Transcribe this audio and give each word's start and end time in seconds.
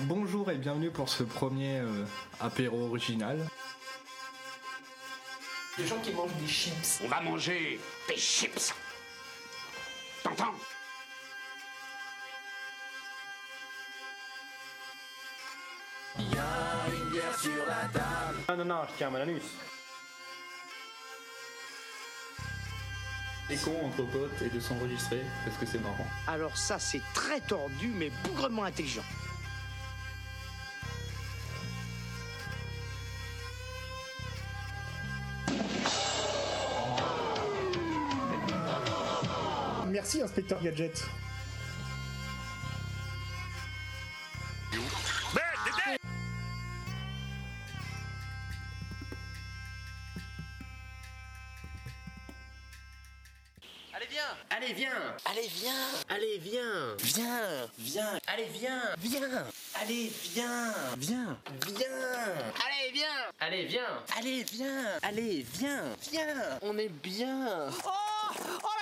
Bonjour 0.00 0.50
et 0.50 0.56
bienvenue 0.58 0.90
pour 0.90 1.08
ce 1.08 1.22
premier 1.22 1.78
euh, 1.78 2.04
apéro 2.38 2.88
original. 2.88 3.38
Des 5.78 5.86
gens 5.86 5.98
qui 6.00 6.12
mangent 6.12 6.34
des 6.38 6.46
chips. 6.46 7.00
On 7.02 7.08
va 7.08 7.22
manger 7.22 7.80
des 8.06 8.16
chips. 8.16 8.74
T'entends? 10.22 10.52
Non, 18.48 18.56
non, 18.56 18.64
non, 18.64 18.82
je 18.88 18.96
tiens 18.98 19.10
mon 19.10 19.16
anus. 19.20 19.42
C'est 23.48 23.62
con 23.62 23.86
entre 23.86 24.02
potes 24.10 24.42
et 24.42 24.50
de 24.50 24.60
s'enregistrer 24.60 25.22
parce 25.44 25.56
que 25.56 25.66
c'est 25.66 25.78
marrant. 25.78 26.06
Alors 26.26 26.56
ça, 26.56 26.78
c'est 26.78 27.02
très 27.14 27.40
tordu, 27.40 27.88
mais 27.96 28.10
bougrement 28.24 28.64
intelligent. 28.64 29.04
Inspecteur 40.26 40.60
Gadget. 40.60 41.08
Allez, 53.88 54.06
viens 54.06 54.30
Allez, 54.50 54.72
viens 54.72 54.92
Allez, 55.26 55.48
viens 55.48 55.72
Allez, 56.08 56.38
viens 56.38 56.96
Viens 56.98 57.68
Viens 57.78 58.18
Allez, 58.26 58.48
viens 58.52 58.80
Viens 58.98 59.46
Allez, 59.74 60.12
viens 60.32 60.74
Viens 60.98 61.36
Viens 61.66 62.36
Allez, 62.66 62.92
viens 62.92 63.06
Allez, 63.38 63.64
viens 63.64 63.82
Allez, 64.16 64.44
viens 64.44 64.98
Allez, 65.02 65.46
viens 65.52 65.82
Viens 66.10 66.58
On 66.62 66.78
est 66.78 66.88
bien 66.88 67.68
Oh 67.84 67.86
Oh 67.86 68.05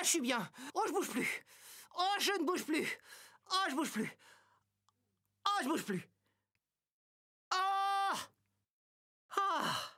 je 0.05 0.11
suis 0.11 0.21
bien. 0.21 0.49
Oh, 0.75 0.83
je 0.87 0.93
bouge 0.93 1.09
plus. 1.09 1.45
Oh, 1.99 2.17
je 2.21 2.31
ne 2.41 2.47
bouge 2.47 2.65
plus. 2.65 2.87
Oh, 3.51 3.65
je 3.71 3.75
bouge 3.75 3.91
plus. 3.91 4.11
Oh, 5.47 5.63
je 5.63 5.69
bouge 5.69 5.85
plus. 5.85 6.09
Oh. 7.53 8.17
Ah. 9.37 9.91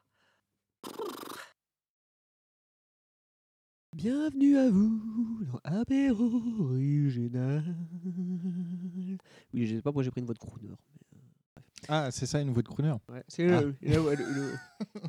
Bienvenue 3.93 4.59
à 4.59 4.71
vous 4.71 5.45
dans 5.45 5.61
Apéro 5.65 6.43
Original. 6.61 7.65
Oui, 9.53 9.67
je 9.67 9.77
sais 9.77 9.83
pas 9.83 9.91
pourquoi 9.91 10.05
j'ai 10.05 10.11
pris 10.11 10.20
une 10.20 10.27
voix 10.27 10.35
de 10.35 10.39
crooner. 10.39 10.69
Ah, 11.89 12.09
c'est 12.11 12.27
ça 12.27 12.41
une 12.41 12.51
voix 12.51 12.62
de 12.62 12.69
crooner 12.69 12.91
Ouais, 13.09 13.23
c'est 13.29 13.47
voix 13.47 14.17
de- 14.17 14.23
le- 14.23 14.53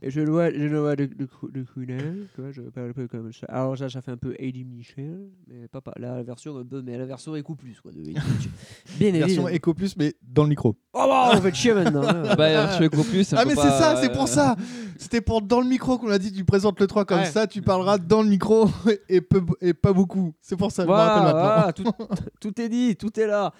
Et 0.01 0.11
je 0.11 0.21
le 0.21 0.31
vois, 0.31 0.51
je 0.51 0.63
le 0.63 0.79
vois 0.79 0.95
de, 0.95 1.05
de, 1.05 1.27
de 1.51 1.63
crooner, 1.63 1.97
tu 2.35 2.41
vois, 2.41 2.51
je 2.51 2.61
parle 2.61 2.89
un 2.89 2.93
peu 2.93 3.07
comme 3.07 3.31
ça. 3.33 3.47
Alors 3.49 3.77
ça, 3.77 3.89
ça 3.89 4.01
fait 4.01 4.11
un 4.11 4.17
peu 4.17 4.35
Eddie 4.39 4.63
Michel, 4.63 5.29
mais 5.47 5.67
pas, 5.67 5.81
pas 5.81 5.93
la 5.97 6.21
version 6.23 6.57
un 6.57 6.65
peu, 6.65 6.81
mais 6.81 6.97
la 6.97 7.05
version 7.05 7.35
Echo 7.35 7.55
Plus, 7.55 7.79
quoi, 7.81 7.91
de. 7.91 7.99
Bien 8.99 9.11
Version. 9.11 9.47
Echo 9.47 9.73
Plus, 9.73 9.95
mais 9.97 10.13
dans 10.21 10.43
le 10.43 10.49
micro. 10.49 10.75
Oh, 10.93 11.05
bah, 11.07 11.31
on 11.33 11.41
fait 11.41 11.53
chier 11.53 11.73
maintenant. 11.73 12.03
hein. 12.07 12.23
Bah, 12.37 12.77
Plus, 13.09 13.33
Ah, 13.33 13.43
mais 13.45 13.55
c'est 13.55 13.61
ça, 13.61 13.95
c'est 14.01 14.11
pour 14.11 14.27
ça 14.27 14.55
C'était 14.97 15.21
pour 15.21 15.41
dans 15.41 15.61
le 15.61 15.67
micro 15.67 15.97
qu'on 15.97 16.09
a 16.09 16.17
dit 16.19 16.31
tu 16.31 16.43
présentes 16.45 16.79
le 16.79 16.87
3 16.87 17.05
comme 17.05 17.19
Ouais. 17.19 17.25
ça, 17.25 17.47
tu 17.47 17.61
parleras 17.61 17.97
dans 17.97 18.21
le 18.21 18.29
micro 18.29 18.69
et, 19.09 19.21
peu, 19.21 19.41
et 19.61 19.73
pas 19.73 19.93
beaucoup. 19.93 20.33
C'est 20.41 20.55
pour 20.57 20.71
ça, 20.71 20.83
je 20.83 20.87
me 20.87 20.93
Voilà, 20.93 21.09
rappelle 21.13 21.23
maintenant. 21.23 21.55
voilà, 21.55 21.73
tout, 21.73 22.23
tout 22.39 22.61
est 22.61 22.69
dit, 22.69 22.95
tout 22.95 23.19
est 23.19 23.27
là. 23.27 23.53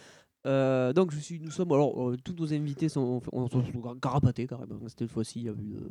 Euh, 0.47 0.93
donc 0.93 1.11
je 1.11 1.19
suis, 1.19 1.39
nous 1.39 1.51
sommes 1.51 1.71
alors 1.73 2.09
euh, 2.09 2.15
tous 2.23 2.33
nos 2.33 2.53
invités 2.53 2.87
sont, 2.89 3.21
on, 3.33 3.47
sont 3.49 3.63
carapatés 4.01 4.47
carrément. 4.47 4.79
Cette 4.87 5.07
fois-ci, 5.07 5.39
il 5.41 5.45
y 5.45 5.49
a 5.49 5.51
eu. 5.51 5.75
euh, 5.75 5.89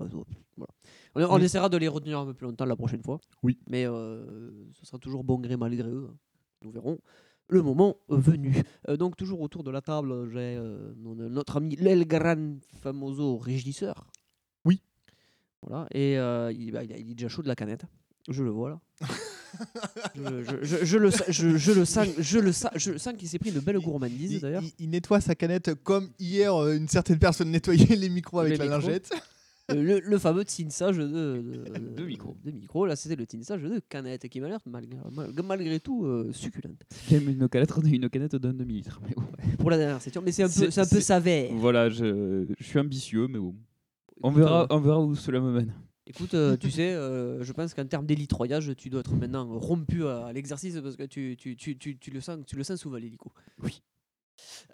euh, 0.00 0.08
voilà. 0.56 0.72
On, 1.14 1.36
on 1.36 1.38
essaiera 1.38 1.68
de 1.68 1.76
les 1.76 1.88
retenir 1.88 2.18
un 2.18 2.26
peu 2.26 2.34
plus 2.34 2.46
longtemps 2.46 2.64
la 2.64 2.76
prochaine 2.76 3.02
fois. 3.02 3.20
Oui. 3.42 3.58
Mais 3.68 3.84
ce 3.84 4.84
sera 4.86 4.98
toujours 4.98 5.22
bon 5.24 5.38
gré 5.38 5.56
malgré 5.56 5.88
eux. 5.88 6.08
Nous 6.62 6.70
verrons 6.70 6.98
le 7.48 7.62
moment 7.62 7.96
venu. 8.08 8.62
Donc 8.88 9.16
toujours 9.16 9.40
autour 9.40 9.64
de 9.64 9.70
la 9.70 9.82
table, 9.82 10.30
j'ai 10.32 10.58
notre 10.96 11.58
ami 11.58 11.76
l'El 11.76 12.06
Gran 12.06 12.56
Famoso 12.80 13.36
régisseur. 13.38 14.06
Oui. 14.64 14.80
Voilà. 15.62 15.86
Et 15.92 16.14
il, 16.14 16.70
bah, 16.72 16.84
il 16.84 16.92
est 16.92 17.14
déjà 17.14 17.28
chaud 17.28 17.42
de 17.42 17.48
la 17.48 17.56
canette. 17.56 17.84
Je 18.28 18.42
le 18.44 18.50
vois 18.50 18.70
là. 18.70 18.80
je, 20.14 20.96
le, 20.98 21.10
je, 21.10 21.72
le 21.72 21.84
sens, 21.84 22.06
je 22.18 22.38
le 22.38 22.52
sens, 22.52 22.70
je 22.76 22.98
sens 22.98 23.14
qu'il 23.16 23.28
s'est 23.28 23.38
pris 23.38 23.50
une 23.50 23.60
belle 23.60 23.78
gourmandise 23.78 24.32
Il, 24.34 24.40
d'ailleurs. 24.40 24.62
il- 24.62 24.72
il 24.84 24.90
nettoie 24.90 25.20
sa 25.20 25.34
canette 25.34 25.74
comme 25.82 26.08
hier 26.18 26.54
euh, 26.54 26.76
une 26.76 26.88
certaine 26.88 27.18
personne 27.18 27.50
nettoyait 27.50 27.96
les 27.96 28.08
micros 28.08 28.40
avec 28.40 28.52
Les 28.52 28.58
la 28.58 28.64
micros. 28.64 28.80
lingette. 28.88 29.10
Euh, 29.70 29.82
le, 29.82 30.00
le 30.00 30.18
fameux 30.18 30.44
tinçage 30.44 30.96
de, 30.96 31.06
de, 31.06 31.64
De 31.96 32.04
micro. 32.04 32.36
de 32.44 32.50
micro. 32.50 32.86
Là, 32.86 32.96
c'était 32.96 33.14
le 33.16 33.24
tinçage 33.26 33.62
de 33.62 33.80
canette 33.88 34.26
qui 34.28 34.40
m'a 34.40 34.48
l'air 34.48 34.58
malgré, 34.66 34.98
mal- 35.12 35.32
malgré 35.44 35.78
tout 35.78 36.04
euh, 36.06 36.30
succulente. 36.32 36.80
J'aime 37.08 37.28
une 37.28 37.48
canette, 37.48 37.70
une 37.84 38.08
canette 38.10 38.36
d'un 38.36 38.52
demi-litre. 38.52 39.00
Pour 39.58 39.70
la 39.70 39.76
dernière 39.78 40.02
session, 40.02 40.22
mais 40.24 40.32
c'est 40.32 40.42
un 40.42 40.48
peu, 40.48 40.70
C'est- 40.70 40.80
un 40.80 40.86
peu 40.86 41.00
savait. 41.00 41.50
Voilà, 41.54 41.88
je, 41.88 42.46
je 42.58 42.64
suis 42.64 42.78
ambitieux, 42.80 43.28
mais 43.28 43.38
bon. 43.38 43.54
On 44.22 44.30
Écoute, 44.30 44.42
verra, 44.42 44.66
on 44.70 44.78
verra 44.80 45.00
où 45.00 45.14
cela 45.14 45.40
me 45.40 45.52
mène. 45.52 45.72
Écoute, 46.10 46.34
euh, 46.34 46.56
tu 46.56 46.72
sais, 46.72 46.92
euh, 46.92 47.40
je 47.44 47.52
pense 47.52 47.72
qu'en 47.72 47.86
termes 47.86 48.04
d'élitroyage, 48.04 48.74
tu 48.76 48.90
dois 48.90 48.98
être 48.98 49.14
maintenant 49.14 49.46
rompu 49.60 50.04
à, 50.06 50.26
à 50.26 50.32
l'exercice 50.32 50.76
parce 50.82 50.96
que 50.96 51.04
tu, 51.04 51.36
tu, 51.38 51.54
tu, 51.54 51.78
tu, 51.78 51.96
tu 51.98 52.10
le 52.10 52.20
sens, 52.20 52.40
tu 52.48 52.56
le 52.56 52.64
sens 52.64 52.80
souvent 52.80 52.96
l'hélico. 52.96 53.32
Oui. 53.62 53.80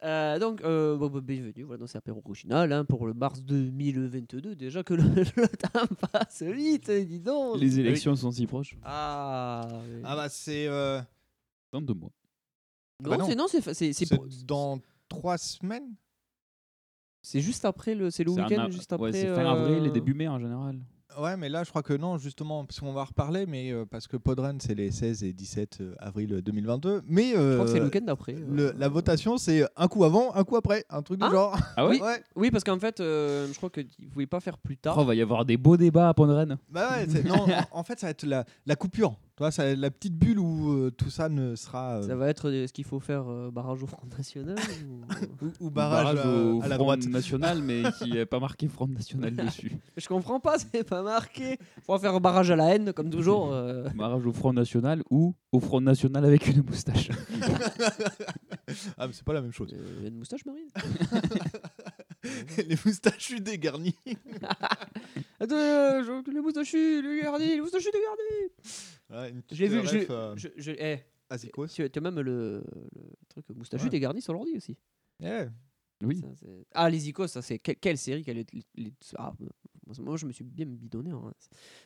Euh, 0.03 0.39
donc, 0.39 0.63
euh, 0.63 0.97
bon, 0.97 1.11
bah, 1.11 1.21
bienvenue 1.21 1.65
voilà, 1.65 1.81
dans 1.81 1.87
cet 1.87 1.97
apéro 1.97 2.23
original 2.25 2.73
hein, 2.73 2.87
pour 2.87 3.07
le 3.07 3.13
mars 3.13 3.43
2022. 3.43 4.55
Déjà 4.57 4.83
que 4.83 4.95
le, 4.95 5.03
le 5.37 5.49
temps 5.49 5.87
passe 6.11 6.41
vite, 6.43 6.91
dis 6.91 7.21
donc. 7.21 7.59
Les 7.59 7.81
élections 7.81 8.17
sont 8.17 8.31
si 8.31 8.47
proches. 8.47 8.75
Ah, 8.83 9.69
oui. 9.93 10.01
Ah 10.05 10.17
bah 10.17 10.31
c'est 10.31 10.67
euh, 10.69 11.03
Dans 11.71 11.83
deux 11.83 11.93
mois. 11.93 12.13
non, 13.03 13.11
bah 13.11 13.17
non. 13.19 13.47
c'est 13.49 14.47
dans 14.47 14.79
trois 15.11 15.37
semaines? 15.37 15.95
c'est 17.21 17.41
juste 17.41 17.65
après 17.65 17.95
le, 17.97 18.11
c'est 18.11 18.23
le 18.25 18.31
week-end 18.31 18.57
av- 18.67 18.71
juste 18.71 18.93
ouais, 18.93 19.09
après. 19.09 19.13
c'est 19.13 19.35
fin 19.35 19.45
avril 19.45 19.85
et 19.85 19.91
début 19.91 20.15
mai 20.15 20.29
en 20.29 20.39
général. 20.39 20.79
Ouais, 21.19 21.37
mais 21.37 21.49
là 21.49 21.65
je 21.65 21.71
crois 21.71 21.83
que 21.83 21.95
non, 21.95 22.19
justement, 22.19 22.65
parce 22.65 22.79
qu'on 22.81 22.93
va 22.93 23.03
en 23.03 23.05
reparler, 23.05 23.47
mais 23.47 23.73
euh, 23.73 23.85
parce 23.85 24.07
que 24.07 24.17
Podrun 24.17 24.57
c'est 24.61 24.75
les 24.75 24.91
16 24.91 25.25
et 25.25 25.33
17 25.33 25.83
avril 25.99 26.43
2022. 26.45 27.03
Mais 27.07 27.33
Je 27.33 27.55
crois 27.55 27.65
que 27.65 27.71
c'est 27.71 27.77
le 27.79 27.83
euh, 27.83 27.85
week-end 27.87 28.05
d'après. 28.05 28.35
euh. 28.35 28.47
le- 28.51 28.75
la 28.79 28.89
votation 28.89 29.39
c'est 29.39 29.65
un 29.77 29.89
coup 29.89 30.05
avant, 30.05 30.35
un 30.35 30.45
coup 30.45 30.57
après, 30.57 30.85
un 30.91 31.03
truc 31.03 31.21
du 31.21 31.27
Ah 31.27 31.31
genre. 31.31 31.59
Ah 31.77 31.87
oui 31.89 32.01
ouais. 32.03 32.23
Oui, 32.35 32.51
parce 32.51 32.65
qu'en 32.65 32.79
fait, 32.79 33.01
euh, 33.01 33.49
je 33.51 33.57
crois 33.57 33.71
que 33.71 33.81
vous 33.81 34.09
pouvez 34.13 34.27
pas 34.27 34.41
faire 34.41 34.59
plus 34.59 34.77
tard. 34.77 34.97
Oh, 34.99 35.05
va 35.05 35.15
y 35.15 35.23
avoir 35.23 35.45
des 35.45 35.57
beaux 35.57 35.77
débats 35.77 36.09
à 36.09 36.15
Pondren. 36.15 36.59
Bah 36.69 36.91
ouais, 36.99 37.23
non, 37.23 37.47
en, 37.73 37.79
en 37.81 37.83
fait, 37.85 37.99
ça 37.99 38.07
va 38.09 38.11
être 38.11 38.25
la, 38.27 38.45
la 38.67 38.77
coupure. 38.77 39.17
Tu 39.37 39.43
vois, 39.43 39.51
ça 39.51 39.75
la 39.77 39.91
petite 39.91 40.15
bulle 40.15 40.39
où 40.39 40.73
euh, 40.73 40.91
tout 40.91 41.11
ça 41.11 41.29
ne 41.29 41.57
sera. 41.57 41.97
euh, 41.99 42.03
Ça 42.09 42.17
va 42.17 42.29
être 42.29 42.49
euh, 42.49 42.67
ce 42.67 42.73
qu'il 42.73 42.85
faut 42.87 43.01
faire 43.01 43.31
euh, 43.31 43.51
barrage 43.51 43.83
au 43.83 43.87
Front 43.87 44.07
National 44.17 44.57
ou- 44.89 45.45
ou, 45.45 45.51
ou 45.67 45.71
barrage, 45.71 46.19
au 46.25 46.63
à 46.63 46.69
la 46.69 46.77
Front 46.77 46.85
droite. 46.85 47.07
national, 47.07 47.61
mais 47.61 47.83
qui 48.03 48.13
n'est 48.13 48.25
pas 48.25 48.41
marqué 48.41 48.67
Front 48.67 48.87
national 48.89 49.37
dessus. 49.37 49.73
Je 49.95 50.09
comprends 50.09 50.41
pas, 50.41 50.57
c'est 50.59 50.85
pas 50.89 51.03
marqué. 51.03 51.59
Faut 51.83 51.99
faire 51.99 52.19
barrage 52.19 52.51
à 52.51 52.57
la 52.57 52.75
haine, 52.75 52.95
comme 52.95 53.11
toujours. 53.11 53.53
euh. 53.53 53.87
Barrage 53.95 54.25
au 54.27 54.33
Front 54.33 54.55
national 54.55 55.03
ou 55.11 55.35
au 55.53 55.61
Front 55.61 55.83
national 55.83 56.25
avec 56.25 56.47
une 56.49 56.63
moustache. 56.63 57.11
ah, 58.97 59.07
mais 59.07 59.13
c'est 59.13 59.25
pas 59.25 59.35
la 59.35 59.43
même 59.43 59.53
chose. 59.53 59.69
Euh, 59.75 59.97
il 59.99 60.03
y 60.03 60.07
a 60.07 60.09
une 60.09 60.17
moustache, 60.17 60.47
Marine 60.47 60.69
les 62.69 62.77
moustachus 62.85 63.41
dégarnis. 63.41 63.95
Attends, 65.41 65.55
euh, 65.57 66.03
je- 66.05 66.31
les 66.31 66.41
moustachus, 66.41 67.03
les 67.03 67.21
gardis, 67.23 67.47
les 67.47 67.61
moustachus, 67.61 67.91
les 67.93 68.01
gardis 68.01 68.53
Ouais, 69.11 69.31
une 69.31 69.43
petite 69.43 69.59
J'ai 69.59 69.69
vu, 69.69 69.81
ref, 69.81 69.91
j'ai- 69.91 70.11
euh, 70.11 70.35
je, 70.37 70.49
je, 70.57 70.73
eh, 70.73 70.99
Azikos. 71.31 71.69
tu 71.69 71.89
tu 71.91 71.99
as 71.99 72.03
même 72.03 72.21
le, 72.21 72.65
le 72.95 73.03
truc 73.29 73.49
moustachu 73.51 73.85
Ouais. 73.85 73.91
dégarni 73.91 74.21
sur 74.23 74.33
l'ordi 74.33 74.57
aussi. 74.57 74.77
Ouais. 75.23 75.49
Oui. 76.03 76.21
Ça, 76.21 76.29
c'est- 76.41 76.67
ah, 76.75 76.91
les 76.91 77.09
Icos, 77.09 77.29
ça 77.29 77.43
c'est 77.43 77.59
quelle, 77.59 77.77
quelle 77.77 77.99
série 77.99 78.23
quelle 78.25 78.39
est- 78.39 78.53
les- 78.77 78.93
ah, 79.17 79.33
moi 80.01 80.17
je 80.17 80.27
me 80.27 80.33
suis 80.33 80.45
bien 80.45 80.67
bidonné. 80.67 81.11
hein. 81.13 81.33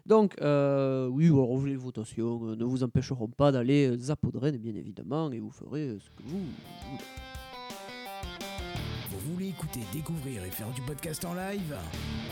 Donc, 0.07 0.35
euh, 0.41 1.07
oui, 1.09 1.27
alors, 1.27 1.65
les 1.67 1.77
votations 1.77 2.45
euh, 2.49 2.57
ne 2.57 2.65
vous 2.65 2.83
empêcheront 2.83 3.29
pas 3.29 3.53
d'aller 3.53 3.89
euh, 3.91 3.97
bien 4.59 4.75
évidemment, 4.75 5.31
et 5.31 5.39
vous 5.39 5.51
ferez 5.51 5.89
euh, 5.91 5.99
ce 6.01 6.11
que 6.11 6.23
vous. 6.25 6.39
Vous 6.39 6.45
voulez 6.93 7.05
écouter, 9.38 9.81
découvrir 9.93 10.44
et 10.44 10.50
faire 10.50 10.71
du 10.71 10.82
podcast 10.82 11.25
en 11.25 11.35
live 11.35 11.75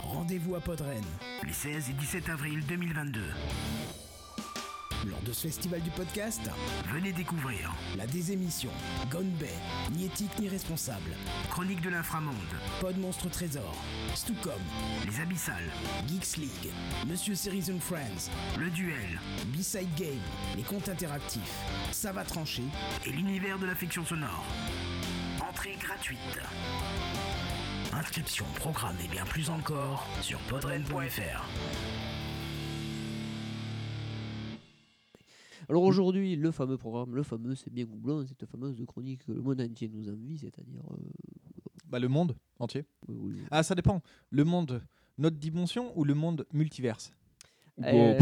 Rendez-vous 0.03 0.55
à 0.57 0.61
Podren. 0.61 1.03
Les 1.45 1.53
16 1.53 1.91
et 1.91 1.93
17 1.95 2.29
avril 2.29 2.63
2022. 2.69 3.21
lors 5.09 5.21
de 5.23 5.33
ce 5.33 5.47
festival 5.47 5.81
du 5.81 5.91
podcast. 5.91 6.41
Venez 6.93 7.13
découvrir. 7.13 7.73
La 7.97 8.07
désémission, 8.07 8.71
Gone 9.11 9.31
Bay, 9.41 9.55
ni 9.93 10.05
éthique 10.07 10.37
ni 10.41 10.49
responsable, 10.49 11.13
Chronique 11.51 11.81
de 11.81 11.89
l'inframonde, 11.89 12.35
Pod 12.81 12.99
Monstre 12.99 13.31
Trésor, 13.31 13.75
Stucom, 14.15 14.53
Les 15.07 15.21
Abyssales, 15.21 15.71
Geeks 16.09 16.37
League, 16.37 16.73
Monsieur 17.07 17.35
Series 17.37 17.71
and 17.73 17.81
Friends, 17.81 18.31
Le 18.59 18.69
Duel. 18.71 19.21
B-Side 19.47 19.95
Game, 19.97 20.19
les 20.57 20.63
comptes 20.63 20.89
interactifs, 20.89 21.63
Ça 21.93 22.13
va 22.13 22.25
trancher, 22.25 22.65
et 23.07 23.11
l'univers 23.11 23.59
de 23.59 23.67
la 23.67 23.75
fiction 23.75 24.05
sonore. 24.05 24.45
Entrée 25.59 25.75
gratuite. 25.81 26.19
Inscription, 27.93 28.45
programme 28.55 28.95
et 29.05 29.09
bien 29.09 29.25
plus 29.25 29.51
encore 29.51 30.07
sur 30.23 30.39
podren.fr. 30.43 31.45
Alors 35.69 35.83
aujourd'hui, 35.83 36.37
le 36.37 36.53
fameux 36.53 36.77
programme, 36.79 37.17
le 37.17 37.25
fameux 37.25 37.57
C'est 37.57 37.73
bien 37.73 37.87
Goublon, 37.87 38.25
cette 38.25 38.47
fameuse 38.47 38.81
chronique 38.87 39.25
que 39.27 39.33
le 39.33 39.41
monde 39.41 39.61
entier 39.61 39.89
nous 39.89 40.09
envie, 40.09 40.39
c'est-à-dire. 40.39 40.81
euh, 40.93 40.97
Bah, 41.89 41.99
le 41.99 42.07
monde 42.07 42.37
entier. 42.61 42.85
oui, 43.09 43.17
oui. 43.21 43.43
Ah, 43.51 43.65
ça 43.65 43.75
dépend. 43.75 44.01
Le 44.31 44.45
monde, 44.45 44.81
notre 45.19 45.39
dimension 45.39 45.93
ou 45.99 46.05
le 46.05 46.15
monde 46.15 46.47
multiverse? 46.53 47.11
Euh, 47.83 48.17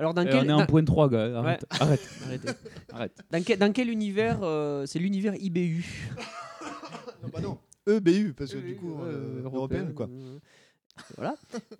Alors 0.00 0.14
dans 0.14 0.22
Eh, 0.22 0.30
quel. 0.30 0.46
on 0.46 0.48
est 0.48 0.52
en 0.52 0.58
dans- 0.60 0.66
point 0.66 0.82
3, 0.84 1.08
gars. 1.10 1.28
Ouais. 1.42 1.58
Arrête. 1.70 2.08
Arrête. 2.24 2.58
Arrête. 2.92 3.24
Dans 3.30 3.42
quel, 3.44 3.58
dans 3.58 3.72
quel 3.72 3.90
univers 3.90 4.40
euh, 4.42 4.86
C'est 4.86 4.98
l'univers 4.98 5.34
IBU. 5.36 5.84
Non, 7.22 7.28
bah 7.32 7.40
non. 7.42 7.58
EBU, 7.86 8.32
parce 8.34 8.52
que 8.52 8.58
du 8.58 8.76
coup, 8.76 8.94
euh, 9.02 9.42
européenne, 9.44 9.92
quoi. 9.94 10.06
euh, 10.10 10.38
Voilà. 11.16 11.34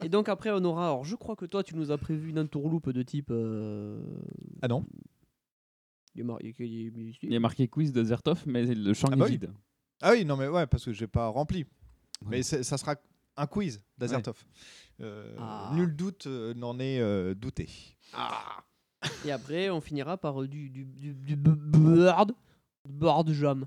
Et 0.04 0.08
donc 0.10 0.28
après, 0.28 0.50
on 0.50 0.62
aura. 0.64 0.84
Alors, 0.86 1.04
je 1.04 1.14
crois 1.16 1.34
que 1.36 1.46
toi, 1.46 1.62
tu 1.62 1.74
nous 1.76 1.90
as 1.90 1.98
prévu 1.98 2.28
une 2.30 2.38
entourloupe 2.38 2.90
de 2.90 3.02
type. 3.02 3.28
euh, 3.30 4.02
Ah 4.60 4.68
non 4.68 4.84
Il 6.14 6.18
y 6.18 6.22
a 6.22 6.24
mar- 6.24 6.38
il 6.42 7.40
marqué 7.40 7.68
quiz 7.68 7.92
de 7.92 8.04
Zertov, 8.04 8.42
mais 8.46 8.66
le 8.66 8.92
champ 8.92 9.08
Ah 9.10 9.14
est 9.14 9.18
bah 9.18 9.24
oui. 9.26 9.32
vide. 9.32 9.50
Ah 10.02 10.10
oui, 10.12 10.24
non, 10.26 10.36
mais 10.36 10.48
ouais, 10.48 10.66
parce 10.66 10.84
que 10.84 10.92
j'ai 10.92 11.06
pas 11.06 11.28
rempli. 11.28 11.60
Ouais. 12.22 12.28
Mais 12.30 12.42
c'est- 12.42 12.62
ça 12.64 12.76
sera 12.76 12.96
un 13.40 13.46
quiz 13.46 13.82
d'Azertov. 13.98 14.44
Euh, 15.00 15.34
Ah. 15.38 15.70
Nul 15.74 15.94
doute 15.96 16.26
euh, 16.26 16.52
n'en 16.54 16.78
est 16.78 17.00
euh, 17.00 17.34
douté. 17.34 17.68
Et 19.24 19.32
après, 19.32 19.70
on 19.70 19.80
finira 19.80 20.16
par 20.18 20.42
euh, 20.42 20.48
du, 20.48 20.68
du, 20.68 20.84
du, 20.84 21.14
du 21.14 21.36
bird. 21.36 22.32
Bird 22.88 23.30
jam. 23.32 23.66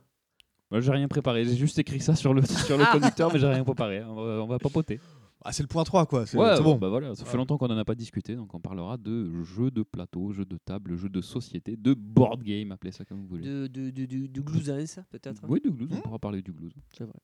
Moi, 0.72 0.82
j'ai 0.82 0.92
rien 0.92 1.08
préparé. 1.08 1.44
J'ai 1.46 1.56
juste 1.56 1.78
écrit 1.80 2.00
ça 2.00 2.16
sur 2.16 2.34
le, 2.34 2.42
sur 2.68 2.78
le 2.78 2.84
Ah. 2.88 2.92
conducteur, 2.92 3.32
mais 3.34 3.40
j'ai 3.40 3.48
rien 3.48 3.64
préparé. 3.64 4.00
hein. 4.00 4.08
On 4.10 4.16
va, 4.16 4.44
on 4.44 4.48
va 4.48 4.58
papoter. 4.60 5.00
Ah, 5.46 5.52
c'est 5.52 5.62
le 5.64 5.68
point 5.68 5.84
3, 5.84 6.06
quoi. 6.06 6.26
C'est 6.26 6.38
Ouais, 6.38 6.56
c'est 6.56 6.64
bon. 6.64 6.78
Bah 6.78 6.88
voilà, 6.88 7.14
ça 7.16 7.26
fait 7.26 7.32
Ouais. 7.32 7.38
longtemps 7.38 7.58
qu'on 7.58 7.68
n'en 7.68 7.78
a 7.78 7.84
pas 7.84 7.96
discuté, 7.96 8.34
donc 8.36 8.54
on 8.56 8.62
parlera 8.62 8.96
de 8.98 9.44
jeux 9.44 9.72
de 9.72 9.84
plateau, 9.84 10.32
jeux 10.32 10.46
de 10.46 10.58
table, 10.58 10.96
jeux 10.96 11.10
de 11.10 11.20
société, 11.20 11.76
de 11.76 11.94
board 11.94 12.42
game, 12.44 12.72
appelez 12.72 12.94
ça 12.94 13.04
comme 13.04 13.20
vous 13.22 13.28
voulez. 13.28 13.44
De, 13.44 13.68
de, 13.68 13.90
de, 13.90 14.06
de, 14.06 14.28
de 14.28 14.42
glousins, 14.42 15.04
peut-être. 15.10 15.42
Oui, 15.50 15.60
de 15.60 15.70
blues, 15.70 15.90
on 15.92 15.96
Hmm. 15.98 16.02
pourra 16.02 16.20
parler 16.20 16.42
du 16.42 16.54
blues. 16.54 16.72
C'est 16.98 17.04
vrai. 17.04 17.18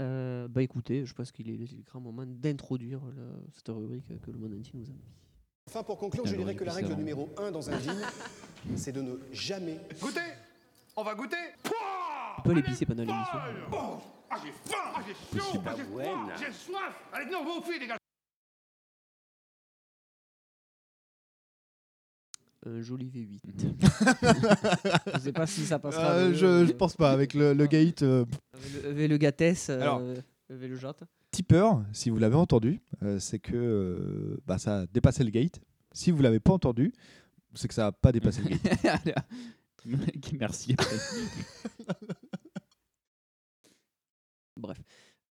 Euh, 0.00 0.48
bah 0.48 0.62
écoutez, 0.62 1.04
je 1.04 1.12
pense 1.12 1.30
qu'il 1.30 1.50
est 1.50 1.56
le 1.56 1.66
grand 1.84 2.00
moment 2.00 2.24
d'introduire 2.26 3.00
le- 3.14 3.44
cette 3.52 3.68
rubrique 3.68 4.06
que 4.22 4.30
le 4.30 4.38
monde 4.38 4.54
entier 4.58 4.72
nous 4.74 4.86
a 4.88 4.92
mis. 4.94 5.04
Enfin, 5.68 5.82
pour 5.82 5.98
conclure, 5.98 6.26
je 6.26 6.34
dirais 6.34 6.54
que 6.56 6.64
la 6.64 6.72
règle 6.72 6.94
numéro 6.94 7.28
1 7.36 7.50
dans 7.50 7.68
un 7.70 7.78
gin, 7.78 7.94
c'est 8.76 8.92
de 8.92 9.02
ne 9.02 9.16
jamais 9.32 9.78
Goûtez 10.00 10.20
On 10.96 11.02
va 11.02 11.14
goûter! 11.14 11.36
On 12.38 12.42
peut 12.42 12.52
l'épicer 12.54 12.86
pendant 12.86 13.04
l'émission. 13.04 13.38
Ah, 14.32 14.36
j'ai 14.42 14.52
faim 14.52 14.78
Ah, 14.94 15.00
j'ai 15.06 15.38
chaud 15.38 15.60
Ah, 15.66 15.74
j'ai 16.38 16.52
soif. 16.52 16.94
Allez, 17.12 17.30
non, 17.30 17.44
vous 17.44 17.62
filles, 17.62 17.80
les 17.80 17.86
gars 17.88 17.96
Un 22.66 22.82
joli 22.82 23.08
V8. 23.10 23.40
je 25.14 25.18
sais 25.20 25.32
pas 25.32 25.46
si 25.46 25.64
ça 25.64 25.78
passera. 25.78 26.10
Euh, 26.12 26.32
je, 26.34 26.36
je 26.36 26.64
mais- 26.66 26.74
pense 26.74 26.94
pas. 26.94 27.10
Avec 27.10 27.32
le, 27.34 27.54
le 27.54 27.66
gate. 27.66 28.02
euh, 28.02 28.24
Avec 28.84 29.08
le, 29.10 29.16
Gates, 29.16 29.66
euh, 29.70 29.80
Alors. 29.80 30.00
avec 30.50 30.68
le 30.70 30.76
Jot. 30.76 30.92
tipeur, 31.30 31.82
si 31.92 32.10
vous 32.10 32.18
l'avez 32.18 32.34
entendu, 32.36 32.80
euh, 33.02 33.18
c'est 33.18 33.38
que 33.38 33.54
euh, 33.56 34.36
bah, 34.46 34.58
ça 34.58 34.80
a 34.80 34.86
dépassé 34.86 35.24
le 35.24 35.30
gate. 35.30 35.58
Si 35.92 36.10
vous 36.10 36.20
l'avez 36.20 36.38
pas 36.40 36.52
entendu, 36.52 36.92
c'est 37.54 37.66
que 37.66 37.72
ça 37.74 37.84
n'a 37.84 37.92
pas 37.92 38.12
dépassé 38.12 38.42
le 38.42 38.50
gate. 38.50 39.16
Merci. 40.38 40.76
Bref. 44.56 44.78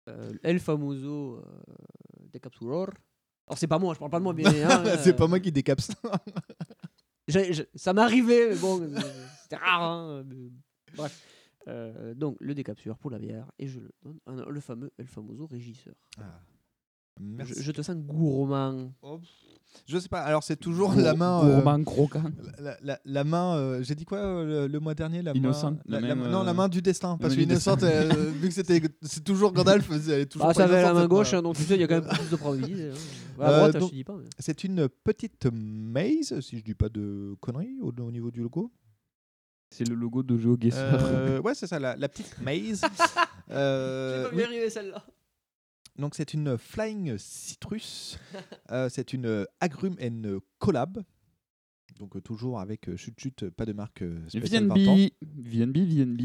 Euh, 0.10 0.34
El 0.44 0.60
Famoso 0.60 1.38
euh, 1.38 1.44
Decapsulor. 2.34 2.90
Alors 3.48 3.58
c'est 3.58 3.68
pas 3.68 3.80
moi, 3.80 3.94
je 3.94 4.00
parle 4.00 4.12
pas 4.12 4.20
de 4.20 4.24
moi 4.24 4.34
bien. 4.34 4.50
hein, 4.70 4.84
c'est 5.02 5.12
euh, 5.14 5.16
pas 5.16 5.28
moi 5.28 5.40
qui 5.40 5.52
décapse. 5.52 5.92
Ça 7.76 7.94
m'arrivait, 7.94 8.50
mais 8.50 8.56
bon, 8.56 8.82
euh, 8.82 9.00
c'était 9.42 9.56
rare. 9.56 9.82
hein, 9.84 10.24
mais 10.28 10.52
bref. 10.96 11.22
Euh, 11.70 12.14
donc 12.14 12.36
le 12.42 12.54
décapsuleur 12.54 12.98
pour 12.98 13.10
la 13.10 13.20
bière 13.20 13.50
et 13.58 13.68
je 13.68 13.80
le 13.80 13.90
donne 14.04 14.20
à 14.28 14.50
le 14.50 14.60
fameux 14.60 14.92
El 14.98 15.08
Famoso 15.08 15.46
régisseur. 15.48 15.96
Merci. 17.20 17.54
Je, 17.58 17.62
je 17.64 17.72
te 17.72 17.82
sens 17.82 17.96
gourmand. 17.96 18.92
Je 19.88 19.98
sais 19.98 20.08
pas. 20.10 20.22
Alors 20.22 20.44
c'est 20.44 20.56
toujours 20.56 20.94
Gour- 20.94 21.02
la 21.02 21.14
main. 21.16 21.44
euh, 21.44 21.56
gourmand, 21.56 21.84
croquant. 21.84 22.24
La, 22.60 22.78
la- 22.84 23.00
la 23.04 23.24
main. 23.24 23.56
euh, 23.58 23.84
J'ai 23.84 23.96
dit 23.96 24.06
quoi 24.06 24.20
euh, 24.20 24.46
le, 24.68 24.68
le 24.72 24.80
mois 24.80 24.94
dernier 24.94 25.22
la 25.24 25.32
Innocent, 25.34 25.72
main, 25.88 26.00
la 26.00 26.16
Non, 26.16 26.44
la 26.44 26.52
euh, 26.52 26.54
main 26.54 26.70
du 26.70 26.82
destin. 26.82 27.18
Parce 27.20 27.36
destin. 27.36 27.76
euh, 27.84 28.10
vu 28.40 28.48
que 28.50 28.54
c'était, 28.54 28.82
c'est 29.02 29.24
toujours 29.24 29.52
Gandalf, 29.52 29.90
elle 29.92 30.12
est 30.22 30.26
toujours. 30.28 30.48
Ah, 30.48 30.54
ça 30.54 30.66
avait 30.66 30.74
la 30.76 30.80
innocente, 30.82 30.98
main 31.02 31.08
gauche, 31.08 31.34
hein, 31.34 31.42
donc 31.42 31.56
tu 31.56 31.64
sais, 31.64 31.74
il 31.76 31.82
y 31.82 31.84
a 31.84 31.88
quand 31.88 32.02
même 32.02 32.08
plus 32.08 32.30
de 32.30 32.36
probabilité. 32.36 32.90
hein. 32.92 33.42
À 33.44 33.50
Euh, 33.50 33.58
droite, 33.58 33.72
je 33.74 33.80
donc, 33.80 33.90
te 33.90 33.96
dis 33.96 34.04
pas. 34.04 34.16
mais- 34.16 34.30
C'est 34.40 34.64
une 34.64 34.88
petite 34.88 35.48
maze, 35.52 36.40
si 36.40 36.60
je 36.60 36.64
dis 36.64 36.76
pas 36.76 36.90
de 36.90 37.36
conneries, 37.42 37.80
au, 37.82 37.92
au 38.00 38.12
niveau 38.12 38.30
du 38.32 38.42
logo. 38.42 38.72
C'est 39.72 39.88
le 39.90 39.96
logo 39.96 40.22
de. 40.22 40.38
Euh, 40.72 41.42
ouais, 41.44 41.56
c'est 41.56 41.66
ça, 41.68 41.80
la, 41.80 41.96
la 41.96 42.10
petite 42.10 42.40
maze. 42.42 42.82
Euh, 43.52 44.18
J'ai 44.18 44.24
pas 44.24 44.30
oui. 44.30 44.38
vu 44.38 44.44
arriver 44.46 44.70
celle-là. 44.70 45.04
Donc 45.98 46.16
c'est 46.16 46.34
une 46.34 46.58
Flying 46.58 47.18
Citrus. 47.18 48.18
Euh, 48.72 48.90
c'est 48.90 49.14
une 49.14 49.46
Agrume 49.60 49.96
and 50.02 50.40
Collab. 50.58 51.04
Donc 52.00 52.16
euh, 52.16 52.22
toujours 52.22 52.60
avec 52.60 52.90
euh, 52.90 52.98
chut 52.98 53.14
chut, 53.20 53.50
pas 53.52 53.66
de 53.66 53.74
marque 53.74 54.02
euh, 54.02 54.18
spéciale 54.28 54.66
20 54.66 54.74
ans. 54.88 54.96
VNB, 54.96 55.10
VNB, 55.22 55.78
VNB, 55.78 56.22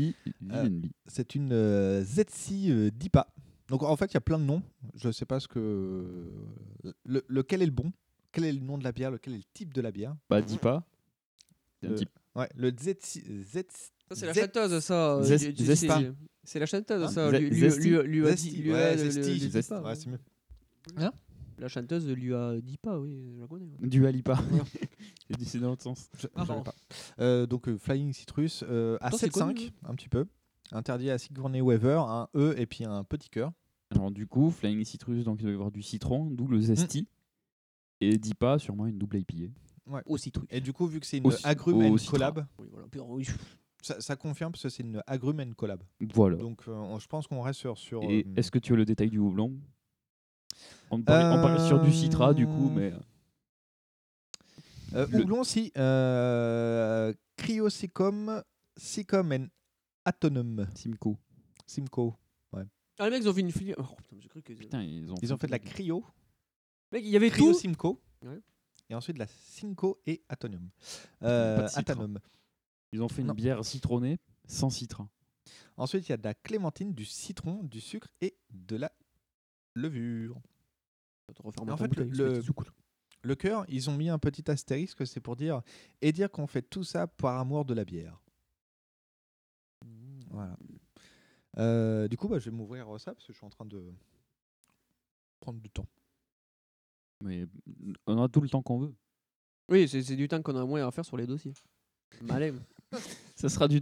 Euh, 0.53 0.62
VNB. 0.62 0.87
C'est 1.06 1.35
une 1.35 1.53
euh, 1.53 2.03
ZC 2.03 2.70
euh, 2.70 2.91
DIPA. 2.91 3.26
Donc 3.69 3.82
en 3.82 3.94
fait, 3.97 4.06
il 4.06 4.15
y 4.15 4.17
a 4.17 4.20
plein 4.23 4.38
de 4.38 4.44
noms. 4.44 4.62
Je 4.94 5.09
ne 5.09 5.12
sais 5.12 5.26
pas 5.26 5.41
ce 5.41 5.49
que 5.49 6.32
le- 7.05 7.25
lequel 7.29 7.61
est 7.61 7.67
le 7.67 7.73
bon? 7.73 7.93
Quel 8.32 8.44
est 8.44 8.53
le 8.53 8.61
nom 8.61 8.79
de 8.79 8.85
la 8.85 8.93
bière? 8.93 9.11
Lequel 9.11 9.35
est 9.35 9.38
le 9.38 9.44
type 9.53 9.75
de 9.75 9.82
la 9.82 9.91
bière? 9.93 10.17
Bah, 10.31 10.38
un 11.82 11.88
Le- 11.91 11.94
type. 11.97 12.11
Ouais, 12.35 12.49
le 12.55 12.71
ZC. 12.71 13.23
Z... 13.43 13.59
Ça, 14.09 14.15
c'est 14.15 14.27
la 14.27 14.33
chanteuse, 14.35 14.79
ça. 14.85 15.17
euh, 15.17 15.23
c'est- 15.39 16.59
la 16.59 16.67
chanteuse, 16.67 17.03
Hein 17.03 17.09
ça. 17.09 17.31
Lui- 17.41 17.51
a 18.27 18.35
dit- 18.35 18.51
ouais, 18.73 18.97
dit 19.39 19.49
pas, 19.83 19.95
c'est 19.95 20.09
mieux. 20.11 20.19
La 21.59 21.69
chanteuse 21.69 22.09
lui 22.09 22.33
a 22.35 22.61
dit 22.61 22.79
pas, 22.79 22.99
oui, 23.01 23.33
je 23.35 23.41
la 23.41 23.47
connais. 23.49 23.65
ouais. 23.67 23.89
Du 23.89 24.07
Alipa. 24.07 24.39
J'ai 25.29 25.37
dit 25.37 25.45
c'est 25.45 25.59
dans 25.59 25.71
l'autre 25.71 25.83
sens. 25.83 26.09
Je- 26.19 26.29
Ah, 26.37 26.47
pas. 26.47 26.75
Euh, 27.21 27.47
donc 27.47 27.69
euh, 27.69 27.77
Flying 27.77 28.13
Citrus 28.13 28.63
euh, 28.69 28.97
à 29.01 29.11
Pourtant, 29.11 29.17
c'est 29.19 29.27
7,5 29.33 29.55
connu, 29.57 29.71
un 29.85 29.95
petit 29.95 30.09
peu. 30.09 30.25
Interdit 30.71 31.11
à 31.11 31.19
Sigourney 31.19 31.61
Weaver, 31.61 31.99
un 32.07 32.29
E 32.37 32.55
et 32.57 32.67
puis 32.67 32.85
un 32.85 33.03
petit 33.03 33.29
cœur. 33.29 33.53
Alors 33.91 34.11
du 34.12 34.27
coup, 34.27 34.50
Flying 34.50 34.85
Citrus, 34.85 35.25
donc 35.25 35.41
il 35.41 35.43
doit 35.43 35.50
y 35.50 35.55
avoir 35.55 35.71
du 35.73 35.83
citron, 35.83 36.27
d'où 36.31 36.47
le 36.47 36.61
zesty. 36.61 37.09
Et 38.00 38.17
Dipa, 38.19 38.59
sûrement 38.61 38.87
une 38.87 38.97
double 38.99 39.19
IPA. 39.19 39.53
Ouais. 39.87 40.03
Au 40.07 40.17
citron. 40.17 40.45
Et 40.50 40.61
du 40.61 40.73
coup, 40.73 40.87
vu 40.87 41.00
que 41.00 41.07
c'est 41.07 41.17
une 41.19 41.25
agrume 41.43 41.79
and 41.83 41.97
citron. 41.99 42.12
collab, 42.12 42.47
Oui, 42.61 42.67
voilà. 42.71 42.87
Ça, 43.82 44.00
ça 44.00 44.16
confirme 44.16 44.52
parce 44.52 44.62
que 44.64 44.68
c'est 44.68 44.82
une 44.82 45.02
agrume 45.06 45.40
and 45.40 45.52
collab. 45.56 45.82
Voilà. 46.14 46.37
Donc 46.37 46.66
euh, 46.68 46.73
on- 46.73 46.99
je 46.99 47.06
pense 47.06 47.26
qu'on 47.26 47.40
reste 47.42 47.61
sur. 47.61 47.78
sur 47.78 48.02
Et 48.02 48.25
euh, 48.26 48.35
est-ce 48.37 48.50
que 48.50 48.58
tu 48.58 48.73
as 48.73 48.76
le 48.76 48.85
détail 48.85 49.08
du 49.11 49.18
houblon? 49.18 49.56
On 50.90 51.00
parle, 51.02 51.38
on 51.38 51.42
parle 51.42 51.66
sur 51.66 51.80
du 51.80 51.92
citra 51.92 52.35
du 52.35 52.47
coup, 52.47 52.70
mais 52.75 52.92
Euh, 54.94 55.06
Le- 55.11 55.20
Houblon, 55.20 55.44
si. 55.44 55.70
Euh, 55.76 57.12
Cryosicum, 57.37 58.42
Sicum 58.76 59.32
and 59.32 59.47
Atonum. 60.04 60.66
Simcoe. 60.75 61.16
Simcoe. 61.66 62.14
Ah, 63.00 63.04
les 63.04 63.11
mecs, 63.11 63.23
ils 63.23 63.28
ont 63.28 63.32
fait 63.35 63.40
une 63.42 63.52
filière. 63.52 63.76
Oh, 63.78 63.94
putain, 63.97 64.16
j'ai 64.18 64.28
cru 64.28 64.42
que. 64.42 64.52
Putain, 64.54 64.82
ils 64.82 65.08
ont, 65.12 65.14
Ils 65.23 65.32
ont 65.32 65.37
fait 65.38 65.47
de 65.47 65.52
la 65.52 65.61
cryo. 65.61 66.04
Mec, 66.90 67.04
il 67.04 67.11
y 67.11 67.16
avait 67.16 67.30
Cryo 67.30 67.52
tout. 67.52 67.58
Simcoe. 67.58 67.97
Ouais. 68.25 68.40
Et 68.90 68.94
ensuite 68.97 69.14
de 69.14 69.20
la 69.20 69.28
Simcoe 69.28 69.99
et 70.04 70.20
Atonium. 70.28 70.68
Euh. 71.23 71.68
Atanum. 71.76 72.18
Ils 72.92 73.02
ont 73.02 73.09
fait 73.09 73.23
une 73.23 73.28
Non. 73.28 73.35
bière 73.35 73.64
citronnée 73.64 74.18
sans 74.47 74.71
citron. 74.71 75.09
Ensuite, 75.76 76.09
il 76.09 76.11
y 76.11 76.12
a 76.12 76.16
de 76.16 76.25
la 76.25 76.35
clémentine, 76.35 76.95
du 76.95 77.04
citron, 77.04 77.62
du 77.62 77.80
sucre 77.80 78.09
et 78.21 78.37
de 78.50 78.76
la 78.76 78.92
levure. 79.75 80.40
en 81.45 81.76
fait, 81.76 81.95
le, 81.97 82.42
le, 83.23 83.35
cœur, 83.35 83.64
ils 83.68 83.88
ont 83.90 83.97
mis 83.97 84.09
un 84.09 84.18
petit 84.18 84.50
astérisque, 84.50 85.07
c'est 85.07 85.21
pour 85.21 85.37
dire 85.37 85.62
et 86.00 86.12
dire 86.12 86.30
qu'on 86.30 86.47
fait 86.47 86.62
tout 86.62 86.85
ça 86.85 87.07
par 87.07 87.38
amour 87.38 87.64
de 87.64 87.75
la 87.75 87.85
bière. 87.85 88.21
Voilà. 90.30 90.57
Euh, 91.59 92.09
du 92.09 92.16
coup, 92.16 92.28
bah, 92.28 92.38
je 92.38 92.50
vais 92.50 92.57
m'ouvrir 92.57 92.87
ça 93.00 93.14
parce 93.14 93.26
que 93.26 93.33
je 93.33 93.38
suis 93.38 93.47
en 93.47 93.50
train 93.50 93.64
de 93.64 93.92
prendre 95.40 95.61
du 95.61 95.71
temps. 95.71 95.88
Mais 97.23 97.47
on 98.07 98.23
a 98.23 98.28
tout 98.28 98.40
le 98.40 98.49
temps 98.49 98.62
qu'on 98.62 98.78
veut. 98.78 98.95
Oui, 99.68 99.88
c'est 99.88 100.16
du 100.16 100.28
temps 100.28 100.40
qu'on 100.42 100.57
a 100.57 100.64
moins 100.64 100.87
à 100.87 100.90
faire 100.90 101.04
sur 101.04 101.16
les 101.16 101.26
dossiers. 101.26 101.54
Malin. 102.23 102.59
Ça 103.35 103.49
sera 103.49 103.68
du, 103.68 103.80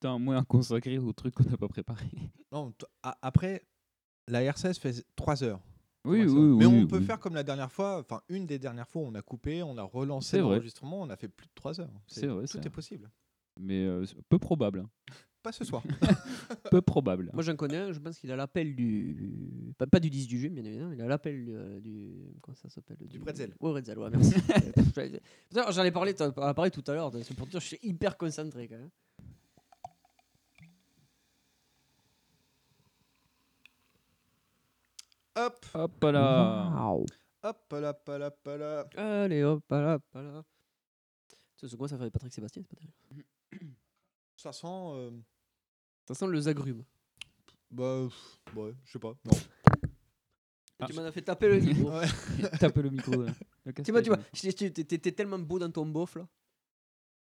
temps 0.00 0.18
moins 0.18 0.42
consacré 0.44 0.98
aux 0.98 1.12
trucs 1.12 1.34
qu'on 1.34 1.44
n'a 1.44 1.56
pas 1.56 1.68
préparés. 1.68 2.10
Non, 2.52 2.72
après, 3.22 3.66
la 4.26 4.40
R16 4.40 4.78
fait 4.78 5.04
3 5.16 5.42
heures. 5.44 5.60
Oui, 6.04 6.26
ça 6.26 6.32
oui, 6.34 6.56
Mais 6.58 6.66
oui, 6.66 6.82
on 6.84 6.86
peut 6.86 6.98
oui. 6.98 7.04
faire 7.04 7.18
comme 7.18 7.34
la 7.34 7.42
dernière 7.42 7.70
fois, 7.70 7.98
enfin 7.98 8.22
une 8.28 8.46
des 8.46 8.58
dernières 8.58 8.88
fois, 8.88 9.02
on 9.02 9.14
a 9.14 9.22
coupé, 9.22 9.62
on 9.62 9.76
a 9.76 9.82
relancé 9.82 10.38
l'enregistrement, 10.38 11.00
on 11.02 11.10
a 11.10 11.16
fait 11.16 11.28
plus 11.28 11.46
de 11.46 11.52
3 11.54 11.80
heures. 11.80 11.90
C'est 12.06 12.26
vrai, 12.26 12.46
Tout 12.46 12.58
est 12.66 12.70
possible. 12.70 13.10
Mais 13.60 13.84
euh, 13.84 14.04
peu 14.28 14.38
probable. 14.38 14.80
hein. 14.80 14.90
Pas 15.42 15.52
ce 15.52 15.64
soir. 15.64 15.82
Peu 16.70 16.82
probable. 16.82 17.30
Moi 17.32 17.42
j'en 17.42 17.54
connais 17.54 17.76
un, 17.76 17.92
je 17.92 18.00
pense 18.00 18.18
qu'il 18.18 18.30
a 18.32 18.36
l'appel 18.36 18.74
du. 18.74 19.72
Pas, 19.78 19.86
pas 19.86 20.00
du 20.00 20.10
10 20.10 20.26
du 20.26 20.40
jeu, 20.40 20.48
bien 20.48 20.64
évidemment, 20.64 20.92
il 20.92 21.00
a 21.00 21.06
l'appel 21.06 21.46
euh, 21.48 21.80
du. 21.80 22.34
Comment 22.42 22.56
ça 22.56 22.68
s'appelle 22.68 22.96
Du 23.06 23.18
bretzel. 23.18 23.54
Ouais, 23.60 23.70
bretzel, 23.70 23.98
ouais, 23.98 24.10
merci. 24.10 24.34
Putain, 24.74 25.70
J'en 25.70 25.84
ai 25.84 25.92
parlé, 25.92 26.14
t'en 26.14 26.30
as 26.30 26.54
parlé 26.54 26.70
tout 26.70 26.84
à 26.88 26.94
l'heure, 26.94 27.12
c'est 27.22 27.34
pour 27.34 27.46
dire, 27.46 27.60
je 27.60 27.66
suis 27.66 27.78
hyper 27.82 28.16
concentré 28.16 28.66
quand 28.68 28.78
même. 28.78 28.90
Hop, 35.36 35.66
Hop 35.72 36.02
là. 36.02 36.72
Waouh. 36.74 37.06
hop 37.44 37.72
là, 37.72 37.90
hop 37.90 38.08
là, 38.08 38.26
hop 38.26 38.58
là. 38.58 39.22
Allez 39.22 39.44
hop, 39.44 39.62
là, 39.70 39.94
hop 39.94 40.02
là. 40.14 40.42
C'est 41.56 41.76
quoi 41.76 41.88
ça 41.88 41.96
fait 41.96 42.10
Patrick 42.10 42.32
Sébastien 42.32 42.62
c'est 42.62 42.68
pas 42.68 42.76
terrible. 42.76 43.24
Ça 44.38 44.52
sent. 44.52 44.66
euh, 44.68 45.10
Ça 46.06 46.14
sent 46.14 46.26
le 46.28 46.46
agrume. 46.48 46.84
bah, 47.72 48.06
pff, 48.08 48.54
ouais, 48.56 48.72
je 48.84 48.92
sais 48.92 48.98
pas. 48.98 49.14
Non. 49.24 49.32
Ah. 50.80 50.86
Tu 50.86 50.92
m'en 50.92 51.02
as 51.02 51.10
fait 51.10 51.22
taper 51.22 51.48
le 51.48 51.58
micro. 51.60 51.90
Ouais. 51.90 52.06
Tape 52.60 52.76
le 52.76 52.90
micro. 52.90 53.12
euh, 53.20 53.28
le 53.64 53.72
tu 53.74 53.90
vois, 53.90 54.00
tu 54.00 54.10
vois, 54.10 54.18
je- 54.32 54.48
je- 54.50 54.68
t'es 54.82 55.12
tellement 55.12 55.38
beau 55.40 55.58
dans 55.58 55.70
ton 55.72 55.84
bof 55.84 56.14
là. 56.14 56.28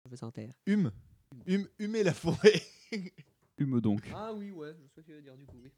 Je 0.09 0.29
terre. 0.31 0.53
Hume. 0.65 0.91
Hume, 1.45 1.67
humer 1.77 2.03
la 2.03 2.13
forêt. 2.13 2.61
Hume 3.57 3.81
donc. 3.81 4.09
Ah 4.15 4.33
oui, 4.33 4.51
ouais, 4.51 4.73
je 4.73 4.81
sais 4.83 4.87
ce 4.87 4.95
que 4.95 5.01
tu 5.01 5.11
veux 5.13 5.21
dire 5.21 5.35
du 5.35 5.45
coup, 5.45 5.57
oui. 5.61 5.71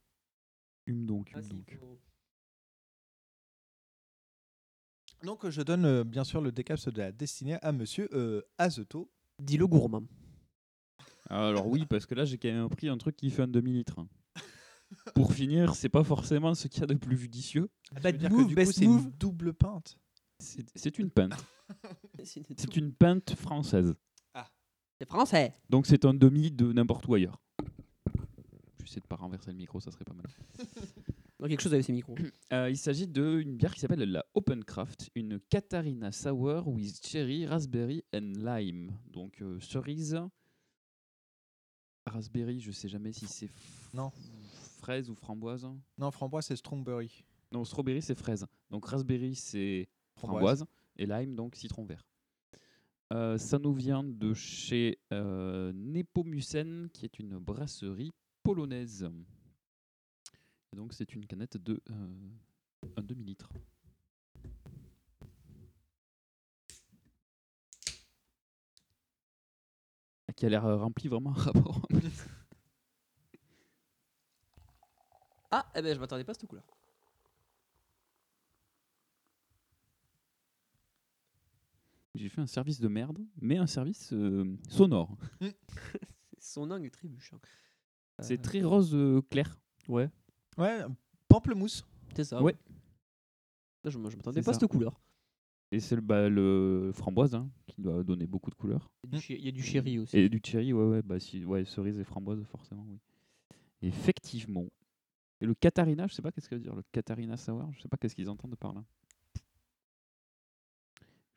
Hume 0.85 1.05
donc. 1.07 1.31
Ah 1.33 1.39
Hume 1.39 1.47
donc. 1.49 1.79
Donc, 5.23 5.49
je 5.49 5.61
donne 5.63 5.85
euh, 5.85 6.03
bien 6.03 6.23
sûr 6.23 6.39
le 6.41 6.51
décaps 6.51 6.87
de 6.87 6.97
la 6.99 7.11
destinée 7.11 7.57
à 7.63 7.71
monsieur 7.71 8.07
euh, 8.13 8.43
Azeto. 8.59 9.09
Dis-le 9.39 9.65
gourmand. 9.65 10.03
Alors 11.29 11.67
oui, 11.67 11.85
parce 11.85 12.05
que 12.05 12.15
là 12.15 12.25
j'ai 12.25 12.37
quand 12.37 12.51
même 12.51 12.69
pris 12.69 12.87
un 12.87 12.97
truc 12.97 13.15
qui 13.15 13.29
fait 13.29 13.43
un 13.43 13.47
demi-litre. 13.47 14.05
Pour 15.15 15.33
finir, 15.33 15.75
c'est 15.75 15.89
pas 15.89 16.03
forcément 16.03 16.53
ce 16.53 16.67
qu'il 16.67 16.81
y 16.81 16.83
a 16.83 16.87
de 16.87 16.93
plus 16.93 17.17
judicieux. 17.17 17.69
Bad 18.01 18.21
move, 18.21 18.29
que 18.29 18.37
du 18.43 18.49
coup, 18.49 18.53
best 18.55 18.73
c'est 18.73 18.85
move. 18.85 19.03
une 19.03 19.11
double 19.11 19.53
pinte. 19.53 19.97
C'est 20.39 20.65
c'est 20.75 20.99
une 20.99 21.09
pinte. 21.09 21.33
C'est 22.23 22.75
une 22.77 22.93
pinte 22.93 23.33
française. 23.35 23.95
C'est 24.99 25.07
français. 25.09 25.53
Donc 25.69 25.87
c'est 25.87 26.05
un 26.05 26.13
demi 26.13 26.51
de 26.51 26.71
n'importe 26.71 27.07
où 27.07 27.15
ailleurs. 27.15 27.41
J'essaie 28.83 28.99
de 28.99 29.07
pas 29.07 29.15
renverser 29.15 29.51
le 29.51 29.57
micro, 29.57 29.79
ça 29.79 29.91
serait 29.91 30.05
pas 30.05 30.13
mal. 30.13 30.25
Donc 31.39 31.49
quelque 31.49 31.61
chose 31.61 31.73
avec 31.73 31.85
ces 31.85 31.91
micros. 31.91 32.15
Euh, 32.53 32.69
il 32.69 32.77
s'agit 32.77 33.07
d'une 33.07 33.57
bière 33.57 33.73
qui 33.73 33.79
s'appelle 33.79 33.99
la 34.09 34.23
Open 34.35 34.63
Craft, 34.63 35.09
une 35.15 35.39
Katharina 35.49 36.11
Sour 36.11 36.67
with 36.67 37.03
cherry, 37.05 37.45
raspberry 37.47 38.03
and 38.13 38.33
lime. 38.37 38.91
Donc 39.07 39.41
euh, 39.41 39.59
cerise, 39.59 40.21
raspberry, 42.05 42.59
je 42.59 42.71
sais 42.71 42.87
jamais 42.87 43.11
si 43.11 43.27
c'est 43.27 43.49
Non. 43.93 44.11
fraise 44.79 45.09
ou 45.09 45.15
framboise. 45.15 45.67
Non, 45.97 46.11
framboise, 46.11 46.45
c'est 46.45 46.55
Strongberry. 46.55 47.23
Non, 47.51 47.63
strawberry 47.63 48.01
c'est 48.01 48.15
fraise. 48.15 48.45
Donc 48.69 48.85
raspberry 48.85 49.35
c'est 49.35 49.87
Framboise. 50.15 50.59
framboise 50.59 50.65
et 50.97 51.05
lime 51.05 51.35
donc 51.35 51.55
citron 51.55 51.85
vert. 51.85 52.03
Euh, 53.13 53.37
ça 53.37 53.59
nous 53.59 53.73
vient 53.73 54.03
de 54.03 54.33
chez 54.33 54.97
euh, 55.13 55.71
Nepomucen 55.73 56.89
qui 56.91 57.05
est 57.05 57.19
une 57.19 57.37
brasserie 57.37 58.11
polonaise. 58.43 59.07
Et 60.73 60.75
donc 60.75 60.93
c'est 60.93 61.13
une 61.13 61.25
canette 61.25 61.57
de 61.57 61.81
euh, 61.89 62.07
un 62.97 63.03
demi-litre. 63.03 63.49
Qui 70.35 70.45
a 70.45 70.49
l'air 70.49 70.65
euh, 70.65 70.77
rempli 70.77 71.07
vraiment 71.07 71.31
à 71.31 71.39
rapport. 71.39 71.87
Ah, 75.51 75.65
eh 75.75 75.81
ben 75.81 75.95
je 75.95 75.99
m'attendais 76.01 76.25
pas 76.25 76.31
à 76.31 76.33
cette 76.33 76.47
couleur. 76.49 76.65
J'ai 82.15 82.29
fait 82.29 82.41
un 82.41 82.47
service 82.47 82.79
de 82.79 82.87
merde, 82.87 83.19
mais 83.41 83.57
un 83.57 83.67
service 83.67 84.13
euh, 84.13 84.57
sonore. 84.69 85.17
Son 86.39 86.69
angle 86.71 86.85
est 86.85 86.91
trébuchant. 86.91 87.39
C'est 88.19 88.41
très 88.41 88.61
rose 88.61 88.93
euh, 88.95 89.21
clair. 89.29 89.59
Ouais, 89.89 90.09
Ouais, 90.57 90.81
pamplemousse. 91.27 91.85
c'est 92.15 92.23
ça. 92.23 92.41
Ouais. 92.41 92.55
Là, 93.83 93.89
je, 93.91 93.97
m'attendais 93.97 94.39
C'est 94.39 94.45
pas 94.45 94.51
à 94.51 94.53
ça. 94.53 94.59
cette 94.61 94.69
couleur. 94.69 94.99
Et 95.75 95.81
c'est 95.81 95.95
le, 95.95 96.01
bah, 96.01 96.29
le 96.29 96.91
framboise 96.93 97.35
hein, 97.35 97.49
qui 97.67 97.81
doit 97.81 98.01
donner 98.01 98.25
beaucoup 98.25 98.49
de 98.49 98.55
couleurs. 98.55 98.89
Il 99.11 99.43
y 99.43 99.49
a 99.49 99.51
du, 99.51 99.61
chéri 99.61 99.99
aussi. 99.99 100.17
Et 100.17 100.29
du 100.29 100.39
cherry, 100.41 100.71
ouais, 100.71 100.85
ouais, 100.85 101.01
bah, 101.01 101.19
si, 101.19 101.43
ouais, 101.43 101.65
cerise 101.65 101.99
et 101.99 102.05
framboise, 102.05 102.41
forcément, 102.45 102.85
oui. 102.87 102.97
Effectivement. 103.81 104.67
Et 105.41 105.45
le 105.45 105.53
Katharina, 105.53 106.07
je 106.07 106.13
sais 106.13 106.21
pas 106.21 106.31
qu'est-ce 106.31 106.47
que 106.47 106.55
veut 106.55 106.61
dire, 106.61 106.73
le 106.73 106.83
Katharina 106.93 107.35
Sour, 107.35 107.73
je 107.73 107.81
sais 107.81 107.89
pas 107.89 107.97
qu'est-ce 107.97 108.15
qu'ils 108.15 108.29
entendent 108.29 108.55
par 108.55 108.71
là. 108.73 108.85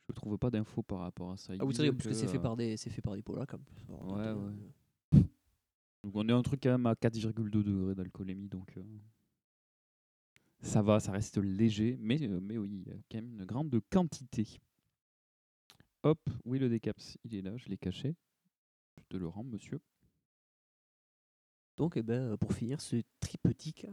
Je 0.08 0.12
trouve 0.14 0.38
pas 0.38 0.52
d'infos 0.52 0.84
par 0.84 1.00
rapport 1.00 1.32
à 1.32 1.36
ça. 1.36 1.54
Ah 1.58 1.66
disent 1.66 1.78
vrai, 1.80 1.90
parce 1.90 2.06
que 2.06 2.14
c'est 2.14 2.28
fait 2.28 2.38
euh, 2.38 2.40
par 2.40 2.56
des, 2.56 2.76
c'est 2.76 2.90
fait 2.90 3.02
par 3.02 3.16
des 3.16 3.24
Ouais, 3.26 4.30
ouais. 4.30 5.22
Donc 6.04 6.14
on 6.14 6.28
est 6.28 6.32
un 6.32 6.42
truc 6.42 6.60
quand 6.62 6.70
même 6.70 6.86
à 6.86 6.94
4,2 6.94 7.50
degrés 7.50 7.96
d'alcoolémie, 7.96 8.48
donc 8.48 8.72
euh, 8.76 8.82
ça 10.60 10.82
va, 10.82 11.00
ça 11.00 11.12
reste 11.12 11.38
léger, 11.38 11.96
mais, 12.00 12.20
euh, 12.22 12.40
mais 12.40 12.58
oui, 12.58 12.84
quand 13.10 13.18
même 13.18 13.30
une 13.30 13.44
grande 13.44 13.80
quantité. 13.90 14.60
Hop, 16.02 16.20
oui 16.44 16.58
le 16.58 16.68
décaps, 16.68 17.18
il 17.24 17.34
est 17.34 17.42
là, 17.42 17.56
je 17.56 17.68
l'ai 17.68 17.78
caché. 17.78 18.14
Je 18.98 19.04
te 19.08 19.16
le 19.16 19.26
rends, 19.26 19.44
monsieur. 19.44 19.80
Donc, 21.76 21.96
eh 21.96 22.02
ben, 22.02 22.36
pour 22.36 22.52
finir 22.52 22.80
ce 22.80 22.96
triptyque, 23.20 23.86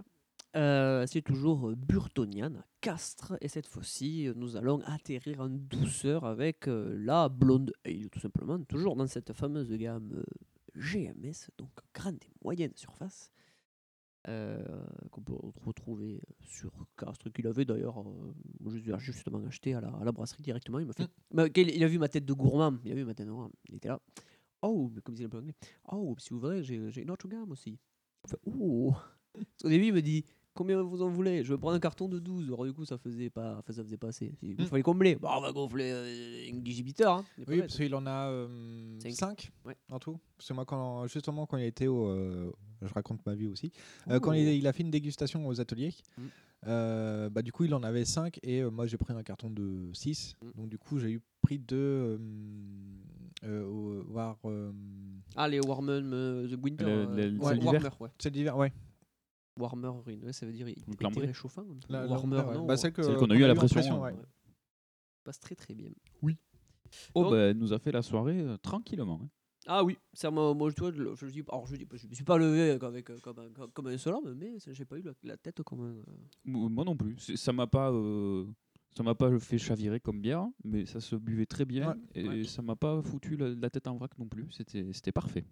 euh, 0.56 1.06
c'est 1.06 1.22
toujours 1.22 1.70
euh, 1.70 1.76
Burtonian 1.76 2.64
Castres. 2.80 3.34
Et 3.42 3.50
cette 3.50 3.68
fois-ci, 3.68 4.30
nous 4.36 4.56
allons 4.56 4.80
atterrir 4.86 5.42
en 5.42 5.50
douceur 5.50 6.24
avec 6.26 6.68
euh, 6.68 6.96
la 6.98 7.28
Blonde 7.28 7.74
Ale, 7.86 8.10
tout 8.10 8.20
simplement. 8.20 8.58
Toujours 8.64 8.96
dans 8.96 9.08
cette 9.08 9.34
fameuse 9.34 9.70
gamme 9.74 10.24
GMS, 10.76 11.50
donc 11.58 11.72
grande 11.94 12.24
et 12.24 12.32
moyenne 12.44 12.72
surface. 12.76 13.32
Euh, 14.28 14.64
qu'on 15.12 15.22
peut 15.22 15.36
retrouver 15.66 16.22
sur 16.42 16.72
Castres, 16.98 17.32
qu'il 17.32 17.48
avait 17.48 17.66
d'ailleurs 17.66 18.00
euh, 18.00 18.34
justement 18.98 19.44
acheté 19.46 19.74
à 19.74 19.82
la, 19.82 19.90
à 19.90 20.04
la 20.04 20.12
brasserie 20.12 20.44
directement. 20.44 20.80
Il 20.80 20.88
m'a 20.88 20.94
fait. 20.94 21.10
Quel- 21.52 21.70
il 21.70 21.84
a 21.84 21.88
vu 21.88 22.00
ma 22.00 22.08
tête 22.08 22.26
de 22.26 22.34
gourmand. 22.34 22.78
Il 22.84 22.92
a 22.92 22.96
vu 22.96 23.06
ma 23.06 23.14
tête 23.14 23.28
de 23.28 23.32
gourmand. 23.32 23.52
Il 23.70 23.76
était 23.76 23.90
là. 23.90 24.02
Oh, 24.62 24.90
mais 24.94 25.02
comme 25.02 25.14
disait 25.16 25.26
un 25.26 25.30
peu 25.30 25.38
anglais. 25.38 25.54
Oh, 25.92 26.16
si 26.18 26.30
vous 26.34 26.40
voulez, 26.40 26.64
j'ai 26.64 27.02
une 27.02 27.12
autre 27.12 27.28
gamme 27.28 27.52
aussi. 27.52 27.78
Il 28.24 28.30
fait, 28.30 28.40
oh. 28.46 28.94
Parce 29.34 29.46
qu'au 29.62 29.70
début, 29.70 29.88
il 29.88 29.94
me 29.94 30.02
dit 30.02 30.26
Combien 30.56 30.82
vous 30.82 31.02
en 31.02 31.10
voulez 31.10 31.44
Je 31.44 31.54
vais 31.54 31.60
prendre 31.60 31.76
un 31.76 31.80
carton 31.80 32.08
de 32.08 32.18
12. 32.18 32.46
Alors, 32.48 32.66
du 32.66 32.74
coup, 32.74 32.86
ça 32.86 32.98
faisait 32.98 33.30
pas, 33.30 33.58
enfin, 33.60 33.74
ça 33.74 33.84
faisait 33.84 33.98
pas 33.98 34.08
assez. 34.08 34.34
Il 34.42 34.54
Mm. 34.54 34.66
fallait 34.66 34.82
combler. 34.84 35.16
Bah, 35.16 35.34
on 35.38 35.42
va 35.42 35.52
gonfler 35.52 35.92
euh, 35.94 36.48
une 36.50 36.62
digibiteur. 36.64 37.12
Hein. 37.18 37.26
C'est 37.38 37.50
Oui, 37.50 37.60
parce 37.60 37.76
qu'il 37.76 37.94
en 37.94 38.08
a 38.08 38.48
Cinq. 39.00 39.12
5 39.12 39.52
Ouais. 39.66 39.76
en 39.92 40.00
tout. 40.00 40.18
Parce 40.38 40.48
que 40.48 40.54
moi, 40.54 40.66
quand, 40.66 41.06
justement, 41.08 41.46
quand 41.46 41.58
il 41.58 41.66
était 41.66 41.88
au. 41.88 42.08
euh, 42.08 42.52
je 42.82 42.94
raconte 42.94 43.26
ma 43.26 43.36
vie 43.36 43.48
aussi. 43.48 43.72
Euh, 44.10 44.20
quand 44.20 44.32
il, 44.34 44.48
il 44.48 44.66
a 44.66 44.72
fait 44.74 44.84
une 44.84 44.92
dégustation 44.92 45.46
aux 45.46 45.60
ateliers, 45.60 45.94
Mm. 46.18 46.22
euh, 46.68 47.30
bah, 47.30 47.42
du 47.42 47.52
coup, 47.52 47.66
il 47.66 47.74
en 47.76 47.84
avait 47.84 48.06
5 48.06 48.40
et 48.42 48.62
euh, 48.62 48.70
moi, 48.72 48.88
j'ai 48.88 48.98
pris 48.98 49.14
un 49.14 49.24
carton 49.24 49.50
de 49.50 49.90
6. 49.94 50.36
Mm. 50.42 50.48
Donc, 50.62 50.70
du 50.70 50.78
coup, 50.78 51.00
j'ai 51.00 51.12
eu 51.12 51.22
pris 51.42 51.60
deux 51.60 51.76
euh, 51.76 52.18
euh, 53.44 54.04
War. 54.10 54.38
euh, 54.46 54.72
Ah, 55.36 55.48
les 55.48 55.60
Warmen, 55.60 56.12
euh, 56.14 56.48
The 56.48 56.58
Winter. 56.64 56.86
Le- 56.86 56.92
euh, 56.92 57.06
le- 57.32 57.38
ouais, 57.40 57.46
celle 57.50 57.60
d'hiver 57.60 57.74
Warmer, 57.74 57.90
ouais. 58.00 58.10
c'est 58.20 58.32
d'hiver, 58.32 58.58
ouais. 58.58 58.72
Warmer 59.58 59.88
Ruin, 60.06 60.20
ouais, 60.24 60.34
ça 60.34 60.46
veut 60.46 60.52
dire 60.52 60.68
il 60.68 60.84
Donc, 60.86 61.02
était 61.18 61.28
réchauffant. 61.28 61.64
ça. 61.82 61.88
La- 61.90 62.08
Warmer, 62.08 62.38
ouais. 62.42 62.54
non. 62.56 62.66
Bah, 62.66 62.76
celle 62.78 62.92
que- 62.94 63.04
Celle 63.04 63.16
qu'on 63.18 63.30
a 63.30 63.36
eu 63.36 63.44
à 63.44 63.48
la 63.48 63.56
pression, 63.56 64.02
ouais. 64.02 64.14
passe 65.24 65.40
très 65.40 65.56
très 65.56 65.74
bien. 65.74 65.90
Oh, 67.14 67.24
Donc- 67.24 67.32
bah, 67.32 67.38
elle 67.38 67.58
nous 67.58 67.74
a 67.74 67.80
fait 67.80 67.92
la 67.92 68.02
soirée 68.02 68.40
euh, 68.40 68.58
tranquillement. 68.58 69.20
hein. 69.24 69.30
Ah 69.68 69.84
oui, 69.84 69.98
c'est 70.14 70.30
moi, 70.30 70.54
moi 70.54 70.70
je, 70.70 70.76
tu 70.76 70.82
vois, 70.82 70.92
je, 70.92 71.02
le- 71.02 71.16
je 71.16 71.26
dis, 71.26 71.42
alors 71.50 71.66
je 71.66 71.76
dis, 71.76 71.86
pas- 71.86 71.98
je 71.98 72.08
me 72.08 72.14
suis 72.14 72.24
pas 72.24 72.38
levé 72.38 72.70
avec, 72.80 73.10
euh, 73.10 73.18
comme, 73.20 73.40
un, 73.40 73.50
comme- 73.50 73.72
comme 73.72 73.88
un 73.88 73.98
seul 73.98 74.14
homme, 74.14 74.36
mais 74.36 74.60
c'est- 74.60 74.74
j'ai 74.76 74.86
pas 74.86 74.98
eu 74.98 75.02
la, 75.02 75.12
la 75.24 75.38
tête 75.38 75.64
comme 75.64 75.80
un. 75.82 75.96
euh, 75.96 76.04
Mo- 76.46 76.70
Moi 76.70 76.86
non 76.86 76.96
plus. 76.96 77.16
C'est- 77.18 77.36
Ça 77.38 77.52
m'a 77.52 77.66
pas, 77.66 77.92
euh, 77.92 78.46
ça 78.96 79.02
m'a 79.02 79.16
pas 79.16 79.40
fait 79.40 79.58
chavirer 79.58 80.00
comme 80.00 80.22
bière, 80.22 80.46
mais 80.64 80.86
ça 80.86 81.00
se 81.02 81.16
buvait 81.16 81.48
très 81.48 81.66
bien 81.66 81.90
Ouais. 81.90 81.96
et 82.14 82.28
Ouais. 82.28 82.44
ça 82.44 82.62
m'a 82.62 82.76
pas 82.76 83.02
foutu 83.02 83.36
la, 83.38 83.50
la 83.50 83.70
tête 83.72 83.88
en 83.88 83.96
vrac 83.96 84.16
non 84.20 84.28
plus. 84.28 84.46
C'était, 84.52 84.86
c'était 84.94 85.12
parfait. 85.12 85.46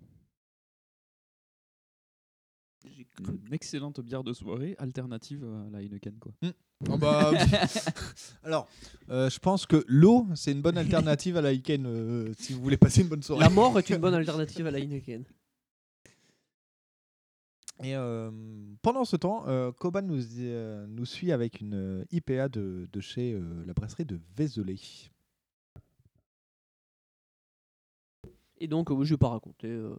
J'ai 2.86 3.08
Une 3.20 3.54
excellente 3.54 4.00
bière 4.02 4.24
de 4.24 4.34
soirée, 4.34 4.76
alternative 4.78 5.44
à 5.44 5.70
la 5.72 5.82
Heineken 5.82 6.16
quoi. 6.20 6.32
Oh, 6.90 6.98
bah, 6.98 7.32
Alors, 8.44 8.68
euh, 9.10 9.30
je 9.30 9.40
pense 9.40 9.66
que 9.66 9.84
l'eau, 9.88 10.28
c'est 10.36 10.52
une 10.52 10.62
bonne 10.62 10.78
alternative 10.78 11.38
à 11.38 11.42
la 11.42 11.54
Iken 11.54 11.86
euh, 11.86 12.34
si 12.38 12.54
vous 12.54 12.62
voulez 12.62 12.78
passer 12.78 13.02
une 13.02 13.08
bonne 13.08 13.24
soirée. 13.24 13.42
La 13.44 13.50
mort 13.50 13.78
est 13.80 13.90
une 13.90 13.98
bonne 13.98 14.14
alternative 14.14 14.68
à 14.68 14.72
la 14.72 14.80
Heineken. 14.80 15.24
Et 17.84 17.96
euh, 17.96 18.32
pendant 18.82 19.04
ce 19.04 19.16
temps, 19.16 19.46
euh, 19.48 19.72
Koban 19.72 20.04
nous, 20.04 20.22
euh, 20.40 20.86
nous 20.88 21.06
suit 21.06 21.32
avec 21.32 21.60
une 21.60 21.74
euh, 21.74 22.06
IPA 22.12 22.50
de, 22.50 22.88
de 22.92 23.00
chez 23.02 23.34
euh, 23.34 23.42
la 23.66 23.74
brasserie 23.74 24.06
de 24.06 24.20
Vézelay. 24.38 24.78
Et 28.64 28.68
donc, 28.70 28.90
euh, 28.92 29.04
je 29.04 29.14
vais 29.14 29.18
pas 29.18 29.28
raconter. 29.28 29.68
euh. 29.68 29.94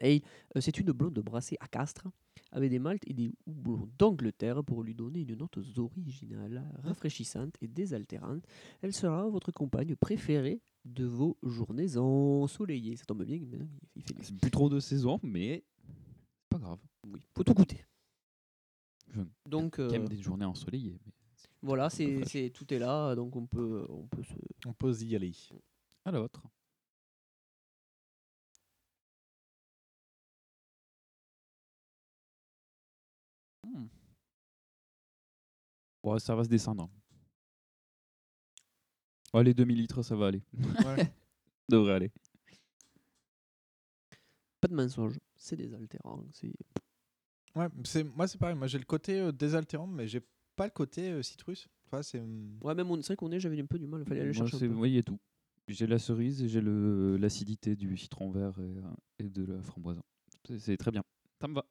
Hey, 0.00 0.22
euh, 0.56 0.60
c'est 0.60 0.78
une 0.78 0.92
blonde 0.92 1.18
brassée 1.18 1.56
à 1.58 1.66
Castres 1.66 2.06
avec 2.52 2.70
des 2.70 2.78
maltes 2.78 3.02
et 3.08 3.12
des 3.12 3.34
houblons 3.44 3.88
d'Angleterre 3.98 4.62
pour 4.62 4.84
lui 4.84 4.94
donner 4.94 5.22
une 5.22 5.34
note 5.34 5.58
originale, 5.76 6.62
rafraîchissante 6.84 7.54
et 7.60 7.66
désaltérante. 7.66 8.44
Elle 8.82 8.92
sera 8.92 9.28
votre 9.28 9.50
compagne 9.50 9.96
préférée 9.96 10.60
de 10.84 11.04
vos 11.04 11.36
journées 11.42 11.96
ensoleillées. 11.96 12.94
Ça 12.96 13.04
tombe 13.04 13.24
bien, 13.24 13.36
il 13.96 14.02
fait. 14.02 14.14
C'est 14.22 14.36
plus 14.38 14.50
trop 14.52 14.68
de 14.68 14.78
saison, 14.78 15.18
mais 15.24 15.64
pas 16.48 16.58
grave. 16.58 16.78
Oui, 17.08 17.20
faut 17.34 17.42
tout 17.42 17.54
goûter. 17.54 17.84
Je- 19.08 19.22
Donc, 19.46 19.78
même 19.80 20.04
euh, 20.04 20.06
des 20.06 20.22
journées 20.22 20.44
ensoleillées. 20.44 21.00
mais- 21.04 21.12
Voilà, 21.62 21.90
c'est- 21.90 22.50
tout 22.50 22.72
est 22.72 22.78
là, 22.78 23.14
donc 23.16 23.34
on 23.34 23.46
peut, 23.46 23.86
on 23.88 24.06
peut 24.06 24.22
se. 24.22 24.34
On 24.66 24.72
peut 24.72 24.94
y 25.02 25.16
aller. 25.16 25.32
À 26.04 26.12
l'autre. 26.12 26.42
Ouais, 36.02 36.18
ça 36.20 36.34
va 36.34 36.44
se 36.44 36.48
descendre. 36.48 36.90
Ouais, 39.34 39.44
les 39.44 39.54
demi-litres, 39.54 40.02
ça 40.02 40.14
va 40.16 40.26
aller. 40.28 40.42
Ouais. 40.84 41.12
Devrait 41.68 41.94
aller. 41.94 42.10
Pas 44.60 44.68
de 44.68 44.74
mensonge, 44.74 45.18
c'est 45.36 45.56
désaltérant. 45.56 46.22
Ouais, 47.56 47.68
c'est 47.84 48.04
moi 48.04 48.28
c'est 48.28 48.38
pareil. 48.38 48.54
Moi 48.56 48.66
j'ai 48.66 48.78
le 48.78 48.84
côté 48.84 49.18
euh, 49.20 49.32
désaltérant, 49.32 49.86
mais 49.86 50.06
j'ai 50.06 50.20
pas 50.56 50.64
le 50.66 50.70
côté 50.70 51.10
euh, 51.10 51.22
citrus. 51.22 51.68
C'est. 52.02 52.20
hum, 52.20 52.58
Ouais, 52.62 52.74
même 52.74 52.90
on, 52.90 52.96
c'est 53.02 53.08
vrai 53.08 53.16
qu'on 53.16 53.30
est, 53.32 53.40
j'avais 53.40 53.60
un 53.60 53.66
peu 53.66 53.78
du 53.78 53.86
mal, 53.86 54.00
il 54.02 54.06
fallait 54.08 54.20
aller 54.22 54.32
Moi, 54.32 54.46
chercher 54.46 54.58
c'est- 54.66 54.72
un 54.72 54.78
peu. 54.80 54.86
il 54.86 54.94
y 54.94 54.98
a 54.98 55.02
tout. 55.02 55.18
J'ai 55.68 55.86
la 55.86 55.98
cerise 55.98 56.42
et 56.42 56.48
j'ai 56.48 56.60
le- 56.60 57.16
l'acidité 57.18 57.76
du 57.76 57.96
citron 57.96 58.30
vert 58.30 58.58
et, 58.58 58.62
euh, 58.78 58.82
et 59.18 59.28
de 59.28 59.44
la 59.44 59.62
framboise. 59.62 60.00
C'est- 60.46 60.58
C'est 60.58 60.76
très 60.76 60.90
bien. 60.90 61.02
Ça 61.40 61.48
me 61.48 61.54
va. 61.54 61.64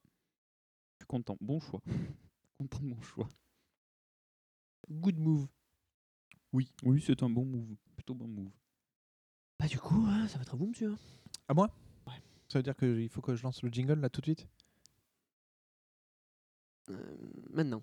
Je 1.00 1.04
suis 1.04 1.08
content. 1.08 1.38
Bon 1.42 1.60
choix. 1.60 1.82
content 2.60 2.80
de 2.80 2.86
mon 2.88 3.02
choix. 3.02 3.28
Good 4.92 5.18
move. 5.18 5.48
Oui. 6.54 6.72
Oui, 6.84 7.02
c'est 7.06 7.24
un 7.24 7.30
bon 7.30 7.46
move. 7.46 7.76
Plutôt 7.96 8.14
bon 8.14 8.28
move. 8.28 8.52
Bah, 9.60 9.68
du 9.68 9.80
coup, 9.80 10.06
hein, 10.08 10.28
ça 10.28 10.38
va 10.38 10.42
être 10.42 10.54
à 10.54 10.58
vous, 10.58 10.68
monsieur. 10.68 10.96
À 11.48 11.54
moi? 11.54 11.70
Ça 12.50 12.60
veut 12.60 12.64
dire 12.64 12.76
qu'il 12.76 13.08
faut 13.08 13.22
que 13.22 13.34
je 13.34 13.44
lance 13.44 13.64
le 13.64 13.70
jingle 13.70 14.02
là 14.02 14.10
tout 14.10 14.20
de 14.20 14.26
suite? 14.26 14.46
Euh, 16.90 17.16
maintenant. 17.52 17.82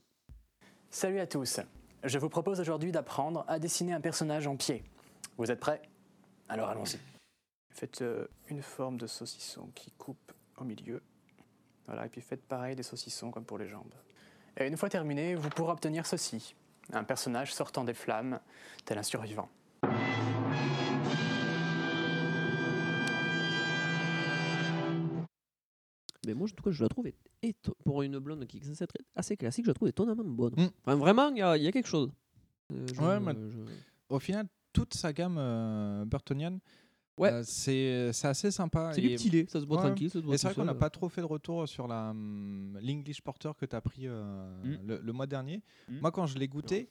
Salut 0.91 1.21
à 1.21 1.27
tous. 1.27 1.61
Je 2.05 2.19
vous 2.19 2.29
propose 2.29 2.61
aujourd'hui 2.61 2.93
d'apprendre 2.93 3.47
à 3.49 3.59
dessiner 3.59 3.95
un 3.95 4.01
personnage 4.03 4.47
en 4.47 4.57
pied. 4.57 4.85
Vous 5.39 5.51
êtes 5.51 5.61
prêts? 5.61 5.81
Alors 6.49 6.69
allons-y. 6.69 6.99
Faites 7.73 8.03
euh, 8.03 8.27
une 8.49 8.61
forme 8.61 8.99
de 8.99 9.07
saucisson 9.07 9.71
qui 9.75 9.91
coupe 9.93 10.33
au 10.59 10.65
milieu. 10.65 11.03
Voilà, 11.87 12.05
et 12.05 12.09
puis 12.11 12.21
faites 12.21 12.45
pareil 12.45 12.77
des 12.77 12.83
saucissons 12.83 13.31
comme 13.31 13.47
pour 13.47 13.57
les 13.57 13.69
jambes. 13.69 13.95
Et 14.59 14.67
une 14.67 14.77
fois 14.77 14.91
terminé, 14.91 15.35
vous 15.35 15.49
pourrez 15.49 15.73
obtenir 15.73 16.05
ceci. 16.05 16.55
Un 16.93 17.05
personnage 17.05 17.53
sortant 17.55 17.85
des 17.85 17.95
flammes, 17.95 18.41
tel 18.85 18.99
un 18.99 19.03
survivant. 19.03 19.49
Mais 26.27 26.35
moi, 26.35 26.47
en 26.51 26.55
tout 26.55 26.63
cas, 26.63 26.71
je 26.71 26.83
la 26.83 26.89
trouve 26.89 27.07
pour 27.85 28.03
une 28.03 28.19
blonde 28.19 28.45
qui 28.47 28.59
est 28.59 28.65
censée 28.65 28.85
être 28.85 28.95
assez 29.15 29.37
classique, 29.37 29.65
je 29.65 29.71
la 29.71 29.75
trouve 29.75 29.89
étonnamment 29.89 30.25
bonne. 30.25 30.55
Mm. 30.57 30.69
Enfin, 30.85 30.97
vraiment, 30.97 31.29
il 31.31 31.39
y, 31.39 31.43
a- 31.43 31.57
il 31.57 31.63
y 31.63 31.69
a 31.69 31.73
quelque 31.73 31.87
chose. 31.89 32.11
Euh, 32.73 32.87
je- 32.95 33.01
Ouais, 33.01 33.21
mais 33.21 33.33
je- 33.35 34.15
au 34.15 34.19
final, 34.19 34.47
toute 34.73 34.95
sa 34.95 35.13
gamme 35.13 35.37
euh, 35.39 36.05
burtonienne, 36.05 36.59
Ouais. 37.19 37.33
euh, 37.33 37.43
c'est 37.45 38.13
c'est 38.13 38.29
assez 38.29 38.51
sympa. 38.51 38.93
C'est 38.95 39.01
du 39.01 39.09
et- 39.09 39.15
petit 39.17 39.31
lait, 39.31 39.47
ça 39.49 39.61
se 39.61 39.65
boit 39.67 39.79
tranquille, 39.79 40.09
ça 40.11 40.19
se 40.21 40.25
boit 40.25 40.35
Et 40.35 40.39
c'est 40.39 40.47
vrai 40.49 40.55
tout 40.55 40.61
qu'on 40.61 40.67
n'a 40.67 40.73
seul. 40.73 40.79
pas 40.79 40.91
trop 40.91 41.09
fait 41.09 41.21
de 41.21 41.27
retour 41.27 41.69
sur 41.69 41.87
la 41.89 42.11
hum, 42.11 42.79
l'English 42.83 43.21
Porter 43.23 43.51
que 43.59 43.67
tu 43.67 43.75
as 43.77 43.81
pris 43.81 44.07
euh, 44.07 44.63
Mm. 44.65 44.87
le, 44.87 44.99
le 45.03 45.13
mois 45.13 45.27
dernier. 45.27 45.63
Mm. 45.89 45.99
Moi, 46.01 46.11
quand 46.13 46.27
je 46.27 46.39
l'ai 46.39 46.49
goûté, 46.49 46.89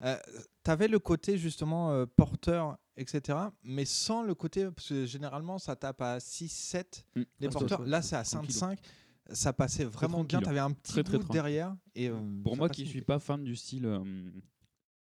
tu 0.00 0.70
avais 0.70 0.88
le 0.88 0.98
côté 0.98 1.38
justement 1.38 1.90
euh, 1.92 2.06
porteur, 2.06 2.76
etc. 2.96 3.38
Mais 3.62 3.84
sans 3.84 4.22
le 4.22 4.34
côté, 4.34 4.64
parce 4.70 4.88
que 4.88 5.06
généralement, 5.06 5.58
ça 5.58 5.74
tape 5.76 6.02
à 6.02 6.20
6, 6.20 6.48
7 6.48 7.06
Mm. 7.14 7.20
les 7.20 7.26
Ah, 7.26 7.26
c'est 7.40 7.48
porteurs. 7.50 7.82
Là, 7.86 8.02
c'est 8.02 8.16
à 8.16 8.22
tranquille. 8.24 8.52
5, 8.52 8.78
5. 8.78 9.34
Ça 9.34 9.52
passait 9.52 9.84
vraiment 9.84 10.22
bien. 10.22 10.40
Tu 10.40 10.48
avais 10.48 10.60
un 10.60 10.70
petit 10.70 10.92
Très, 10.92 11.02
très 11.02 11.16
goût 11.18 11.24
tranquille. 11.24 11.32
derrière. 11.42 11.76
Et, 11.96 12.08
euh, 12.08 12.14
Pour 12.44 12.56
moi 12.56 12.68
qui 12.68 12.82
suis 12.82 13.00
nickel. 13.00 13.04
pas 13.04 13.18
fan 13.18 13.42
du 13.42 13.56
style 13.56 13.84
euh, 13.86 13.98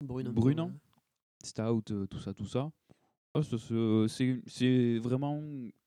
brunant, 0.00 0.66
ouais. 0.66 0.72
stout, 1.44 1.84
euh, 1.92 2.06
tout 2.06 2.18
ça, 2.18 2.34
tout 2.34 2.46
ça. 2.46 2.70
Oh, 3.34 3.42
ça 3.42 3.58
se- 3.58 4.06
c'est 4.08 4.40
c'est 4.46 4.98
vraiment 4.98 5.40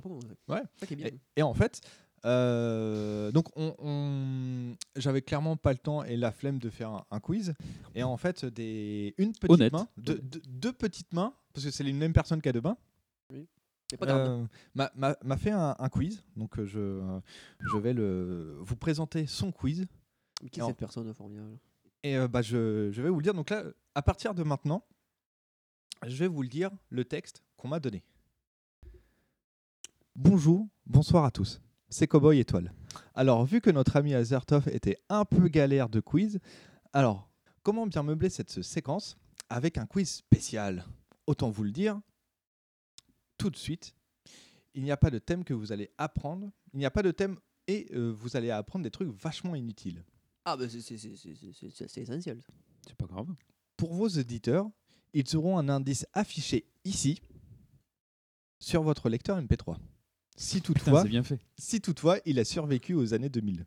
commencé. 0.00 0.28
Ouais. 0.48 0.62
Ça 0.76 0.86
qui 0.86 0.94
est 0.94 0.96
bien. 0.96 1.06
Et, 1.06 1.14
et 1.36 1.42
en 1.42 1.54
fait, 1.54 1.80
euh, 2.24 3.32
donc 3.32 3.48
on, 3.56 3.74
on- 3.78 4.76
j'avais 4.96 5.22
clairement 5.22 5.56
pas 5.56 5.72
le 5.72 5.78
temps 5.78 6.04
et 6.04 6.16
la 6.16 6.30
flemme 6.32 6.58
de 6.58 6.70
faire 6.70 6.90
un, 6.90 7.04
un 7.10 7.20
quiz. 7.20 7.54
Et 7.94 8.02
en 8.02 8.16
fait, 8.16 8.44
des, 8.44 9.14
une 9.18 9.32
petite 9.32 9.50
Honnête. 9.50 9.72
main, 9.72 9.88
deux, 9.96 10.18
deux- 10.18 10.42
deux 10.46 10.72
petites 10.72 11.12
mains, 11.12 11.34
parce 11.52 11.64
que 11.66 11.70
c'est 11.72 11.84
une 11.84 11.98
même 11.98 12.12
personne 12.12 12.40
qui 12.40 12.48
a 12.48 12.52
deux 12.52 12.60
mains. 12.60 12.76
Oui. 13.32 13.46
Euh, 14.04 14.46
m'a- 14.74 15.36
fait 15.36 15.50
un, 15.50 15.76
un 15.78 15.88
quiz, 15.90 16.22
donc 16.36 16.58
euh, 16.58 16.64
je, 16.64 17.20
je 17.60 17.76
vais 17.76 17.92
le, 17.92 18.56
vous 18.60 18.76
présenter 18.76 19.26
son 19.26 19.52
quiz. 19.52 19.86
Mais 20.42 20.48
qui 20.48 20.60
est 20.60 20.66
cette 20.66 20.76
personne 20.78 21.12
formidable 21.12 21.58
Et 22.02 22.16
euh, 22.16 22.26
bah, 22.26 22.40
je, 22.42 22.90
je 22.90 23.02
vais 23.02 23.10
vous 23.10 23.18
le 23.18 23.22
dire. 23.22 23.34
Donc 23.34 23.50
là, 23.50 23.64
à 23.94 24.00
partir 24.02 24.34
de 24.34 24.42
maintenant, 24.42 24.82
je 26.06 26.16
vais 26.16 26.26
vous 26.26 26.42
le 26.42 26.48
dire, 26.48 26.70
le 26.88 27.04
texte 27.04 27.44
qu'on 27.56 27.68
m'a 27.68 27.80
donné. 27.80 28.02
Bonjour, 30.16 30.66
bonsoir 30.86 31.24
à 31.24 31.30
tous. 31.30 31.60
C'est 31.92 32.06
Cowboy 32.06 32.38
Étoile. 32.38 32.72
Alors, 33.14 33.44
vu 33.44 33.60
que 33.60 33.68
notre 33.68 33.96
ami 33.96 34.14
Azertov 34.14 34.66
était 34.68 34.96
un 35.10 35.26
peu 35.26 35.48
galère 35.48 35.90
de 35.90 36.00
quiz, 36.00 36.40
alors, 36.94 37.28
comment 37.62 37.86
bien 37.86 38.02
meubler 38.02 38.30
cette 38.30 38.62
séquence 38.62 39.18
avec 39.50 39.76
un 39.76 39.84
quiz 39.84 40.08
spécial? 40.08 40.86
Autant 41.26 41.50
vous 41.50 41.64
le 41.64 41.70
dire, 41.70 42.00
tout 43.36 43.50
de 43.50 43.56
suite, 43.58 43.94
il 44.72 44.82
n'y 44.82 44.90
a 44.90 44.96
pas 44.96 45.10
de 45.10 45.18
thème 45.18 45.44
que 45.44 45.52
vous 45.52 45.70
allez 45.70 45.90
apprendre. 45.98 46.50
Il 46.72 46.78
n'y 46.78 46.86
a 46.86 46.90
pas 46.90 47.02
de 47.02 47.10
thème 47.10 47.38
et 47.66 47.88
euh, 47.92 48.10
vous 48.10 48.38
allez 48.38 48.50
apprendre 48.50 48.84
des 48.84 48.90
trucs 48.90 49.10
vachement 49.10 49.54
inutiles. 49.54 50.02
Ah, 50.46 50.56
bah 50.56 50.70
c'est- 50.70 50.80
c'est 50.80 50.96
c'est- 50.96 51.14
c'est- 51.14 51.34
c'est- 51.34 51.70
c'est- 51.70 51.88
c'est 51.88 52.00
essentiel. 52.00 52.40
C'est 52.86 52.96
pas 52.96 53.04
grave. 53.06 53.28
Pour 53.76 53.92
vos 53.92 54.08
auditeurs, 54.08 54.66
ils 55.12 55.36
auront 55.36 55.58
un 55.58 55.68
indice 55.68 56.06
affiché 56.14 56.64
ici 56.86 57.20
sur 58.58 58.82
votre 58.82 59.10
lecteur 59.10 59.36
MP3. 59.38 59.76
Si 60.36 60.60
toutefois, 60.62 61.02
c'est 61.02 61.08
bien 61.08 61.22
fait. 61.22 61.38
si 61.58 61.80
toutefois 61.80 62.18
il 62.24 62.38
a 62.38 62.44
survécu 62.44 62.94
aux 62.94 63.14
années 63.14 63.28
2000. 63.28 63.64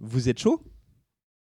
Vous 0.00 0.28
êtes 0.28 0.38
chaud? 0.38 0.62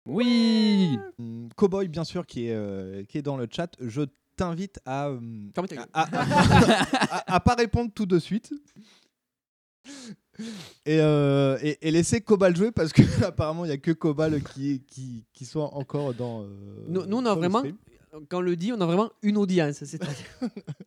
Oui 0.06 0.98
Hum, 1.18 1.48
Cowboy, 1.56 1.88
bien 1.88 2.04
sûr, 2.04 2.26
qui 2.26 2.46
est, 2.46 2.54
euh, 2.54 3.04
qui 3.04 3.18
est 3.18 3.22
dans 3.22 3.36
le 3.36 3.48
chat, 3.50 3.70
je 3.80 4.02
t'invite 4.36 4.78
à, 4.84 5.10
hum, 5.10 5.50
Ferme 5.54 5.66
ta 5.68 5.76
gueule. 5.76 5.86
à, 5.92 6.02
à- 6.02 7.16
à- 7.32 7.34
à 7.36 7.40
pas 7.40 7.54
répondre 7.54 7.90
tout 7.94 8.06
de 8.06 8.18
suite. 8.18 8.52
Et, 10.84 10.98
euh, 11.00 11.58
et, 11.62 11.78
et 11.86 11.90
laisser 11.92 12.20
Cobal 12.20 12.56
jouer 12.56 12.72
parce 12.72 12.92
que 12.92 13.02
apparemment 13.24 13.64
il 13.64 13.68
y 13.68 13.72
a 13.72 13.76
que 13.78 13.92
Cobal 13.92 14.42
qui, 14.42 14.82
qui, 14.86 15.24
qui 15.32 15.44
soit 15.44 15.72
encore 15.74 16.12
dans. 16.14 16.42
euh, 16.42 16.84
Nous, 16.88 17.06
nous, 17.06 17.16
on 17.18 17.20
a 17.20 17.22
dans 17.22 17.34
le 17.34 17.38
vraiment, 17.40 17.58
stream. 17.60 17.76
quand 18.28 18.38
on 18.38 18.40
le 18.40 18.56
dit, 18.56 18.72
on 18.72 18.80
a 18.80 18.86
vraiment 18.86 19.10
une 19.22 19.36
audience. 19.36 19.84
C'est-à-dire 19.84 20.26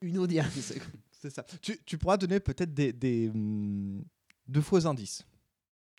une 0.02 0.18
audience. 0.18 0.74
C'est 1.20 1.30
ça. 1.30 1.44
Tu, 1.62 1.80
tu 1.86 1.98
pourras 1.98 2.18
donner 2.18 2.40
peut-être 2.40 2.74
des, 2.74 2.94
des, 2.94 3.30
hum, 3.30 4.04
de 4.48 4.62
faux 4.62 4.86
indices 4.86 5.26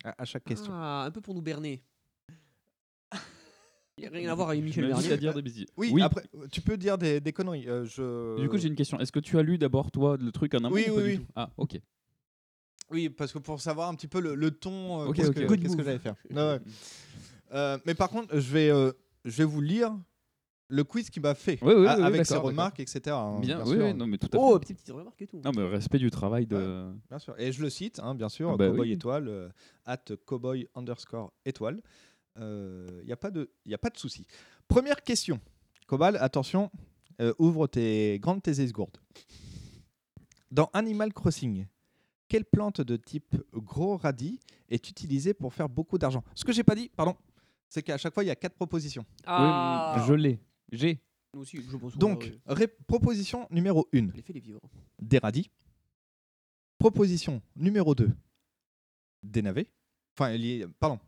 à, 0.04 0.14
à 0.22 0.24
chaque 0.24 0.44
question. 0.44 0.72
Ah, 0.72 1.04
un 1.06 1.10
peu 1.10 1.20
pour 1.20 1.34
nous 1.34 1.42
berner. 1.42 1.82
Il 3.96 4.02
n'y 4.02 4.06
a 4.06 4.10
rien 4.10 4.30
à 4.30 4.34
voir 4.36 4.50
avec 4.50 4.62
Michel 4.62 4.86
Bernier. 4.86 5.12
à 5.12 5.16
dire 5.16 5.34
des 5.34 5.42
bêtises. 5.42 5.66
Oui, 5.76 6.00
après, 6.02 6.22
tu 6.52 6.60
peux 6.60 6.76
dire 6.76 6.96
des, 6.98 7.20
des 7.20 7.32
conneries. 7.32 7.68
euh, 7.68 7.84
je... 7.84 8.40
Du 8.40 8.48
coup, 8.48 8.56
j'ai 8.58 8.68
une 8.68 8.76
question. 8.76 8.98
Est-ce 9.00 9.10
que 9.12 9.18
tu 9.20 9.38
as 9.38 9.42
lu 9.42 9.58
d'abord, 9.58 9.90
toi, 9.90 10.16
le 10.16 10.30
truc 10.30 10.54
en 10.54 10.58
amont 10.58 10.70
Oui, 10.74 10.84
ou 10.88 10.94
pas 10.94 10.96
oui, 10.96 11.02
du 11.02 11.08
oui. 11.10 11.18
tout? 11.18 11.32
Ah, 11.34 11.50
ok. 11.56 11.80
Oui, 12.90 13.08
parce 13.10 13.32
que 13.32 13.38
pour 13.38 13.60
savoir 13.60 13.88
un 13.88 13.94
petit 13.96 14.06
peu 14.08 14.20
le, 14.20 14.34
le 14.36 14.50
ton, 14.52 15.02
euh, 15.02 15.06
Ok, 15.08 15.16
qu'est-ce 15.16 15.28
ok, 15.30 15.34
que, 15.46 15.54
qu'est-ce 15.56 15.76
que 15.76 15.82
j'allais 15.82 15.98
faire. 15.98 16.14
Ouais. 16.30 16.60
Euh, 17.52 17.78
mais 17.84 17.94
par 17.94 18.08
contre, 18.08 18.38
je 18.38 18.50
vais, 18.52 18.70
euh, 18.70 18.92
je 19.24 19.36
vais 19.38 19.44
vous 19.44 19.60
lire 19.60 19.98
le 20.68 20.84
quiz 20.84 21.08
qu'il 21.10 21.22
m'a 21.22 21.34
fait 21.34 21.58
Oui, 21.62 21.72
oui, 21.76 21.86
a- 21.86 21.96
oui, 21.96 22.02
avec 22.04 22.26
ses 22.26 22.36
remarques, 22.36 22.78
etc. 22.80 23.00
hein, 23.16 23.40
Bien, 23.40 23.64
sûr. 23.64 23.74
oui, 23.84 23.94
non, 23.94 24.06
mais 24.06 24.18
tout 24.18 24.28
à 24.32 24.38
Oh, 24.38 24.54
fait. 24.54 24.60
petite 24.60 24.78
petite 24.78 24.94
remarque 24.94 25.20
et 25.22 25.26
tout. 25.26 25.40
Non, 25.44 25.50
mais 25.56 25.66
respect 25.66 25.98
du 25.98 26.10
travail 26.10 26.46
de. 26.46 26.92
Bien 27.08 27.18
sûr. 27.18 27.34
Et 27.38 27.52
je 27.52 27.62
le 27.62 27.70
cite, 27.70 28.00
hein, 28.00 28.14
bien 28.14 28.28
sûr, 28.28 28.50
Ah 28.50 28.56
bah 28.56 28.66
Cowboy 28.68 28.80
oui. 28.88 28.92
étoile, 28.92 29.28
euh, 29.28 29.48
at 29.86 30.04
cowboy 30.26 30.68
underscore 30.74 31.32
étoile. 31.44 31.80
Il 32.36 33.02
n'y 33.04 33.12
a 33.12 33.16
pas 33.16 33.30
de, 33.32 33.50
y 33.66 33.74
a 33.74 33.78
pas 33.78 33.90
de 33.90 33.96
souci. 33.98 34.26
Première 34.68 35.02
question. 35.02 35.40
Cobal, 35.88 36.16
attention, 36.20 36.70
euh, 37.20 37.32
ouvre 37.38 37.66
tes 37.66 38.18
grandes 38.20 38.42
tes 38.42 38.60
esgourdes. 38.60 38.98
Dans 40.50 40.70
Animal 40.72 41.12
Crossing, 41.12 41.66
quelle 42.28 42.44
plante 42.44 42.80
de 42.80 42.96
type 42.96 43.36
gros 43.54 43.96
radis 43.96 44.38
est 44.68 44.88
utilisée 44.88 45.34
pour 45.34 45.52
faire 45.52 45.68
beaucoup 45.68 45.98
d'argent? 45.98 46.22
Ce 46.34 46.44
que 46.44 46.52
j'ai 46.52 46.62
pas 46.62 46.74
dit, 46.74 46.90
pardon, 46.94 47.16
c'est 47.68 47.82
qu'à 47.82 47.98
chaque 47.98 48.14
fois, 48.14 48.22
il 48.22 48.28
y 48.28 48.30
a 48.30 48.36
quatre 48.36 48.54
propositions. 48.54 49.04
Ah. 49.26 49.94
Oui, 49.98 50.04
je 50.06 50.14
l'ai. 50.14 50.38
J'ai. 50.70 51.00
Nous 51.34 51.40
aussi, 51.42 51.58
je 51.62 51.76
pense. 51.76 51.96
Donc, 51.96 52.32
ré- 52.46 52.68
proposition 52.86 53.46
numéro 53.50 53.86
1, 53.94 54.06
les 54.14 54.22
fait 54.22 54.32
les 54.32 54.40
vivre. 54.40 54.60
des 55.00 55.18
radis. 55.18 55.50
Proposition 56.78 57.42
numéro 57.56 57.94
2, 57.94 58.10
des 59.22 59.42
navets. 59.42 59.70
Enfin, 60.16 60.30
lié- 60.36 60.66
pardon. 60.78 60.98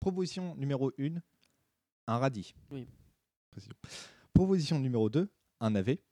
Proposition 0.00 0.54
numéro 0.56 0.92
1, 0.98 1.20
un 2.06 2.18
radis. 2.18 2.54
Oui. 2.70 2.86
Précision. 3.50 3.74
Proposition 4.32 4.78
numéro 4.78 5.08
2, 5.08 5.28
un 5.60 5.70
navet. 5.70 6.02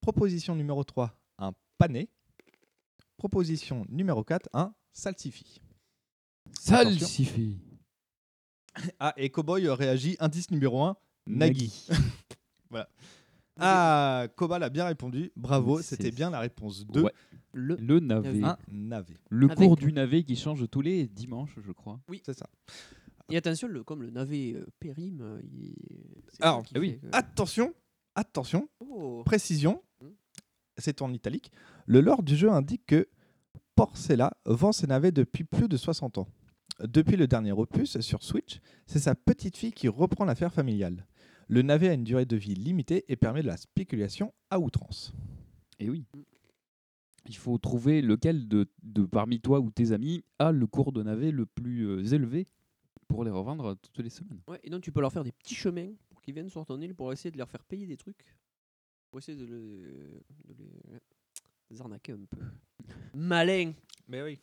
Proposition 0.00 0.54
numéro 0.56 0.82
3, 0.84 1.16
un 1.38 1.52
pané. 1.78 2.08
Proposition 3.16 3.86
numéro 3.88 4.24
4, 4.24 4.48
un 4.52 4.74
salsifis. 4.92 5.60
Attention. 6.66 6.98
Salsifis. 6.98 7.58
Ah, 9.00 9.12
et 9.16 9.30
Cowboy 9.30 9.66
euh, 9.66 9.74
réagit, 9.74 10.16
indice 10.20 10.50
numéro 10.50 10.82
1, 10.82 10.96
Nagui. 11.28 11.86
Voilà. 12.70 12.88
Ah, 13.60 14.26
Cobal 14.36 14.62
a 14.62 14.68
bien 14.68 14.84
répondu. 14.84 15.32
Bravo, 15.34 15.80
c'était 15.82 16.10
bien 16.10 16.30
la 16.30 16.40
réponse 16.40 16.86
2. 16.86 17.02
Ouais. 17.02 17.12
Le, 17.54 17.76
Le 17.76 17.98
navet. 17.98 18.42
Un 18.44 18.56
navet. 18.70 19.14
Le 19.30 19.46
Avec- 19.46 19.56
cours 19.56 19.76
du 19.76 19.92
navet 19.92 20.22
qui 20.22 20.36
change 20.36 20.68
tous 20.70 20.80
les 20.82 21.06
dimanches, 21.08 21.56
je 21.64 21.72
crois. 21.72 21.98
Oui. 22.08 22.22
C'est 22.24 22.38
ça. 22.38 22.46
Et 23.30 23.36
attention, 23.36 23.66
le, 23.68 23.82
comme 23.84 24.02
le 24.02 24.10
navet 24.10 24.54
euh, 24.54 24.66
périme, 24.78 25.20
euh, 25.22 25.40
il... 25.44 25.74
Alors, 26.40 26.62
ah 26.74 26.78
oui. 26.78 26.98
que- 27.00 27.06
Attention, 27.12 27.74
attention, 28.14 28.68
Oh. 28.80 29.22
précision, 29.24 29.82
Hmm. 30.00 30.08
c'est 30.76 31.02
en 31.02 31.12
italique. 31.12 31.50
Le 31.86 32.00
lore 32.00 32.22
du 32.22 32.36
jeu 32.36 32.50
indique 32.50 32.86
que 32.86 33.08
Porcella 33.74 34.32
vend 34.44 34.72
ses 34.72 34.86
navets 34.86 35.10
depuis 35.12 35.44
plus 35.44 35.68
de 35.68 35.76
60 35.76 36.18
ans. 36.18 36.28
Depuis 36.80 37.16
le 37.16 37.26
dernier 37.26 37.52
opus 37.52 37.98
sur 38.00 38.22
Switch, 38.22 38.60
c'est 38.86 39.00
sa 39.00 39.14
petite 39.16 39.56
fille 39.56 39.72
qui 39.72 39.88
reprend 39.88 40.24
l'affaire 40.24 40.52
familiale. 40.52 41.06
Le 41.48 41.62
navet 41.62 41.88
a 41.88 41.94
une 41.94 42.04
durée 42.04 42.26
de 42.26 42.36
vie 42.36 42.54
limitée 42.54 43.04
et 43.08 43.16
permet 43.16 43.42
de 43.42 43.46
la 43.46 43.56
spéculation 43.56 44.32
à 44.50 44.58
outrance. 44.60 45.12
Et 45.78 45.88
oui. 45.88 46.04
Il 47.26 47.36
faut 47.36 47.56
trouver 47.58 48.00
lequel 48.02 48.48
de, 48.48 48.68
de 48.82 49.04
parmi 49.04 49.40
toi 49.40 49.60
ou 49.60 49.70
tes 49.70 49.92
amis 49.92 50.24
a 50.38 50.52
le 50.52 50.66
cours 50.66 50.92
de 50.92 51.02
navet 51.02 51.30
le 51.30 51.46
plus 51.46 51.86
euh, 51.86 52.04
élevé 52.14 52.46
pour 53.06 53.24
les 53.24 53.30
revendre 53.30 53.76
toutes 53.76 53.98
les 54.04 54.10
semaines. 54.10 54.40
Ouais, 54.48 54.60
et 54.62 54.70
donc 54.70 54.82
tu 54.82 54.92
peux 54.92 55.00
leur 55.00 55.12
faire 55.12 55.24
des 55.24 55.32
petits 55.32 55.54
chemins 55.54 55.90
pour 56.10 56.20
qu'ils 56.20 56.34
viennent 56.34 56.48
sur 56.50 56.64
ton 56.66 56.80
île 56.80 56.94
pour 56.94 57.12
essayer 57.12 57.30
de 57.30 57.38
leur 57.38 57.48
faire 57.50 57.64
payer 57.64 57.86
des 57.86 57.96
trucs. 57.96 58.36
Pour 59.10 59.18
essayer 59.20 59.36
de, 59.38 59.46
le- 59.46 60.22
de 60.46 60.54
les, 60.58 60.70
les 61.70 61.80
arnaquer 61.80 62.12
un 62.12 62.24
peu. 62.28 62.38
Malin 63.14 63.72
Mais 64.06 64.22
oui. 64.22 64.38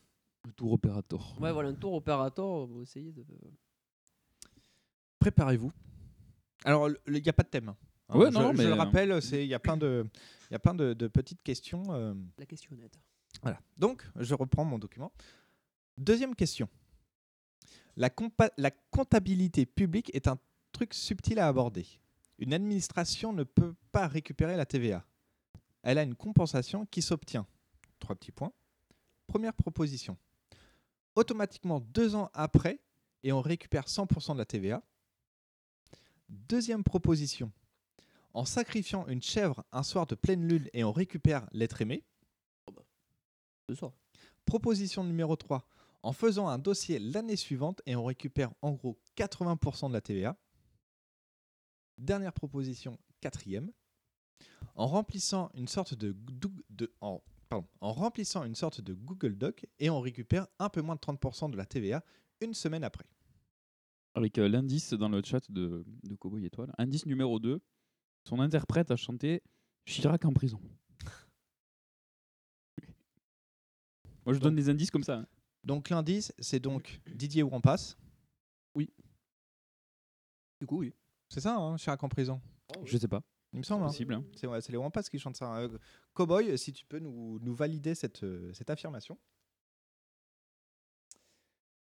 Le 0.46 0.52
tour 0.54 0.74
opérateur. 0.74 1.36
Ouais, 1.40 1.52
voilà, 1.52 1.70
un 1.70 1.74
tour 1.76 1.94
opérateur, 1.94 2.66
vous 2.68 2.82
essayez 2.82 3.12
de. 3.12 3.24
Préparez-vous. 5.20 5.72
Alors, 6.66 6.90
il 7.08 7.14
n'y 7.22 7.30
a 7.30 7.34
pas 7.34 7.44
de 7.44 7.48
thème. 7.50 7.70
hein. 7.70 7.78
Ouais, 8.10 8.28
je, 8.32 8.34
non, 8.38 8.52
je 8.52 8.58
mais, 8.58 8.66
le 8.66 8.74
rappelle, 8.74 9.22
c'est- 9.22 9.44
il 9.44 9.48
y 9.48 9.54
a 9.54 9.60
plein 9.60 9.78
de, 9.78 10.06
il 10.50 10.54
y 10.54 10.56
a 10.56 10.60
plein 10.60 10.76
de, 10.76 10.94
de 10.94 11.08
petites 11.08 11.42
questions. 11.42 11.84
euh, 11.90 12.14
La 12.38 12.46
questionnette. 12.46 13.00
Voilà. 13.42 13.60
Donc, 13.78 14.06
je 14.18 14.34
reprends 14.36 14.64
mon 14.66 14.78
document. 14.80 15.12
Deuxième 15.98 16.36
question. 16.36 16.68
La 17.96 18.10
comptabilité 18.92 19.66
publique 19.66 20.14
est 20.14 20.28
un 20.28 20.38
truc 20.72 20.94
subtil 20.94 21.40
à 21.40 21.48
aborder. 21.48 21.86
Une 22.38 22.54
administration 22.54 23.32
ne 23.32 23.44
peut 23.44 23.74
pas 23.92 24.08
récupérer 24.08 24.58
la 24.58 24.66
TVA. 24.66 25.06
Elle 25.84 25.98
a 25.98 26.04
une 26.04 26.16
compensation 26.16 26.86
qui 26.86 27.02
s'obtient. 27.02 27.48
Trois 28.00 28.16
petits 28.16 28.32
points. 28.34 28.52
Première 29.28 29.54
proposition. 29.54 30.18
Automatiquement 31.16 31.80
deux 31.80 32.14
ans 32.16 32.30
après, 32.34 32.80
et 33.24 33.32
on 33.32 33.42
récupère 33.42 33.86
100% 33.88 34.34
de 34.34 34.40
la 34.40 34.46
TVA. 34.46 34.84
Deuxième 36.30 36.84
proposition. 36.84 37.52
En 38.34 38.46
sacrifiant 38.46 39.08
une 39.08 39.22
chèvre 39.22 39.64
un 39.72 39.84
soir 39.84 40.06
de 40.08 40.16
pleine 40.16 40.48
lune 40.48 40.70
et 40.74 40.84
on 40.84 40.92
récupère 40.92 41.48
l'être 41.52 41.82
aimé. 41.82 42.04
Proposition 44.46 45.04
numéro 45.04 45.36
3. 45.36 45.68
En 46.04 46.14
faisant 46.14 46.48
un 46.50 46.60
dossier 46.60 47.00
l'année 47.00 47.36
suivante 47.38 47.82
et 47.86 47.96
on 47.96 48.04
récupère 48.04 48.52
en 48.62 48.74
gros 48.74 49.00
80% 49.18 49.88
de 49.88 49.94
la 49.94 50.02
TVA. 50.02 50.38
Dernière 51.98 52.34
proposition, 52.34 53.00
quatrième. 53.22 53.72
En 54.76 54.88
remplissant 54.88 55.50
une 55.54 55.68
sorte 55.68 55.94
de, 55.94 56.12
gou- 56.12 56.62
de- 56.70 56.94
en, 57.00 57.24
pardon, 57.50 57.68
en 57.80 57.94
remplissant 57.94 58.44
une 58.44 58.56
sorte 58.56 58.82
de 58.82 58.94
Google 58.94 59.38
Doc 59.38 59.66
et 59.80 59.90
on 59.90 60.02
récupère 60.02 60.48
un 60.60 60.70
peu 60.70 60.82
moins 60.82 60.96
de 60.96 61.00
30% 61.00 61.50
de 61.52 61.58
la 61.58 61.66
TVA 61.66 62.04
une 62.42 62.54
semaine 62.54 62.84
après. 62.84 63.06
Avec 64.16 64.38
euh, 64.38 64.48
l'indice 64.48 64.94
dans 64.94 65.10
le 65.10 65.22
chat 65.24 65.50
de, 65.52 65.84
de 66.04 66.16
Cowboy 66.16 66.46
Étoile. 66.46 66.74
Indice 66.78 67.06
numéro 67.06 67.40
2. 67.40 67.62
Son 68.24 68.40
interprète 68.40 68.90
a 68.92 68.96
chanté 68.96 69.44
Chirac 69.86 70.24
en 70.26 70.34
prison. 70.34 70.60
Moi, 74.26 74.34
je 74.34 74.40
donne 74.40 74.56
des 74.56 74.70
indices 74.70 74.90
comme 74.90 75.04
ça. 75.04 75.18
hein. 75.20 75.28
Donc 75.64 75.90
l'indice, 75.90 76.34
c'est 76.40 76.60
donc 76.60 77.02
Didier 77.08 77.44
Ourampas. 77.44 77.96
Oui. 78.74 78.90
Du 80.60 80.66
coup, 80.68 80.78
oui. 80.80 80.94
C'est 81.30 81.42
ça, 81.42 81.56
hein, 81.58 81.76
Chirac 81.76 82.02
en 82.04 82.10
prison? 82.10 82.42
Je 82.86 82.98
sais 82.98 83.08
pas. 83.08 83.22
Il 83.54 83.60
me 83.60 83.64
semble. 83.64 83.84
hein. 83.84 83.88
Possible. 83.88 84.14
hein. 84.16 84.24
C'est 84.36 84.48
ouais, 84.48 84.62
c'est 84.62 84.72
les 84.72 84.78
Wampas 84.78 85.04
qui 85.04 85.20
chantent 85.20 85.38
ça. 85.38 85.56
Euh, 85.58 85.78
Cowboy, 86.14 86.58
si 86.58 86.74
tu 86.74 86.86
peux 86.86 87.00
nous, 87.00 87.40
nous 87.40 87.54
valider 87.56 87.94
cette, 87.96 88.24
euh, 88.24 88.52
cette 88.54 88.70
affirmation. 88.70 89.18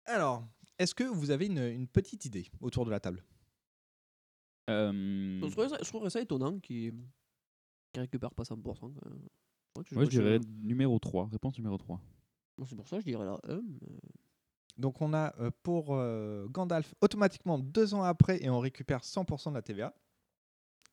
Alors, 0.04 0.46
est-ce 0.80 0.94
que 0.94 1.04
vous 1.04 1.30
avez 1.30 1.46
une, 1.46 1.58
une 1.58 1.86
petite 1.86 2.24
idée 2.24 2.46
autour 2.60 2.84
de 2.84 2.90
la 2.90 2.98
table? 3.00 3.22
Euh, 4.68 5.40
Je 5.42 5.46
trouverais 5.50 5.68
ça, 5.68 5.78
je 5.82 5.88
trouverais 5.88 6.10
ça 6.10 6.20
étonnant 6.20 6.58
qu'ils 6.58 6.94
qu'ils 7.92 8.00
récupèrent 8.02 8.34
pas 8.34 8.44
100%. 8.44 8.62
quand 8.62 8.88
même. 8.88 9.20
Ouais, 9.76 9.84
que 9.84 9.94
Moi, 9.94 10.04
je 10.04 10.10
dirais 10.10 10.38
numéro 10.62 10.98
3. 10.98 11.28
Réponse 11.32 11.56
numéro 11.58 11.76
3. 11.76 12.00
Moi, 12.58 12.66
C'est 12.68 12.76
pour 12.76 12.86
ça 12.88 12.96
que 12.96 13.02
je 13.02 13.06
dirais 13.06 13.24
là 13.24 13.38
1. 13.48 13.60
Donc 14.78 15.00
on 15.02 15.12
a 15.12 15.34
euh, 15.40 15.50
pour 15.62 15.88
euh, 15.94 16.46
Gandalf 16.48 16.94
automatiquement 17.00 17.58
deux 17.58 17.92
ans 17.94 18.02
après 18.02 18.42
et 18.42 18.48
on 18.48 18.60
récupère 18.60 19.00
100% 19.00 19.50
de 19.50 19.54
la 19.54 19.62
TVA. 19.62 19.94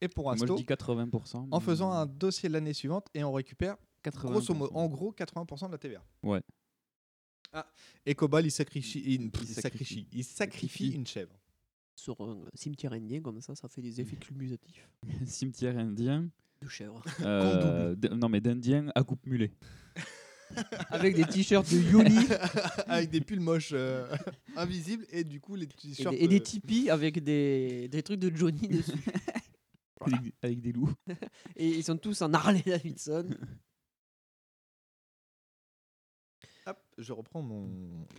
Et 0.02 0.08
pour 0.08 0.26
Moi, 0.26 0.36
je 0.36 0.43
Asto, 0.43 0.56
dis 0.56 0.63
80%. 0.63 1.38
en 1.38 1.47
mais- 1.60 1.65
faisant 1.65 1.91
un 1.91 2.06
dossier 2.06 2.50
l'année 2.50 2.73
suivante 2.73 3.08
et 3.13 3.23
on 3.23 3.32
récupère 3.32 3.78
Grosso 4.06 4.54
modo, 4.54 4.71
en 4.73 4.88
gros, 4.88 5.12
80% 5.12 5.67
de 5.67 5.71
la 5.73 5.78
TVA. 5.78 6.02
Ouais. 6.23 6.41
Ah, 7.53 7.65
et 8.05 8.13
Cobol, 8.15 8.45
il 8.45 8.51
sacrifie, 8.51 9.01
il, 9.05 9.23
il 9.23 9.47
sacrifie. 9.47 9.53
sacrifie, 9.62 10.07
il 10.12 10.23
sacrifie 10.23 10.89
une 10.89 11.07
chèvre. 11.07 11.33
Sur 11.95 12.19
un 12.21 12.43
cimetière 12.53 12.93
indien, 12.93 13.21
comme 13.21 13.41
ça, 13.41 13.55
ça 13.55 13.67
fait 13.67 13.81
des 13.81 13.99
effets 13.99 14.17
cumulatifs. 14.17 14.88
Cimetière 15.25 15.77
indien. 15.77 16.29
De 16.62 16.67
chèvre. 16.67 17.03
Euh, 17.21 17.95
non, 18.12 18.29
mais 18.29 18.39
d'indien 18.41 18.91
à 18.95 19.03
coupe 19.03 19.25
mulet. 19.25 19.51
Avec 20.89 21.15
des 21.15 21.25
t-shirts 21.25 21.69
de 21.71 21.77
Yoli. 21.91 22.15
avec 22.88 23.10
des 23.10 23.19
pulls 23.19 23.41
moches 23.41 23.71
euh, 23.73 24.07
invisibles 24.55 25.05
et 25.12 25.23
du 25.25 25.41
coup 25.41 25.55
les 25.55 25.65
Et 25.65 25.67
t-shirts. 25.67 26.15
des, 26.15 26.23
et 26.23 26.27
des 26.27 26.38
euh, 26.38 26.39
tipis 26.39 26.89
avec 26.89 27.21
des, 27.21 27.89
des 27.89 28.01
trucs 28.01 28.19
de 28.19 28.33
Johnny 28.33 28.67
dessus. 28.69 28.93
Avec, 29.99 30.33
avec 30.41 30.62
des 30.62 30.71
loups. 30.71 30.93
Et 31.57 31.67
ils 31.67 31.83
sont 31.83 31.97
tous 31.97 32.21
en 32.21 32.33
Harley 32.33 32.63
Davidson. 32.65 33.29
Hop, 36.67 36.77
je 36.97 37.13
reprends 37.13 37.41
mon, 37.41 37.62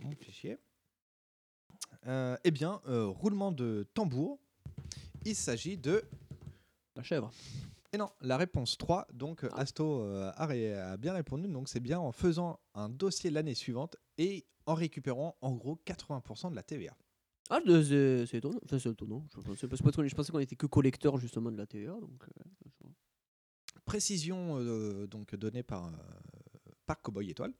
mon 0.03 0.15
fichier. 0.19 0.57
Euh, 2.07 2.35
eh 2.43 2.51
bien, 2.51 2.81
euh, 2.87 3.05
roulement 3.05 3.51
de 3.51 3.87
tambour. 3.93 4.39
Il 5.25 5.35
s'agit 5.35 5.77
de. 5.77 6.03
La 6.95 7.03
chèvre. 7.03 7.31
Et 7.93 7.97
non, 7.97 8.09
la 8.21 8.37
réponse 8.37 8.77
3. 8.77 9.07
Donc, 9.13 9.43
euh, 9.43 9.49
Asto 9.53 10.01
euh, 10.01 10.31
a, 10.35 10.45
ré- 10.47 10.73
a 10.73 10.97
bien 10.97 11.13
répondu. 11.13 11.47
Donc, 11.47 11.69
c'est 11.69 11.79
bien 11.79 11.99
en 11.99 12.11
faisant 12.11 12.59
un 12.73 12.89
dossier 12.89 13.29
l'année 13.29 13.53
suivante 13.53 13.95
et 14.17 14.45
en 14.65 14.73
récupérant 14.73 15.35
en 15.41 15.53
gros 15.53 15.79
80% 15.85 16.49
de 16.51 16.55
la 16.55 16.63
TVA. 16.63 16.95
Ah, 17.51 17.59
c'est 17.65 18.25
c'est 18.27 18.37
étonnant. 18.37 18.59
Enfin, 18.63 18.79
c'est 18.79 18.89
étonnant. 18.89 19.25
Je 19.35 19.41
pensais, 19.41 19.67
parce 19.67 19.81
que 19.81 20.07
je 20.07 20.15
pensais 20.15 20.31
qu'on 20.31 20.39
était 20.39 20.55
que 20.55 20.67
collecteur 20.67 21.17
justement 21.17 21.51
de 21.51 21.57
la 21.57 21.65
TVA. 21.67 21.93
Donc, 21.93 22.23
Précision 23.85 24.59
donc 25.07 25.33
donnée 25.35 25.63
par, 25.63 25.91
par 26.85 27.01
Cowboy 27.01 27.31
Étoile. 27.31 27.53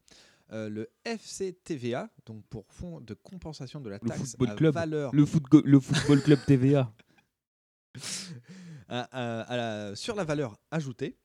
Euh, 0.51 0.67
le 0.69 0.89
FCTVA, 1.05 2.09
donc 2.25 2.43
pour 2.47 2.65
Fonds 2.73 3.01
de 3.01 3.13
compensation 3.13 3.79
de 3.81 3.89
la 3.89 3.99
Le 4.01 4.07
taxe 4.09 4.31
football 4.31 4.49
à 4.49 4.55
club. 4.55 4.73
valeur 4.73 5.13
Le, 5.15 5.25
footgo- 5.25 5.61
le 5.63 5.79
football 5.79 6.21
club 6.23 6.39
TVA. 6.45 6.91
à- 8.87 9.01
à- 9.11 9.41
à 9.41 9.57
la- 9.57 9.95
sur 9.95 10.15
la 10.15 10.23
valeur 10.23 10.57
ajoutée. 10.71 11.17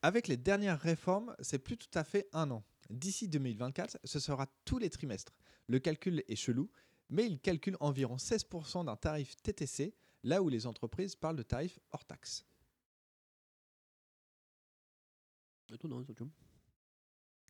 Avec 0.00 0.28
les 0.28 0.36
dernières 0.36 0.80
réformes, 0.80 1.34
c'est 1.40 1.58
plus 1.58 1.76
tout 1.76 1.90
à 1.98 2.04
fait 2.04 2.28
un 2.32 2.50
an. 2.52 2.64
D'ici 2.90 3.28
2024, 3.28 3.98
ce 4.04 4.18
sera 4.20 4.46
tous 4.64 4.78
les 4.78 4.90
trimestres. 4.90 5.32
Le 5.68 5.78
calcul 5.78 6.22
est 6.28 6.36
chelou, 6.36 6.70
mais 7.10 7.26
il 7.26 7.40
calcule 7.40 7.76
environ 7.80 8.16
16% 8.16 8.84
d'un 8.84 8.96
tarif 8.96 9.36
TTC, 9.42 9.94
là 10.24 10.42
où 10.42 10.48
les 10.48 10.66
entreprises 10.66 11.14
parlent 11.16 11.36
de 11.36 11.42
tarifs 11.42 11.78
hors 11.90 12.04
taxe. 12.04 12.44
étonnant, 15.72 16.02
ça, 16.04 16.12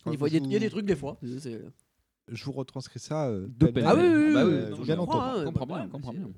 Il 0.07 0.13
y, 0.13 0.15
a- 0.15 0.19
vous- 0.19 0.27
il 0.27 0.53
y 0.53 0.57
a 0.57 0.59
des 0.59 0.71
trucs 0.71 0.87
des 0.87 0.97
fois. 0.97 1.17
C'est- 1.39 1.61
Je 2.29 2.45
vous 2.45 2.53
retranscris 2.53 3.01
ça 3.01 3.29
euh, 3.29 3.47
De 3.49 3.67
peine. 3.67 3.85
Ah 3.87 3.95
oui, 3.95 4.03
oui, 4.03 4.25
oui, 4.27 4.33
Bah 4.33 4.45
oui, 4.47 4.53
non, 4.71 4.77
je 4.77 4.83
bien 4.83 4.97
comprends, 4.97 5.19
entendu. 5.19 5.41
hein, 5.41 5.45
comprends 5.45 5.67
bien, 5.67 5.89
comprends 5.89 6.13
bien. 6.13 6.31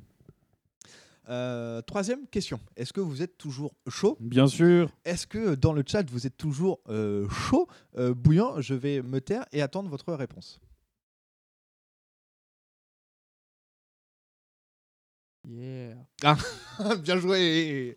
Euh, 1.31 1.81
troisième 1.83 2.27
question. 2.27 2.61
Est-ce 2.77 2.93
que 2.93 3.01
vous 3.01 3.23
êtes 3.23 3.39
toujours 3.39 3.75
chaud? 3.89 4.17
Bien 4.21 4.47
sûr. 4.47 4.91
Est-ce 5.07 5.27
que 5.27 5.55
dans 5.55 5.73
le 5.73 5.83
chat 5.87 6.09
vous 6.11 6.27
êtes 6.27 6.37
toujours 6.37 6.81
euh, 6.89 7.27
chaud, 7.31 7.67
euh, 7.97 8.13
bouillant 8.15 8.61
Je 8.61 8.75
vais 8.75 9.01
me 9.03 9.21
taire 9.21 9.47
et 9.53 9.63
attendre 9.63 9.89
votre 9.89 10.13
réponse. 10.13 10.61
Yeah. 15.49 15.97
Ah, 16.23 16.37
bien 17.03 17.19
joué 17.19 17.97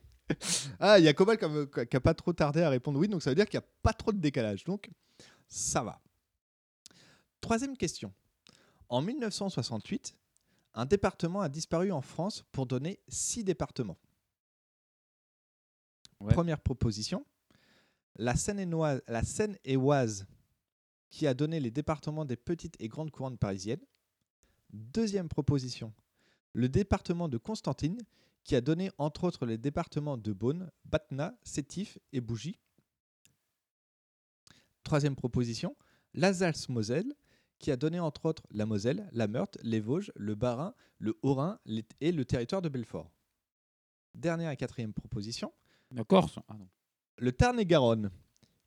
Ah, 0.80 1.00
il 1.00 1.06
y 1.06 1.08
a 1.08 1.14
Cobal 1.14 1.38
qui 1.38 1.46
a- 1.46 1.86
qui 1.86 1.96
a 1.96 2.00
pas 2.02 2.14
trop 2.14 2.34
tardé 2.34 2.62
à 2.62 2.70
répondre 2.70 3.00
oui, 3.00 3.08
donc 3.08 3.24
ça 3.24 3.30
veut 3.32 3.36
dire 3.36 3.46
qu'il 3.48 3.58
n'y 3.60 3.64
a 3.64 3.68
pas 3.82 3.94
trop 3.94 4.12
de 4.12 4.20
décalage. 4.20 4.66
Donc, 4.66 4.90
ça 5.48 5.84
va. 5.84 6.02
Troisième 7.42 7.78
question. 7.78 8.14
En 8.90 9.02
1968, 9.02 10.16
un 10.74 10.86
département 10.86 11.42
a 11.42 11.50
disparu 11.50 11.92
en 11.92 12.02
France 12.02 12.44
pour 12.52 12.66
donner 12.66 13.00
six 13.08 13.44
départements. 13.44 13.98
Première 16.30 16.60
proposition. 16.60 17.26
La 18.16 18.36
Seine-et-Oise, 18.36 19.02
la 19.08 19.24
Seine-et-Oise 19.24 20.26
qui 21.10 21.28
a 21.28 21.34
donné 21.34 21.60
les 21.60 21.72
départements 21.72 22.26
des 22.26 22.36
petites 22.36 22.76
et 22.80 22.88
grandes 22.88 23.12
couronnes 23.12 23.38
parisiennes. 23.38 23.86
Deuxième 24.72 25.30
proposition. 25.30 25.94
Le 26.54 26.68
département 26.68 27.30
de 27.30 27.38
Constantine 27.38 28.02
qui 28.44 28.56
a 28.56 28.62
donné 28.62 28.92
entre 28.98 29.26
autres 29.26 29.46
les 29.46 29.58
départements 29.58 30.18
de 30.18 30.34
Beaune, 30.34 30.72
Batna, 30.86 31.38
Sétif 31.44 32.00
et 32.14 32.22
Bougie. 32.22 32.58
Troisième 34.88 35.18
proposition. 35.18 35.76
L'Alsace-Moselle 36.14 37.14
qui 37.60 37.72
a 37.72 37.76
donné 37.76 38.00
entre 38.00 38.24
autres 38.24 38.44
la 38.52 38.66
Moselle, 38.66 39.10
la 39.12 39.28
Meurthe, 39.28 39.58
les 39.62 39.82
Vosges, 39.82 40.14
le 40.16 40.34
Bas-Rhin, 40.34 40.74
le 41.00 41.20
Haut-Rhin 41.24 41.60
et 42.00 42.14
le 42.14 42.24
territoire 42.24 42.62
de 42.62 42.70
Belfort. 42.70 43.12
Dernière 44.16 44.50
et 44.50 44.56
quatrième 44.56 44.94
proposition. 44.94 45.52
La 45.92 46.06
Corse. 46.06 46.40
Ah 46.48 46.56
non. 46.58 46.70
Le 47.18 47.34
Tarn-et-Garonne, 47.34 48.12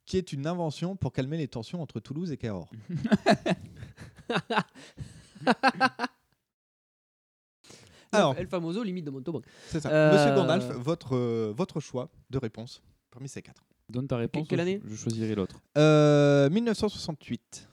qui 0.04 0.18
est 0.18 0.34
une 0.34 0.46
invention 0.46 0.94
pour 0.94 1.14
calmer 1.14 1.38
les 1.38 1.48
tensions 1.48 1.80
entre 1.80 2.00
Toulouse 2.00 2.30
et 2.32 2.36
Cahors. 2.36 2.70
Alors, 8.12 8.34
El 8.36 8.46
famoso 8.46 8.82
limite 8.82 9.06
de 9.06 9.10
Montauban. 9.10 9.40
c'est 9.68 9.80
ça. 9.80 9.90
Euh, 9.90 10.12
Monsieur 10.12 10.34
Gandalf, 10.34 10.66
votre, 10.76 11.16
euh, 11.16 11.54
votre 11.56 11.80
choix 11.80 12.10
de 12.28 12.36
réponse 12.36 12.82
parmi 13.10 13.26
ces 13.26 13.40
quatre. 13.40 13.64
Donne 13.90 14.06
ta 14.08 14.16
réponse. 14.16 14.46
quelle 14.48 14.58
je- 14.58 14.62
année 14.62 14.80
Je 14.84 14.94
choisirai 14.96 15.34
l'autre. 15.34 15.60
Euh, 15.78 16.48
1968. 16.50 17.68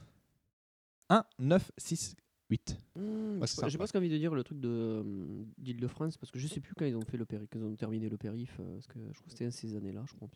1, 1.10 1.24
9, 1.40 1.72
6, 1.78 2.16
8. 2.50 2.78
Hmm, 2.96 3.40
Ouais, 3.40 3.48
j'ai 3.70 3.78
presque 3.78 3.96
envie 3.96 4.10
de 4.10 4.18
dire 4.18 4.34
le 4.34 4.44
truc 4.44 4.60
de 4.60 4.68
euh, 4.70 5.44
d'Île-de-France 5.58 6.18
parce 6.18 6.32
que 6.32 6.40
je 6.40 6.48
sais 6.48 6.60
plus 6.60 6.74
quand 6.76 6.86
ils 6.86 6.96
ont 6.96 7.06
fait 7.06 7.18
le 7.18 7.26
périph, 7.26 7.48
quand 7.52 7.60
ils 7.60 7.66
ont 7.66 7.76
terminé 7.76 8.10
le 8.10 8.18
périph. 8.18 8.58
euh, 8.60 8.74
parce 8.74 8.88
que 8.88 9.00
je 9.00 9.14
crois 9.14 9.26
que 9.26 9.32
c'était 9.32 9.52
ces 9.52 9.76
années-là, 9.76 10.04
je 10.08 10.14
crois 10.16 10.28
un 10.28 10.30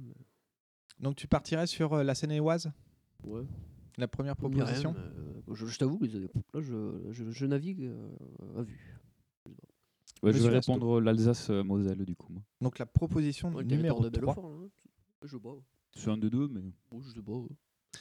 mais- 0.00 0.14
Donc 1.00 1.16
tu 1.16 1.26
partirais 1.26 1.66
sur 1.66 1.92
euh, 1.94 2.02
la 2.04 2.14
Seine-et-Oise? 2.14 2.70
Ouais. 3.24 3.42
La 3.98 4.06
première 4.08 4.36
proposition? 4.36 4.94
euh, 4.96 5.32
je 5.52 5.66
je 5.66 5.78
t'avoue 5.78 5.98
là, 6.18 6.28
je, 6.54 6.92
je, 7.10 7.30
je 7.30 7.46
navigue 7.46 7.84
euh, 7.84 8.58
à 8.58 8.62
vue. 8.62 8.98
Ouais, 10.22 10.32
je 10.32 10.38
vais 10.42 10.48
répondre 10.48 11.00
l'Alsace-Moselle 11.00 12.04
du 12.04 12.14
coup. 12.16 12.32
moi. 12.32 12.42
Donc 12.60 12.78
la 12.78 12.86
proposition 12.86 13.52
Ouais, 13.52 13.64
numéro 13.64 13.98
3. 14.00 14.10
de 14.10 14.18
Belfort, 14.18 14.46
hein. 14.46 14.65
Je 15.22 15.28
sais 15.28 15.40
pas. 15.40 15.56
C'est 15.94 16.10
un 16.10 16.16
des 16.18 16.30
deux, 16.30 16.48
mais. 16.48 16.60
Bon, 16.90 17.00
je 17.00 17.10
sais 17.10 17.22
pas. 17.22 17.32
ouais. 17.32 17.48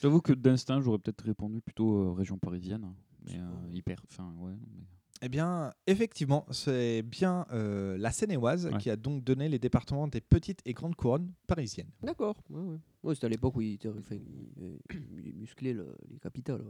J'avoue 0.02 0.22
que 0.22 0.34
d'instinct, 0.34 0.82
j'aurais 0.82 1.00
peut-être 1.00 1.22
répondu 1.24 1.62
plutôt 1.62 2.10
euh, 2.10 2.12
région 2.12 2.38
parisienne. 2.38 2.84
hein. 2.84 2.96
Mais 3.26 3.40
euh, 3.40 3.74
hyper. 3.74 3.98
Enfin, 4.12 4.34
ouais. 4.40 4.52
mais- 4.52 4.84
Eh 5.22 5.30
bien, 5.30 5.74
effectivement, 5.88 6.46
c'est 6.52 7.02
bien 7.02 7.46
euh, 7.52 7.98
la 7.98 8.12
Seine-et-Oise 8.12 8.66
Ouais. 8.68 8.78
qui 8.78 8.90
a 8.90 8.98
donc 8.98 9.24
donné 9.24 9.48
les 9.48 9.58
départements 9.60 10.08
des 10.10 10.20
petites 10.22 10.60
et 10.66 10.74
grandes 10.74 10.96
couronnes 10.96 11.32
parisiennes. 11.48 11.90
D'accord. 12.04 12.36
Ouais, 12.50 12.60
ouais. 12.60 12.78
Ouais, 13.04 13.16
c'était 13.16 13.28
à 13.28 13.30
l'époque 13.30 13.56
où 13.56 13.62
il, 13.62 13.74
était- 13.76 13.88
enfin, 13.90 14.16
il- 14.16 14.80
il 15.26 15.36
musclait 15.36 15.74
le- 15.74 15.96
les 16.10 16.20
capitales. 16.20 16.62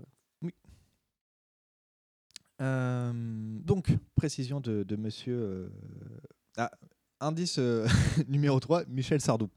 ouais. 0.43 0.53
Euh, 2.61 3.11
donc, 3.63 3.91
précision 4.15 4.61
de, 4.61 4.83
de 4.83 4.95
monsieur. 4.95 5.35
euh, 5.35 5.69
ah, 6.57 6.71
indice 7.19 7.57
euh, 7.59 7.85
numéro 8.29 8.59
3, 8.59 8.85
Michel 8.85 9.19
Sardou. 9.19 9.49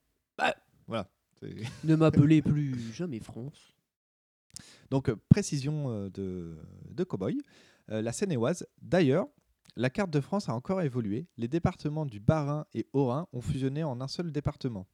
Voilà. 0.88 1.09
Ne 1.85 1.94
m'appelez 1.94 2.42
plus 2.42 2.92
jamais 2.92 3.20
France. 3.20 3.72
Donc, 4.90 5.09
euh, 5.09 5.16
précision 5.29 5.90
euh, 5.90 6.11
de, 6.11 6.57
de 6.90 7.05
Cowboy. 7.05 7.38
Euh, 7.90 8.03
la 8.03 8.11
Seine-et-Oise, 8.12 8.66
d'ailleurs, 8.83 9.29
la 9.77 9.90
carte 9.90 10.11
de 10.11 10.20
France 10.20 10.48
a 10.48 10.55
encore 10.55 10.83
évolué. 10.83 11.29
Les 11.37 11.46
départements 11.46 12.07
du 12.07 12.18
Bas-Rhin 12.18 12.66
et 12.74 12.88
Haut-Rhin 12.92 13.29
ont 13.33 13.40
fusionné 13.40 13.85
en 13.85 14.01
un 14.01 14.09
seul 14.09 14.33
département. 14.33 14.87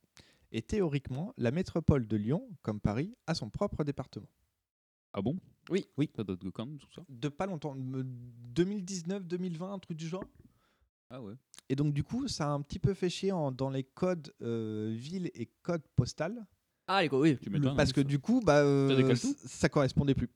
Et 0.53 0.61
théoriquement, 0.63 1.33
la 1.39 1.51
métropole 1.51 2.07
de 2.07 2.17
Lyon, 2.17 2.47
comme 2.63 2.81
Paris, 2.81 3.15
a 3.27 3.35
son 3.35 3.49
propre 3.49 3.83
département. 3.83 4.29
Ah 5.15 5.23
bon? 5.23 5.39
Oui. 5.71 5.87
Oui. 5.97 6.11
Ça 6.15 6.25
date 6.25 6.41
de 6.45 6.51
quand 6.51 6.67
tout 6.79 6.93
ça? 6.95 7.03
De 7.09 7.29
pas 7.29 7.47
longtemps. 7.47 7.75
me- 7.75 8.03
2019, 8.05 9.27
2020, 9.27 9.73
un 9.73 9.79
truc 9.79 9.97
du 9.97 10.07
genre? 10.09 10.25
Ah 11.11 11.21
ouais. 11.23 11.35
Et 11.69 11.77
donc, 11.77 11.93
du 11.95 12.03
coup, 12.05 12.29
ça 12.29 12.47
a 12.47 12.51
un 12.51 12.61
petit 12.61 12.79
peu 12.79 12.93
fait 12.95 13.09
chier 13.11 13.33
en- 13.33 13.51
dans 13.53 13.71
les 13.71 13.85
codes 13.85 14.33
euh, 14.43 14.93
ville 14.97 15.31
et 15.35 15.49
code 15.63 15.83
postal. 15.97 16.45
Ah, 16.87 17.03
les 17.03 17.09
co- 17.09 17.21
oui. 17.23 17.39
Tu 17.41 17.49
m'étonnes. 17.51 17.77
Parce 17.77 17.93
que 17.93 18.01
du 18.03 18.19
coup, 18.19 18.41
bah, 18.45 18.59
euh, 18.61 18.89
Ça 18.91 18.97
décale 18.97 19.19
tout 19.19 19.35
ça 19.47 19.69
correspondait 19.69 20.15
plus. 20.15 20.29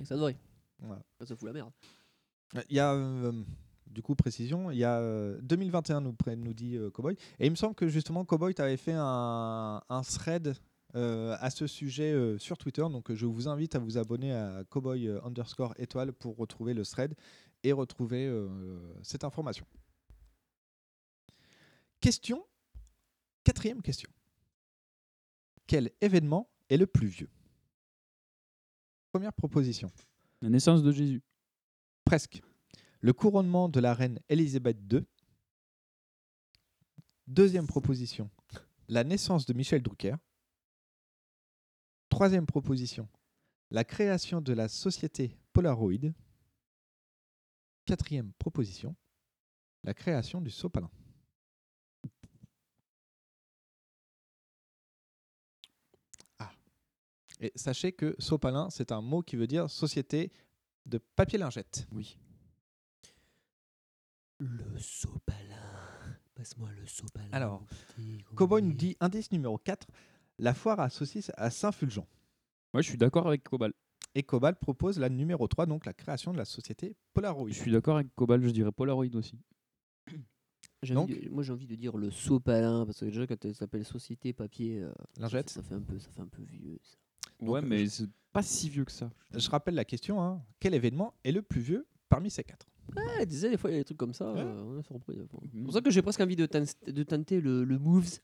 Et 0.00 0.04
ça 0.04 0.14
devrait. 0.16 0.36
Voilà. 0.78 1.02
Ça 1.22 1.36
fout 1.36 1.46
la 1.46 1.52
merde. 1.52 1.70
Il 2.68 2.76
y 2.76 2.80
a, 2.80 2.92
euh, 2.92 3.32
du 3.86 4.02
coup, 4.02 4.14
précision, 4.14 4.70
il 4.70 4.78
y 4.78 4.84
a 4.84 4.98
euh, 4.98 5.38
2021, 5.42 6.00
nous, 6.00 6.12
pré- 6.12 6.36
nous 6.36 6.52
dit 6.54 6.76
euh, 6.76 6.90
Cowboy. 6.90 7.16
Et 7.38 7.46
il 7.46 7.50
me 7.50 7.56
semble 7.56 7.74
que 7.74 7.88
justement, 7.88 8.24
Cowboy, 8.24 8.54
tu 8.54 8.62
avais 8.62 8.76
fait 8.76 8.94
un, 8.96 9.82
un 9.88 10.02
thread 10.02 10.54
euh, 10.96 11.36
à 11.40 11.50
ce 11.50 11.66
sujet 11.66 12.12
euh, 12.12 12.36
sur 12.38 12.58
Twitter. 12.58 12.82
Donc, 12.82 13.10
euh, 13.10 13.14
je 13.14 13.24
vous 13.26 13.46
invite 13.48 13.74
à 13.76 13.78
vous 13.78 13.96
abonner 13.98 14.32
à 14.32 14.64
Cowboy 14.68 15.06
euh, 15.08 15.20
underscore 15.24 15.74
étoile 15.78 16.12
pour 16.12 16.36
retrouver 16.36 16.74
le 16.74 16.84
thread 16.84 17.14
et 17.62 17.72
retrouver 17.72 18.26
euh, 18.26 18.48
cette 19.02 19.24
information. 19.24 19.66
Question, 22.00 22.46
quatrième 23.44 23.82
question. 23.82 24.10
quel 25.66 25.90
événement 26.00 26.48
est 26.68 26.76
le 26.76 26.86
plus 26.86 27.08
vieux? 27.08 27.30
Première 29.12 29.32
proposition. 29.32 29.90
La 30.40 30.48
naissance 30.48 30.82
de 30.82 30.92
Jésus. 30.92 31.22
Presque. 32.04 32.40
Le 33.00 33.12
couronnement 33.12 33.68
de 33.68 33.80
la 33.80 33.92
reine 33.92 34.20
Élisabeth 34.28 34.78
II. 34.90 35.04
Deuxième 37.26 37.66
proposition. 37.66 38.30
La 38.88 39.04
naissance 39.04 39.46
de 39.46 39.52
Michel 39.52 39.82
Drucker. 39.82 40.14
Troisième 42.08 42.46
proposition. 42.46 43.08
La 43.70 43.84
création 43.84 44.40
de 44.40 44.52
la 44.52 44.68
société 44.68 45.36
Polaroid. 45.52 46.12
Quatrième 47.90 48.32
proposition. 48.34 48.94
La 49.82 49.94
création 49.94 50.40
du 50.40 50.48
sopalin. 50.48 50.88
Ah. 56.38 56.52
Et 57.40 57.50
sachez 57.56 57.90
que 57.90 58.14
sopalin, 58.20 58.70
c'est 58.70 58.92
un 58.92 59.00
mot 59.00 59.22
qui 59.22 59.34
veut 59.34 59.48
dire 59.48 59.68
société 59.68 60.30
de 60.86 60.98
papier 60.98 61.36
lingette. 61.36 61.88
Oui. 61.90 62.16
Le 64.38 64.78
sopalin. 64.78 66.16
Passe-moi 66.36 66.70
le 66.70 66.86
sopalin. 66.86 67.32
Alors, 67.32 67.66
Cowboy 68.36 68.62
nous 68.62 68.72
dit 68.72 68.96
indice 69.00 69.32
numéro 69.32 69.58
4, 69.58 69.88
la 70.38 70.54
foire 70.54 70.78
à 70.78 70.90
saucisses 70.90 71.32
à 71.36 71.50
Saint-Fulgent. 71.50 72.06
Moi, 72.72 72.82
je 72.82 72.88
suis 72.88 72.98
d'accord 72.98 73.26
avec 73.26 73.42
Cobal. 73.42 73.74
Et 74.14 74.22
Cobal 74.22 74.56
propose 74.58 74.98
la 74.98 75.08
numéro 75.08 75.46
3, 75.46 75.66
donc 75.66 75.86
la 75.86 75.92
création 75.92 76.32
de 76.32 76.38
la 76.38 76.44
société 76.44 76.96
Polaroid. 77.12 77.48
Je 77.48 77.54
suis 77.54 77.70
d'accord 77.70 77.96
avec 77.96 78.12
Cobal, 78.16 78.42
je 78.44 78.50
dirais 78.50 78.72
Polaroid 78.72 79.06
aussi. 79.14 79.38
Donc- 80.94 81.10
de- 81.10 81.28
moi 81.28 81.42
j'ai 81.42 81.52
envie 81.52 81.66
de 81.66 81.74
dire 81.74 81.96
le 81.98 82.10
sopalin 82.10 82.86
parce 82.86 83.00
que 83.00 83.04
déjà 83.04 83.26
quand 83.26 83.44
elle 83.44 83.54
s'appelle 83.54 83.84
société 83.84 84.32
papier 84.32 84.80
euh, 84.80 84.90
ça 85.14 85.20
Lingette. 85.22 85.50
fait- 85.50 85.54
ça 85.56 85.62
fait 85.62 85.74
un 85.74 85.82
peu 85.82 85.98
ça 85.98 86.10
fait 86.10 86.22
un 86.22 86.26
peu 86.26 86.42
vieux 86.42 86.78
ça. 86.82 86.96
ouais, 87.40 87.60
Donc, 87.60 87.68
mais 87.68 87.84
je- 87.84 87.90
c'est 87.90 88.08
pas 88.32 88.42
si 88.42 88.70
vieux 88.70 88.84
que 88.86 88.92
ça. 88.92 89.10
Je 89.34 89.50
rappelle 89.50 89.74
la 89.74 89.84
question, 89.84 90.22
hein. 90.22 90.42
quel 90.58 90.72
événement 90.74 91.12
est 91.22 91.32
le 91.32 91.42
plus 91.42 91.60
vieux 91.60 91.86
parmi 92.08 92.30
ces 92.30 92.44
quatre? 92.44 92.66
Ouais, 92.96 93.26
sais, 93.36 93.50
des 93.50 93.56
fois 93.58 93.70
il 93.70 93.74
y 93.74 93.76
a 93.76 93.80
des 93.80 93.84
trucs 93.84 93.98
comme 93.98 94.14
ça 94.14 94.32
Ouais. 94.32 94.40
euh, 94.40 94.62
on 94.64 94.78
est 94.78 94.82
surpris 94.82 95.16
fois. 95.28 95.40
C'est 95.52 95.58
Mhm. 95.58 95.64
pour 95.64 95.72
ça 95.74 95.80
que 95.82 95.90
j'ai 95.90 96.00
presque 96.02 96.20
envie 96.20 96.34
de 96.36 96.46
tenter 97.02 97.40
le, 97.42 97.62
le 97.62 97.78
moves 97.78 98.18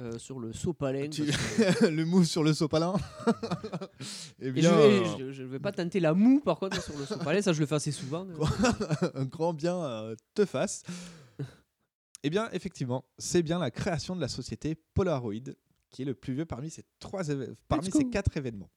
euh, 0.00 0.18
sur 0.18 0.38
le 0.38 0.52
sopalin 0.52 1.08
Tu- 1.08 1.24
Le 1.82 2.04
move 2.04 2.24
sur 2.24 2.42
le 2.44 2.54
sopalin 2.54 2.94
Eh 4.40 4.48
Et 4.48 4.52
bien, 4.52 4.70
je, 4.70 4.76
vais, 4.76 5.04
je, 5.18 5.32
je 5.32 5.42
vais 5.42 5.58
pas 5.58 5.72
tenter 5.72 6.00
la 6.00 6.14
moue 6.14 6.40
par 6.40 6.58
contre 6.58 6.82
sur 6.82 6.96
le 6.96 7.04
sopalin 7.04 7.42
ça 7.42 7.52
je 7.52 7.60
le 7.60 7.66
fais 7.66 7.74
assez 7.76 7.92
souvent 7.92 8.26
un 9.14 9.24
grand 9.24 9.52
bien 9.52 9.76
euh, 9.82 10.14
te 10.34 10.44
fasse. 10.44 10.82
Eh 12.24 12.30
bien, 12.30 12.48
effectivement, 12.50 13.04
c'est 13.16 13.42
bien 13.44 13.60
la 13.60 13.70
création 13.70 14.16
de 14.16 14.20
la 14.20 14.26
société 14.28 14.74
Polaroid 14.94 15.32
qui 15.90 16.02
est 16.02 16.04
le 16.04 16.14
plus 16.14 16.34
vieux 16.34 16.44
parmi 16.46 16.68
ces, 16.68 16.82
trois 16.98 17.22
parmi 17.68 17.90
ces 17.92 18.10
quatre 18.10 18.36
événements. 18.36 18.70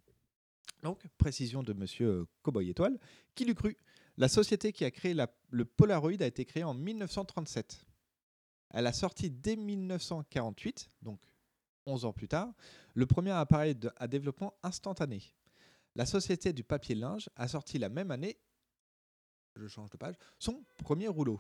Donc, 0.84 1.04
précision 1.18 1.62
de 1.64 1.74
monsieur 1.74 2.08
euh, 2.08 2.26
Cowboy 2.44 2.70
Étoile, 2.70 2.98
qui 3.36 3.46
l'eût 3.46 3.56
cru? 3.56 3.78
La 4.18 4.28
société 4.28 4.72
qui 4.72 4.86
a 4.86 4.92
créé 4.92 5.14
la- 5.16 5.28
le 5.50 5.66
Polaroid 5.66 6.12
a 6.22 6.26
été 6.26 6.46
créée 6.46 6.64
en 6.64 6.74
1937. 6.76 7.84
Elle 8.74 8.88
a 8.88 8.94
sorti 8.94 9.30
dès 9.30 9.56
1948, 9.56 10.90
donc 11.02 11.20
11 11.86 12.06
ans 12.06 12.14
plus 12.14 12.28
tard, 12.28 12.54
le 12.94 13.06
premier 13.06 13.32
appareil 13.32 13.76
de- 13.76 13.92
à 13.98 14.08
développement 14.08 14.54
instantané. 14.64 15.22
La 15.96 16.06
société 16.06 16.54
du 16.54 16.64
papier 16.64 16.96
linge 16.96 17.30
a 17.36 17.48
sorti 17.48 17.78
la 17.78 17.90
même 17.90 18.12
année, 18.12 18.38
je 19.56 19.68
change 19.68 19.90
de 19.90 19.98
page, 19.98 20.16
son 20.40 20.64
premier 20.78 21.08
rouleau. 21.08 21.40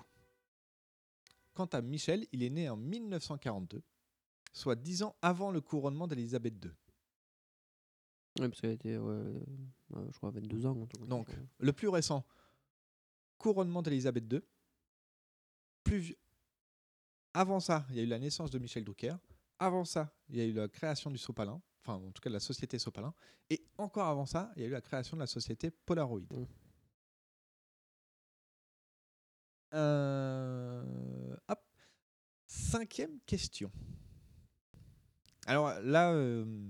Quant 1.54 1.65
à 1.67 1.82
Michel, 1.82 2.26
il 2.32 2.44
est 2.44 2.50
né 2.50 2.70
en 2.70 2.76
1942, 2.78 3.82
soit 4.54 4.76
10 4.76 5.04
ans 5.04 5.15
avant 5.22 5.52
le 5.52 5.62
couronnement 5.62 6.08
d'Elisabeth 6.08 6.54
II. 6.63 6.72
Ouais, 8.39 8.48
parce 8.50 8.62
qu'elle 8.62 8.72
était 8.72 8.96
euh, 8.96 9.39
ouais, 9.91 10.04
je 10.12 10.17
crois 10.17 10.32
22 10.32 10.65
ans 10.65 10.74
Donc, 11.08 11.30
le 11.60 11.74
plus 11.74 11.89
récent, 11.89 12.26
couronnement 13.38 13.82
d'Elisabeth 13.82 14.32
II. 14.32 14.41
Plus 15.84 15.98
vieux- 15.98 16.17
Avant 17.34 17.60
ça, 17.60 17.86
il 17.89 17.96
y 17.96 18.00
a 18.00 18.04
eu 18.04 18.08
la 18.08 18.20
naissance 18.20 18.52
de 18.52 18.60
Michel 18.60 18.84
Drucker. 18.84 19.15
Avant 19.60 19.86
ça, 19.86 20.13
il 20.30 20.38
y 20.38 20.41
a 20.41 20.46
eu 20.46 20.54
la 20.54 20.67
création 20.67 21.12
du 21.12 21.17
Sopalin, 21.17 21.62
enfin 21.82 21.94
en 21.94 22.12
tout 22.12 22.22
cas 22.22 22.30
de 22.30 22.34
la 22.34 22.39
société 22.39 22.80
Sopalin. 22.80 23.13
Et 23.50 23.63
encore 23.78 24.08
avant 24.08 24.26
ça, 24.26 24.52
il 24.56 24.63
y 24.63 24.65
a 24.65 24.67
eu 24.67 24.72
la 24.72 24.82
création 24.82 25.15
de 25.15 25.22
la 25.22 25.28
société 25.28 25.72
Polaroid. 25.72 26.22
Mm. 26.32 26.46
Euh, 29.74 31.36
hop. 31.48 31.60
Cinquième 32.48 33.20
question. 33.26 33.72
Alors 35.48 35.74
là, 35.82 36.12
euh, 36.12 36.70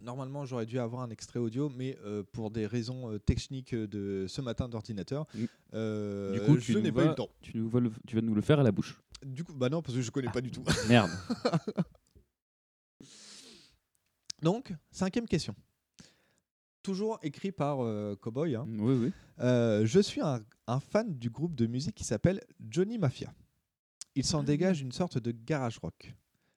normalement 0.00 0.44
j'aurais 0.44 0.66
dû 0.66 0.78
avoir 0.78 1.02
un 1.02 1.10
extrait 1.10 1.38
audio, 1.38 1.68
mais 1.68 1.96
euh, 2.04 2.22
pour 2.32 2.50
des 2.50 2.66
raisons 2.66 3.10
euh, 3.12 3.18
techniques 3.18 3.74
de 3.74 4.26
ce 4.28 4.40
matin 4.40 4.68
d'ordinateur, 4.68 5.26
euh, 5.74 6.32
du 6.32 6.40
coup, 6.40 6.56
tu, 6.56 6.72
je 6.72 6.78
n'ai 6.78 6.92
pas 6.92 7.04
eu 7.04 7.08
le 7.08 7.14
temps. 7.14 7.28
Tu, 7.40 7.56
nous 7.56 7.68
vas 7.68 7.80
le- 7.80 7.92
tu 8.06 8.14
vas 8.16 8.22
nous 8.22 8.34
le 8.34 8.42
faire 8.42 8.60
à 8.60 8.62
la 8.62 8.72
bouche. 8.72 9.00
Du 9.24 9.44
coup, 9.44 9.54
bah 9.54 9.68
non, 9.68 9.82
parce 9.82 9.94
que 9.96 10.02
je 10.02 10.10
connais 10.10 10.30
pas 10.30 10.40
du 10.40 10.50
tout. 10.50 10.62
Merde. 10.88 11.10
Donc, 14.42 14.72
cinquième 14.90 15.26
question. 15.26 15.54
Toujours 16.82 17.18
écrit 17.22 17.52
par 17.52 17.80
euh, 17.82 18.14
Cowboy. 18.16 18.54
hein. 18.54 18.66
Oui, 18.68 18.94
oui. 18.94 19.12
Euh, 19.40 19.84
je 19.86 19.98
suis 20.00 20.20
un, 20.20 20.40
un 20.66 20.80
fan 20.80 21.14
du 21.18 21.30
groupe 21.30 21.54
de 21.54 21.66
musique 21.66 21.94
qui 21.94 22.04
s'appelle 22.04 22.40
Johnny 22.70 22.98
Mafia. 22.98 23.32
Il 24.14 24.24
s'en 24.24 24.42
dégage 24.42 24.80
une 24.80 24.92
sorte 24.92 25.18
de 25.18 25.30
garage 25.32 25.78
rock. 25.78 26.14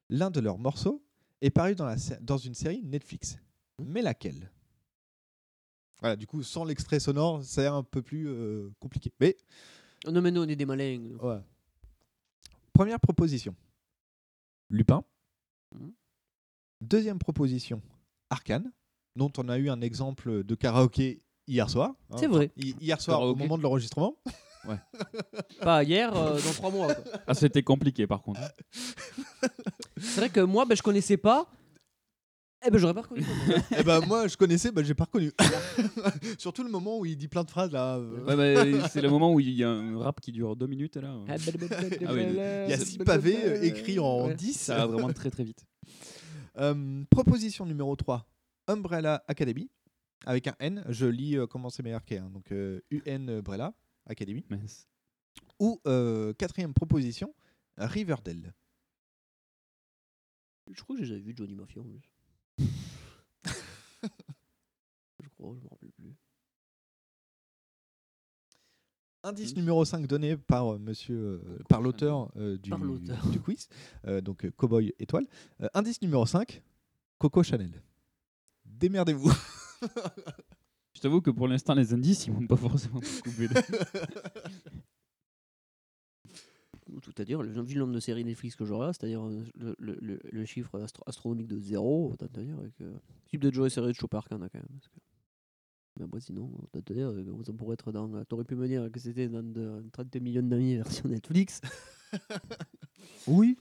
L'un 0.10 0.30
de 0.32 0.40
leurs 0.40 0.58
morceaux 0.60 1.04
est 1.42 1.50
paru 1.50 1.76
dans, 1.76 1.86
la, 1.86 1.96
dans 2.22 2.38
une 2.38 2.54
série 2.54 2.82
Netflix. 2.84 3.38
Mais 3.82 4.02
laquelle? 4.02 4.52
Voilà, 6.02 6.16
du 6.16 6.28
coup, 6.28 6.44
sans 6.44 6.64
l'extrait 6.66 7.00
sonore, 7.00 7.44
c'est 7.44 7.66
un 7.68 7.84
peu 7.84 8.02
plus 8.02 8.28
euh, 8.28 8.70
compliqué. 8.80 9.12
Mais 9.20 9.36
Oh 10.08 10.12
non 10.12 10.22
mais 10.22 10.32
nous 10.32 10.42
on 10.42 10.48
est 10.48 10.56
des 10.56 10.66
malins. 10.66 11.02
Ouais. 11.22 11.40
Première 12.74 13.00
proposition. 13.02 13.54
Lupin. 14.70 15.04
Mhm. 15.76 15.92
Deuxième 16.82 17.20
proposition. 17.20 17.82
Arcane, 18.30 18.72
dont 19.18 19.32
on 19.38 19.50
a 19.50 19.58
eu 19.58 19.70
un 19.70 19.82
exemple 19.82 20.44
de 20.46 20.56
karaoké 20.56 21.22
hier 21.48 21.70
soir. 21.70 21.96
hein. 22.12 22.16
C'est 22.18 22.28
vrai. 22.28 22.52
Hi- 22.56 22.76
Hier 22.80 23.02
soir, 23.02 23.22
au 23.24 23.36
moment 23.36 23.58
de 23.58 23.64
l'enregistrement. 23.64 24.18
Pas 25.62 25.84
hier 25.84 26.16
euh, 26.16 26.34
dans 26.34 26.52
trois 26.54 26.72
mois. 26.72 26.94
quoi. 26.94 27.04
Ah, 27.28 27.34
c'était 27.34 27.64
compliqué 27.64 28.06
par 28.08 28.22
contre. 28.22 28.42
C'est 29.98 30.20
vrai 30.22 30.30
que 30.30 30.42
moi 30.42 30.66
ben, 30.66 30.76
je 30.76 30.82
connaissais 30.84 31.18
pas. 31.18 31.50
Eh 32.66 32.70
ben 32.72 32.78
j'aurais 32.78 32.94
pas 32.94 33.04
reconnu. 33.04 33.24
Eh 33.78 33.84
ben 33.84 34.02
moi, 34.06 34.28
je 34.28 34.36
connaissais, 34.36 34.70
bah, 34.72 34.84
j'ai 34.84 34.94
pas 34.94 35.06
reconnu. 35.06 35.32
Surtout 36.38 36.62
le 36.62 36.70
moment 36.70 37.00
où 37.00 37.06
il 37.06 37.16
dit 37.16 37.30
plein 37.30 37.46
de 37.46 37.50
phrases 37.50 37.72
là. 37.72 37.96
euh. 37.96 38.26
Ouais, 38.26 38.82
bah, 38.82 38.90
c'est 38.90 39.02
le 39.02 39.10
moment 39.10 39.34
où 39.34 39.40
il 39.40 39.52
y 39.52 39.64
a 39.64 39.70
un 39.70 39.98
rap 39.98 40.20
qui 40.20 40.34
dure 40.34 40.58
deux 40.58 40.68
minutes 40.68 40.98
là. 40.98 41.16
Oui, 41.26 41.36
Il 42.10 42.70
y 42.70 42.74
a 42.74 42.78
six 42.78 42.98
pavés 42.98 43.38
euh, 43.46 43.62
écrits 43.64 44.00
en 44.00 44.28
Ouais. 44.28 44.36
10. 44.36 44.54
Ça 44.60 44.76
va 44.76 44.88
vraiment 44.88 45.14
très 45.14 45.30
très 45.30 45.46
vite. 45.46 45.64
Euh, 46.58 47.04
proposition 47.10 47.66
numéro 47.66 47.96
3, 47.96 48.28
Umbrella 48.68 49.24
Academy, 49.30 49.70
avec 50.26 50.48
un 50.48 50.56
N. 50.60 50.84
Je 50.90 51.06
lis 51.06 51.38
euh, 51.38 51.48
comment 51.48 51.70
c'est 51.70 51.84
marqué, 51.84 52.18
hein, 52.18 52.30
donc 52.34 52.52
euh, 52.52 52.82
UN 52.92 53.30
Umbrella 53.30 53.74
Academy. 54.10 54.44
Ou 55.60 55.80
euh, 55.88 56.34
quatrième 56.34 56.74
proposition, 56.74 57.34
Riverdale. 57.78 58.54
Je 60.72 60.82
crois 60.84 60.96
que 60.98 61.04
j'ai 61.04 61.14
déjà 61.16 61.26
vu 61.26 61.34
Johnny 61.36 61.56
Mafia 61.56 61.82
en 61.82 61.86
plus. 61.86 62.02
je 65.24 65.30
crois, 65.30 65.56
je 65.56 65.64
me 65.64 65.70
rappelle 65.70 65.92
plus. 65.94 66.14
Indice 69.24 69.56
numéro 69.56 69.84
5 69.84 70.08
donné 70.08 70.38
par 70.38 70.74
euh, 70.74 70.78
monsieur, 70.80 71.42
euh, 71.46 71.60
par 71.68 71.82
l'auteur 71.82 72.32
euh, 72.38 72.58
du, 72.58 72.70
Par 72.70 72.80
l'auteur. 72.80 73.26
du 73.28 73.42
quiz, 73.42 73.68
euh, 74.06 74.22
donc 74.22 74.50
Cowboy 74.52 74.94
Étoile. 74.98 75.28
Euh, 75.62 75.68
indice 75.74 76.02
numéro 76.02 76.26
5, 76.26 76.62
Coco 77.18 77.44
Chanel. 77.44 77.82
Démerdez-vous. 78.66 79.32
Je 81.00 81.04
t'avoue 81.04 81.22
que 81.22 81.32
pour 81.32 81.48
l'instant, 81.48 81.76
les 81.76 81.94
indices, 81.94 82.28
ils 82.28 82.34
m'ont 82.34 82.46
pas 82.46 82.58
forcément 82.58 83.00
beaucoup 83.00 83.42
aidé. 83.42 83.56
Tout 87.02 87.14
à 87.18 87.24
dire, 87.24 87.42
vu 87.42 87.74
le 87.76 87.80
nombre 87.80 87.94
de 87.94 88.02
séries 88.02 88.26
Netflix 88.26 88.58
que 88.58 88.66
j'aurai, 88.66 88.88
c'est-à-dire 88.88 89.26
euh, 89.26 89.46
le, 89.56 89.76
le, 89.80 89.98
le, 90.02 90.20
le 90.30 90.46
chiffre 90.46 90.78
astro- 90.78 91.04
astronomique 91.06 91.48
de 91.48 91.58
zéro, 91.58 92.12
autant 92.12 92.28
te 92.28 92.42
dire 92.42 92.58
que 92.78 92.84
le 92.84 92.96
type 93.30 93.40
de 93.40 93.50
Joe 93.50 93.72
série 93.72 93.88
de 93.88 93.94
choper 93.94 94.18
Arcana 94.18 94.50
quand 94.50 94.60
même. 94.60 94.68
Parce 94.78 94.90
que... 94.90 95.00
Mais 95.98 96.04
après, 96.04 96.20
sinon, 96.20 96.52
autant 96.62 96.82
te 96.82 96.92
dire 96.92 97.14
que 97.14 97.44
ça 97.46 97.54
pourrait 97.54 97.76
être 97.76 97.94
dans. 97.94 98.26
T'aurais 98.26 98.44
pu 98.44 98.56
me 98.56 98.68
dire 98.68 98.92
que 98.92 99.00
c'était 99.00 99.30
dans 99.30 99.42
de, 99.42 99.86
30 99.94 100.14
millions 100.18 100.44
d'amis 100.44 100.76
version 100.76 101.08
Netflix. 101.08 101.62
oui. 103.28 103.56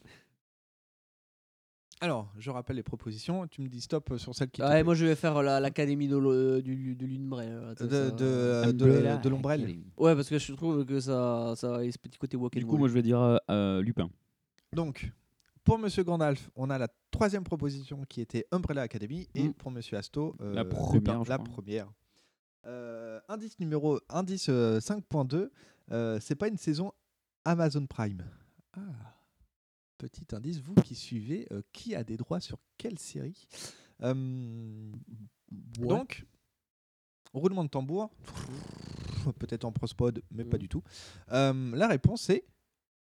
Alors, 2.00 2.32
je 2.38 2.50
rappelle 2.50 2.76
les 2.76 2.82
propositions. 2.82 3.46
Tu 3.48 3.60
me 3.60 3.68
dis 3.68 3.80
stop 3.80 4.14
sur 4.18 4.34
celle 4.34 4.50
qui. 4.50 4.60
plaît. 4.62 4.84
moi 4.84 4.94
je 4.94 5.04
vais 5.04 5.14
faire 5.16 5.42
la- 5.42 5.58
l'académie 5.60 6.06
de, 6.08 6.16
l'o- 6.16 6.60
du, 6.60 6.94
de 6.94 7.06
l'Unbrel. 7.06 7.52
là, 7.60 7.74
tu 7.74 7.82
sais, 7.84 7.88
De- 7.88 8.08
ça- 8.08 8.10
de- 8.12 8.24
euh, 8.24 8.72
de- 8.72 9.22
de 9.22 9.28
l'ombrelle. 9.28 9.62
Ouais, 9.96 10.14
parce 10.14 10.28
que 10.28 10.38
je 10.38 10.52
trouve 10.52 10.84
que 10.84 11.00
ça, 11.00 11.54
ça 11.56 11.76
a 11.76 11.90
ce 11.90 11.98
petit 11.98 12.18
côté 12.18 12.36
walk 12.36 12.52
Du 12.56 12.64
coup, 12.64 12.76
moi, 12.76 12.88
je 12.88 12.94
vais 12.94 13.02
dire 13.02 13.20
euh, 13.20 13.36
euh, 13.50 13.82
Lupin. 13.82 14.08
Donc, 14.72 15.10
pour 15.64 15.78
Monsieur 15.78 16.04
Gandalf, 16.04 16.50
on 16.54 16.70
a 16.70 16.78
la 16.78 16.88
troisième 17.10 17.42
proposition 17.44 18.04
qui 18.08 18.20
était 18.20 18.46
Umbrella 18.52 18.82
Academy. 18.82 19.28
Et 19.34 19.48
Mm. 19.48 19.54
pour 19.54 19.70
Monsieur 19.72 19.96
Asto, 19.96 20.36
euh, 20.40 20.54
La 20.54 20.64
première, 20.64 21.24
la 21.24 21.38
première. 21.38 21.88
Euh, 22.66 23.18
indice 23.28 23.58
numéro 23.60 23.98
indice 24.08 24.46
euh, 24.50 24.78
5.2, 24.80 25.50
euh, 25.90 26.18
c'est 26.20 26.34
pas 26.34 26.48
une 26.48 26.58
saison 26.58 26.92
Amazon 27.44 27.86
Prime. 27.86 28.22
Ah. 28.76 28.80
Petit 29.98 30.32
indice, 30.32 30.60
vous 30.60 30.74
qui 30.76 30.94
suivez, 30.94 31.46
euh, 31.50 31.60
qui 31.72 31.94
a 31.96 32.04
des 32.04 32.16
droits 32.16 32.40
sur 32.40 32.58
quelle 32.76 32.98
série? 32.98 33.46
Euh, 34.02 34.92
Donc, 35.50 36.24
roulement 37.32 37.64
de 37.64 37.68
tambour, 37.68 38.10
peut-être 39.40 39.64
en 39.64 39.72
prospod, 39.72 40.22
mais 40.30 40.44
pas 40.44 40.56
du 40.58 40.68
tout. 40.68 40.82
Euh, 41.32 41.74
la 41.74 41.88
réponse 41.88 42.30
est 42.30 42.44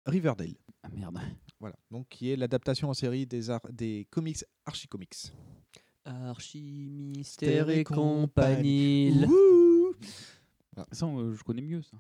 Riverdale. 0.07 0.55
Ah 0.81 0.89
merde. 0.89 1.19
Voilà, 1.59 1.75
donc 1.91 2.07
qui 2.09 2.31
est 2.31 2.35
l'adaptation 2.35 2.89
en 2.89 2.93
série 2.93 3.25
des, 3.25 3.41
des 3.71 4.07
comics 4.09 4.43
Archie 4.65 4.87
Comics. 4.87 5.33
Archie, 6.05 7.13
Mystère 7.15 7.69
et 7.69 7.83
compagnie. 7.83 9.25
Wouh 9.25 9.95
Ça, 10.75 10.85
je 10.93 11.43
connais 11.43 11.61
mieux 11.61 11.81
ça. 11.81 11.97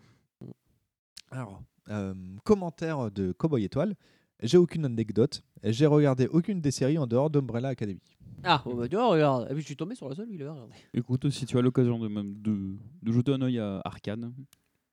Alors, 1.29 1.61
euh, 1.89 2.13
commentaire 2.45 3.11
de 3.11 3.31
Cowboy 3.33 3.65
Étoile. 3.65 3.95
J'ai 4.41 4.57
aucune 4.57 4.85
anecdote. 4.85 5.43
J'ai 5.63 5.85
regardé 5.87 6.27
aucune 6.27 6.61
des 6.61 6.71
séries 6.71 6.97
en 6.97 7.07
dehors 7.07 7.29
d'Umbrella 7.29 7.69
Academy. 7.69 8.01
Ah, 8.43 8.61
bon, 8.63 8.75
bah, 8.75 8.87
tu 8.87 8.95
vois, 8.95 9.07
regarde. 9.07 9.47
Et 9.49 9.53
puis 9.53 9.61
je 9.61 9.65
suis 9.67 9.75
tombé 9.75 9.95
sur 9.95 10.07
la 10.07 10.15
seule, 10.15 10.29
il 10.31 10.41
a 10.43 10.51
regardé. 10.53 10.73
Écoute, 10.93 11.29
si 11.31 11.45
tu 11.45 11.57
as 11.57 11.61
l'occasion 11.61 11.97
de, 11.97 12.07
même 12.07 12.39
de, 12.41 12.77
de 13.01 13.11
jeter 13.11 13.33
un 13.33 13.41
œil 13.41 13.57
à 13.59 13.81
Arcane, 13.83 14.33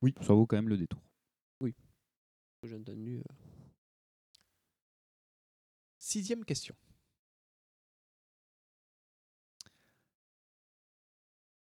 oui. 0.01 0.15
ça 0.21 0.33
vaut 0.33 0.45
quand 0.47 0.55
même 0.55 0.69
le 0.69 0.77
détour. 0.77 0.99
J'ai 2.63 2.75
entendu. 2.75 3.17
euh, 3.19 3.33
Sixième 5.99 6.43
question. 6.43 6.73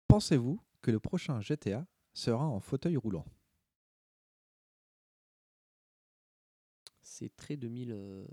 Pensez-vous 0.10 0.60
que 0.82 0.92
le 0.92 1.00
prochain 1.00 1.40
GTA 1.40 1.86
sera 2.14 2.46
en 2.46 2.60
fauteuil 2.60 2.98
roulant? 2.98 3.26
C'est 7.20 7.36
très 7.36 7.58
2000. 7.58 7.92
euh, 7.92 8.26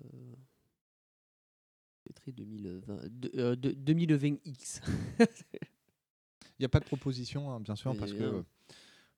C'est 2.07 2.12
très 2.12 2.30
2020. 2.30 3.09
de- 3.11 3.30
euh, 3.34 3.57
de- 3.57 3.72
2020X. 3.72 4.80
Il 5.18 6.61
n'y 6.61 6.64
a 6.66 6.68
pas 6.68 6.78
de 6.78 6.84
proposition, 6.84 7.51
hein, 7.51 7.59
bien 7.61 7.74
sûr, 7.74 7.93
Mais 7.95 7.99
parce 7.99 8.12
que 8.12 8.45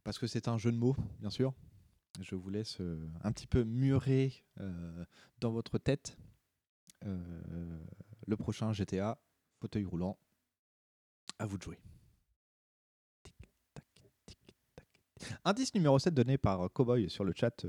parce 0.05 0.19
que 0.19 0.27
c'est 0.27 0.49
un 0.49 0.57
jeu 0.57 0.73
de 0.73 0.79
mots, 0.79 0.97
bien 1.21 1.29
sûr. 1.29 1.53
Je 2.23 2.35
vous 2.35 2.49
laisse 2.49 2.81
euh, 2.81 3.07
un 3.23 3.31
petit 3.31 3.47
peu 3.47 3.63
murer 3.63 4.43
euh, 4.59 5.05
dans 5.39 5.51
votre 5.51 5.77
tête 5.77 6.17
euh, 7.05 7.79
le 8.27 8.37
prochain 8.39 8.73
GTA, 8.73 9.21
fauteuil 9.61 9.85
roulant. 9.85 10.19
À 11.39 11.45
vous 11.47 11.59
de 11.59 11.63
jouer. 11.63 11.79
Indice 15.45 15.75
numéro 15.75 15.99
7 15.99 16.15
donné 16.15 16.39
par 16.39 16.73
Cowboy 16.73 17.11
sur 17.11 17.23
le 17.25 17.33
chat 17.37 17.67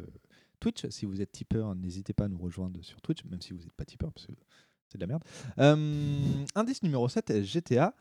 Twitch. 0.60 0.88
Si 0.90 1.06
vous 1.06 1.22
êtes 1.22 1.32
tipeur, 1.32 1.76
n'hésitez 1.76 2.14
pas 2.14 2.26
à 2.26 2.28
nous 2.28 2.38
rejoindre 2.38 2.82
sur 2.84 3.02
Twitch, 3.02 3.24
même 3.26 3.42
si 3.42 3.54
vous 3.54 3.60
n'êtes 3.60 3.74
pas 3.74 3.86
tipeur, 3.86 4.12
parce 4.12 4.28
que 4.28 4.34
c'est 4.88 4.98
de 4.98 5.04
la 5.04 5.08
merde. 5.08 5.24
Euh, 5.60 6.46
indice 6.56 6.84
numéro 6.84 7.08
7, 7.08 7.44
GTA 7.44 7.94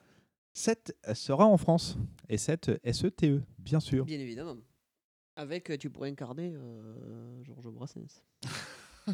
7 0.52 0.96
sera 1.14 1.46
en 1.46 1.56
France. 1.56 1.96
Et 2.28 2.38
7 2.38 2.80
SETE, 2.92 3.42
bien 3.58 3.80
sûr. 3.80 4.04
Bien 4.04 4.18
évidemment. 4.18 4.56
Avec, 5.36 5.70
euh, 5.70 5.76
tu 5.76 5.88
pourrais 5.88 6.10
incarner 6.10 6.52
euh, 6.54 7.44
Georges 7.44 7.70
Brassens. 7.70 8.24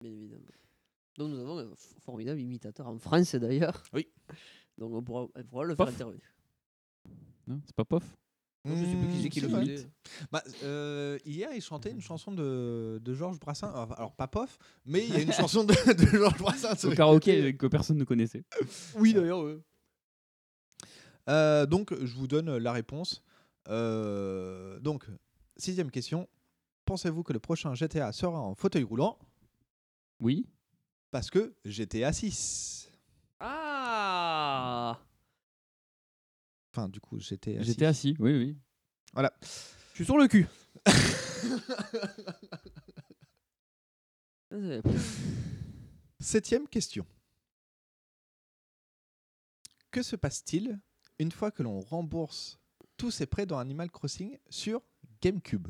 Bien 0.00 0.10
évidemment. 0.10 0.44
Donc 1.16 1.30
nous 1.30 1.38
avons 1.40 1.58
un 1.58 1.74
formidable 2.00 2.40
imitateur 2.40 2.86
en 2.86 2.98
France 2.98 3.34
d'ailleurs. 3.36 3.82
Oui. 3.92 4.08
Donc 4.76 4.92
on 4.92 5.02
pourra, 5.02 5.28
on 5.34 5.44
pourra 5.44 5.64
le 5.64 5.74
faire 5.74 5.88
intervenir. 5.88 6.20
Non, 7.46 7.60
c'est 7.64 7.74
pas 7.74 7.84
Pof? 7.84 8.04
Non, 8.68 8.76
je 8.76 8.84
sais 8.86 8.96
plus 8.96 9.08
qui 9.08 9.22
c'est 9.22 9.28
qui 9.28 9.40
Mmh, 9.40 9.42
le 9.44 9.48
faisait. 9.48 9.76
vrai. 9.76 9.90
Bah, 10.32 10.42
euh, 10.64 11.18
hier, 11.24 11.48
il 11.54 11.60
chantait 11.62 11.90
une 11.90 12.00
chanson 12.00 12.32
de, 12.32 13.00
de 13.02 13.14
Georges 13.14 13.38
Brassens. 13.40 13.68
Alors, 13.70 13.92
alors, 13.98 14.12
pas 14.14 14.26
Pof, 14.28 14.58
mais 14.84 15.04
il 15.06 15.12
y 15.12 15.16
a 15.16 15.20
une 15.22 15.32
chanson 15.32 15.64
de, 15.64 15.72
de 15.94 16.06
Georges 16.06 16.38
Brassens. 16.38 16.84
Au 16.86 16.90
karaoké 16.94 17.56
que 17.56 17.66
personne 17.66 17.96
ne 17.98 18.04
connaissait. 18.04 18.44
Oui 18.96 19.12
d'ailleurs, 19.14 19.40
ouais. 19.42 19.58
Euh, 21.28 21.66
donc, 21.66 21.94
je 21.94 22.14
vous 22.14 22.26
donne 22.26 22.56
la 22.56 22.72
réponse. 22.72 23.22
Euh, 23.68 24.78
donc, 24.80 25.06
sixième 25.56 25.90
question. 25.90 26.28
Pensez-vous 26.86 27.22
que 27.22 27.32
le 27.34 27.38
prochain 27.38 27.74
GTA 27.74 28.12
sera 28.12 28.40
en 28.40 28.54
fauteuil 28.54 28.82
roulant? 28.82 29.18
Oui. 30.20 30.46
Parce 31.10 31.30
que 31.30 31.54
GTA 31.64 32.12
6. 32.12 32.87
Enfin, 36.78 36.88
du 36.88 37.00
coup, 37.00 37.18
GTA 37.18 37.58
6. 37.58 37.64
J'étais 37.64 37.86
assis, 37.86 38.14
oui, 38.20 38.36
oui. 38.36 38.56
Voilà. 39.12 39.32
Je 39.42 39.96
suis 39.96 40.04
sur 40.04 40.16
le 40.16 40.28
cul. 40.28 40.46
Septième 46.20 46.68
question. 46.68 47.04
Que 49.90 50.04
se 50.04 50.14
passe-t-il 50.14 50.78
une 51.18 51.32
fois 51.32 51.50
que 51.50 51.64
l'on 51.64 51.80
rembourse 51.80 52.60
tous 52.96 53.10
ses 53.10 53.26
prêts 53.26 53.44
dans 53.44 53.58
Animal 53.58 53.90
Crossing 53.90 54.38
sur 54.48 54.80
GameCube? 55.20 55.66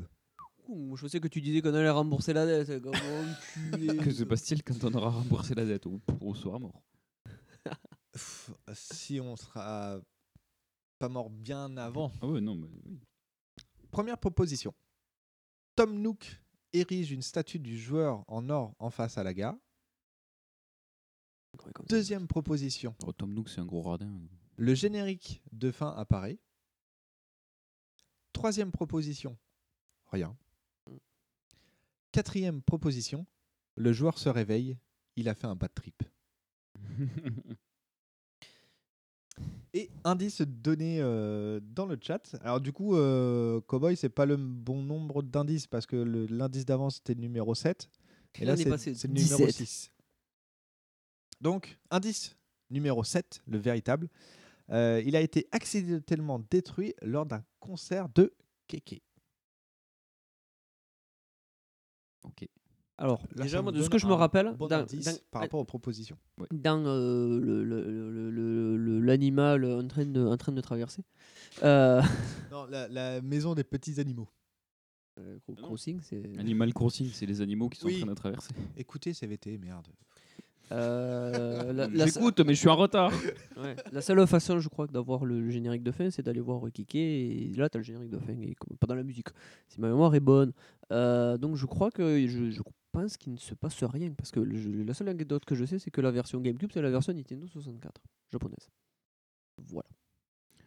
Ouh, 0.67 0.95
je 0.95 1.07
sais 1.07 1.19
que 1.19 1.27
tu 1.27 1.41
disais 1.41 1.63
qu'on 1.63 1.73
allait 1.73 1.89
rembourser 1.89 2.33
la 2.33 2.45
dette. 2.45 2.85
Enculé. 2.85 3.97
Que 4.03 4.11
se 4.11 4.25
passe-t-il 4.25 4.61
quand 4.61 4.83
on 4.83 4.93
aura 4.93 5.09
remboursé 5.09 5.55
la 5.55 5.65
dette? 5.65 5.87
Ou 5.87 5.99
on 6.21 6.35
sera 6.35 6.59
mort 6.59 6.83
Si 8.73 9.19
on 9.19 9.35
sera 9.35 9.99
pas 10.99 11.09
mort 11.09 11.29
bien 11.29 11.75
avant. 11.77 12.11
Ah 12.21 12.27
ouais, 12.27 12.41
non, 12.41 12.55
mais 12.55 12.67
oui. 12.85 12.99
Première 13.89 14.17
proposition. 14.17 14.73
Tom 15.75 15.99
Nook 15.99 16.41
érige 16.73 17.11
une 17.11 17.21
statue 17.21 17.59
du 17.59 17.79
joueur 17.79 18.23
en 18.27 18.49
or 18.49 18.75
en 18.79 18.89
face 18.89 19.17
à 19.17 19.23
la 19.23 19.33
gare. 19.33 19.55
Deuxième 21.87 22.27
proposition. 22.27 22.95
Oh, 23.05 23.13
Tom 23.13 23.33
Nook, 23.33 23.49
c'est 23.49 23.61
un 23.61 23.65
gros 23.65 23.81
radin. 23.81 24.11
Le 24.57 24.75
générique 24.75 25.41
de 25.51 25.71
fin 25.71 25.89
apparaît. 25.95 26.37
Troisième 28.33 28.71
proposition. 28.71 29.37
Rien. 30.11 30.37
Quatrième 32.11 32.61
proposition. 32.61 33.25
Le 33.75 33.93
joueur 33.93 34.17
se 34.19 34.29
réveille. 34.29 34.77
Il 35.15 35.29
a 35.29 35.33
fait 35.33 35.47
un 35.47 35.55
bad 35.55 35.73
trip. 35.73 36.03
Et 39.73 39.89
indice 40.03 40.41
donné 40.41 40.97
euh, 40.99 41.59
dans 41.61 41.85
le 41.85 41.97
chat. 42.01 42.35
Alors 42.41 42.59
du 42.59 42.71
coup, 42.73 42.95
euh, 42.95 43.61
Cowboy, 43.61 43.95
c'est 43.95 44.09
pas 44.09 44.25
le 44.25 44.35
bon 44.37 44.81
nombre 44.81 45.21
d'indices 45.21 45.67
parce 45.67 45.85
que 45.85 45.95
le- 45.95 46.25
l'indice 46.25 46.65
d'avant 46.65 46.89
c'était 46.89 47.13
le 47.13 47.21
numéro 47.21 47.53
7. 47.53 47.89
Et 48.39 48.45
là, 48.45 48.53
On 48.53 48.55
est 48.55 48.63
c'est 48.63 48.69
passé 48.69 48.95
c'est 48.95 49.07
le 49.07 49.13
numéro 49.13 49.45
17. 49.45 49.51
6. 49.67 49.91
Donc, 51.41 51.77
indice 51.91 52.35
numéro 52.69 53.03
7, 53.03 53.41
le 53.47 53.57
véritable. 53.59 54.09
Euh, 54.71 55.01
il 55.05 55.15
a 55.15 55.21
été 55.21 55.47
accidentellement 55.51 56.39
détruit 56.49 56.93
lors 57.01 57.25
d'un 57.25 57.43
concert 57.59 58.07
de 58.09 58.33
Keke. 58.67 59.01
Ok. 62.23 62.47
Alors, 63.01 63.21
Là, 63.35 63.43
déjà, 63.43 63.61
moi, 63.61 63.71
de 63.71 63.81
ce 63.81 63.89
que 63.89 63.97
je 63.97 64.05
me 64.07 64.13
rappelle, 64.13 64.53
bon 64.57 64.67
dans- 64.67 64.79
indice 64.81 65.05
dans- 65.05 65.17
par 65.31 65.41
rapport 65.41 65.59
aux 65.61 65.65
propositions. 65.65 66.17
dans 66.51 66.83
euh, 66.85 67.39
le- 67.39 67.63
le- 67.63 67.89
le- 67.89 68.29
le- 68.29 68.77
le- 68.77 68.99
l'animal 68.99 69.63
en 69.63 69.87
train 69.87 70.05
de, 70.05 70.21
en 70.25 70.35
train 70.35 70.51
de 70.51 70.59
traverser. 70.61 71.01
Euh, 71.63 72.01
Non, 72.51 72.65
la, 72.69 72.87
la 72.89 73.21
maison 73.21 73.55
des 73.55 73.63
petits 73.63 73.99
animaux. 74.01 74.27
euh, 75.17 75.37
Cro- 75.47 75.55
Crossing, 75.55 75.99
c'est. 76.03 76.21
Animal 76.37 76.73
Crossing, 76.73 77.09
c'est 77.13 77.25
les 77.25 77.39
animaux 77.41 77.69
qui 77.69 77.79
sont 77.79 77.87
Oui. 77.87 77.97
en 77.97 78.05
train 78.05 78.09
de 78.11 78.15
traverser. 78.15 78.53
Écoutez 78.75 79.13
CVT, 79.13 79.57
merde. 79.57 79.87
Euh, 80.71 81.73
la, 81.73 81.87
la- 81.87 82.05
J'écoute, 82.05 82.39
mais 82.41 82.53
je 82.53 82.59
suis 82.59 82.69
en 82.69 82.75
retard. 82.75 83.11
Ouais. 83.57 83.75
La 83.91 84.01
seule 84.01 84.25
façon, 84.27 84.59
je 84.59 84.69
crois, 84.69 84.87
d'avoir 84.87 85.25
le, 85.25 85.41
le 85.41 85.49
générique 85.49 85.83
de 85.83 85.91
fin, 85.91 86.09
c'est 86.11 86.21
d'aller 86.21 86.39
voir 86.41 86.61
Kiki. 86.71 86.97
Et 86.99 87.51
là, 87.57 87.67
tu 87.69 87.77
as 87.77 87.79
le 87.79 87.83
générique 87.83 88.09
de 88.11 88.19
fin, 88.19 88.33
et 88.39 88.55
comme- 88.55 88.77
pas 88.77 88.87
dans 88.87 88.95
la 88.95 89.03
musique. 89.03 89.27
Si 89.67 89.81
ma 89.81 89.87
mémoire 89.89 90.13
est 90.15 90.19
bonne. 90.21 90.53
Euh, 90.91 91.37
donc, 91.37 91.55
je 91.55 91.65
crois 91.65 91.91
que 91.91 92.25
je, 92.27 92.51
je 92.51 92.61
pense 92.91 93.17
qu'il 93.17 93.33
ne 93.33 93.37
se 93.37 93.53
passe 93.53 93.83
rien. 93.83 94.13
Parce 94.13 94.31
que 94.31 94.39
le- 94.39 94.83
la 94.83 94.93
seule 94.93 95.09
anecdote 95.09 95.45
que 95.45 95.55
je 95.55 95.65
sais, 95.65 95.79
c'est 95.79 95.91
que 95.91 96.01
la 96.01 96.11
version 96.11 96.39
GameCube, 96.41 96.71
c'est 96.73 96.81
la 96.81 96.89
version 96.89 97.13
Nintendo 97.13 97.47
64 97.47 98.01
japonaise. 98.31 98.69
Voilà. 99.57 99.89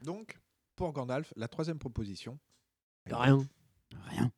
Donc, 0.03 0.39
pour 0.77 0.93
Gandalf, 0.93 1.33
la 1.37 1.49
troisième 1.49 1.79
proposition. 1.79 2.39
Rien. 3.07 3.39
Rien. 4.09 4.33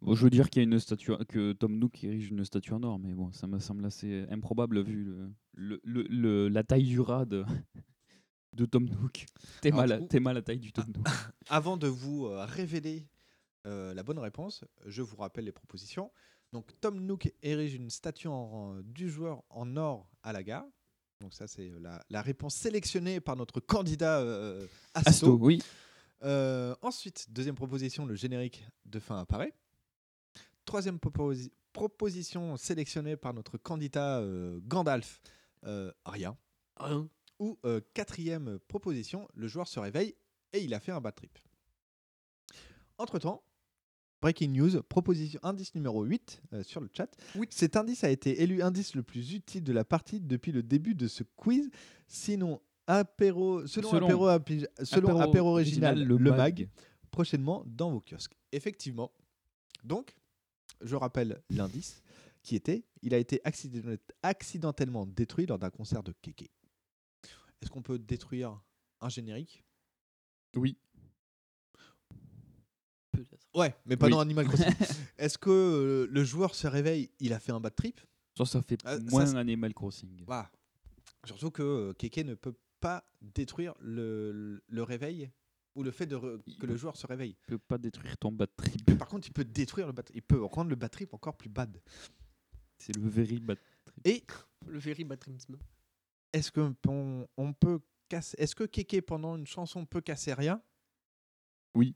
Bon, 0.00 0.14
je 0.14 0.22
veux 0.24 0.30
dire 0.30 0.50
qu'il 0.50 0.62
y 0.62 0.64
a 0.64 0.68
une 0.70 0.78
statue, 0.78 1.12
que 1.28 1.52
Tom 1.52 1.78
Nook 1.78 2.04
érige 2.04 2.28
une 2.30 2.44
statue 2.44 2.72
en 2.72 2.82
or, 2.82 2.98
mais 2.98 3.14
bon, 3.14 3.32
ça 3.32 3.46
me 3.46 3.58
semble 3.58 3.84
assez 3.86 4.26
improbable 4.30 4.82
vu 4.82 5.04
le, 5.04 5.32
le, 5.54 5.80
le- 5.84 6.02
le- 6.08 6.48
la 6.48 6.62
taille 6.62 6.84
du 6.84 7.00
rat 7.00 7.24
de, 7.24 7.44
de 8.52 8.66
Tom 8.66 8.84
Nook. 8.84 9.26
T'es 9.62 9.70
mal, 9.70 10.06
t'es 10.08 10.20
mal 10.20 10.32
à 10.36 10.40
la 10.40 10.42
taille 10.42 10.58
du 10.60 10.72
Tom 10.72 10.84
Nook. 10.94 11.06
Avant 11.48 11.76
de 11.76 11.86
vous 11.88 12.26
euh, 12.26 12.44
révéler 12.44 13.08
euh, 13.66 13.94
la 13.94 14.02
bonne 14.02 14.18
réponse. 14.18 14.64
Je 14.86 15.02
vous 15.02 15.16
rappelle 15.16 15.44
les 15.46 15.52
propositions. 15.52 16.12
Donc, 16.54 16.70
Tom 16.80 17.00
Nook 17.00 17.32
érige 17.42 17.74
une 17.74 17.90
statue 17.90 18.28
en- 18.28 18.80
du 18.82 19.10
joueur 19.10 19.42
en 19.50 19.76
or 19.76 20.08
à 20.22 20.32
la 20.32 20.44
gare. 20.44 20.64
Donc, 21.20 21.34
ça, 21.34 21.48
c'est 21.48 21.68
la, 21.80 22.00
la 22.10 22.22
réponse 22.22 22.54
sélectionnée 22.54 23.20
par 23.20 23.34
notre 23.34 23.58
candidat 23.58 24.20
euh, 24.20 24.64
Asto. 24.94 25.10
Asto, 25.10 25.38
oui. 25.40 25.60
Euh, 26.22 26.76
ensuite, 26.80 27.26
deuxième 27.32 27.56
proposition, 27.56 28.06
le 28.06 28.14
générique 28.14 28.64
de 28.86 29.00
fin 29.00 29.18
apparaît. 29.18 29.52
Troisième 30.64 30.98
proposi- 30.98 31.50
proposition 31.72 32.56
sélectionnée 32.56 33.16
par 33.16 33.34
notre 33.34 33.58
candidat 33.58 34.20
euh, 34.20 34.60
Gandalf, 34.62 35.20
euh, 35.64 35.92
rien. 36.06 36.36
Rien. 36.76 37.08
Ou 37.40 37.58
euh, 37.64 37.80
quatrième 37.94 38.60
proposition, 38.68 39.26
le 39.34 39.48
joueur 39.48 39.66
se 39.66 39.80
réveille 39.80 40.14
et 40.52 40.62
il 40.62 40.72
a 40.72 40.78
fait 40.78 40.92
un 40.92 41.00
bad 41.00 41.16
trip. 41.16 41.36
Entre-temps, 42.96 43.42
breaking 44.24 44.48
news, 44.52 44.82
proposition 44.88 45.38
indice 45.42 45.74
numéro 45.74 46.02
8 46.02 46.42
euh, 46.54 46.62
sur 46.62 46.80
le 46.80 46.88
chat. 46.96 47.14
Cet 47.50 47.76
indice 47.76 48.04
a 48.04 48.08
été 48.10 48.42
élu 48.42 48.62
indice 48.62 48.94
le 48.94 49.02
plus 49.02 49.34
utile 49.34 49.62
de 49.62 49.72
la 49.72 49.84
partie 49.84 50.18
depuis 50.18 50.50
le 50.50 50.62
début 50.62 50.94
de 50.94 51.08
ce 51.08 51.24
quiz. 51.36 51.70
Sinon, 52.08 52.62
apéro, 52.86 53.66
selon, 53.66 53.90
Selon 53.90 54.06
apéro, 54.06 54.26
Api- 54.28 54.66
selon 54.82 55.08
Apéro 55.08 55.20
Apéro 55.20 55.48
original, 55.50 55.92
Original, 55.96 56.08
le, 56.08 56.16
le 56.24 56.30
mag, 56.30 56.38
mag. 56.60 56.68
prochainement 57.10 57.64
dans 57.66 57.90
vos 57.90 58.00
kiosques. 58.00 58.34
Effectivement. 58.52 59.12
Donc, 59.84 60.16
je 60.80 60.96
rappelle 60.96 61.42
l'indice 61.50 62.02
qui 62.42 62.56
était 62.56 62.84
il 63.02 63.12
a 63.12 63.18
été 63.18 63.42
accident- 63.44 63.96
accidentellement 64.22 65.04
détruit 65.06 65.44
lors 65.44 65.58
d'un 65.58 65.68
concert 65.70 66.02
de 66.02 66.12
Kéké. 66.22 66.50
Est-ce 67.60 67.70
qu'on 67.70 67.82
peut 67.82 67.98
détruire 67.98 68.58
un 69.02 69.10
générique? 69.10 69.62
Oui. 70.56 70.78
Peut-être. 73.16 73.46
Ouais, 73.54 73.74
mais 73.86 73.96
pas 73.96 74.06
Oui. 74.06 74.12
dans 74.12 74.20
Animal 74.20 74.46
Crossing. 74.46 74.66
Est-ce 75.18 75.38
que 75.38 75.50
euh, 75.50 76.06
le 76.10 76.24
joueur 76.24 76.54
se 76.54 76.66
réveille, 76.66 77.10
il 77.20 77.32
a 77.32 77.38
fait 77.38 77.52
un 77.52 77.60
bad 77.60 77.74
trip? 77.74 78.00
Ça, 78.36 78.44
ça 78.44 78.62
fait 78.62 78.78
Ah, 78.84 78.96
ça, 78.96 79.02
moins 79.10 79.26
c'est- 79.26 79.36
Animal 79.36 79.72
Crossing. 79.74 80.24
Bah, 80.26 80.50
surtout 81.24 81.50
que 81.50 81.62
euh, 81.62 81.92
Kéké 81.92 82.24
ne 82.24 82.34
peut 82.34 82.54
pas 82.80 83.04
détruire 83.22 83.74
le, 83.80 84.62
le 84.66 84.82
réveil 84.82 85.30
ou 85.76 85.82
le 85.82 85.90
fait 85.90 86.06
de 86.06 86.16
re- 86.16 86.40
que 86.58 86.66
le 86.66 86.76
joueur 86.76 86.96
se 86.96 87.06
réveille. 87.06 87.30
Il 87.30 87.46
peut 87.46 87.58
pas 87.58 87.78
détruire 87.78 88.16
ton 88.18 88.30
bad 88.32 88.50
trip. 88.56 88.98
Par 88.98 89.08
contre, 89.08 89.28
il 89.28 89.32
peut 89.32 89.44
détruire 89.44 89.86
le 89.86 89.92
bad 89.92 90.08
il 90.14 90.22
peut 90.22 90.42
rendre 90.44 90.70
le 90.70 90.76
bad 90.76 90.90
trip 90.90 91.14
encore 91.14 91.36
plus 91.36 91.48
bad. 91.48 91.80
C'est 92.78 92.94
le 92.96 93.08
very 93.08 93.38
bad 93.40 93.58
trip. 93.84 94.06
Et 94.06 94.24
Le 94.66 94.78
very 94.78 95.04
batrisme. 95.04 95.56
est-ce 96.32 96.50
que 96.50 96.72
on, 96.88 97.26
on 97.36 97.52
peut 97.52 97.80
casser 98.08 98.36
Est-ce 98.38 98.54
que 98.54 98.64
Kéké 98.64 99.00
pendant 99.00 99.36
une 99.36 99.46
chanson 99.46 99.86
peut 99.86 100.00
casser 100.00 100.34
rien? 100.34 100.60
Oui. 101.74 101.94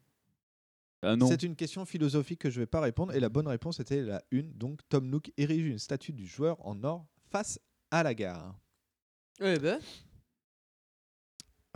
Ah. 1.03 1.14
C'est 1.28 1.44
une 1.44 1.55
question 1.55 1.84
philosophique 1.84 2.40
que 2.40 2.51
je 2.51 2.59
vais 2.59 2.66
pas 2.66 2.80
répondre 2.80 3.14
et 3.14 3.20
la 3.20 3.28
bonne 3.28 3.46
réponse 3.46 3.78
était 3.78 4.03
la 4.03 4.22
une. 4.30 4.53
Donc 4.55 4.80
Tom 4.88 5.09
Nook 5.09 5.30
érige 5.36 5.66
une 5.66 5.78
statue 5.78 6.12
du 6.12 6.26
joueur 6.26 6.64
en 6.66 6.82
or 6.82 7.07
face 7.30 7.61
à 7.90 8.03
la 8.03 8.14
gare. 8.14 8.59
Eh 9.40 9.59
ben. 9.59 9.80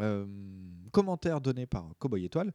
Euh, 0.01 0.27
commentaire 0.91 1.41
donné 1.41 1.67
par 1.67 1.95
Cowboy 1.99 2.25
Étoile. 2.25 2.53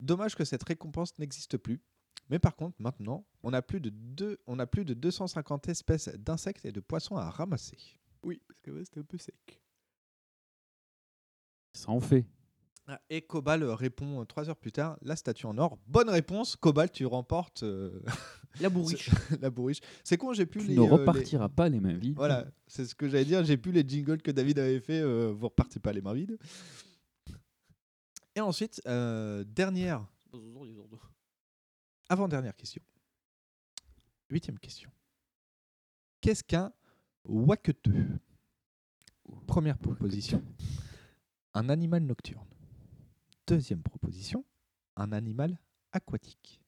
Dommage 0.00 0.34
que 0.34 0.44
cette 0.44 0.64
récompense 0.64 1.16
n'existe 1.18 1.56
plus. 1.56 1.80
Mais 2.28 2.40
par 2.40 2.56
contre, 2.56 2.74
maintenant, 2.80 3.24
on 3.44 3.52
a 3.52 3.62
plus 3.62 3.80
de, 3.80 3.90
deux, 3.90 4.38
on 4.46 4.58
a 4.58 4.66
plus 4.66 4.84
de 4.84 4.94
250 4.94 5.68
espèces 5.68 6.08
d'insectes 6.08 6.64
et 6.64 6.72
de 6.72 6.80
poissons 6.80 7.16
à 7.16 7.30
ramasser. 7.30 7.78
Oui, 8.24 8.42
parce 8.48 8.60
que 8.60 8.72
ouais, 8.72 8.84
c'était 8.84 9.00
un 9.00 9.04
peu 9.04 9.18
sec. 9.18 9.62
Ça 11.72 11.90
en 11.90 12.00
fait. 12.00 12.26
Ah, 12.88 13.00
Et 13.10 13.22
Cobal 13.22 13.64
répond 13.64 14.20
euh, 14.20 14.24
trois 14.24 14.48
heures 14.48 14.56
plus 14.56 14.70
tard, 14.70 14.96
la 15.02 15.16
statue 15.16 15.46
en 15.46 15.58
or. 15.58 15.76
Bonne 15.88 16.08
réponse, 16.08 16.54
Cobal, 16.54 16.90
tu 16.90 17.04
remportes 17.04 17.62
euh, 17.64 18.00
La 18.60 18.68
bourriche. 18.70 19.10
la 19.40 19.50
bourriche. 19.50 19.80
C'est 20.04 20.16
con, 20.16 20.32
j'ai 20.32 20.46
plus 20.46 20.60
Tu 20.60 20.68
les. 20.68 20.74
ne 20.76 20.80
euh, 20.80 20.84
les- 20.84 20.90
repartiras 20.90 21.48
pas 21.48 21.68
les 21.68 21.80
mains 21.80 21.94
vides. 21.96 22.14
Voilà, 22.16 22.46
c'est 22.68 22.84
ce 22.86 22.94
que 22.94 23.08
j'allais 23.08 23.24
dire. 23.24 23.44
J'ai 23.44 23.56
plus 23.56 23.72
les 23.72 23.86
jingles 23.86 24.22
que 24.22 24.30
David 24.30 24.58
avait 24.60 24.78
fait. 24.80 25.00
euh, 25.00 25.32
vous 25.36 25.48
repartez 25.48 25.80
pas 25.80 25.92
les 25.92 26.00
mains 26.00 26.14
vides. 26.14 26.38
Et 28.36 28.40
ensuite, 28.40 28.80
euh, 28.86 29.42
dernière, 29.44 30.06
avant-dernière 32.08 32.54
question. 32.54 32.82
Huitième 34.30 34.58
question. 34.58 34.90
Qu'est-ce 36.20 36.44
qu'un 36.44 36.72
waqueteux 37.24 38.06
Première 39.46 39.78
proposition, 39.78 40.42
un 41.54 41.68
animal 41.68 42.02
nocturne. 42.04 42.46
Deuxième 43.46 43.82
proposition, 43.82 44.44
un 44.96 45.12
animal 45.12 45.60
aquatique. 45.92 46.60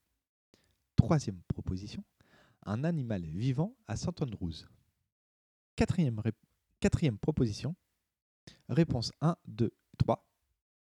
Troisième 0.94 1.40
proposition, 1.48 2.04
un 2.66 2.84
animal 2.84 3.22
vivant 3.22 3.74
à 3.88 3.96
St. 3.96 4.22
Andrews. 4.22 4.64
Quatrième, 5.74 6.22
quatrième 6.78 7.18
proposition, 7.18 7.74
réponse 8.68 9.12
1, 9.20 9.36
2, 9.46 9.72
3 9.98 10.24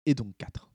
et 0.05 0.13
donc 0.13 0.37
4. 0.37 0.69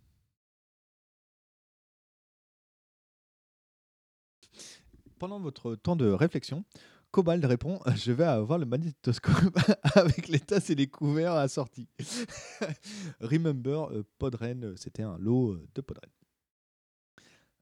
Pendant 5.20 5.38
votre 5.38 5.76
temps 5.76 5.94
de 5.94 6.06
réflexion, 6.10 6.64
Cobalt 7.12 7.44
répond 7.44 7.78
Je 7.94 8.10
vais 8.10 8.24
avoir 8.24 8.58
le 8.58 8.64
magnétoscope 8.64 9.56
avec 9.96 10.28
les 10.28 10.40
tasses 10.40 10.70
et 10.70 10.74
les 10.74 10.86
couverts 10.88 11.34
assortis. 11.34 11.86
Remember, 13.20 13.92
euh, 13.92 14.02
Podren, 14.18 14.64
euh, 14.64 14.76
c'était 14.76 15.02
un 15.02 15.18
lot 15.18 15.52
euh, 15.52 15.68
de 15.74 15.80
Podren. 15.82 16.10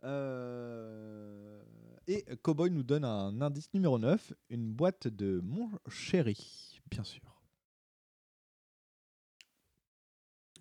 Euh, 0.04 1.62
Et 2.06 2.24
Cowboy 2.42 2.70
nous 2.70 2.84
donne 2.84 3.04
un 3.04 3.40
indice 3.42 3.68
numéro 3.74 3.98
9, 3.98 4.32
une 4.50 4.72
boîte 4.72 5.08
de 5.08 5.40
Mon 5.44 5.68
Chéri, 5.88 6.80
bien 6.90 7.02
sûr. 7.04 7.42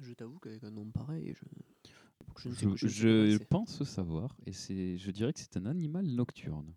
Je 0.02 0.14
t'avoue 0.14 0.40
qu'avec 0.40 0.64
un 0.64 0.72
nom 0.72 0.90
pareil, 0.92 1.36
je, 2.38 2.50
je 2.50 2.88
Je, 2.88 3.32
je 3.32 3.38
pense 3.38 3.84
savoir, 3.84 4.36
et 4.46 4.54
c'est, 4.54 4.98
je 4.98 5.12
dirais 5.12 5.32
que 5.34 5.40
c'est 5.40 5.58
un 5.58 5.66
animal 5.66 6.06
nocturne. 6.06 6.74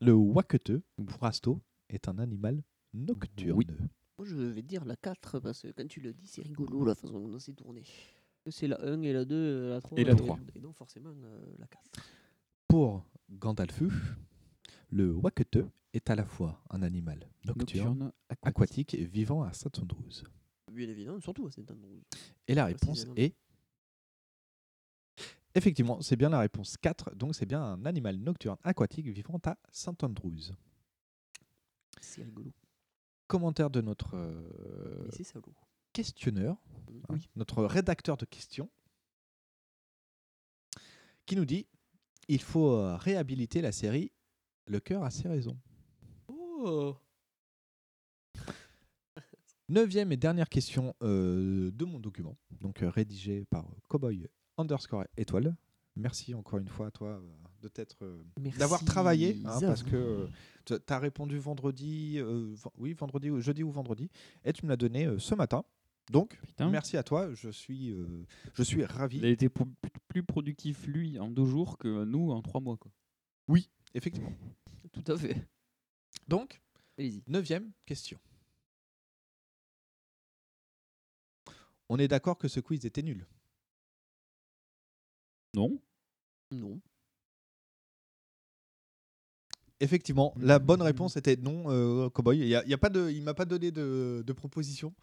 Le 0.00 0.14
waqueteux, 0.14 0.82
pour 1.06 1.24
Asto, 1.24 1.60
est 1.88 2.08
un 2.08 2.18
animal 2.18 2.62
nocturne. 2.94 3.58
Oui. 3.58 3.66
Moi, 4.18 4.26
je 4.26 4.36
vais 4.36 4.62
dire 4.62 4.84
la 4.84 4.96
4 4.96 5.40
parce 5.40 5.62
que 5.62 5.68
quand 5.68 5.86
tu 5.86 6.00
le 6.00 6.12
dis, 6.12 6.26
c'est 6.26 6.42
rigolo 6.42 6.84
la 6.84 6.94
façon 6.94 7.28
dont 7.28 7.38
c'est 7.38 7.54
tourné. 7.54 7.82
C'est 8.48 8.66
la 8.66 8.80
1 8.82 9.02
et 9.02 9.12
la 9.12 9.24
2, 9.24 9.68
la 9.68 9.80
3 9.80 9.98
Et 9.98 10.04
la 10.04 10.14
3. 10.14 10.38
Et 10.54 10.60
non, 10.60 10.72
forcément 10.72 11.10
euh, 11.10 11.54
la 11.58 11.66
4. 11.66 11.82
Pour 12.66 13.04
Gandalfu, 13.30 13.90
le 14.90 15.14
waqueteux 15.14 15.68
est 15.92 16.08
à 16.08 16.14
la 16.14 16.24
fois 16.24 16.62
un 16.70 16.82
animal 16.82 17.28
nocturne, 17.44 17.98
Nocturne, 17.98 18.12
aquatique 18.42 18.94
et 18.94 19.04
vivant 19.04 19.42
à 19.42 19.52
Saint-Andrews. 19.52 20.24
Bien 20.72 20.88
évidemment, 20.88 21.20
surtout 21.20 21.46
à 21.46 21.50
Saint-Andrews. 21.50 22.00
Et 22.48 22.54
la 22.54 22.66
réponse 22.66 23.06
est. 23.16 23.34
Effectivement, 25.54 26.00
c'est 26.00 26.16
bien 26.16 26.28
la 26.28 26.38
réponse 26.40 26.76
4, 26.76 27.14
donc 27.16 27.34
c'est 27.34 27.46
bien 27.46 27.62
un 27.62 27.84
animal 27.84 28.16
nocturne 28.18 28.56
aquatique 28.62 29.08
vivant 29.08 29.40
à 29.44 29.56
Saint-Andrews. 29.72 30.52
C'est 32.00 32.22
rigolo. 32.22 32.52
Commentaire 33.26 33.70
de 33.70 33.80
notre 33.80 34.16
euh, 34.16 35.02
Mais 35.04 35.10
c'est 35.16 35.24
salaud. 35.24 35.54
questionneur, 35.92 36.56
Mm, 36.90 37.14
hein, 37.14 37.18
notre 37.36 37.64
rédacteur 37.64 38.16
de 38.16 38.24
questions, 38.24 38.70
qui 41.26 41.36
nous 41.36 41.44
dit 41.44 41.66
il 42.28 42.40
faut 42.42 42.70
euh, 42.72 42.96
réhabiliter 42.96 43.60
la 43.60 43.72
série 43.72 44.12
Le 44.66 44.80
cœur 44.80 45.02
a 45.02 45.10
ses 45.10 45.28
raisons. 45.28 45.58
Oh 46.28 46.96
Neuvième 49.68 50.12
et 50.12 50.16
dernière 50.16 50.48
question 50.48 50.94
euh, 51.02 51.70
de 51.72 51.84
mon 51.84 52.00
document, 52.00 52.36
donc 52.60 52.82
euh, 52.82 52.90
rédigé 52.90 53.44
par 53.46 53.66
Cowboy 53.88 54.28
underscore 54.60 55.04
étoile. 55.16 55.56
Merci 55.96 56.34
encore 56.34 56.58
une 56.60 56.68
fois 56.68 56.86
à 56.86 56.90
toi 56.90 57.08
euh, 57.08 57.20
de 57.62 57.68
t'être 57.68 57.96
euh, 58.02 58.22
d'avoir 58.58 58.80
travaillé 58.86 59.40
hein, 59.44 59.58
parce 59.68 59.82
que 59.82 60.28
tu 60.64 60.74
as 60.88 60.98
répondu 60.98 61.38
vendredi, 61.38 62.14
euh, 62.18 62.54
ven- 62.54 62.70
oui 62.78 62.92
vendredi, 62.94 63.28
ou 63.30 63.40
jeudi 63.40 63.62
ou 63.64 63.70
vendredi, 63.70 64.08
et 64.44 64.52
tu 64.52 64.64
me 64.64 64.70
l'as 64.70 64.76
donné 64.76 65.06
euh, 65.06 65.18
ce 65.18 65.34
matin. 65.34 65.64
Donc 66.10 66.38
merci 66.70 66.96
à 66.96 67.02
toi, 67.02 67.32
je 67.34 67.50
suis, 67.50 67.90
euh, 67.90 68.24
je 68.54 68.62
suis 68.62 68.84
ravi. 68.84 69.18
Il 69.18 69.24
a 69.24 69.28
été 69.28 69.48
plus 70.08 70.22
productif, 70.22 70.86
lui, 70.86 71.18
en 71.18 71.30
deux 71.30 71.44
jours 71.44 71.76
que 71.76 72.04
nous 72.04 72.30
en 72.30 72.40
trois 72.40 72.60
mois. 72.60 72.76
Quoi. 72.76 72.90
Oui, 73.48 73.68
effectivement. 73.94 74.32
Tout 74.92 75.04
à 75.12 75.16
fait. 75.16 75.36
Donc, 76.28 76.60
neuvième 77.26 77.70
question. 77.86 78.18
On 81.88 81.98
est 81.98 82.08
d'accord 82.08 82.38
que 82.38 82.48
ce 82.48 82.60
quiz 82.60 82.84
était 82.86 83.02
nul. 83.02 83.26
Non 85.54 85.78
Non. 86.50 86.80
Effectivement, 89.82 90.34
la 90.38 90.58
bonne 90.58 90.82
réponse 90.82 91.16
était 91.16 91.36
non, 91.36 91.64
euh, 91.68 92.10
Cowboy. 92.10 92.38
Il 92.38 92.48
y 92.48 92.54
a, 92.54 92.62
il 92.64 92.70
y 92.70 92.74
a 92.74 92.78
pas 92.78 92.90
de, 92.90 93.08
il 93.10 93.22
m'a 93.22 93.32
pas 93.32 93.46
donné 93.46 93.70
de, 93.70 94.22
de 94.26 94.32
proposition. 94.34 94.94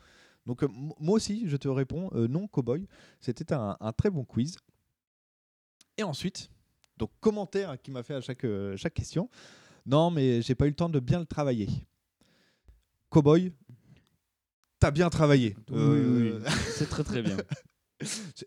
Donc 0.45 0.63
euh, 0.63 0.67
moi 0.99 1.15
aussi, 1.15 1.49
je 1.49 1.57
te 1.57 1.67
réponds 1.67 2.09
euh, 2.13 2.27
non, 2.27 2.47
Cowboy. 2.47 2.87
C'était 3.19 3.53
un, 3.53 3.75
un 3.79 3.91
très 3.91 4.11
bon 4.11 4.23
quiz. 4.23 4.57
Et 5.97 6.03
ensuite, 6.03 6.49
donc 6.97 7.09
commentaire 7.19 7.81
qui 7.81 7.89
m'a 7.89 8.03
fait 8.03 8.13
à 8.13 8.21
chaque, 8.21 8.43
euh, 8.45 8.77
chaque 8.77 8.93
question. 8.93 9.29
Non, 9.87 10.11
mais 10.11 10.43
j'ai 10.43 10.53
pas 10.53 10.65
eu 10.67 10.69
le 10.69 10.75
temps 10.75 10.89
de 10.89 10.99
bien 10.99 11.19
le 11.19 11.25
travailler. 11.25 11.69
Cowboy, 13.09 13.51
t'as 14.79 14.91
bien 14.91 15.09
travaillé. 15.09 15.55
Oui, 15.69 15.75
Euh, 15.75 16.39
oui, 16.39 16.51
c'est 16.75 16.87
très 16.87 17.03
très 17.03 17.23
bien. 17.23 17.37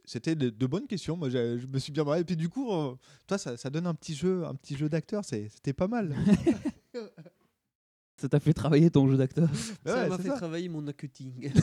C'était 0.04 0.34
de, 0.34 0.50
de 0.50 0.66
bonnes 0.66 0.86
questions. 0.86 1.16
Moi, 1.16 1.28
je 1.30 1.66
me 1.66 1.78
suis 1.78 1.92
bien 1.92 2.04
marré. 2.04 2.20
Et 2.20 2.24
puis 2.24 2.36
du 2.36 2.48
coup, 2.48 2.72
euh, 2.72 2.94
toi, 3.26 3.36
ça, 3.38 3.56
ça 3.56 3.68
donne 3.70 3.86
un 3.86 3.94
petit 3.94 4.14
jeu, 4.14 4.44
un 4.44 4.54
petit 4.54 4.76
jeu 4.76 4.88
d'acteur. 4.88 5.24
C'était 5.24 5.72
pas 5.72 5.88
mal. 5.88 6.14
Ça 8.16 8.28
t'a 8.28 8.38
fait 8.38 8.52
travailler 8.52 8.90
ton 8.90 9.08
jeu 9.08 9.16
d'acteur 9.16 9.48
Bah 9.82 9.94
ça 9.94 10.02
ouais, 10.02 10.08
m'a 10.10 10.18
fait 10.18 10.28
ça. 10.28 10.36
travailler 10.36 10.68
mon 10.68 10.86
acting. 10.86 11.52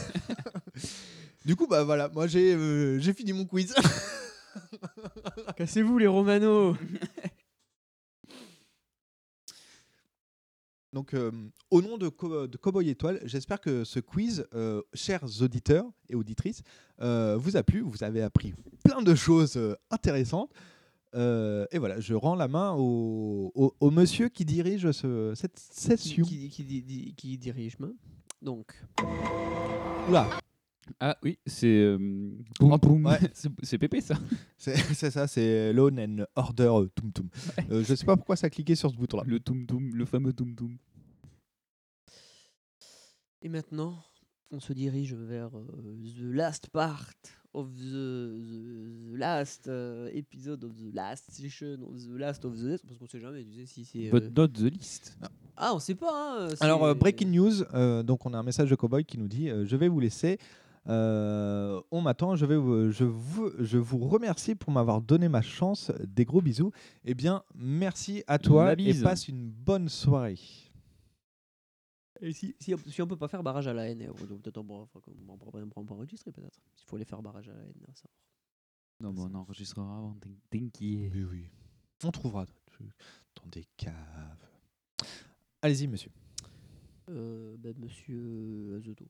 Du 1.45 1.55
coup, 1.55 1.67
bah 1.67 1.83
voilà, 1.83 2.09
moi 2.09 2.27
j'ai 2.27 2.53
euh, 2.53 2.99
j'ai 2.99 3.13
fini 3.13 3.31
mon 3.31 3.45
quiz. 3.45 3.73
Cassez-vous 5.55 5.97
les 5.97 6.07
Romano 6.07 6.75
Donc, 10.93 11.13
euh, 11.13 11.31
au 11.69 11.81
nom 11.81 11.97
de, 11.97 12.07
Co- 12.09 12.47
de 12.47 12.57
Cowboy 12.57 12.89
Étoile, 12.89 13.19
j'espère 13.25 13.59
que 13.59 13.83
ce 13.83 13.99
quiz, 13.99 14.45
euh, 14.53 14.81
chers 14.93 15.23
auditeurs 15.41 15.85
et 16.09 16.15
auditrices, 16.15 16.61
euh, 17.01 17.35
vous 17.37 17.57
a 17.57 17.63
plu. 17.63 17.81
Vous 17.81 18.03
avez 18.03 18.21
appris 18.21 18.53
plein 18.83 19.01
de 19.01 19.13
choses 19.13 19.59
intéressantes. 19.91 20.51
Et 21.13 21.77
voilà, 21.79 21.99
je 21.99 22.13
rends 22.13 22.35
la 22.35 22.47
main 22.47 22.73
au, 22.73 23.51
au- 23.55 23.73
au 23.79 23.89
monsieur 23.91 24.29
qui 24.29 24.45
dirige 24.45 24.91
ce- 24.91 25.33
cette 25.35 25.57
session. 25.57 26.23
qui, 26.23 26.47
qui, 26.49 26.63
di- 26.63 26.81
di- 26.83 27.13
qui 27.15 27.37
dirige 27.37 27.79
main. 27.79 27.93
Donc, 28.41 28.67
Oula, 30.07 30.29
Ah 30.99 31.17
oui, 31.23 31.37
c'est. 31.45 31.67
euh, 31.67 31.97
boum, 32.59 32.77
boum. 32.81 33.05
ouais. 33.05 33.19
C'est- 33.63 33.77
Pépé 33.77 34.01
ça. 34.01 34.15
c'est 34.57 35.11
ça, 35.11 35.27
c'est 35.27 35.71
Law 35.73 35.89
and 35.91 36.25
Order 36.35 36.69
euh, 36.73 36.87
Tum 36.95 37.11
Tum. 37.11 37.29
Euh, 37.71 37.83
je 37.83 37.93
sais 37.95 38.05
pas 38.05 38.15
pourquoi 38.17 38.35
ça 38.35 38.47
a 38.47 38.49
cliqué 38.49 38.75
sur 38.75 38.89
ce 38.89 38.95
bouton-là. 38.95 39.23
Le 39.27 39.39
Toum 39.39 39.65
Toum, 39.65 39.95
le 39.95 40.05
fameux 40.05 40.33
Toum 40.33 40.55
Toum. 40.55 40.77
et 43.41 43.49
maintenant, 43.49 44.03
on 44.51 44.59
se 44.59 44.73
dirige 44.73 45.13
vers 45.13 45.55
euh, 45.55 45.65
the 46.17 46.21
last 46.33 46.69
part 46.69 47.11
of 47.53 47.69
the, 47.75 47.81
the, 47.81 49.13
the 49.13 49.17
last 49.17 49.67
euh, 49.67 50.09
episode 50.13 50.63
of 50.63 50.71
the 50.75 50.93
last 50.93 51.29
session 51.31 51.77
of 51.87 51.95
the 52.03 52.17
last 52.17 52.45
of 52.45 52.55
the 52.57 52.79
parce 52.85 52.97
qu'on 52.99 53.07
sait 53.07 53.19
jamais, 53.19 53.43
tu 53.43 53.53
sais 53.53 53.65
si 53.65 53.85
c'est. 53.85 54.07
euh, 54.07 54.11
But 54.11 54.35
not 54.37 54.47
the 54.49 54.71
list. 54.73 55.17
Ah, 55.55 55.73
on 55.73 55.79
sait 55.79 55.95
pas. 55.95 56.47
hein, 56.49 56.49
Alors, 56.59 56.83
euh, 56.85 56.93
breaking 56.93 57.31
news, 57.31 57.63
euh, 57.73 58.03
donc 58.03 58.25
on 58.25 58.33
a 58.33 58.37
un 58.37 58.43
message 58.43 58.69
de 58.69 58.75
Cowboy 58.75 59.05
qui 59.05 59.17
nous 59.17 59.27
dit 59.27 59.49
euh, 59.49 59.65
Je 59.65 59.75
vais 59.75 59.87
vous 59.87 59.99
laisser. 59.99 60.37
Euh, 60.87 61.81
on 61.91 62.01
m'attend, 62.01 62.35
je, 62.35 62.45
vais 62.45 62.55
vous- 62.57 62.91
je, 62.91 63.03
vous, 63.03 63.51
je 63.59 63.77
vous 63.77 63.97
remercie 63.99 64.55
pour 64.55 64.71
m'avoir 64.71 65.01
donné 65.01 65.27
ma 65.29 65.41
chance. 65.41 65.91
Des 66.05 66.25
gros 66.25 66.41
bisous. 66.41 66.71
Eh 67.03 67.13
bien, 67.13 67.43
merci 67.55 68.23
à 68.27 68.39
toi 68.39 68.73
et 68.73 68.93
passe 69.03 69.27
une 69.27 69.49
bonne 69.49 69.89
soirée. 69.89 70.39
Et 72.21 72.31
si, 72.33 72.55
si, 72.59 72.73
on- 72.73 72.77
si 72.77 73.01
on 73.01 73.07
peut 73.07 73.17
pas 73.17 73.27
faire 73.27 73.43
barrage 73.43 73.67
à 73.67 73.73
la 73.73 73.89
haine, 73.89 73.99
peut-être 74.41 74.57
on 74.57 74.63
pourra 75.37 75.95
enregistrer 75.95 76.31
peut-être. 76.31 76.59
Il 76.79 76.85
faut 76.85 76.95
aller 76.95 77.05
faire 77.05 77.21
barrage 77.21 77.47
à 77.49 77.53
la 77.53 77.61
haine. 77.61 77.73
savoir. 77.93 78.13
Non, 78.99 79.13
mais 79.13 79.21
on 79.21 79.35
enregistrera 79.37 79.97
avant. 79.97 80.15
t'in- 80.15 80.29
T'inquiète. 80.49 81.11
Oui, 81.13 81.23
oui. 81.23 81.49
On 82.03 82.11
trouvera 82.11 82.45
dans 83.35 83.47
des 83.51 83.65
caves. 83.75 84.47
Allez-y, 85.61 85.87
monsieur. 85.87 86.11
Euh, 87.09 87.55
ben, 87.57 87.75
monsieur 87.77 88.75
Azoto. 88.77 89.05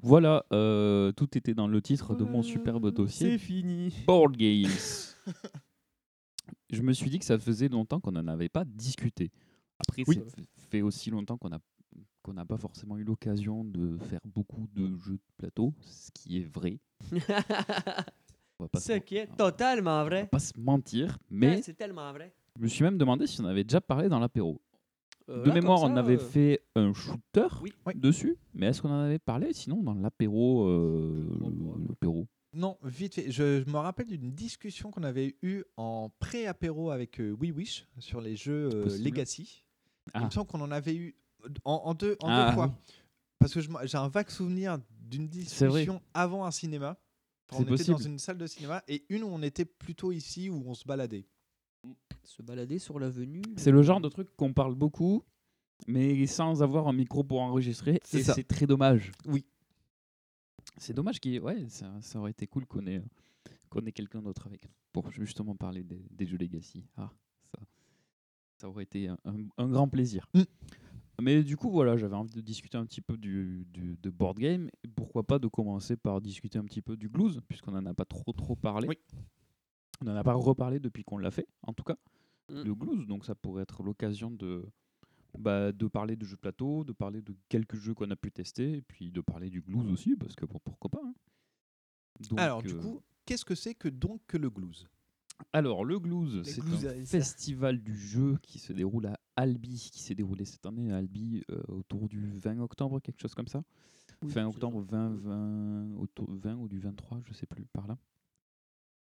Voilà, 0.00 0.44
euh, 0.52 1.10
tout 1.12 1.36
était 1.36 1.54
dans 1.54 1.66
le 1.66 1.82
titre 1.82 2.14
de 2.14 2.24
mon 2.24 2.42
superbe 2.42 2.90
dossier. 2.92 3.32
C'est 3.32 3.38
fini. 3.38 3.92
Board 4.06 4.36
Games. 4.36 4.68
Je 6.70 6.82
me 6.82 6.92
suis 6.92 7.10
dit 7.10 7.18
que 7.18 7.24
ça 7.24 7.38
faisait 7.38 7.68
longtemps 7.68 7.98
qu'on 7.98 8.12
n'en 8.12 8.26
avait 8.28 8.48
pas 8.48 8.64
discuté. 8.64 9.32
Après, 9.78 10.04
Oui. 10.06 10.16
ça 10.16 10.42
fait 10.70 10.82
aussi 10.82 11.10
longtemps 11.10 11.36
qu'on 11.38 11.52
a 11.52 11.58
qu'on 12.22 12.34
n'a 12.34 12.44
pas 12.44 12.58
forcément 12.58 12.98
eu 12.98 13.04
l'occasion 13.04 13.64
de 13.64 13.96
faire 13.96 14.20
beaucoup 14.24 14.66
de 14.74 14.94
jeux 14.98 15.14
de 15.16 15.22
plateau, 15.38 15.72
ce 15.80 16.10
qui 16.12 16.38
est 16.38 16.44
vrai. 16.44 16.78
On 18.60 18.64
va 18.72 18.80
Ce 18.80 18.92
qui 18.94 19.16
est 19.16 19.28
totalement 19.36 20.04
vrai. 20.04 20.26
pas 20.26 20.38
se 20.40 20.52
mentir, 20.58 21.10
Ouais, 21.10 21.16
mais 21.30 21.62
c'est 21.62 21.74
tellement 21.74 22.12
vrai. 22.12 22.32
je 22.56 22.62
me 22.62 22.68
suis 22.68 22.82
même 22.82 22.98
demandé 22.98 23.26
si 23.26 23.40
on 23.40 23.44
avait 23.44 23.62
déjà 23.64 23.80
parlé 23.80 24.08
dans 24.08 24.18
l'apéro. 24.18 24.60
Euh, 25.28 25.42
de 25.44 25.48
là, 25.48 25.54
mémoire, 25.54 25.82
on 25.82 25.94
avait 25.96 26.14
euh, 26.16 26.18
fait 26.18 26.62
un 26.74 26.92
shooter 26.94 27.46
Oui. 27.62 27.72
dessus, 27.94 28.36
mais 28.54 28.66
est-ce 28.68 28.80
qu'on 28.82 28.90
en 28.90 29.00
avait 29.02 29.18
parlé 29.18 29.52
sinon 29.52 29.82
dans 29.82 29.94
l'apéro 29.94 30.66
euh, 30.66 31.28
l'apéro 31.88 32.26
Non, 32.54 32.78
vite 32.82 33.14
fait. 33.14 33.30
Je, 33.30 33.62
je 33.64 33.70
me 33.70 33.76
rappelle 33.76 34.06
d'une 34.06 34.32
discussion 34.32 34.90
qu'on 34.90 35.02
avait 35.02 35.36
eue 35.42 35.62
en 35.76 36.10
pré-apéro 36.18 36.90
avec 36.90 37.20
euh, 37.20 37.32
We 37.38 37.52
Wish 37.52 37.86
sur 37.98 38.20
les 38.20 38.36
jeux 38.36 38.70
euh. 38.72 38.98
Legacy. 39.04 39.64
Il 40.06 40.10
Ah. 40.14 40.24
me 40.24 40.30
semble 40.30 40.46
qu'on 40.46 40.62
en 40.62 40.70
avait 40.70 40.94
eu 40.96 41.14
en, 41.64 41.74
en 41.84 41.94
deux, 41.94 42.16
en 42.20 42.28
Ah, 42.28 42.48
deux 42.48 42.54
fois. 42.54 42.66
oui. 42.66 42.92
Parce 43.38 43.52
que 43.54 43.60
j'ai 43.60 43.98
un 43.98 44.08
vague 44.08 44.30
souvenir 44.30 44.78
d'une 45.02 45.28
discussion 45.28 46.00
avant 46.14 46.44
un 46.46 46.50
cinéma. 46.50 46.96
On 47.52 47.56
C'est 47.56 47.62
était 47.62 47.84
dans 47.84 47.92
possible. 47.94 48.10
une 48.12 48.18
salle 48.18 48.38
de 48.38 48.46
cinéma 48.46 48.82
et 48.88 49.04
une 49.08 49.22
où 49.24 49.28
on 49.28 49.42
était 49.42 49.64
plutôt 49.64 50.12
ici 50.12 50.50
où 50.50 50.62
on 50.66 50.74
se 50.74 50.84
baladait. 50.84 51.26
Se 52.24 52.42
balader 52.42 52.78
sur 52.78 52.98
l'avenue. 52.98 53.42
C'est 53.56 53.70
le 53.70 53.82
genre 53.82 54.00
de 54.00 54.08
truc 54.08 54.28
qu'on 54.36 54.52
parle 54.52 54.74
beaucoup, 54.74 55.22
mais 55.86 56.26
sans 56.26 56.62
avoir 56.62 56.88
un 56.88 56.92
micro 56.92 57.24
pour 57.24 57.40
enregistrer. 57.40 58.00
C'est 58.04 58.18
Et 58.18 58.22
ça. 58.24 58.34
c'est 58.34 58.44
très 58.44 58.66
dommage. 58.66 59.12
Oui. 59.26 59.46
C'est 60.76 60.92
dommage 60.92 61.18
qu'il 61.20 61.40
ouais, 61.40 61.68
ça, 61.68 61.90
ça 62.02 62.18
aurait 62.18 62.32
été 62.32 62.46
cool 62.46 62.66
qu'on 62.66 62.86
ait, 62.86 63.02
qu'on 63.70 63.80
ait 63.86 63.92
quelqu'un 63.92 64.20
d'autre 64.20 64.46
avec 64.46 64.64
nous 64.64 64.70
pour 64.92 65.10
justement 65.10 65.56
parler 65.56 65.82
des, 65.82 66.04
des 66.10 66.26
jeux 66.26 66.36
Legacy. 66.36 66.84
Ah, 66.96 67.10
ça, 67.52 67.58
ça 68.58 68.68
aurait 68.68 68.82
été 68.84 69.08
un, 69.08 69.16
un- 69.24 69.46
un 69.56 69.68
grand 69.68 69.88
plaisir. 69.88 70.28
Mm. 70.34 70.42
Mais 71.20 71.42
du 71.42 71.56
coup, 71.56 71.70
voilà, 71.70 71.96
j'avais 71.96 72.14
envie 72.14 72.32
de 72.34 72.40
discuter 72.40 72.78
un 72.78 72.86
petit 72.86 73.00
peu 73.00 73.16
du, 73.16 73.66
du- 73.72 73.96
de 74.00 74.10
board 74.10 74.38
game. 74.38 74.68
Et 74.84 74.88
pourquoi 74.88 75.24
pas 75.24 75.38
de 75.38 75.48
commencer 75.48 75.96
par 75.96 76.20
discuter 76.20 76.58
un 76.58 76.64
petit 76.64 76.82
peu 76.82 76.96
du 76.96 77.08
Glues, 77.08 77.40
puisqu'on 77.48 77.72
n'en 77.72 77.84
a 77.86 77.94
pas 77.94 78.04
trop 78.04 78.32
trop 78.32 78.54
parlé. 78.54 78.86
Oui. 78.88 78.98
On 80.00 80.04
n'en 80.04 80.14
a 80.14 80.22
pas 80.22 80.34
reparlé 80.34 80.78
depuis 80.78 81.02
qu'on 81.02 81.18
l'a 81.18 81.30
fait, 81.32 81.48
en 81.62 81.72
tout 81.72 81.82
cas, 81.84 81.96
Mm. 82.50 82.62
le 82.62 82.74
Glues. 82.74 83.06
Donc 83.06 83.24
ça 83.24 83.34
pourrait 83.34 83.64
être 83.64 83.82
l'occasion 83.82 84.30
de, 84.30 84.64
bah, 85.38 85.72
de 85.72 85.86
parler 85.88 86.14
de 86.16 86.24
jeux 86.24 86.36
de 86.36 86.40
plateau, 86.40 86.84
de 86.84 86.92
parler 86.92 87.20
de 87.20 87.34
quelques 87.48 87.76
jeux 87.76 87.94
qu'on 87.94 88.10
a 88.10 88.16
pu 88.16 88.30
tester, 88.30 88.74
et 88.78 88.82
puis 88.82 89.10
de 89.10 89.20
parler 89.20 89.50
du 89.50 89.60
Glues 89.60 89.90
aussi, 89.92 90.14
parce 90.16 90.34
que 90.36 90.46
bon, 90.46 90.58
pourquoi 90.64 90.88
pas. 90.88 91.02
hein. 91.04 91.14
Donc, 92.30 92.38
Alors, 92.40 92.62
du 92.62 92.70
euh, 92.74 92.78
coup, 92.80 93.02
qu'est-ce 93.26 93.44
que 93.44 93.54
c'est 93.56 93.74
que 93.74 93.88
donc 93.88 94.20
que 94.28 94.36
le 94.38 94.50
Glues 94.50 94.86
alors, 95.52 95.84
le 95.84 96.00
Glues, 96.00 96.42
c'est 96.42 96.60
un 96.60 97.04
festival 97.06 97.80
du 97.80 97.96
jeu 97.96 98.38
qui 98.42 98.58
se 98.58 98.72
déroule 98.72 99.06
à 99.06 99.16
Albi, 99.38 99.90
qui 99.92 100.02
s'est 100.02 100.16
déroulé 100.16 100.44
cette 100.44 100.66
année 100.66 100.92
à 100.92 100.96
Albi 100.96 101.44
euh, 101.50 101.62
autour 101.68 102.08
du 102.08 102.32
20 102.38 102.58
octobre, 102.58 103.00
quelque 103.00 103.20
chose 103.20 103.34
comme 103.34 103.46
ça. 103.46 103.62
Oui, 104.22 104.32
fin 104.32 104.44
octobre 104.46 104.80
20, 104.80 105.10
20, 105.10 105.94
autour, 105.96 106.26
20 106.28 106.56
ou 106.56 106.68
du 106.68 106.80
23, 106.80 107.20
je 107.24 107.32
sais 107.32 107.46
plus, 107.46 107.64
par 107.72 107.86
là. 107.86 107.96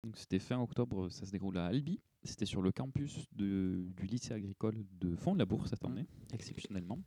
Donc 0.05 0.17
c'était 0.17 0.39
fin 0.39 0.61
octobre, 0.61 1.09
ça 1.09 1.27
se 1.27 1.33
déroule 1.33 1.59
à 1.59 1.67
Albi. 1.67 2.01
C'était 2.23 2.47
sur 2.47 2.63
le 2.63 2.71
campus 2.71 3.27
de, 3.33 3.85
du 3.97 4.07
lycée 4.07 4.33
agricole 4.33 4.85
de 5.01 5.17
Fond-de-la-Bourg 5.17 5.67
cette 5.67 5.85
année, 5.85 6.07
exceptionnellement. 6.33 7.01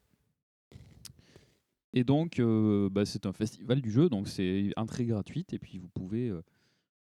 Et 1.94 2.04
donc, 2.04 2.40
euh, 2.40 2.90
bah, 2.90 3.06
c'est 3.06 3.26
un 3.26 3.32
festival 3.32 3.82
du 3.82 3.92
jeu, 3.92 4.10
donc 4.10 4.28
c'est 4.28 4.74
entrée 4.76 5.06
gratuite, 5.06 5.54
et 5.54 5.60
puis 5.60 5.78
vous 5.78 5.88
pouvez 5.88 6.28
euh, 6.28 6.42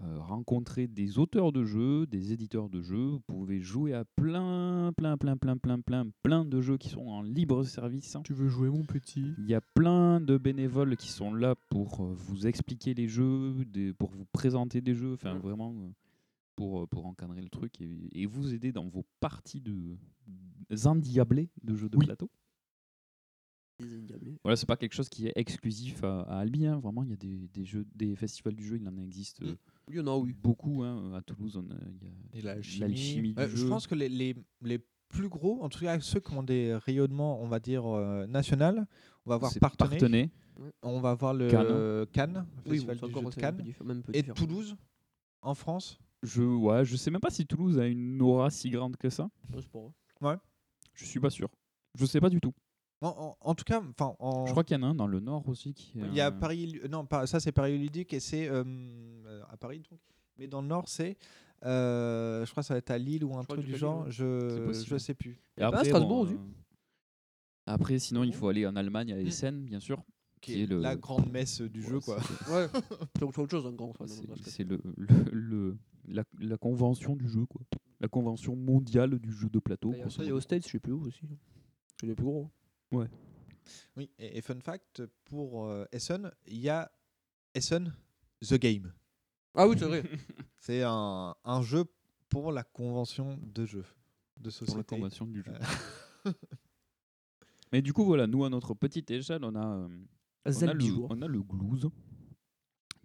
rencontrer 0.01 0.87
des 0.87 1.19
auteurs 1.19 1.51
de 1.51 1.65
jeux, 1.65 2.05
des 2.07 2.31
éditeurs 2.33 2.69
de 2.69 2.81
jeux. 2.81 3.07
Vous 3.09 3.19
pouvez 3.21 3.59
jouer 3.59 3.93
à 3.93 4.05
plein, 4.05 4.93
plein, 4.95 5.17
plein, 5.17 5.35
plein, 5.37 5.57
plein, 5.57 5.79
plein, 5.81 6.05
plein 6.23 6.45
de 6.45 6.61
jeux 6.61 6.77
qui 6.77 6.89
sont 6.89 7.07
en 7.07 7.21
libre 7.21 7.63
service. 7.63 8.17
Tu 8.23 8.33
veux 8.33 8.47
jouer, 8.47 8.69
mon 8.69 8.83
petit? 8.83 9.33
Il 9.37 9.45
y 9.47 9.53
a 9.53 9.61
plein 9.61 10.21
de 10.21 10.37
bénévoles 10.37 10.95
qui 10.95 11.09
sont 11.09 11.33
là 11.33 11.55
pour 11.69 12.01
euh, 12.01 12.13
vous 12.13 12.47
expliquer 12.47 12.93
les 12.93 13.07
jeux, 13.07 13.53
pour 13.97 14.11
vous 14.11 14.25
présenter 14.31 14.81
des 14.81 14.93
jeux, 14.93 15.13
enfin 15.13 15.37
vraiment 15.37 15.73
euh, 15.73 15.89
pour, 16.55 16.81
euh, 16.81 16.87
pour 16.87 17.05
encadrer 17.05 17.41
le 17.41 17.49
truc 17.49 17.81
et, 17.81 18.21
et 18.21 18.25
vous 18.25 18.53
aider 18.53 18.71
dans 18.71 18.87
vos 18.87 19.05
parties 19.19 19.61
de 19.61 19.97
endiablées 20.85 21.49
de 21.63 21.75
jeux 21.75 21.89
de 21.89 21.97
Oui. 21.97 22.05
plateau. 22.05 22.29
Voilà, 24.43 24.57
c'est 24.57 24.65
pas 24.65 24.75
quelque 24.75 24.93
chose 24.93 25.07
qui 25.07 25.27
est 25.27 25.33
exclusif 25.37 26.03
à, 26.03 26.23
à 26.23 26.39
Albi. 26.39 26.65
hein. 26.65 26.79
Vraiment, 26.79 27.01
il 27.03 27.11
y 27.11 27.13
a 27.13 27.15
des, 27.15 27.47
des 27.47 27.63
jeux, 27.63 27.85
des 27.95 28.13
festivals 28.17 28.53
du 28.53 28.63
jeu, 28.65 28.75
il 28.77 28.85
en 28.89 28.97
existe 28.97 29.41
euh, 29.41 29.55
Il 29.89 29.95
y 29.95 29.99
en 29.99 30.07
a, 30.07 30.15
oui. 30.15 30.33
beaucoup. 30.33 30.83
hein. 30.83 31.13
À 31.15 31.21
Toulouse, 31.21 31.57
on 31.57 31.61
a- 31.71 31.75
il 32.33 32.37
y 32.37 32.37
a 32.37 32.39
Et 32.39 32.41
l'alchimie. 32.41 32.79
l'alchimie 32.79 33.33
du 33.33 33.41
Euh, 33.41 33.47
je 33.49 33.55
jeu. 33.57 33.69
pense 33.69 33.87
que 33.87 33.95
les, 33.95 34.07
les, 34.09 34.35
les 34.61 34.79
plus 35.09 35.27
gros, 35.29 35.63
en 35.63 35.69
tout 35.69 35.79
cas 35.79 35.99
ceux 35.99 36.19
qui 36.19 36.31
ont 36.33 36.43
des 36.43 36.75
rayonnements, 36.75 37.41
on 37.41 37.47
va 37.47 37.59
dire, 37.59 37.85
euh, 37.87 38.27
national, 38.27 38.85
on 39.25 39.29
va 39.31 39.35
avoir 39.35 39.51
C'est 39.51 39.59
Partenay. 39.59 39.97
Partenay. 39.97 40.29
On 40.83 40.99
va 40.99 41.11
avoir 41.11 41.33
le 41.33 41.49
Cannes. 41.49 41.65
Cannes, 42.11 42.33
Cannes, 42.35 42.45
Oui, 42.65 42.71
Festival 42.73 42.97
c'est 42.99 43.05
du 43.05 43.11
encore 43.11 43.23
jeu 43.23 43.29
de 43.29 43.37
un 43.37 43.41
Cannes. 43.41 43.57
peu 43.57 43.63
diffé- 43.63 43.83
même 43.83 43.97
un 43.97 44.01
peu 44.01 44.11
Et 44.13 44.21
différent. 44.21 44.35
Toulouse, 44.35 44.75
en 45.41 45.55
France? 45.55 45.99
Je, 46.21 46.43
ouais, 46.43 46.83
je 46.83 46.97
sais 46.97 47.09
même 47.11 47.21
pas 47.21 47.29
si 47.29 47.45
Toulouse 47.47 47.79
a 47.79 47.87
une 47.87 48.21
aura 48.21 48.49
si 48.49 48.69
grande 48.69 48.97
que 48.97 49.09
ça. 49.09 49.23
Ouais, 49.53 49.61
c'est 49.61 49.69
pas 49.71 49.79
vrai. 49.79 49.91
Ouais. 50.21 50.35
Je 50.93 51.05
suis 51.05 51.19
pas 51.21 51.29
sûr. 51.29 51.49
Je 51.95 52.05
sais 52.05 52.19
pas 52.19 52.29
du 52.29 52.41
tout. 52.41 52.53
En, 53.01 53.07
en- 53.07 53.37
en 53.39 53.55
tout 53.55 53.63
cas, 53.63 53.81
enfin, 53.81 54.15
en- 54.19 54.45
Je 54.45 54.51
crois 54.51 54.63
qu'il 54.65 54.75
y 54.75 54.79
en 54.79 54.83
a 54.83 54.87
un 54.87 54.95
dans 54.95 55.07
le 55.07 55.19
nord 55.21 55.47
aussi 55.47 55.73
qui. 55.73 55.99
est 55.99 56.03
Il 56.07 56.13
y 56.15 56.19
a 56.21 56.27
un- 56.27 56.31
Paris, 56.31 56.79
non, 56.89 57.07
ça 57.25 57.39
c'est 57.39 57.51
Paris 57.53 57.77
ludique 57.77 58.13
et 58.13 58.19
c'est 58.19 58.49
euh, 58.49 58.63
euh, 59.25 59.41
à 59.49 59.55
Paris 59.57 59.81
donc. 59.89 59.99
Mais 60.37 60.47
dans 60.47 60.61
le 60.61 60.67
Nord, 60.67 60.87
c'est, 60.87 61.17
euh, 61.65 62.45
je 62.45 62.51
crois, 62.51 62.63
que 62.63 62.67
ça 62.67 62.73
va 62.73 62.77
être 62.77 62.91
à 62.91 62.97
Lille 62.97 63.23
ou 63.25 63.35
un 63.37 63.43
truc 63.43 63.59
du 63.61 63.67
Lille, 63.71 63.75
genre. 63.77 64.09
Je, 64.09 64.71
je 64.85 64.97
sais 64.97 65.13
plus. 65.13 65.31
Et 65.57 65.61
Bah, 65.61 65.67
après, 65.67 65.85
Strasbourg 65.85 66.09
bon, 66.09 66.23
aussi. 66.23 66.33
euh, 66.35 66.37
Après, 67.65 67.99
sinon, 67.99 68.23
il 68.23 68.33
faut 68.33 68.47
aller 68.47 68.65
en 68.65 68.75
Allemagne 68.75 69.13
à 69.13 69.19
Essen, 69.19 69.63
bien 69.65 69.79
sûr. 69.79 70.01
Qui 70.41 70.61
est 70.63 70.67
la 70.67 70.95
grande 70.95 71.29
messe 71.31 71.59
du 71.61 71.81
jeu, 71.83 71.99
quoi. 71.99 72.17
c'est- 72.21 72.51
Ouais, 72.53 72.67
c'est 73.17 73.23
autre 73.23 73.47
chose 73.51 73.65
en 73.65 73.73
grand. 73.73 73.93
ça, 73.97 74.05
C'est- 74.45 74.63
le, 74.63 74.79
le, 74.97 75.07
le- 75.31 75.77
la, 76.07 76.23
la 76.39 76.57
convention 76.57 77.15
du 77.17 77.27
jeu, 77.29 77.45
quoi. 77.45 77.61
La 77.99 78.07
convention 78.07 78.55
mondiale 78.55 79.19
du 79.19 79.31
jeu 79.33 79.49
de 79.49 79.59
plateau. 79.59 79.91
Il 79.93 79.99
y 80.25 80.29
a 80.29 80.33
aux 80.33 80.39
States, 80.39 80.65
je 80.65 80.71
sais 80.71 80.79
plus 80.79 80.93
où 80.93 81.01
aussi. 81.05 81.27
C'est 81.99 82.07
les 82.07 82.15
plus 82.15 82.23
gros. 82.25 82.49
Ouais. 82.91 83.07
Oui, 83.97 84.09
et, 84.17 84.37
et 84.37 84.41
fun 84.41 84.59
fact, 84.61 85.03
pour 85.25 85.65
euh, 85.65 85.85
Essen, 85.91 86.31
il 86.47 86.59
y 86.59 86.69
a 86.69 86.91
Essen 87.53 87.93
The 88.41 88.55
Game. 88.55 88.91
Ah 89.55 89.67
oui, 89.67 89.75
c'est 89.77 89.85
vrai. 89.85 90.03
c'est 90.59 90.83
un, 90.83 91.35
un 91.43 91.61
jeu 91.61 91.85
pour 92.29 92.51
la 92.51 92.63
convention 92.63 93.37
de 93.43 93.65
jeu, 93.65 93.85
de 94.39 94.49
société. 94.49 94.83
Pour 94.83 94.97
la 94.97 95.01
convention 95.01 95.25
du 95.27 95.43
jeu. 95.43 95.53
Mais 97.71 97.81
du 97.81 97.93
coup, 97.93 98.03
voilà, 98.03 98.25
nous, 98.27 98.43
à 98.43 98.49
notre 98.49 98.73
petite 98.73 99.11
échelle, 99.11 99.43
on 99.43 99.55
a, 99.55 99.65
euh, 99.65 99.87
on 100.45 100.61
a, 100.67 100.73
le, 100.73 100.83
on 101.09 101.21
a 101.21 101.27
le 101.27 101.41
Glouze, 101.43 101.89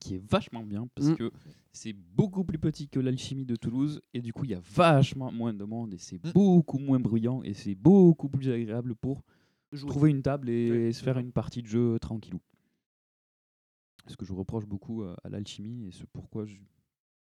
qui 0.00 0.14
est 0.16 0.30
vachement 0.30 0.62
bien, 0.62 0.86
parce 0.94 1.08
Mm. 1.08 1.16
que 1.16 1.32
c'est 1.72 1.92
beaucoup 1.92 2.44
plus 2.44 2.58
petit 2.58 2.88
que 2.88 2.98
l'alchimie 3.00 3.44
de 3.44 3.56
Toulouse, 3.56 4.00
et 4.14 4.22
du 4.22 4.32
coup, 4.32 4.44
il 4.44 4.52
y 4.52 4.54
a 4.54 4.60
vachement 4.60 5.30
moins 5.30 5.52
de 5.52 5.64
monde, 5.64 5.92
et 5.92 5.98
c'est 5.98 6.18
beaucoup 6.32 6.78
moins 6.78 7.00
bruyant, 7.00 7.42
et 7.42 7.52
c'est 7.52 7.74
beaucoup 7.74 8.28
plus 8.30 8.48
agréable 8.50 8.94
pour 8.94 9.22
Jouer. 9.74 9.88
trouver 9.90 10.10
une 10.10 10.22
table 10.22 10.48
et 10.48 10.92
se 10.92 11.02
faire 11.02 11.18
une 11.18 11.32
partie 11.32 11.62
de 11.62 11.66
jeu 11.66 11.98
tranquillou. 11.98 12.40
Ce 14.06 14.16
que 14.16 14.24
je 14.26 14.32
reproche 14.32 14.66
beaucoup 14.66 15.02
euh, 15.02 15.14
à 15.24 15.28
l'alchimie, 15.30 15.86
et 15.88 15.92
c'est 15.92 16.06
pourquoi 16.06 16.44
j'ai 16.44 16.60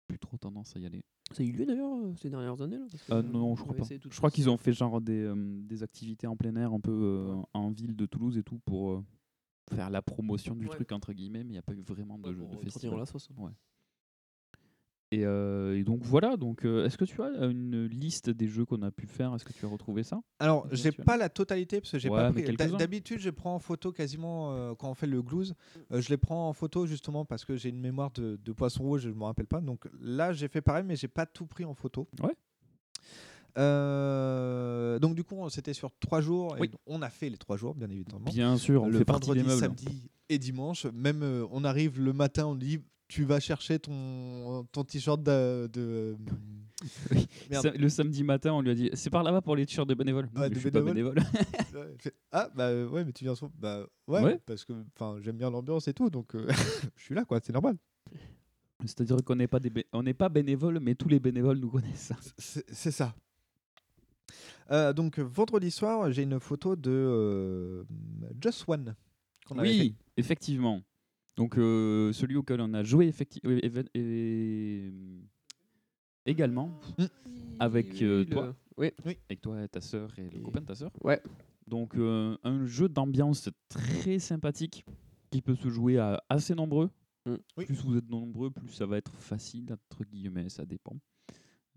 plus 0.09 0.19
trop 0.19 0.39
tendance 0.39 0.75
à 0.77 0.81
y 0.81 0.87
aller. 0.87 1.05
Ça 1.33 1.43
a 1.43 1.47
eu 1.47 1.53
lieu 1.53 1.65
d'ailleurs 1.67 1.93
euh, 1.95 2.15
ces 2.17 2.31
dernières 2.31 2.61
années 2.63 2.79
là 2.79 2.87
euh, 3.13 3.23
non, 3.23 3.53
on 3.53 3.57
je 3.57 3.63
crois 3.63 3.77
pas. 3.77 3.85
Je 3.85 4.17
crois 4.17 4.31
qu'ils 4.31 4.49
ont 4.51 4.57
fait 4.57 4.73
genre 4.73 5.01
des, 5.01 5.23
euh, 5.23 5.35
des 5.63 5.83
activités 5.83 6.27
en 6.27 6.37
plein 6.37 6.57
air 6.57 6.73
un 6.73 6.81
peu 6.81 6.91
euh, 6.91 7.37
en 7.53 7.71
ville 7.71 7.95
de 7.95 8.07
Toulouse 8.07 8.37
et 8.39 8.43
tout 8.43 8.59
pour 8.65 8.93
euh, 8.93 9.05
faire 9.73 9.91
la 9.91 10.03
promotion 10.03 10.57
du 10.57 10.65
Ouais. 10.67 10.71
truc 10.75 10.91
entre 10.93 11.13
guillemets, 11.13 11.45
mais 11.45 11.51
il 11.51 11.53
n'y 11.53 11.59
a 11.59 11.63
pas 11.63 11.75
eu 11.75 11.83
vraiment 11.83 12.19
de, 12.19 12.31
Ouais, 12.31 12.35
jeu- 12.35 12.47
de 12.65 12.71
festival. 12.71 12.99
la 12.99 13.07
sauce. 13.07 13.29
Ouais. 13.37 13.53
Et, 15.13 15.25
euh, 15.27 15.77
et 15.77 15.83
donc 15.83 16.03
voilà, 16.05 16.37
donc 16.37 16.65
euh, 16.65 16.87
est-ce 16.87 16.97
que 16.97 17.05
tu 17.05 17.21
as 17.21 17.27
une 17.47 17.87
liste 17.87 18.31
des 18.31 18.47
jeux 18.47 18.65
qu'on 18.65 18.81
a 18.83 18.93
pu 18.93 19.09
faire? 19.09 19.35
Est-ce 19.35 19.45
que 19.45 19.53
tu 19.53 19.67
as 19.67 19.69
retrouvé 19.69 20.05
ça? 20.05 20.21
Alors, 20.39 20.69
j'ai 20.71 20.93
pas 20.93 21.17
la 21.17 21.29
totalité 21.29 21.81
parce 21.81 21.91
que 21.91 21.99
j'ai 21.99 22.09
Ouais, 22.09 22.17
pas 22.19 22.33
pris. 22.33 22.45
D'habitude, 22.79 23.19
je 23.19 23.31
prends 23.31 23.57
en 23.57 23.59
photo 23.59 23.91
quasiment 23.91 24.53
euh, 24.53 24.75
quand 24.79 24.89
on 24.89 24.95
fait 24.95 25.09
le 25.09 25.21
glouze. 25.21 25.55
je 25.91 26.09
les 26.11 26.17
prends 26.17 26.49
en 26.49 26.53
photo 26.53 26.87
justement 26.87 27.25
parce 27.25 27.45
que 27.45 27.57
j'ai 27.57 27.71
une 27.71 27.81
mémoire 27.81 28.13
de, 28.13 28.39
de 28.41 28.53
poisson 28.53 28.85
rouge, 28.85 29.03
je 29.03 29.09
me 29.11 29.25
rappelle 29.25 29.49
pas. 29.49 29.61
Donc 29.61 29.89
là, 30.01 30.33
j'ai 30.33 30.47
fait 30.47 30.61
pareil, 30.61 30.85
mais 30.87 30.95
j'ai 30.95 31.09
pas 31.09 31.27
tout 31.27 31.47
pris 31.47 31.65
en 31.65 31.75
photo. 31.75 32.07
Ouais. 32.23 32.37
Donc 35.01 35.17
du 35.17 35.25
coup, 35.25 35.49
c'était 35.51 35.75
sur 35.75 35.91
trois 35.99 36.21
jours. 36.21 36.57
Et 36.57 36.61
Oui. 36.61 36.71
on 36.87 37.03
a 37.03 37.11
fait 37.11 37.29
les 37.31 37.37
trois 37.37 37.57
jours, 37.57 37.75
bien 37.75 37.91
évidemment. 37.91 38.25
Bien 38.27 38.57
sûr, 38.57 38.85
on 38.85 38.89
le 38.89 38.99
fait 38.99 39.05
partie 39.05 39.31
des 39.33 39.43
vendredi, 39.43 39.61
meubles. 39.61 39.77
samedi 39.79 40.11
et 40.29 40.39
dimanche. 40.39 40.87
Même 40.87 41.25
on 41.51 41.65
arrive 41.65 42.01
le 42.01 42.13
matin, 42.13 42.47
on 42.47 42.55
dit 42.55 42.79
tu 43.11 43.25
vas 43.25 43.41
chercher 43.41 43.79
ton, 43.81 44.65
ton 44.73 44.85
t-shirt 44.85 45.21
de. 45.23 45.69
de- 45.73 46.17
Oui. 47.11 47.27
Merde. 47.51 47.63
Sa- 47.65 47.73
Le 47.73 47.89
samedi 47.89 48.23
matin, 48.25 48.53
on 48.55 48.61
lui 48.63 48.71
a 48.71 48.75
dit 48.75 48.89
c'est 48.95 49.11
par 49.11 49.23
là-bas 49.25 49.43
pour 49.43 49.57
les 49.57 49.67
t-shirts 49.67 49.89
de 49.89 49.95
bénévoles. 49.95 50.29
Ouais, 50.37 50.49
de 50.49 50.55
je 50.55 50.61
suis 50.61 50.71
pas 50.71 50.81
bénévole. 50.81 51.17
Ah 52.33 52.49
bah 52.55 52.69
euh, 52.69 52.89
ouais 52.89 53.05
mais 53.05 53.13
tu 53.13 53.25
viens 53.25 53.35
souvent 53.35 53.53
bah 53.59 53.87
ouais, 54.07 54.23
Ouais. 54.23 54.41
parce 54.47 54.65
que 54.65 54.73
j'aime 55.21 55.37
bien 55.37 55.51
l'ambiance 55.51 55.89
et 55.89 55.93
tout 55.95 56.09
donc 56.11 56.35
euh, 56.35 56.47
je 56.97 57.03
suis 57.05 57.15
là 57.15 57.25
quoi 57.25 57.39
c'est 57.43 57.53
normal 57.53 57.77
C'est-à-dire 58.85 59.17
qu'on 59.25 59.37
n'est 59.37 59.47
pas, 59.49 59.61
des 59.61 59.71
bé- 59.71 59.87
on 59.93 60.03
pas 60.15 60.29
bénévole, 60.29 60.79
mais 60.81 60.95
tous 60.95 61.09
les 61.09 61.21
bénévoles 61.21 61.59
nous 61.59 61.71
connaissent. 61.71 62.13
c'est 62.39 62.91
ça 62.93 63.15
Euh, 64.71 64.93
donc 64.93 65.19
vendredi 65.19 65.71
soir 65.71 66.11
j'ai 66.13 66.23
une 66.23 66.39
photo 66.41 66.77
de 66.77 66.91
euh, 66.91 67.85
Just 68.43 68.65
One 68.69 68.95
Oui, 69.57 69.97
effectivement. 70.17 70.81
Donc 71.37 71.59
euh, 71.59 72.13
celui 72.13 72.37
auquel 72.37 72.61
on 72.61 72.75
a 72.75 72.83
joué 72.83 73.07
effectivement 73.07 73.57
également 76.27 76.81
avec 77.59 78.03
euh, 78.03 78.25
toi, 78.25 78.55
Oui. 78.77 78.91
avec 79.29 79.41
toi, 79.41 79.67
ta 79.69 79.81
sœur 79.81 80.11
et 80.19 80.29
le 80.29 80.41
copain 80.41 80.61
de 80.61 80.67
ta 80.67 80.75
sœur. 80.75 80.91
Ouais. 81.03 81.21
Donc 81.67 81.97
euh, 81.97 82.37
un 82.43 82.67
jeu 82.67 82.89
d'ambiance 82.89 83.49
très 83.69 84.19
sympathique 84.19 84.85
qui 85.31 85.41
peut 85.41 85.55
se 85.55 85.69
jouer 85.69 85.99
à 85.99 86.23
assez 86.29 86.55
nombreux. 86.55 86.91
Mm. 87.27 87.35
Oui. 87.57 87.65
Plus 87.67 87.83
vous 87.85 87.97
êtes 87.97 88.09
nombreux, 88.09 88.51
plus 88.51 88.69
ça 88.69 88.87
va 88.87 88.97
être 88.97 89.15
facile 89.15 89.73
entre 89.73 90.05
guillemets, 90.05 90.49
ça 90.49 90.65
dépend. 90.67 90.97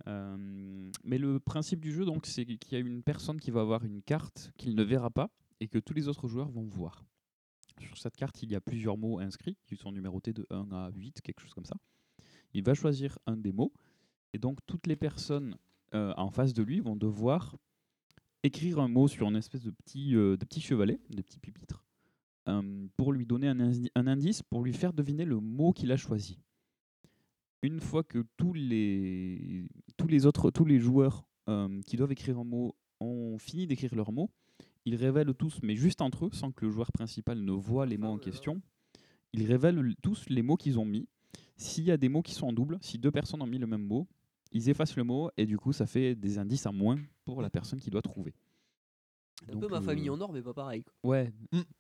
Euh, 0.08 0.91
mais 1.04 1.18
le 1.18 1.39
principe 1.39 1.80
du 1.80 1.91
jeu, 1.91 2.06
donc, 2.06 2.26
c'est 2.26 2.45
qu'il 2.45 2.74
y 2.74 2.76
a 2.76 2.80
une 2.80 3.04
personne 3.04 3.39
qui 3.39 3.51
va 3.51 3.62
avoir 3.62 3.86
une 3.86 4.01
carte 4.01 4.51
qu'il 4.58 4.76
ne 4.76 4.84
verra 4.84 5.10
pas 5.10 5.30
et 5.60 5.68
que 5.68 5.78
tous 5.78 5.93
les 5.93 6.08
autres 6.08 6.28
joueurs 6.28 6.49
vont 6.49 6.66
voir. 6.66 7.06
Sur 7.84 7.98
cette 7.98 8.16
carte, 8.16 8.42
il 8.44 8.52
y 8.52 8.56
a 8.56 8.62
plusieurs 8.62 8.98
mots 8.98 9.20
inscrits 9.20 9.58
qui 9.66 9.76
sont 9.76 9.92
numérotés 9.92 10.34
de 10.34 10.46
1 10.50 10.72
à 10.72 10.90
8, 10.92 11.22
quelque 11.22 11.42
chose 11.42 11.54
comme 11.54 11.66
ça. 11.66 11.76
Il 12.54 12.64
va 12.64 12.74
choisir 12.74 13.18
un 13.26 13.38
des 13.38 13.52
mots 13.52 13.74
et 14.34 14.40
donc 14.40 14.60
toutes 14.66 14.88
les 14.88 14.96
personnes 14.96 15.58
euh, 15.94 16.14
en 16.18 16.30
face 16.32 16.54
de 16.54 16.64
lui 16.64 16.80
vont 16.80 16.96
devoir 16.96 17.56
écrire 18.44 18.80
un 18.80 18.88
mot 18.88 19.08
sur 19.08 19.28
une 19.28 19.36
espèce 19.36 19.62
de 19.64 19.72
petit, 19.72 20.16
euh, 20.16 20.38
de 20.38 20.46
petit 20.46 20.62
chevalet, 20.62 21.00
de 21.10 21.22
petit 21.22 21.40
pupitre, 21.40 21.86
euh, 22.48 22.88
pour 22.98 23.14
lui 23.14 23.26
donner 23.26 23.48
un, 23.48 23.60
indi- 23.60 23.92
un 23.96 24.08
indice, 24.08 24.44
pour 24.44 24.64
lui 24.64 24.74
faire 24.74 24.94
deviner 24.94 25.26
le 25.26 25.40
mot 25.40 25.72
qu'il 25.72 25.92
a 25.92 25.98
choisi. 25.98 26.40
Une 27.62 27.80
fois 27.80 28.04
que 28.04 28.26
tous 28.38 28.54
les, 28.54 29.68
tous 29.98 30.08
les 30.08 30.26
autres, 30.26 30.52
tous 30.52 30.66
les 30.66 30.80
joueurs 30.80 31.26
euh, 31.48 31.82
qui 31.86 31.96
doivent 31.96 32.12
écrire 32.12 32.38
un 32.40 32.44
mot 32.44 32.76
ont 33.00 33.38
fini 33.38 33.66
d'écrire 33.68 33.96
leur 33.96 34.12
mot, 34.12 34.30
ils 34.86 34.96
révèlent 34.96 35.34
tous, 35.34 35.60
mais 35.64 35.76
juste 35.76 36.02
entre 36.02 36.26
eux, 36.26 36.30
sans 36.34 36.52
que 36.52 36.66
le 36.66 36.72
joueur 36.72 36.92
principal 36.92 37.40
ne 37.42 37.52
voit 37.52 37.86
les 37.86 37.98
mots 37.98 38.08
en 38.10 38.18
question, 38.18 38.62
ils 39.34 39.46
révèlent 39.46 39.96
tous 40.02 40.26
les 40.30 40.42
mots 40.42 40.58
qu'ils 40.58 40.80
ont 40.80 40.86
mis. 40.86 41.08
S'il 41.58 41.84
y 41.86 41.92
a 41.92 41.98
des 41.98 42.10
mots 42.10 42.22
qui 42.22 42.34
sont 42.34 42.48
en 42.48 42.54
double, 42.54 42.78
si 42.82 42.98
deux 43.00 43.12
personnes 43.12 43.42
ont 43.42 43.48
mis 43.48 43.60
le 43.60 43.68
même 43.68 43.84
mot, 43.86 44.08
ils 44.52 44.70
effacent 44.70 44.96
le 44.96 45.04
mot 45.04 45.30
et 45.38 45.46
du 45.46 45.58
coup 45.58 45.72
ça 45.74 45.86
fait 45.88 46.16
des 46.16 46.38
indices 46.38 46.66
en 46.66 46.74
moins 46.74 47.00
pour 47.26 47.42
la 47.42 47.50
personne 47.50 47.80
qui 47.80 47.90
doit 47.90 48.02
trouver. 48.02 48.34
Un 49.44 49.54
peu 49.54 49.60
Donc, 49.62 49.72
ma 49.72 49.78
euh, 49.78 49.82
famille 49.82 50.10
en 50.10 50.22
or, 50.22 50.32
mais 50.32 50.42
pas 50.42 50.54
pareil. 50.54 50.84
quoi. 50.84 50.94
Ouais, 51.04 51.34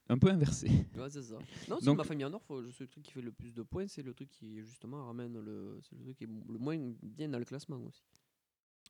un 0.09 0.17
peu 0.17 0.29
inversé. 0.29 0.67
Ouais, 0.97 1.09
c'est 1.09 1.21
ça. 1.21 1.37
Non, 1.69 1.77
c'est 1.79 1.85
Donc- 1.85 1.97
ma 1.97 2.03
famille 2.03 2.25
en 2.25 2.33
or, 2.33 2.41
faut, 2.43 2.61
c'est 2.71 2.81
le 2.81 2.87
truc 2.87 3.03
qui 3.03 3.11
fait 3.13 3.21
le 3.21 3.31
plus 3.31 3.53
de 3.53 3.61
points, 3.63 3.87
c'est 3.87 4.01
le 4.03 4.13
truc 4.13 4.29
qui 4.29 4.59
justement 4.61 5.05
ramène 5.05 5.39
le. 5.39 5.79
C'est 5.83 5.95
le 5.95 6.03
truc 6.03 6.17
qui 6.17 6.23
est 6.25 6.27
le 6.27 6.57
moins 6.59 6.77
bien 7.01 7.29
dans 7.29 7.39
le 7.39 7.45
classement 7.45 7.77
aussi. 7.77 8.03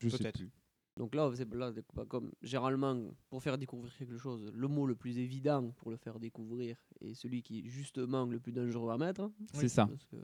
Je 0.02 0.10
sais 0.10 0.18
Peut-être. 0.18 0.40
plus. 0.40 0.50
Donc 0.98 1.16
là, 1.16 1.32
c'est 1.36 1.52
là, 1.56 1.72
comme 2.08 2.32
généralement 2.44 2.96
pour 3.30 3.42
faire 3.42 3.58
découvrir 3.58 3.96
quelque 3.98 4.18
chose, 4.18 4.52
le 4.54 4.68
mot 4.68 4.86
le 4.86 4.96
plus 4.96 5.18
évident 5.18 5.72
pour 5.78 5.90
le 5.90 5.98
faire 5.98 6.20
découvrir 6.20 6.78
et 7.02 7.14
celui 7.16 7.42
qui 7.42 7.60
est 7.60 7.68
justement 7.68 8.26
le 8.26 8.40
plus 8.40 8.52
dangereux 8.52 8.92
à 8.92 8.98
mettre. 8.98 9.32
C'est 9.54 9.70
ça. 9.70 9.88
Parce 9.88 10.06
que 10.06 10.16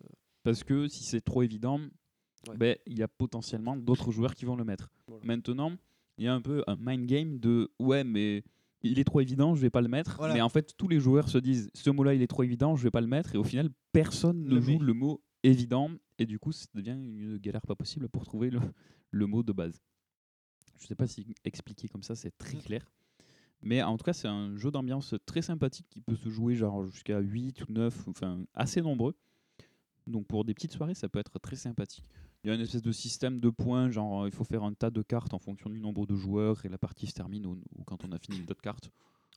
Parce 0.43 0.63
que 0.63 0.87
si 0.87 1.03
c'est 1.03 1.21
trop 1.21 1.41
évident, 1.43 1.79
Ouais. 2.47 2.55
ben, 2.55 2.77
il 2.87 2.97
y 2.97 3.03
a 3.03 3.07
potentiellement 3.09 3.75
d'autres 3.75 4.11
joueurs 4.11 4.33
qui 4.33 4.45
vont 4.45 4.55
le 4.55 4.63
mettre. 4.63 4.89
Maintenant, 5.23 5.73
il 6.17 6.23
y 6.23 6.27
a 6.29 6.33
un 6.33 6.39
peu 6.41 6.63
un 6.67 6.77
mind 6.79 7.05
game 7.05 7.37
de 7.37 7.69
ouais, 7.79 8.05
mais 8.05 8.45
il 8.81 8.97
est 8.97 9.03
trop 9.03 9.19
évident, 9.19 9.55
je 9.55 9.59
vais 9.61 9.69
pas 9.69 9.81
le 9.81 9.89
mettre. 9.89 10.15
Voilà. 10.17 10.35
Mais 10.35 10.41
en 10.41 10.47
fait, 10.47 10.73
tous 10.77 10.87
les 10.87 11.01
joueurs 11.01 11.27
se 11.27 11.37
disent 11.37 11.69
ce 11.73 11.89
mot-là, 11.89 12.13
il 12.13 12.21
est 12.21 12.27
trop 12.27 12.43
évident, 12.43 12.77
je 12.77 12.83
vais 12.83 12.91
pas 12.91 13.01
le 13.01 13.07
mettre. 13.07 13.35
Et 13.35 13.37
au 13.37 13.43
final, 13.43 13.69
personne 13.91 14.45
ne 14.45 14.55
Le 14.55 14.61
joue 14.61 14.79
met. 14.79 14.85
le 14.85 14.93
mot 14.93 15.21
évident. 15.43 15.89
Et 16.17 16.25
du 16.25 16.39
coup, 16.39 16.53
ça 16.53 16.65
devient 16.75 16.91
une 16.91 17.37
galère 17.39 17.61
pas 17.67 17.75
possible 17.75 18.07
pour 18.07 18.23
trouver 18.23 18.49
le, 18.51 18.59
le 19.11 19.25
mot 19.25 19.43
de 19.43 19.51
base. 19.51 19.81
Je 20.79 20.87
sais 20.87 20.95
pas 20.95 21.07
si 21.07 21.35
expliquer 21.43 21.87
comme 21.87 22.03
ça, 22.03 22.15
c'est 22.15 22.35
très 22.37 22.57
Mm. 22.57 22.61
clair. 22.61 22.91
Mais 23.61 23.83
en 23.83 23.97
tout 23.97 24.05
cas, 24.05 24.13
c'est 24.13 24.27
un 24.29 24.55
jeu 24.55 24.71
d'ambiance 24.71 25.15
très 25.25 25.41
sympathique 25.41 25.85
qui 25.89 25.99
peut 25.99 26.15
se 26.15 26.29
jouer 26.29 26.55
genre 26.55 26.85
jusqu'à 26.85 27.19
8 27.19 27.61
ou 27.67 27.73
9, 27.73 28.07
enfin 28.07 28.41
assez 28.53 28.81
nombreux. 28.81 29.15
Donc 30.07 30.25
pour 30.27 30.45
des 30.45 30.53
petites 30.53 30.71
soirées, 30.71 30.93
ça 30.95 31.09
peut 31.09 31.19
être 31.19 31.37
très 31.39 31.57
sympathique. 31.57 32.05
Il 32.43 32.47
y 32.47 32.51
a 32.51 32.55
une 32.55 32.61
espèce 32.61 32.81
de 32.81 32.93
système 32.93 33.41
de 33.41 33.49
points, 33.49 33.89
genre 33.89 34.23
euh, 34.23 34.27
il 34.29 34.33
faut 34.33 34.45
faire 34.45 34.63
un 34.63 34.73
tas 34.73 34.89
de 34.89 35.01
cartes 35.01 35.33
en 35.33 35.39
fonction 35.39 35.69
du 35.69 35.81
nombre 35.81 36.07
de 36.07 36.15
joueurs 36.15 36.65
et 36.65 36.69
la 36.69 36.77
partie 36.77 37.05
se 37.05 37.13
termine 37.13 37.45
ou 37.45 37.57
quand 37.85 38.05
on 38.05 38.11
a 38.13 38.17
fini 38.17 38.39
d'autres 38.45 38.61
cartes. 38.61 38.89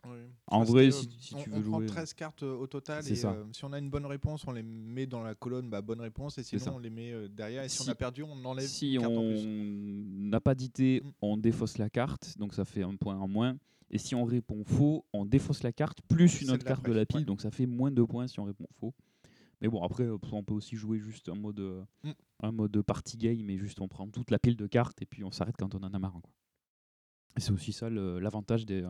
En 0.05 0.63
Enfin, 0.63 0.65
vrai, 0.73 0.91
si, 0.91 1.07
euh, 1.07 1.11
si 1.21 1.35
on, 1.35 1.39
tu 1.43 1.51
on 1.53 1.57
veux 1.57 1.63
prend 1.69 1.79
jouer. 1.79 1.87
13 1.87 2.15
cartes 2.15 2.43
euh, 2.43 2.57
au 2.57 2.67
total 2.67 3.07
et 3.09 3.15
ça. 3.15 3.33
euh, 3.33 3.45
si 3.53 3.65
on 3.65 3.73
a 3.73 3.79
une 3.79 3.89
bonne 3.91 4.07
réponse, 4.07 4.45
on 4.47 4.53
les 4.53 4.63
met 4.63 5.07
dans 5.07 5.23
la 5.23 5.35
colonne 5.35 5.71
bah, 5.71 5.81
bonne 5.81 6.01
réponse 6.01 6.39
et 6.39 6.43
sinon 6.43 6.75
on 6.75 6.79
les 6.79 6.91
met 6.91 7.13
euh, 7.13 7.29
derrière 7.29 7.63
et 7.63 7.69
si, 7.69 7.79
Si- 7.79 7.89
on 7.89 7.93
a 7.93 7.95
perdu, 7.95 8.23
on 8.25 8.45
enlève 8.45 8.67
si 8.67 8.95
une 8.95 9.01
carte 9.01 9.13
en 9.13 9.21
on 9.21 10.29
n'a 10.29 10.41
pas 10.41 10.55
d'idée, 10.55 11.03
on 11.21 11.37
défausse 11.37 11.79
la 11.79 11.89
carte, 11.89 12.37
donc 12.39 12.55
ça 12.55 12.65
fait 12.65 12.83
un 12.83 12.97
point 12.97 13.17
en 13.17 13.29
moins. 13.29 13.57
Et 13.91 13.99
si 13.99 14.15
on 14.15 14.25
répond 14.25 14.65
fausse, 14.65 15.03
on 15.13 15.25
défausse 15.25 15.63
la 15.63 15.73
carte 15.73 16.01
plus 16.09 16.41
une 16.43 16.51
autre 16.51 16.65
carte 16.65 16.85
de 16.85 16.93
la 16.93 17.07
pile, 17.07 17.19
ouais. 17.19 17.25
donc 17.25 17.41
ça 17.41 17.51
fait 17.51 17.67
moins 17.67 17.91
de 17.91 18.03
points 18.03 18.27
si 18.27 18.41
on 18.41 18.45
répond 18.45 18.67
faux. 18.81 18.95
Mais 19.61 19.69
bon, 19.69 19.83
après, 19.85 20.09
on 20.33 20.43
peut 20.43 20.55
aussi 20.55 20.75
jouer 20.75 20.99
juste 20.99 21.29
un 21.29 21.37
mode, 21.37 21.61
euh, 21.61 21.85
Mm. 22.03 22.11
un 22.43 22.51
mode 22.53 22.83
party 22.83 23.17
game 23.17 23.49
et 23.51 23.57
juste 23.59 23.81
on 23.81 23.87
prend 23.87 24.09
toute 24.09 24.33
la 24.33 24.41
pile 24.41 24.57
de 24.57 24.67
cartes 24.67 25.01
et 25.03 25.07
puis 25.07 25.23
on 25.23 25.31
s'arrête 25.31 25.55
quand 25.57 25.75
on 25.77 25.83
en 25.85 25.95
a 25.95 25.99
marre. 26.01 26.19
quoi. 26.21 26.33
Et 27.37 27.41
c'est 27.41 27.53
aussi 27.53 27.73
ça 27.73 27.89
l'avantage 27.89 28.67
des, 28.67 28.83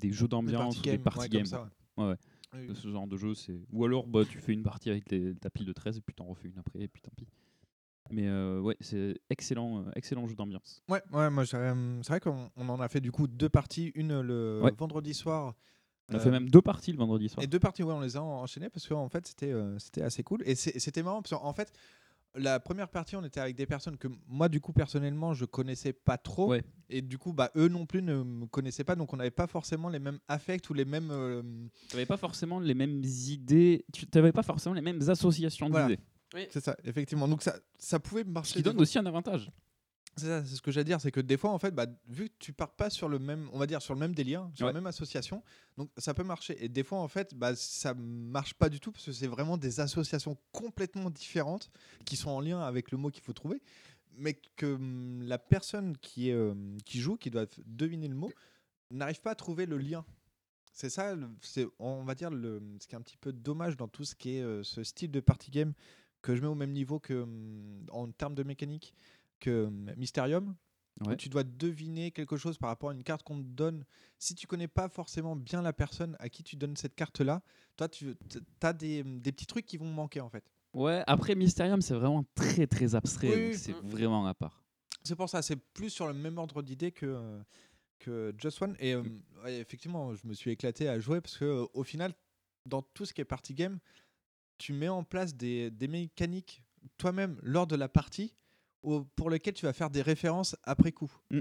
des 0.00 0.12
jeux 0.12 0.28
d'ambiance 0.28 0.80
des 0.82 0.90
game, 0.92 1.02
party 1.02 1.20
ouais, 1.20 1.28
games. 1.28 1.46
ça, 1.46 1.70
quoi. 1.96 2.08
Ouais. 2.08 2.16
Oui, 2.52 2.60
oui. 2.68 2.74
ce 2.74 2.88
genre 2.90 3.06
de 3.06 3.16
jeu, 3.16 3.34
c'est. 3.34 3.60
Ou 3.72 3.84
alors 3.84 4.06
bah, 4.08 4.24
tu 4.28 4.38
fais 4.38 4.52
une 4.52 4.62
partie 4.64 4.90
avec 4.90 5.08
les- 5.10 5.34
ta 5.36 5.50
pile 5.50 5.66
de 5.66 5.72
13 5.72 5.98
et 5.98 6.00
puis 6.00 6.14
t'en 6.14 6.24
refais 6.24 6.48
une 6.48 6.58
après 6.58 6.80
et 6.80 6.88
puis 6.88 7.00
tant 7.00 7.12
pis. 7.16 7.28
Mais 8.10 8.26
euh, 8.26 8.58
ouais, 8.60 8.76
c'est 8.80 9.20
excellent, 9.30 9.82
euh, 9.86 9.90
excellent 9.94 10.26
jeu 10.26 10.34
d'ambiance. 10.34 10.82
Ouais, 10.88 11.00
ouais, 11.12 11.30
moi, 11.30 11.44
euh, 11.54 12.00
c'est 12.02 12.08
vrai 12.08 12.18
qu'on 12.18 12.50
on 12.56 12.68
en 12.68 12.80
a 12.80 12.88
fait 12.88 13.00
du 13.00 13.12
coup 13.12 13.28
deux 13.28 13.48
parties, 13.48 13.92
une 13.94 14.20
le 14.20 14.60
Ouais. 14.64 14.72
vendredi 14.76 15.14
soir. 15.14 15.54
On 16.12 16.16
a 16.16 16.18
fait 16.18 16.32
même 16.32 16.50
deux 16.50 16.60
parties 16.62 16.90
le 16.90 16.98
vendredi 16.98 17.28
soir. 17.28 17.44
Et 17.44 17.46
deux 17.46 17.60
parties, 17.60 17.84
ouais, 17.84 17.92
on 17.94 18.00
les 18.00 18.16
a 18.16 18.22
en- 18.22 18.42
enchaînées 18.42 18.68
parce 18.68 18.88
qu'en 18.88 19.08
fait, 19.08 19.24
c'était 19.28 19.54
c'était 19.78 20.02
assez 20.02 20.24
cool. 20.24 20.42
Et 20.44 20.56
c'était 20.56 21.04
marrant 21.04 21.22
parce 21.22 21.30
qu'en 21.40 21.52
fait, 21.52 21.70
la 22.36 22.60
première 22.60 22.88
partie, 22.88 23.16
on 23.16 23.24
était 23.24 23.40
avec 23.40 23.56
des 23.56 23.66
personnes 23.66 23.96
que 23.96 24.08
moi, 24.28 24.48
du 24.48 24.60
coup, 24.60 24.72
personnellement, 24.72 25.34
je 25.34 25.44
connaissais 25.44 25.92
pas 25.92 26.16
trop. 26.18 26.48
Ouais. 26.50 26.62
Et 26.88 27.02
du 27.02 27.18
coup, 27.18 27.32
bah, 27.32 27.50
eux 27.56 27.68
non 27.68 27.86
plus 27.86 28.02
ne 28.02 28.22
me 28.22 28.46
connaissaient 28.46 28.84
pas. 28.84 28.94
Donc, 28.96 29.12
on 29.12 29.16
n'avait 29.16 29.30
pas 29.30 29.46
forcément 29.46 29.88
les 29.88 29.98
mêmes 29.98 30.18
affects 30.28 30.68
ou 30.70 30.74
les 30.74 30.84
mêmes. 30.84 31.10
euh, 31.10 31.42
Tu 31.88 31.96
n'avais 31.96 32.06
pas 32.06 32.16
forcément 32.16 32.60
les 32.60 32.74
mêmes 32.74 33.02
idées, 33.04 33.84
tu 33.92 34.06
n'avais 34.14 34.32
pas 34.32 34.42
forcément 34.42 34.74
les 34.74 34.80
mêmes 34.80 35.00
associations 35.08 35.68
Voilà. 35.68 35.88
d'idées. 35.88 36.00
C'est 36.50 36.62
ça, 36.62 36.76
effectivement. 36.84 37.26
Donc, 37.26 37.42
ça, 37.42 37.56
ça 37.78 37.98
pouvait 37.98 38.22
marcher. 38.24 38.52
Ce 38.52 38.58
qui 38.58 38.62
donne 38.62 38.80
aussi 38.80 38.98
un 38.98 39.06
avantage. 39.06 39.50
C'est 40.16 40.26
ça, 40.26 40.44
c'est 40.44 40.54
ce 40.56 40.60
que 40.62 40.70
j'allais 40.70 40.84
dire, 40.84 41.00
c'est 41.00 41.12
que 41.12 41.20
des 41.20 41.36
fois, 41.36 41.50
en 41.50 41.58
fait, 41.58 41.74
bah, 41.74 41.86
vu 42.08 42.28
que 42.28 42.34
tu 42.38 42.52
pars 42.52 42.74
pas 42.74 42.90
sur 42.90 43.08
le 43.08 43.18
même, 43.18 43.48
on 43.52 43.58
va 43.58 43.66
dire 43.66 43.80
sur 43.80 43.94
le 43.94 44.00
même 44.00 44.14
délire, 44.14 44.50
sur 44.54 44.66
Ouais. 44.66 44.72
la 44.72 44.78
même 44.78 44.86
association, 44.86 45.42
donc 45.78 45.90
ça 45.96 46.12
peut 46.14 46.24
marcher. 46.24 46.62
Et 46.62 46.68
des 46.68 46.82
fois, 46.82 46.98
en 46.98 47.08
fait, 47.08 47.34
bah, 47.34 47.54
ça 47.56 47.94
marche 47.94 48.54
pas 48.54 48.68
du 48.68 48.80
tout 48.80 48.92
parce 48.92 49.04
que 49.06 49.12
c'est 49.12 49.28
vraiment 49.28 49.56
des 49.56 49.80
associations 49.80 50.36
complètement 50.52 51.10
différentes 51.10 51.70
qui 52.04 52.16
sont 52.16 52.30
en 52.30 52.40
lien 52.40 52.60
avec 52.60 52.90
le 52.90 52.98
mot 52.98 53.10
qu'il 53.10 53.22
faut 53.22 53.32
trouver, 53.32 53.62
mais 54.16 54.34
que 54.56 54.74
hum, 54.74 55.22
la 55.22 55.38
personne 55.38 55.96
qui 55.98 56.28
est 56.30 56.34
euh, 56.34 56.54
qui 56.84 57.00
joue, 57.00 57.16
qui 57.16 57.30
doit 57.30 57.46
deviner 57.66 58.08
le 58.08 58.16
mot, 58.16 58.30
n'arrive 58.90 59.20
pas 59.20 59.30
à 59.30 59.34
trouver 59.36 59.64
le 59.66 59.78
lien. 59.78 60.04
C'est 60.72 60.90
ça, 60.90 61.14
c'est 61.40 61.66
on 61.78 62.04
va 62.04 62.14
dire 62.14 62.30
le, 62.30 62.60
ce 62.80 62.86
qui 62.86 62.94
est 62.94 62.98
un 62.98 63.02
petit 63.02 63.16
peu 63.16 63.32
dommage 63.32 63.76
dans 63.76 63.88
tout 63.88 64.04
ce 64.04 64.14
qui 64.14 64.36
est 64.36 64.42
euh, 64.42 64.62
ce 64.64 64.82
style 64.84 65.10
de 65.10 65.20
party 65.20 65.50
game 65.50 65.72
que 66.22 66.36
je 66.36 66.42
mets 66.42 66.46
au 66.48 66.54
même 66.54 66.72
niveau 66.72 66.98
que 67.00 67.22
hum, 67.22 67.86
en 67.90 68.10
termes 68.10 68.34
de 68.34 68.42
mécanique 68.42 68.92
que 69.40 69.66
hum, 69.66 69.92
Mysterium. 69.96 70.54
où 71.00 71.14
tu 71.14 71.28
dois 71.30 71.44
deviner 71.44 72.10
quelque 72.10 72.36
chose 72.36 72.58
par 72.58 72.68
rapport 72.68 72.90
à 72.90 72.92
une 72.92 73.02
carte 73.02 73.22
qu'on 73.22 73.38
te 73.38 73.48
donne. 73.48 73.84
Si 74.18 74.34
tu 74.34 74.46
connais 74.46 74.68
pas 74.68 74.88
forcément 74.88 75.34
bien 75.34 75.62
la 75.62 75.72
personne 75.72 76.14
à 76.20 76.28
qui 76.28 76.42
tu 76.42 76.56
donnes 76.56 76.76
cette 76.76 76.94
carte-là, 76.94 77.42
toi, 77.76 77.88
tu 77.88 78.14
as 78.62 78.72
des, 78.74 79.02
des 79.02 79.32
petits 79.32 79.46
trucs 79.46 79.64
qui 79.64 79.78
vont 79.78 79.90
manquer 79.90 80.20
en 80.20 80.28
fait. 80.28 80.44
Ouais, 80.74 81.02
après 81.06 81.34
Mysterium, 81.34 81.80
c'est 81.80 81.94
vraiment 81.94 82.24
très 82.34 82.66
très 82.66 82.94
abstrait. 82.94 83.28
Oui, 83.28 83.34
donc 83.34 83.52
oui. 83.52 83.58
C'est 83.58 83.72
vraiment 83.72 84.26
à 84.26 84.34
part. 84.34 84.62
C'est 85.02 85.16
pour 85.16 85.28
ça, 85.30 85.40
c'est 85.40 85.56
plus 85.56 85.90
sur 85.90 86.06
le 86.06 86.12
même 86.12 86.36
ordre 86.36 86.62
d'idée 86.62 86.92
que, 86.92 87.06
euh, 87.06 87.42
que 87.98 88.34
Just 88.36 88.60
One. 88.60 88.76
Et 88.78 88.94
euh, 88.94 89.02
ouais, 89.42 89.58
effectivement, 89.58 90.14
je 90.14 90.26
me 90.26 90.34
suis 90.34 90.50
éclaté 90.50 90.88
à 90.88 91.00
jouer 91.00 91.20
parce 91.22 91.38
que 91.38 91.46
euh, 91.46 91.66
au 91.72 91.82
final, 91.82 92.12
dans 92.66 92.82
tout 92.82 93.06
ce 93.06 93.14
qui 93.14 93.22
est 93.22 93.24
party 93.24 93.54
game, 93.54 93.78
tu 94.58 94.74
mets 94.74 94.88
en 94.90 95.02
place 95.02 95.34
des, 95.34 95.70
des 95.70 95.88
mécaniques 95.88 96.62
toi-même 96.98 97.38
lors 97.42 97.66
de 97.66 97.76
la 97.76 97.88
partie 97.88 98.34
au- 98.82 99.04
pour 99.16 99.30
lesquelles 99.30 99.54
tu 99.54 99.66
vas 99.66 99.72
faire 99.72 99.90
des 99.90 100.02
références 100.02 100.56
après 100.64 100.92
coup. 100.92 101.10
Mm. 101.30 101.40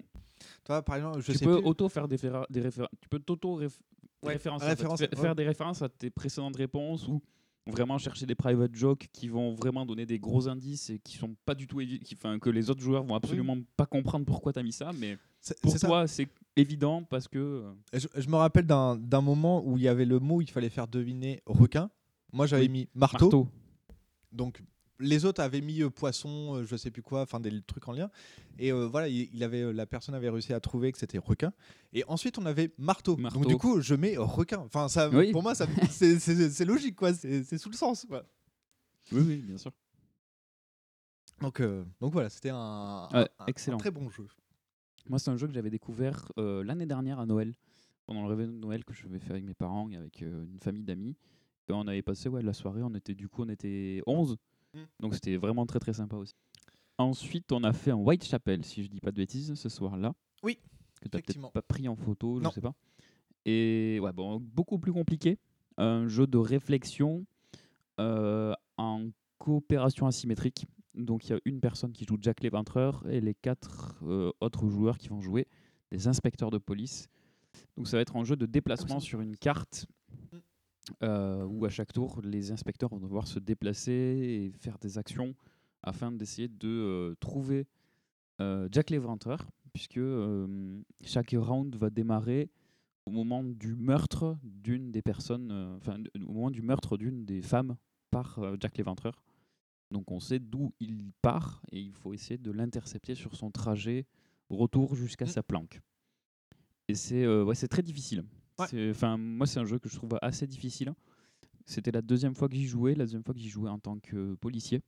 Toi, 0.64 0.82
par 0.82 0.96
exemple, 0.98 1.22
je 1.22 1.32
tu 1.32 1.38
sais 1.38 1.46
peux 1.46 1.58
plus- 1.60 1.68
auto 1.68 1.90
faire 1.90 2.08
des, 2.08 2.16
références. 2.16 2.90
Tu 3.02 3.10
peux 3.10 3.20
t'auto 3.20 3.60
réf- 3.60 3.78
Ouais, 4.24 4.34
référencer, 4.34 4.66
référence- 4.66 4.94
en 4.94 4.98
fait. 4.98 5.10
Fa- 5.16 5.16
ouais. 5.18 5.22
faire 5.28 5.36
des 5.36 5.46
références 5.46 5.82
à 5.82 5.90
tes 5.90 6.10
précédentes 6.10 6.56
réponses 6.58 7.08
ou 7.08 7.22
vraiment 7.68 7.98
chercher 7.98 8.26
des 8.26 8.36
private 8.36 8.74
jokes 8.76 9.08
qui 9.14 9.28
vont 9.28 9.54
vraiment 9.54 9.86
donner 9.86 10.06
des 10.06 10.18
gros 10.20 10.48
indices 10.48 10.90
et 10.90 11.00
qui 11.00 11.18
sont 11.18 11.36
pas 11.46 11.56
du 11.56 11.68
tout 11.68 11.78
qui, 11.80 12.16
enfin, 12.16 12.40
que 12.40 12.50
les 12.50 12.70
autres 12.70 12.82
joueurs 12.82 13.04
vont 13.04 13.16
absolument 13.16 13.58
pas 13.78 13.86
comprendre 13.86 14.26
pourquoi 14.26 14.52
tu 14.54 14.60
as 14.60 14.64
mis 14.64 14.72
ça, 14.72 14.92
mais 14.98 15.18
C'est- 15.40 15.60
pour 15.62 15.72
c'est 15.72 15.78
ça. 15.78 15.88
toi 15.88 16.08
c'est 16.08 16.28
évident 16.56 17.04
parce 17.04 17.28
que 17.28 17.38
euh, 17.38 17.74
Je, 17.94 18.08
je 18.22 18.28
me 18.30 18.36
rappelle 18.36 18.66
d'un 18.66 18.96
d'un 18.98 19.22
moment 19.22 19.64
où 19.66 19.78
il 19.78 19.84
y 19.84 19.88
avait 19.88 20.06
le 20.06 20.20
mot 20.20 20.38
où 20.38 20.42
il 20.42 20.50
fallait 20.50 20.70
faire 20.70 20.88
deviner 20.88 21.42
requin. 21.46 21.90
Moi, 22.34 22.46
j'avais 22.48 22.64
Oui, 22.64 22.70
mis 22.70 22.90
marteau. 22.94 23.26
marteau. 23.26 23.48
Donc, 24.32 24.62
les 25.00 25.26
autres 25.26 25.42
avaient 25.42 25.62
mis 25.62 25.82
euh, 25.82 25.90
poisson, 25.90 26.56
euh, 26.56 26.64
je 26.66 26.76
sais 26.76 26.92
plus 26.92 27.02
quoi, 27.02 27.22
enfin 27.22 27.40
des 27.40 27.62
trucs 27.62 27.88
en 27.88 27.94
lien. 27.94 28.10
Et 28.58 28.72
euh, 28.72 28.86
voilà, 28.88 29.08
il, 29.08 29.30
il 29.34 29.44
avait, 29.44 29.62
euh, 29.62 29.72
la 29.72 29.86
personne 29.86 30.14
avait 30.16 30.30
réussi 30.30 30.54
à 30.54 30.60
trouver 30.60 30.92
que 30.92 30.98
c'était 30.98 31.18
requin. 31.18 31.54
Et 31.94 32.04
ensuite, 32.08 32.38
on 32.38 32.46
avait 32.46 32.72
marteau. 32.78 33.16
Marteau. 33.18 33.40
Donc, 33.40 33.48
du 33.50 33.58
coup, 33.58 33.82
je 33.82 33.96
mets 33.96 34.18
requin. 34.18 34.60
Enfin, 34.60 34.90
ça, 34.90 35.10
Oui. 35.10 35.32
pour 35.32 35.42
moi, 35.44 35.56
ça- 35.56 35.66
c'est- 35.92 36.20
c'est 36.20 36.50
c'est 36.50 36.66
logique, 36.66 36.96
quoi. 36.96 37.14
C'est 37.14 37.44
c'est 37.44 37.58
sous 37.58 37.70
le 37.70 37.76
sens, 37.76 38.06
quoi. 38.06 38.26
oui 39.12 39.22
oui 39.26 39.38
bien 39.38 39.58
sûr. 39.58 39.72
Donc, 41.42 41.62
donc 42.02 42.12
voilà, 42.14 42.30
c'était 42.30 42.50
un, 42.50 43.08
Ouais, 43.14 43.20
un- 43.40 43.44
un 43.44 43.46
excellent. 43.48 43.78
très 43.78 43.92
bon 43.92 44.10
jeu. 44.10 44.28
Moi, 45.08 45.20
c'est 45.20 45.32
un 45.32 45.38
jeu 45.38 45.48
que 45.48 45.54
j'avais 45.54 45.70
découvert 45.70 46.30
l'année 46.38 46.86
dernière 46.86 47.20
à 47.20 47.26
Noël, 47.26 47.56
pendant 48.06 48.22
le 48.24 48.28
réveillon 48.28 48.52
de 48.52 48.58
Noël 48.58 48.84
que 48.84 48.94
je 48.94 49.08
vais 49.08 49.20
faire 49.20 49.32
avec 49.32 49.46
mes 49.46 49.54
parents 49.54 49.90
et 49.90 49.96
avec 49.96 50.22
une 50.22 50.60
famille 50.62 50.84
d'amis. 50.84 51.16
Et 51.70 51.72
on 51.74 51.88
avait 51.88 52.02
passé 52.02 52.28
ouais, 52.30 52.42
la 52.42 52.54
soirée, 52.54 52.82
on 52.84 52.94
était 52.96 53.14
du 53.14 53.30
coup 53.30 53.44
on 53.44 53.50
était 53.50 54.02
11, 54.08 54.36
Mm. 54.74 54.80
donc 55.00 55.16
c'était 55.16 55.38
vraiment 55.38 55.66
très 55.66 55.80
très 55.80 55.94
sympa 55.94 56.16
aussi. 56.16 56.36
Ensuite, 56.98 57.52
on 57.52 57.64
a 57.64 57.72
fait 57.74 57.92
un 57.92 57.96
Whitechapel, 57.96 58.66
si 58.66 58.84
je 58.84 58.90
dis 58.90 59.00
pas 59.00 59.12
de 59.12 59.16
bêtises, 59.18 59.54
ce 59.54 59.70
soir-là. 59.70 60.14
Oui, 60.44 60.60
Que 61.02 61.08
tu 61.08 61.18
effectivement. 61.18 61.50
peut-être 61.50 61.54
pas 61.54 61.74
pris 61.74 61.88
en 61.88 61.96
photo, 61.96 62.40
je 62.40 62.44
Non. 62.44 62.52
sais 62.52 62.60
pas. 62.62 62.74
Et 63.46 64.00
ouais, 64.02 64.12
bon, 64.12 64.38
beaucoup 64.40 64.78
plus 64.80 64.92
compliqué. 64.92 65.38
Un 65.78 66.08
jeu 66.10 66.28
de 66.28 66.38
réflexion 66.38 67.26
euh, 68.02 68.54
en 68.78 69.08
coopération 69.38 70.08
asymétrique. 70.08 70.66
Donc 70.94 71.26
il 71.26 71.30
y 71.32 71.34
a 71.34 71.40
une 71.46 71.62
personne 71.62 71.94
qui 71.94 72.04
joue 72.06 72.18
Jack 72.22 72.42
l'Éventreur 72.42 73.06
et 73.10 73.22
les 73.22 73.34
quatre 73.34 73.96
euh, 74.04 74.32
autres 74.42 74.68
joueurs 74.68 74.98
qui 74.98 75.08
vont 75.08 75.22
jouer 75.22 75.48
des 75.92 76.08
inspecteurs 76.08 76.52
de 76.52 76.58
police. 76.58 77.08
Donc 77.78 77.88
ça 77.88 77.96
va 77.98 78.02
être 78.02 78.18
un 78.18 78.26
jeu 78.26 78.36
de 78.36 78.46
déplacement 78.46 79.00
sur 79.00 79.22
une 79.22 79.38
carte 79.38 79.86
euh, 81.04 81.44
où 81.46 81.66
à 81.66 81.70
chaque 81.70 81.94
tour 81.94 82.22
les 82.24 82.52
inspecteurs 82.52 82.90
vont 82.90 83.00
devoir 83.00 83.28
se 83.28 83.40
déplacer 83.40 83.92
et 83.92 84.52
faire 84.60 84.78
des 84.80 84.98
actions 84.98 85.36
afin 85.84 86.12
d'essayer 86.12 86.48
de 86.48 86.68
euh, 86.68 87.16
trouver 87.20 87.68
euh, 88.42 88.68
Jack 88.72 88.90
l'Éventreur 88.90 89.50
puisque 89.74 89.98
euh, 89.98 90.82
chaque 91.04 91.36
round 91.38 91.76
va 91.76 91.90
démarrer 91.90 92.50
au 93.06 93.12
moment 93.12 93.44
du 93.44 93.76
meurtre 93.76 94.38
d'une 94.44 94.92
des 94.92 95.02
personnes, 95.02 95.52
enfin 95.78 95.98
au 96.16 96.32
moment 96.32 96.52
du 96.52 96.62
meurtre 96.62 96.98
d'une 96.98 97.26
des 97.26 97.42
femmes 97.42 97.76
par 98.12 98.40
Jack 98.60 98.78
l'Éventreur. 98.78 99.24
Donc 99.92 100.12
on 100.12 100.20
sait 100.20 100.40
d'où 100.40 100.74
il 100.80 101.12
part 101.22 101.64
et 101.72 101.80
il 101.80 101.94
faut 101.94 102.14
essayer 102.14 102.38
de 102.38 102.52
l'intercepter 102.52 103.16
sur 103.16 103.36
son 103.36 103.50
trajet 103.50 104.06
retour 104.50 104.96
jusqu'à 104.96 105.26
sa 105.26 105.44
planque. 105.44 105.82
Et 106.88 106.96
c'est 106.96 107.24
euh, 107.24 107.44
ouais, 107.44 107.56
c'est 107.56 107.68
très 107.68 107.84
difficile. 107.84 108.24
Enfin, 108.92 109.18
moi, 109.18 109.48
c'est 109.48 109.60
un 109.60 109.66
jeu 109.66 109.80
que 109.80 109.90
je 109.90 109.96
trouve 109.96 110.18
assez 110.22 110.48
difficile. 110.48 110.94
C'était 111.66 111.92
la 111.92 112.02
deuxième 112.02 112.34
fois 112.36 112.50
que 112.50 112.56
j'y 112.56 112.66
jouais, 112.68 112.96
la 112.96 113.04
deuxième 113.06 113.24
fois 113.24 113.34
que 113.34 113.40
j'y 113.40 113.50
jouais 113.50 113.70
en 113.70 113.80
tant 113.80 114.00
que 114.00 114.36
policier. 114.36 114.82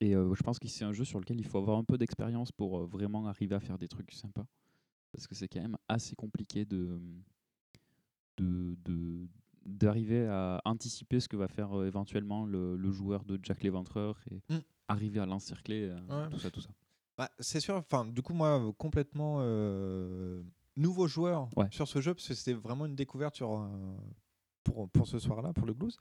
Et 0.00 0.16
euh, 0.16 0.34
je 0.34 0.42
pense 0.42 0.58
que 0.58 0.66
c'est 0.66 0.84
un 0.84 0.92
jeu 0.92 1.04
sur 1.04 1.20
lequel 1.20 1.38
il 1.38 1.44
faut 1.46 1.58
avoir 1.58 1.78
un 1.78 1.84
peu 1.84 1.98
d'expérience 1.98 2.50
pour 2.52 2.78
euh, 2.80 2.86
vraiment 2.86 3.26
arriver 3.26 3.54
à 3.54 3.60
faire 3.60 3.78
des 3.78 3.86
trucs 3.88 4.10
sympas. 4.12 4.46
Parce 5.12 5.26
que 5.26 5.34
c'est 5.34 5.48
quand 5.48 5.60
même 5.60 5.76
assez 5.88 6.16
compliqué 6.16 6.64
de 6.64 6.98
de- 8.38 8.76
de- 8.84 9.26
d'arriver 9.66 10.26
à 10.26 10.60
anticiper 10.64 11.20
ce 11.20 11.28
que 11.28 11.36
va 11.36 11.48
faire 11.48 11.76
euh, 11.78 11.86
éventuellement 11.86 12.46
le, 12.46 12.76
le 12.76 12.90
joueur 12.90 13.24
de 13.24 13.38
Jack 13.42 13.62
l'Éventreur 13.62 14.18
et 14.30 14.40
Mm. 14.48 14.58
arriver 14.88 15.20
à 15.20 15.26
l'encercler, 15.26 15.88
euh, 15.90 15.98
Ouais. 16.08 16.30
tout 16.30 16.38
ça, 16.38 16.50
tout 16.50 16.60
ça. 16.60 16.70
Bah, 17.16 17.28
c'est 17.40 17.60
sûr, 17.60 17.74
enfin, 17.74 18.06
du 18.06 18.22
coup, 18.22 18.32
moi, 18.32 18.60
euh, 18.68 18.72
complètement 18.72 19.38
euh, 20.78 20.82
nouveau 20.82 21.06
joueur 21.08 21.48
Ouais. 21.56 21.66
sur 21.70 21.88
ce 21.88 22.00
jeu, 22.00 22.14
parce 22.14 22.28
que 22.28 22.34
c'était 22.34 22.54
vraiment 22.54 22.86
une 22.86 22.94
découverte 22.96 23.34
sur, 23.36 23.52
euh, 23.52 23.66
pour, 24.64 24.88
pour 24.90 25.06
ce 25.06 25.18
soir-là, 25.18 25.52
pour 25.52 25.66
le 25.66 25.72
blues. 25.74 25.96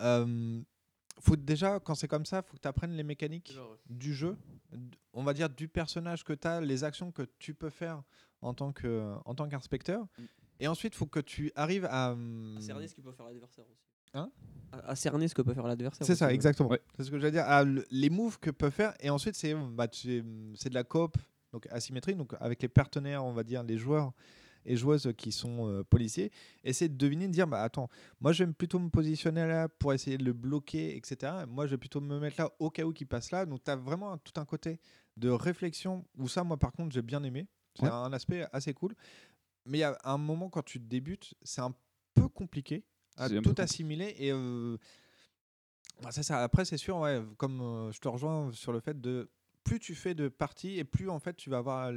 Euh, 0.00 0.60
faut 1.20 1.36
déjà, 1.36 1.80
quand 1.80 1.94
c'est 1.94 2.08
comme 2.08 2.24
ça, 2.24 2.42
faut 2.42 2.56
que 2.56 2.62
tu 2.62 2.68
apprennes 2.68 2.92
les 2.92 3.02
mécaniques 3.02 3.54
du 3.88 4.14
jeu, 4.14 4.36
on 5.12 5.22
va 5.22 5.34
dire 5.34 5.50
du 5.50 5.68
personnage 5.68 6.24
que 6.24 6.32
tu 6.32 6.48
as, 6.48 6.60
les 6.60 6.82
actions 6.84 7.12
que 7.12 7.22
tu 7.38 7.52
peux 7.54 7.68
faire 7.70 8.02
en 8.40 8.54
tant 8.54 8.72
que 8.72 9.14
en 9.26 9.34
tant 9.34 9.46
qu'inspecteur. 9.48 10.06
Et 10.60 10.68
ensuite, 10.68 10.94
faut 10.94 11.06
que 11.06 11.20
tu 11.20 11.52
arrives 11.56 11.86
à. 11.90 12.12
hum, 12.12 12.54
À 12.56 12.60
cerner 12.60 12.88
ce 12.88 12.94
que 12.94 13.00
peut 13.02 13.12
faire 13.12 13.26
l'adversaire 13.26 13.64
aussi. 13.70 13.82
Hein? 14.14 14.30
À, 14.72 14.90
à 14.90 14.96
cerner 14.96 15.28
ce 15.28 15.34
que 15.34 15.42
peut 15.42 15.52
faire 15.54 15.66
l'adversaire. 15.66 16.06
C'est 16.06 16.12
aussi, 16.14 16.18
ça, 16.18 16.26
ouais. 16.28 16.34
exactement. 16.34 16.70
C'est 16.96 17.04
ce 17.04 17.10
que 17.10 17.18
j'allais 17.18 17.32
dire. 17.32 17.64
Le- 17.64 17.84
les 17.90 18.10
moves 18.10 18.38
que 18.38 18.50
peuvent 18.50 18.72
faire. 18.72 18.94
Et 19.00 19.10
ensuite, 19.10 19.34
c'est 19.36 19.54
bah, 19.54 19.86
de 19.88 20.74
la 20.74 20.84
coop, 20.84 21.16
donc 21.52 21.66
asymétrie, 21.70 22.14
donc 22.14 22.34
avec 22.40 22.62
les 22.62 22.68
partenaires, 22.68 23.24
on 23.24 23.32
va 23.32 23.42
dire, 23.44 23.62
les 23.62 23.78
joueurs 23.78 24.12
et 24.66 24.76
joueuses 24.76 25.10
qui 25.16 25.32
sont 25.32 25.68
euh, 25.68 25.82
policiers. 25.84 26.30
Essayer 26.64 26.88
de 26.90 26.96
deviner, 26.96 27.26
de 27.28 27.32
dire 27.32 27.46
bah, 27.46 27.62
attends, 27.62 27.88
moi 28.20 28.32
je 28.32 28.44
vais 28.44 28.52
plutôt 28.52 28.78
me 28.78 28.90
positionner 28.90 29.46
là 29.46 29.68
pour 29.68 29.92
essayer 29.94 30.18
de 30.18 30.24
le 30.24 30.32
bloquer, 30.34 30.96
etc. 30.96 31.32
Moi 31.48 31.66
je 31.66 31.70
vais 31.72 31.78
plutôt 31.78 32.00
me 32.00 32.18
mettre 32.20 32.40
là 32.40 32.50
au 32.58 32.68
cas 32.70 32.84
où 32.84 32.92
qu'il 32.92 33.06
passe 33.06 33.30
là. 33.30 33.46
Donc 33.46 33.64
tu 33.64 33.70
as 33.70 33.76
vraiment 33.76 34.18
tout 34.18 34.38
un 34.38 34.44
côté 34.44 34.78
de 35.16 35.30
réflexion 35.30 36.04
où 36.18 36.28
ça, 36.28 36.44
moi 36.44 36.56
par 36.58 36.72
contre, 36.72 36.92
j'ai 36.94 37.02
bien 37.02 37.22
aimé. 37.24 37.46
C'est 37.76 37.84
Ouais. 37.84 37.90
un 37.90 38.12
aspect 38.12 38.46
assez 38.52 38.74
cool. 38.74 38.94
Mais 39.64 39.78
il 39.78 39.80
y 39.80 39.84
a 39.84 39.96
un 40.04 40.18
moment 40.18 40.50
quand 40.50 40.62
tu 40.64 40.78
débutes, 40.78 41.32
c'est 41.42 41.60
un 41.62 41.74
peu 42.14 42.28
compliqué 42.28 42.84
à 43.16 43.28
tout 43.28 43.54
assimiler 43.58 44.14
et. 44.18 44.30
euh, 44.32 44.76
Ah, 46.04 46.12
c'est 46.12 46.22
ça. 46.22 46.42
Après, 46.42 46.64
c'est 46.64 46.78
sûr, 46.78 46.96
ouais, 46.98 47.22
comme 47.36 47.60
euh, 47.60 47.92
je 47.92 48.00
te 48.00 48.08
rejoins 48.08 48.50
sur 48.52 48.72
le 48.72 48.80
fait 48.80 48.98
de 49.00 49.30
plus 49.64 49.78
tu 49.78 49.94
fais 49.94 50.14
de 50.14 50.28
parties 50.28 50.78
et 50.78 50.84
plus 50.84 51.08
en 51.08 51.18
fait 51.18 51.36
tu 51.36 51.50
vas 51.50 51.58
avoir 51.58 51.92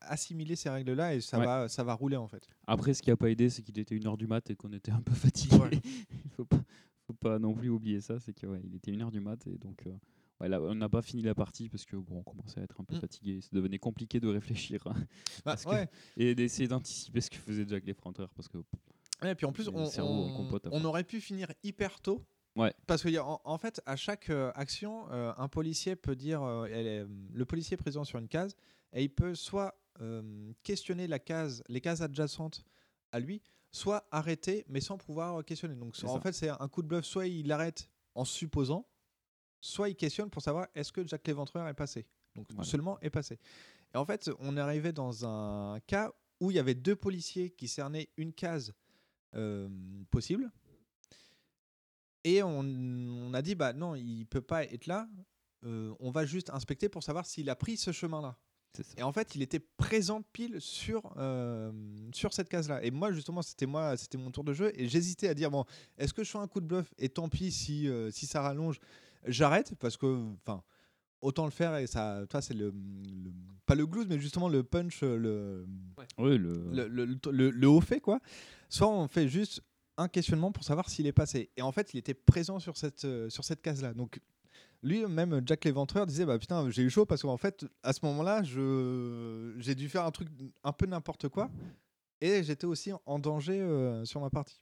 assimilé 0.00 0.56
ces 0.56 0.68
règles-là 0.68 1.14
et 1.14 1.20
ça 1.20 1.38
Ouais. 1.38 1.44
va 1.44 1.68
ça 1.68 1.84
va 1.84 1.94
rouler 1.94 2.16
en 2.16 2.28
fait. 2.28 2.46
Après, 2.66 2.94
ce 2.94 3.02
qui 3.02 3.10
a 3.10 3.16
pas 3.16 3.30
aidé, 3.30 3.50
c'est 3.50 3.62
qu'il 3.62 3.78
était 3.78 3.94
1h 3.96 4.16
du 4.16 4.26
mat 4.26 4.48
et 4.50 4.56
qu'on 4.56 4.72
était 4.72 4.90
un 4.92 5.00
peu 5.00 5.14
fatigué. 5.14 5.56
Il 6.24 6.30
faut 6.36 6.44
pas, 6.44 6.60
faut 7.06 7.12
pas 7.14 7.38
non 7.38 7.54
plus 7.54 7.68
oublier 7.68 8.00
ça, 8.00 8.18
c'est 8.20 8.32
qu'il 8.34 8.48
était 8.74 8.90
1h 8.92 9.10
du 9.10 9.20
mat 9.20 9.46
et 9.46 9.56
donc 9.58 9.82
euh, 9.86 10.48
là, 10.48 10.60
on 10.60 10.74
n'a 10.74 10.88
pas 10.88 11.02
fini 11.02 11.22
la 11.22 11.34
partie 11.34 11.68
parce 11.68 11.84
que 11.84 11.96
bon, 11.96 12.18
on 12.18 12.22
commençait 12.22 12.60
à 12.60 12.64
être 12.64 12.80
un 12.80 12.84
peu 12.84 12.96
Mm. 12.96 13.00
fatigué. 13.00 13.40
Ça 13.40 13.48
devenait 13.52 13.78
compliqué 13.78 14.20
de 14.20 14.28
réfléchir 14.28 14.80
hein, 14.86 14.94
Bah, 15.44 15.56
que- 15.56 15.86
et 16.16 16.34
d'essayer 16.34 16.68
d'anticiper 16.68 17.20
ce 17.20 17.30
que 17.30 17.36
faisait 17.38 17.64
Jack 17.66 17.84
l'effronteur 17.86 18.28
parce 18.34 18.48
que 18.48 18.58
et 19.24 19.34
puis 19.34 19.46
en 19.46 19.52
plus, 19.52 19.64
cerveau 19.90 20.30
on 20.70 20.84
aurait 20.84 21.02
pu 21.02 21.20
finir 21.20 21.48
hyper 21.64 22.00
tôt. 22.00 22.24
Ouais. 22.56 22.74
Parce 22.86 23.02
qu'en 23.02 23.40
en 23.44 23.58
fait, 23.58 23.80
à 23.86 23.96
chaque 23.96 24.30
euh, 24.30 24.50
action, 24.54 25.10
euh, 25.12 25.32
un 25.36 25.48
policier 25.48 25.94
peut 25.96 26.16
dire, 26.16 26.42
euh, 26.42 27.06
le 27.32 27.44
policier 27.44 27.74
est 27.74 27.78
présent 27.78 28.04
sur 28.04 28.18
une 28.18 28.28
case, 28.28 28.56
et 28.92 29.02
il 29.04 29.10
peut 29.10 29.34
soit 29.34 29.74
questionner 30.62 31.08
la 31.08 31.18
case, 31.18 31.64
les 31.68 31.80
cases 31.80 32.02
adjacentes 32.02 32.64
à 33.10 33.18
lui, 33.18 33.42
soit 33.72 34.06
arrêter, 34.12 34.64
mais 34.68 34.80
sans 34.80 34.96
pouvoir 34.96 35.44
questionner. 35.44 35.74
Donc 35.74 35.96
en 36.04 36.14
ça. 36.14 36.20
fait, 36.20 36.32
c'est 36.32 36.50
un 36.50 36.68
coup 36.68 36.82
de 36.82 36.86
bluff, 36.86 37.04
soit 37.04 37.26
il 37.26 37.50
arrête 37.50 37.90
en 38.14 38.24
supposant, 38.24 38.86
soit 39.60 39.88
il 39.88 39.96
questionne 39.96 40.30
pour 40.30 40.40
savoir 40.40 40.68
est-ce 40.76 40.92
que 40.92 41.04
Jack 41.04 41.26
l'Éventreur 41.26 41.66
est 41.66 41.74
passé. 41.74 42.06
Donc 42.36 42.46
Voilà. 42.50 42.64
seulement 42.64 43.00
est 43.00 43.10
passé. 43.10 43.40
Et 43.92 43.96
en 43.96 44.04
fait, 44.04 44.30
on 44.38 44.56
est 44.56 44.60
arrivé 44.60 44.92
dans 44.92 45.26
un 45.26 45.80
cas 45.80 46.12
où 46.38 46.52
il 46.52 46.54
y 46.54 46.60
avait 46.60 46.74
deux 46.74 46.94
policiers 46.94 47.50
qui 47.50 47.66
cernaient 47.66 48.08
une 48.16 48.32
case 48.32 48.72
euh, 49.34 49.68
possible. 50.10 50.50
Et 52.24 52.42
on, 52.42 52.60
on 52.60 53.34
a 53.34 53.42
dit, 53.42 53.54
bah 53.54 53.72
non, 53.72 53.94
il 53.94 54.24
peut 54.26 54.40
pas 54.40 54.64
être 54.64 54.86
là. 54.86 55.08
euh, 55.64 55.92
on 56.00 56.10
va 56.10 56.24
juste 56.26 56.50
inspecter 56.50 56.88
pour 56.88 57.02
savoir 57.02 57.26
s'il 57.26 57.48
a 57.50 57.56
pris 57.56 57.76
ce 57.76 57.92
chemin-là. 57.92 58.36
Et 58.96 59.02
en 59.02 59.12
fait, 59.12 59.34
il 59.34 59.42
était 59.42 59.58
présent 59.60 60.22
pile 60.32 60.60
sur, 60.60 61.12
euh, 61.16 61.72
sur 62.12 62.32
cette 62.32 62.48
case-là. 62.48 62.84
Et 62.84 62.90
moi, 62.90 63.10
justement, 63.12 63.42
c'était 63.42 63.66
moi, 63.66 63.96
c'était 63.96 64.18
mon 64.18 64.30
tour 64.30 64.44
de 64.44 64.52
jeu. 64.52 64.70
Et 64.78 64.88
j'hésitais 64.88 65.26
à 65.28 65.34
dire, 65.34 65.50
bon, 65.50 65.64
est-ce 65.96 66.12
que 66.14 66.22
je 66.22 66.30
fais 66.30 66.38
un 66.38 66.46
coup 66.46 66.60
de 66.60 66.66
bluff 66.66 66.92
Et 66.98 67.08
tant 67.08 67.28
pis 67.28 67.50
si, 67.50 67.88
euh, 67.88 68.10
si 68.10 68.26
ça 68.26 68.40
rallonge, 68.42 68.78
j'arrête. 69.26 69.74
Parce 69.80 69.96
que, 69.96 70.06
enfin, 70.46 70.62
autant 71.20 71.44
le 71.46 71.50
faire. 71.50 71.76
Et 71.76 71.86
ça, 71.88 72.24
toi, 72.28 72.40
c'est 72.42 72.54
le, 72.54 72.66
le- 72.70 73.32
Pas 73.66 73.74
le 73.74 73.86
glouze, 73.86 74.06
mais 74.08 74.18
justement 74.20 74.48
le 74.48 74.62
punch, 74.62 75.02
le, 75.02 75.66
Ouais, 76.18 76.38
le- 76.38 76.70
le, 76.70 76.86
le, 76.88 77.04
le- 77.06 77.18
le- 77.32 77.50
le 77.50 77.68
haut 77.68 77.80
fait, 77.80 78.00
quoi. 78.00 78.20
Soit 78.68 78.88
on 78.88 79.08
fait 79.08 79.28
juste 79.28 79.62
un 79.98 80.08
questionnement 80.08 80.50
pour 80.52 80.64
savoir 80.64 80.88
s'il 80.88 81.06
est 81.06 81.12
passé. 81.12 81.50
Et 81.56 81.62
en 81.62 81.72
fait, 81.72 81.92
il 81.92 81.98
était 81.98 82.14
présent 82.14 82.58
sur 82.58 82.76
cette, 82.78 83.04
euh, 83.04 83.28
sur 83.28 83.44
cette 83.44 83.60
case-là. 83.60 83.92
Donc, 83.92 84.20
lui, 84.82 85.04
même 85.06 85.42
Jack 85.44 85.64
l'Éventreur 85.64 86.06
disait 86.06 86.24
Bah 86.24 86.38
putain, 86.38 86.70
j'ai 86.70 86.82
eu 86.82 86.88
chaud 86.90 87.04
parce 87.04 87.20
qu'en 87.22 87.36
fait, 87.36 87.66
à 87.82 87.92
ce 87.92 88.00
moment-là, 88.06 88.42
je- 88.44 89.54
j'ai 89.58 89.74
dû 89.74 89.88
faire 89.88 90.04
un 90.06 90.10
truc 90.12 90.28
un 90.64 90.72
peu 90.72 90.86
n'importe 90.86 91.28
quoi. 91.28 91.50
Et 92.20 92.42
j'étais 92.42 92.64
aussi 92.66 92.92
en 93.06 93.18
danger 93.18 93.60
euh, 93.60 94.04
sur 94.04 94.20
ma 94.20 94.30
partie. 94.30 94.60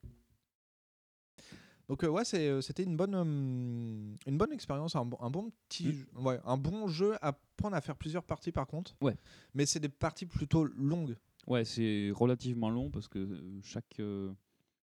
Donc, 1.89 2.03
euh, 2.03 2.09
ouais, 2.09 2.24
c'était 2.24 2.82
une 2.82 2.97
bonne, 2.97 3.14
euh, 3.14 4.14
une 4.26 4.37
bonne 4.39 4.53
expérience, 4.53 4.97
un, 4.97 5.05
bon- 5.05 5.18
un 5.20 5.30
bon 5.30 5.53
petit, 5.68 5.93
jeu- 5.93 6.07
ouais, 6.16 6.41
un 6.45 6.57
bon 6.57 6.89
jeu 6.89 7.14
à 7.22 7.32
prendre 7.57 7.76
à 7.76 7.80
faire 7.80 7.95
plusieurs 7.97 8.24
parties 8.24 8.51
par 8.51 8.66
contre. 8.66 8.97
Ouais. 9.01 9.14
Mais 9.55 9.66
c'est 9.66 9.78
des 9.78 9.89
parties 9.89 10.26
plutôt 10.26 10.64
longues. 10.64 11.16
Ouais, 11.47 11.64
c'est 11.64 12.11
relativement 12.12 12.70
long 12.70 12.91
parce 12.91 13.07
que 13.07 13.41
chaque 13.62 14.01
euh, 14.01 14.32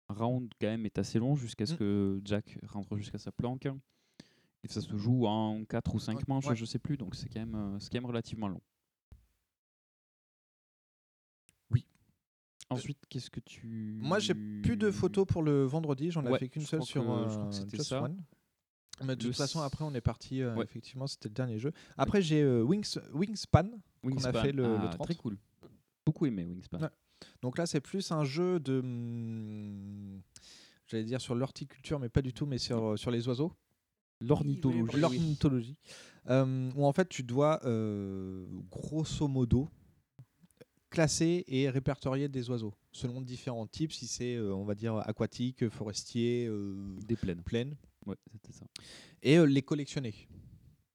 round 0.08 0.50
quand 0.60 0.66
même 0.68 0.86
est 0.86 0.98
assez 0.98 1.18
long 1.18 1.34
jusqu'à 1.36 1.66
ce 1.66 1.74
Mm. 1.74 1.76
que 1.78 2.20
Jack 2.24 2.58
rentre 2.66 2.96
jusqu'à 2.96 3.18
sa 3.18 3.32
planque. 3.32 3.66
Et 4.64 4.68
ça 4.68 4.80
se 4.80 4.96
joue 4.96 5.26
en 5.26 5.64
4 5.64 5.94
ou 5.94 5.98
5 6.00 6.26
manches, 6.26 6.46
ouais. 6.48 6.56
je 6.56 6.64
sais 6.64 6.78
plus, 6.80 6.96
donc 6.96 7.14
c'est 7.14 7.28
quand, 7.28 7.38
même, 7.40 7.54
euh, 7.54 7.78
quand 7.78 7.94
même 7.94 8.06
relativement 8.06 8.48
long. 8.48 8.60
Oui. 11.70 11.84
Ensuite, 12.70 12.98
qu'est-ce 13.08 13.30
que 13.30 13.40
tu. 13.40 13.98
Moi, 14.00 14.18
j'ai 14.18 14.34
plus 14.34 14.76
de 14.76 14.90
photos 14.90 15.26
pour 15.26 15.42
le 15.42 15.64
vendredi. 15.64 16.10
J'en 16.10 16.24
ai 16.26 16.30
Ouais, 16.30 16.38
fait 16.38 16.48
qu'une 16.48 16.66
seule 16.66 16.82
sur 16.82 17.02
je 17.04 17.08
euh, 17.08 17.26
crois 17.34 17.46
que 17.48 17.54
c'était 17.54 17.76
Just 17.76 17.88
ça. 17.90 18.02
One. 18.02 18.22
Mais 19.04 19.14
de 19.14 19.22
Le 19.22 19.28
toute 19.28 19.36
façon, 19.36 19.60
après, 19.60 19.84
on 19.84 19.94
est 19.94 20.00
parti. 20.00 20.42
euh, 20.42 20.56
Ouais. 20.56 20.64
Effectivement, 20.64 21.06
c'était 21.06 21.28
le 21.28 21.34
dernier 21.34 21.58
jeu. 21.58 21.72
Après, 21.96 22.20
j'ai 22.20 22.42
euh, 22.42 22.62
Wings, 22.62 22.98
Wingspan, 23.12 23.62
qu'on 23.70 24.08
a 24.08 24.10
Wingspan. 24.10 24.32
fait 24.42 24.52
le, 24.52 24.64
le 24.64 24.74
Ah, 24.82 24.88
30. 24.88 25.06
Très 25.06 25.14
cool. 25.14 25.38
Beaucoup 26.04 26.26
aimé 26.26 26.44
Wingspan. 26.44 26.78
Donc 27.42 27.58
là, 27.58 27.66
c'est 27.66 27.80
plus 27.80 28.10
un 28.12 28.24
jeu 28.24 28.60
de. 28.60 28.80
hum, 28.80 30.20
J'allais 30.86 31.04
dire 31.04 31.20
sur 31.20 31.34
l'horticulture, 31.34 31.98
mais 31.98 32.08
pas 32.08 32.22
du 32.22 32.32
tout, 32.32 32.46
mais 32.46 32.56
sur, 32.58 32.98
sur 32.98 33.10
les 33.10 33.28
oiseaux. 33.28 33.52
L'ornithologie. 34.20 34.96
L'ornithologie. 34.98 35.76
Euh, 36.30 36.70
où 36.74 36.86
en 36.86 36.92
fait, 36.92 37.08
tu 37.08 37.22
dois, 37.22 37.60
euh, 37.64 38.46
grosso 38.70 39.28
modo, 39.28 39.68
classer 40.90 41.44
et 41.46 41.68
répertorier 41.68 42.28
des 42.28 42.48
oiseaux 42.50 42.72
selon 42.92 43.20
différents 43.20 43.66
types, 43.66 43.92
si 43.92 44.06
c'est, 44.06 44.34
euh, 44.34 44.54
on 44.54 44.64
va 44.64 44.74
dire, 44.74 44.96
aquatique, 45.06 45.68
forestier, 45.68 46.46
euh, 46.48 46.74
Des 47.06 47.16
plaines. 47.16 47.42
plaines. 47.42 47.76
Ouais, 48.06 48.16
c'était 48.32 48.52
ça. 48.52 48.64
Et 49.22 49.36
euh, 49.38 49.44
les 49.44 49.62
collectionner. 49.62 50.14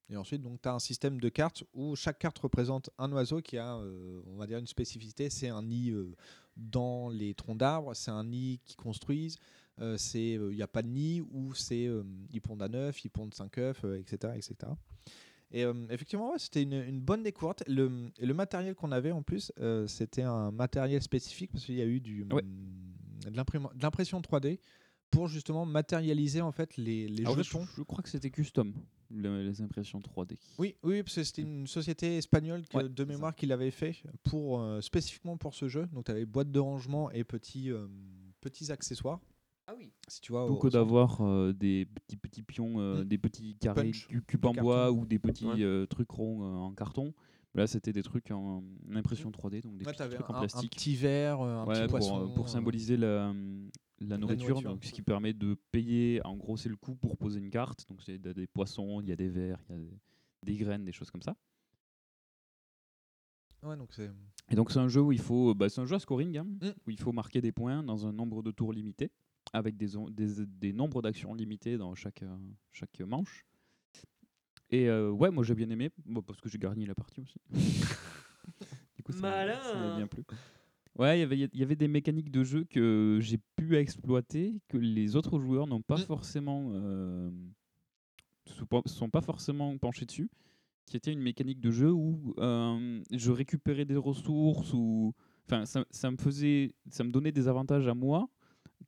Et 0.10 0.18
ensuite, 0.18 0.42
donc, 0.42 0.62
tu 0.62 0.70
as 0.70 0.74
un 0.74 0.80
système 0.80 1.20
de 1.20 1.30
cartes 1.30 1.64
où 1.74 1.96
chaque 1.96 2.20
carte 2.20 2.38
représente 2.40 2.90
un 2.98 3.12
oiseau 3.12 3.42
qui 3.42 3.58
a, 3.58 3.78
euh, 3.78 4.22
on 4.28 4.36
va 4.36 4.48
dire, 4.48 4.58
une 4.58 4.68
spécificité. 4.68 5.30
C'est 5.30 5.50
un 5.50 5.64
nid 5.64 5.92
euh, 5.92 6.14
dans 6.58 7.10
les 7.10 7.34
troncs 7.34 7.58
d'arbres, 7.58 7.94
c'est 7.94 8.12
un 8.12 8.24
nid 8.26 8.60
qu'ils 8.66 8.76
construisent, 8.76 9.38
euh, 9.80 9.98
c'est 9.98 10.34
il 10.34 10.56
n'y 10.56 10.62
a 10.62 10.68
pas 10.68 10.82
de 10.82 10.90
nid, 10.90 11.22
ou 11.22 11.54
c'est 11.54 11.90
ils 12.32 12.42
pondent 12.42 12.62
à 12.62 12.70
9, 12.70 13.06
ils 13.06 13.10
pondent 13.10 13.34
5 13.34 13.58
œufs, 13.58 13.86
etc., 13.98 14.34
etc. 14.36 14.72
Et 15.56 15.66
effectivement, 15.92 16.32
ouais, 16.32 16.40
c'était 16.40 16.64
une, 16.64 16.74
une 16.74 17.00
bonne 17.00 17.22
découverte. 17.22 17.64
Le, 17.68 18.34
matériel 18.34 18.74
qu'on 18.74 18.92
avait 18.92 19.12
en 19.12 19.22
plus, 19.22 19.52
c'était 19.88 20.24
un 20.24 20.52
matériel 20.52 21.02
spécifique 21.02 21.52
parce 21.52 21.66
qu'il 21.66 21.76
y 21.76 21.82
a 21.82 21.86
eu 21.86 22.00
du, 22.00 22.24
Ouais. 22.24 22.42
hum, 22.42 23.32
de 23.32 23.82
l'impression 23.82 24.20
3D 24.20 24.60
pour 25.14 25.28
justement 25.28 25.66
matérialiser 25.66 26.42
en 26.42 26.52
fait 26.52 26.76
les, 26.78 27.08
les 27.08 27.22
Alors, 27.24 27.38
jetons. 27.42 27.66
je 27.78 27.84
crois 27.84 28.02
que 28.02 28.10
c'était 28.10 28.32
custom, 28.32 28.74
le- 29.12 29.44
les 29.44 29.62
impressions 29.62 30.00
3D. 30.00 30.38
Oui, 30.58 30.76
oui, 30.84 31.04
parce 31.04 31.16
que 31.16 31.24
c'était 31.24 31.44
une 31.44 31.68
société 31.68 32.18
espagnole 32.18 32.64
que- 32.68 32.78
Ouais, 32.78 32.90
de 32.90 33.04
mémoire 33.04 33.36
qui 33.36 33.46
l'avait 33.46 33.72
fait 33.72 33.96
pour, 34.24 34.60
euh, 34.62 34.82
spécifiquement 34.82 35.38
pour 35.38 35.54
ce 35.54 35.68
jeu. 35.68 35.88
Donc, 35.94 36.06
tu 36.06 36.12
avais 36.12 36.26
boîte 36.26 36.52
de 36.52 36.60
rangement 36.60 37.12
et 37.12 37.24
petits, 37.24 37.72
euh, 37.72 37.88
petits 38.42 38.72
accessoires. 38.72 39.20
Ah 39.68 39.74
oui. 39.78 39.92
Si 40.08 40.20
tu 40.20 40.32
vois, 40.34 40.46
au 40.46 40.56
centre. 40.56 40.70
d'avoir 40.72 41.22
euh, 41.22 41.54
des 41.54 41.86
petits 41.86 42.18
petits 42.18 42.42
pions, 42.44 42.80
euh, 42.80 43.02
Mm. 43.04 43.08
des 43.08 43.18
petits 43.18 43.56
carrés 43.56 43.92
cubes 44.28 44.42
de 44.42 44.48
en 44.48 44.54
bois 44.54 44.92
ou 44.92 45.06
des 45.06 45.20
petits 45.20 45.46
Ouais. 45.46 45.62
euh, 45.64 45.86
trucs 45.86 46.10
ronds 46.12 46.42
euh, 46.44 46.56
en 46.58 46.74
carton. 46.74 47.14
Là, 47.56 47.68
c'était 47.68 47.94
des 47.94 48.02
trucs 48.04 48.32
en 48.32 48.64
impression 48.94 49.30
3D, 49.32 49.62
donc 49.62 49.78
des 49.78 49.86
Ouais, 49.86 49.94
petits 49.94 50.10
trucs 50.10 50.28
un- 50.30 50.34
en 50.34 50.38
un 50.38 50.40
plastique. 50.40 50.72
petit 50.72 50.96
verre, 50.96 51.40
un 51.40 51.66
Ouais, 51.66 51.74
petit 51.76 51.82
pour, 51.82 51.90
poisson, 51.92 52.30
pour 52.34 52.46
euh, 52.46 52.50
symboliser 52.50 52.98
la, 52.98 53.32
la 54.10 54.18
nourriture, 54.18 54.50
nourriture. 54.50 54.70
donc 54.72 54.84
ce 54.86 54.92
qui 54.92 55.02
permet 55.02 55.34
de 55.34 55.56
payer. 55.72 56.22
En 56.26 56.36
gros, 56.38 56.58
c'est 56.58 56.70
le 56.70 56.76
coût 56.76 56.96
pour 56.96 57.18
poser 57.18 57.40
une 57.40 57.50
carte. 57.50 57.86
Donc, 57.90 58.02
c'est 58.02 58.18
des 58.18 58.34
des 58.34 58.48
poissons, 58.48 59.02
il 59.02 59.08
y 59.08 59.12
a 59.12 59.16
des 59.16 59.30
vers, 59.30 59.60
il 59.70 59.76
y 59.76 59.76
a 59.76 59.82
des, 59.82 59.98
des 60.44 60.56
graines, 60.58 60.86
des 60.86 60.92
choses 60.92 61.10
comme 61.12 61.22
ça. 61.22 61.36
Ouais, 63.64 63.78
donc 63.78 63.94
c'est. 63.94 64.12
Et 64.50 64.56
donc 64.56 64.72
c'est 64.72 64.80
un 64.80 64.90
jeu 64.90 65.00
où 65.02 65.12
il 65.14 65.22
faut, 65.22 65.56
bah, 65.56 65.70
c'est 65.70 65.80
un 65.80 65.86
jeu 65.86 65.96
à 65.96 66.00
scoring, 66.00 66.38
hein, 66.38 66.44
Mm. 66.44 66.70
où 66.86 66.90
il 66.90 67.00
faut 67.00 67.14
marquer 67.14 67.40
des 67.42 67.54
points 67.54 67.82
dans 67.82 68.06
un 68.06 68.12
nombre 68.12 68.44
de 68.44 68.52
tours 68.52 68.74
limité, 68.74 69.10
avec 69.54 69.78
des, 69.78 69.88
des, 70.12 70.46
des 70.46 70.74
nombres 70.74 71.02
d'actions 71.02 71.34
limités 71.34 71.78
dans 71.78 71.96
chaque, 71.96 72.24
euh, 72.24 72.38
chaque 72.74 73.00
manche. 73.02 73.46
Et 74.70 74.90
euh, 74.90 75.12
ouais, 75.12 75.32
moi 75.32 75.44
j'ai 75.46 75.56
bien 75.56 75.70
aimé, 75.70 75.92
bon, 76.06 76.22
parce 76.22 76.42
que 76.42 76.50
j'ai 76.50 76.58
gagné 76.58 76.86
la 76.86 76.94
partie 76.96 77.22
aussi. 77.22 77.40
du 78.98 79.04
coup, 79.04 79.14
ça 79.14 79.20
m'a- 79.22 79.54
ça 79.62 79.76
m'a 79.76 79.80
Malin. 79.82 79.96
bien 79.98 80.08
plu. 80.08 80.24
Ouais, 81.00 81.18
il 81.18 81.22
y 81.22 81.24
avait- 81.24 81.50
il 81.54 81.60
y 81.60 81.64
avait 81.64 81.76
des 81.76 81.88
mécaniques 81.88 82.30
de 82.32 82.44
jeu 82.44 82.66
que 82.66 83.18
j'ai 83.22 83.40
pu 83.56 83.76
exploiter, 83.78 84.56
que 84.68 84.78
les 84.78 85.16
autres 85.16 85.40
joueurs 85.40 85.66
n'ont 85.68 85.82
pas 85.82 85.98
forcément, 86.06 86.70
euh, 86.74 87.32
sont 88.86 89.10
pas 89.10 89.22
forcément 89.22 89.78
penchés 89.78 90.06
dessus 90.06 90.30
qui 90.86 90.98
était 90.98 91.14
une 91.14 91.22
mécanique 91.22 91.62
de 91.62 91.72
jeu 91.72 91.92
où 91.92 92.34
euh, 92.40 93.02
je 93.12 93.32
récupérais 93.32 93.86
des 93.86 93.96
ressources 93.96 94.74
ou 94.74 95.14
enfin 95.48 95.66
ça, 95.66 95.86
ça 95.90 96.12
me 96.12 96.18
faisait 96.18 96.74
ça 96.90 97.04
me 97.06 97.12
donnait 97.12 97.32
des 97.32 97.48
avantages 97.48 97.88
à 97.88 97.94
moi 97.94 98.28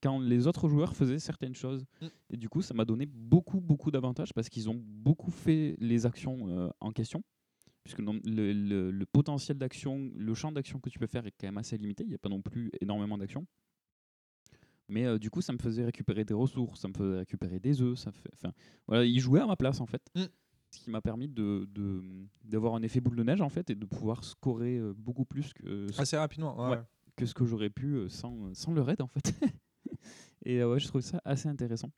quand 0.04 0.20
les 0.20 0.46
autres 0.46 0.68
joueurs 0.68 0.94
faisaient 0.96 1.20
certaines 1.20 1.56
choses. 1.56 1.86
Mm. 2.02 2.06
et 2.32 2.38
du 2.38 2.50
coup 2.50 2.62
ça 2.62 2.74
m'a 2.74 2.84
donné 2.86 3.06
beaucoup 3.06 3.62
beaucoup 3.62 3.92
d'avantages 3.92 4.34
parce 4.34 4.50
qu'ils 4.50 4.70
ont 4.70 4.80
beaucoup 4.86 5.32
fait 5.32 5.78
les 5.80 6.06
actions 6.06 6.50
euh, 6.50 6.70
en 6.82 6.92
question 6.92 7.24
puisque 7.86 8.00
le, 8.00 8.20
le- 8.52 8.92
le 8.92 9.06
potentiel 9.06 9.58
d'action 9.58 10.12
le 10.14 10.34
champ 10.34 10.52
d'action 10.52 10.80
que 10.82 10.90
tu 10.90 11.00
peux 11.00 11.08
faire 11.08 11.26
est 11.26 11.32
quand 11.32 11.48
même 11.48 11.58
assez 11.60 11.78
limité 11.78 12.04
il 12.04 12.10
n'y 12.10 12.16
a 12.16 12.18
pas 12.18 12.28
non 12.30 12.42
plus 12.42 12.70
énormément 12.82 13.18
d'actions 13.18 13.46
mais 14.90 15.06
euh, 15.06 15.18
du 15.18 15.30
coup 15.30 15.42
ça 15.42 15.54
me 15.54 15.58
faisait 15.58 15.86
récupérer 15.86 16.26
des 16.26 16.34
ressources 16.34 16.82
ça 16.82 16.88
me 16.88 16.94
faisait 16.94 17.18
récupérer 17.20 17.60
des 17.60 17.82
œufs 17.82 17.98
ça 17.98 18.12
fait 18.12 18.30
enfin 18.34 18.54
voilà 18.88 19.06
ils 19.06 19.20
jouaient 19.20 19.40
à 19.42 19.48
ma 19.48 19.56
place 19.56 19.80
en 19.82 19.86
fait. 19.86 20.02
Mm. 20.16 20.24
ce 20.72 20.80
qui 20.80 20.90
m'a 20.92 21.02
permis 21.02 21.28
de 21.28 21.68
d'avoir 22.44 22.76
un 22.76 22.82
effet 22.82 23.00
boule 23.02 23.16
de 23.16 23.24
neige 23.24 23.42
en 23.42 23.50
fait 23.50 23.70
et 23.70 23.76
de 23.76 23.86
pouvoir 23.86 24.24
scorer 24.24 24.78
euh, 24.78 24.94
beaucoup 24.98 25.26
plus 25.26 25.54
que 25.54 25.88
ce- 25.92 26.02
Assez 26.02 26.18
rapidement, 26.18 26.58
ouais, 26.70 26.76
ouais. 26.78 26.84
que 27.16 27.26
ce 27.26 27.34
que 27.34 27.46
j'aurais 27.46 27.70
pu 27.70 27.94
euh, 27.96 28.10
sans, 28.10 28.54
sans 28.54 28.74
le 28.74 28.82
raid 28.82 29.02
en 29.02 29.08
fait. 29.08 29.34
Et 30.46 30.64
ouais 30.64 30.80
je 30.80 30.88
trouve 30.88 31.02
ça 31.02 31.22
assez 31.26 31.48
intéressant. 31.50 31.90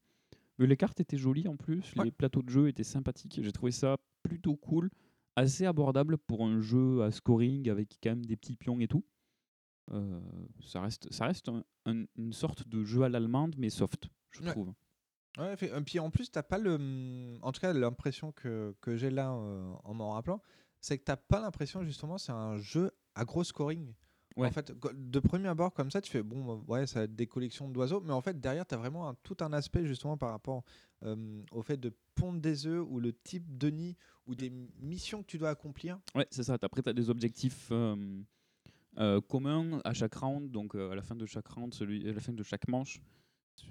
Mais 0.59 0.67
les 0.67 0.77
cartes 0.77 0.99
étaient 0.99 1.17
jolies 1.17 1.47
en 1.47 1.55
plus, 1.57 1.93
les 2.03 2.11
plateaux 2.11 2.41
de 2.41 2.49
jeu 2.49 2.67
étaient 2.69 2.83
sympathiques. 2.85 3.39
J'ai 3.43 3.51
trouvé 3.51 3.71
ça 3.71 3.97
plutôt 4.23 4.55
cool, 4.55 4.89
assez 5.37 5.65
abordable 5.65 6.17
pour 6.17 6.43
un 6.45 6.59
jeu 6.59 7.03
à 7.03 7.11
scoring 7.11 7.69
avec 7.69 7.97
quand 8.03 8.09
même 8.09 8.25
des 8.25 8.35
petits 8.35 8.55
pions 8.57 8.79
et 8.79 8.87
tout. 8.87 9.05
Euh, 9.91 10.19
ça 10.61 10.81
reste, 10.81 11.11
ça 11.13 11.27
reste 11.27 11.47
un- 11.47 11.63
un- 11.85 12.05
une 12.17 12.33
sorte 12.33 12.67
de 12.67 12.83
jeu 12.83 13.03
à 13.03 13.09
l'allemande, 13.09 13.55
mais 13.57 13.69
soft, 13.69 14.09
je 14.31 14.41
Ouais. 14.41 14.51
trouve. 14.51 14.73
Ouais, 15.37 15.53
et 15.53 15.81
puis 15.85 15.99
en 15.99 16.09
plus, 16.09 16.31
t'as 16.31 16.43
pas 16.43 16.57
le. 16.57 16.75
hum, 16.75 17.37
En 17.43 17.51
tout 17.51 17.61
cas, 17.61 17.71
l'impression 17.71 18.31
que, 18.31 18.75
que 18.81 18.97
j'ai 18.97 19.11
là 19.11 19.31
euh, 19.31 19.71
en 19.83 19.93
m'en 19.93 20.11
rappelant, 20.11 20.41
c'est 20.81 20.97
que 20.97 21.03
t'as 21.03 21.15
pas 21.15 21.39
l'impression, 21.39 21.83
justement, 21.83 22.17
c'est 22.17 22.31
un 22.31 22.57
jeu 22.57 22.91
à 23.15 23.23
gros 23.23 23.43
scoring. 23.43 23.93
Ouais. 24.37 24.47
En 24.47 24.51
fait, 24.51 24.71
de 24.93 25.19
premier 25.19 25.47
abord, 25.47 25.73
comme 25.73 25.89
ça, 25.89 25.99
tu 25.99 26.11
fais 26.11 26.21
bon, 26.21 26.51
euh, 26.51 26.61
ouais, 26.67 26.85
ça 26.87 26.99
va 26.99 27.03
être 27.05 27.15
des 27.15 27.25
collections 27.25 27.67
d'oiseaux, 27.69 28.01
mais 28.01 28.13
en 28.13 28.21
fait, 28.21 28.39
derrière, 28.39 28.67
tu 28.67 28.75
as 28.75 28.77
vraiment 28.77 29.09
un- 29.09 29.15
tout 29.23 29.35
un 29.41 29.51
aspect, 29.51 29.85
justement, 29.85 30.15
par 30.17 30.29
rapport 30.31 30.63
euh, 31.03 31.43
au 31.51 31.61
fait 31.61 31.77
de 31.77 31.91
pondre 32.15 32.39
des 32.39 32.65
œufs 32.67 32.85
ou 32.89 32.99
le 32.99 33.13
type 33.13 33.57
de 33.57 33.69
nid 33.69 33.95
ou 34.25 34.33
des 34.35 34.49
missions 34.79 35.21
que 35.21 35.27
tu 35.27 35.37
dois 35.37 35.49
accomplir. 35.49 35.99
Ouais, 36.15 36.27
c'est 36.31 36.43
ça. 36.43 36.57
Après, 36.61 36.81
tu 36.81 36.89
as 36.89 36.93
des 36.93 37.09
objectifs 37.11 37.69
euh, 37.71 37.95
euh, 38.97 39.21
communs 39.21 39.79
à 39.83 39.93
chaque 39.93 40.15
round. 40.15 40.49
Donc, 40.51 40.73
euh, 40.75 40.91
à 40.91 40.95
la 40.95 41.01
fin 41.03 41.15
de 41.15 41.25
chaque 41.27 41.47
round, 41.47 41.73
celui, 41.73 42.07
à 42.09 42.13
la 42.13 42.19
fin 42.19 42.33
de 42.33 42.41
chaque 42.43 42.67
manche, 42.67 42.99
ce- 43.55 43.65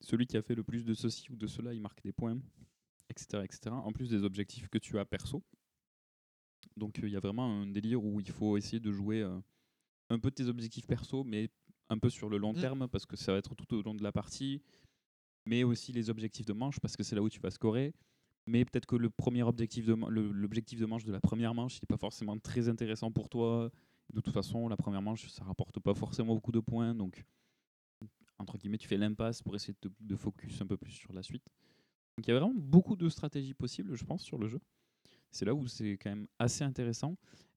celui 0.00 0.26
qui 0.26 0.36
a 0.36 0.42
fait 0.42 0.54
le 0.54 0.62
plus 0.64 0.84
de 0.84 0.92
ceci 0.94 1.30
ou 1.32 1.36
de 1.36 1.46
cela, 1.46 1.72
il 1.74 1.80
marque 1.80 2.02
des 2.02 2.12
points, 2.12 2.38
etc. 3.10 3.42
etc. 3.44 3.74
En 3.74 3.92
plus 3.92 4.08
des 4.10 4.22
objectifs 4.22 4.68
que 4.68 4.78
tu 4.78 4.98
as 4.98 5.04
perso. 5.06 5.42
Donc, 6.76 6.98
euh, 6.98 7.06
il 7.06 7.12
y 7.12 7.16
a 7.16 7.20
vraiment 7.20 7.62
un 7.62 7.66
délire 7.66 8.02
où 8.04 8.20
il 8.20 8.30
faut 8.30 8.56
essayer 8.56 8.80
de 8.80 8.92
jouer 8.92 9.22
un 10.10 10.18
peu 10.18 10.30
tes 10.30 10.46
objectifs 10.46 10.86
perso, 10.86 11.24
mais 11.24 11.48
un 11.88 11.98
peu 11.98 12.10
sur 12.10 12.28
le 12.28 12.38
long 12.38 12.52
Mm. 12.52 12.60
terme, 12.60 12.88
parce 12.88 13.06
que 13.06 13.16
ça 13.16 13.32
va 13.32 13.38
être 13.38 13.54
tout 13.54 13.74
au 13.74 13.82
long 13.82 13.94
de 13.94 14.02
la 14.02 14.12
partie. 14.12 14.62
Mais 15.46 15.62
aussi 15.64 15.92
les 15.92 16.10
objectifs 16.10 16.46
de 16.46 16.52
manche, 16.52 16.80
parce 16.80 16.96
que 16.96 17.02
c'est 17.04 17.14
là 17.14 17.22
où 17.22 17.28
tu 17.28 17.38
vas 17.40 17.50
scorer. 17.50 17.94
Mais 18.48 18.64
peut-être 18.64 18.86
que 18.86 18.96
le 18.96 19.10
premier 19.10 19.42
objectif 19.42 19.86
de 19.86 19.94
l'objectif 19.94 20.78
de 20.80 20.86
manche 20.86 21.04
de 21.04 21.12
la 21.12 21.20
première 21.20 21.54
manche, 21.54 21.76
il 21.76 21.80
n'est 21.82 21.86
pas 21.88 21.96
forcément 21.96 22.38
très 22.38 22.68
intéressant 22.68 23.10
pour 23.12 23.28
toi. 23.28 23.70
De 24.12 24.20
toute 24.20 24.32
façon, 24.34 24.68
la 24.68 24.76
première 24.76 25.02
manche, 25.02 25.28
ça 25.28 25.44
rapporte 25.44 25.80
pas 25.80 25.94
forcément 25.94 26.34
beaucoup 26.34 26.52
de 26.52 26.60
points. 26.60 26.94
Donc, 26.94 27.24
entre 28.38 28.56
guillemets, 28.58 28.78
tu 28.78 28.86
fais 28.88 28.96
l'impasse 28.98 29.42
pour 29.42 29.54
essayer 29.56 29.74
de, 29.82 29.90
de 29.98 30.16
focus 30.16 30.60
un 30.60 30.66
peu 30.66 30.76
plus 30.76 30.92
sur 30.92 31.12
la 31.12 31.22
suite. 31.22 31.46
Donc, 32.16 32.26
il 32.26 32.30
y 32.30 32.34
a 32.34 32.38
vraiment 32.38 32.54
beaucoup 32.54 32.96
de 32.96 33.08
stratégies 33.08 33.54
possibles, 33.54 33.94
je 33.96 34.04
pense, 34.04 34.22
sur 34.22 34.38
le 34.38 34.46
jeu. 34.48 34.60
C'est 35.30 35.44
là 35.44 35.54
où 35.54 35.66
c'est 35.66 35.92
quand 35.98 36.10
même 36.10 36.26
assez 36.38 36.62
intéressant. 36.64 37.16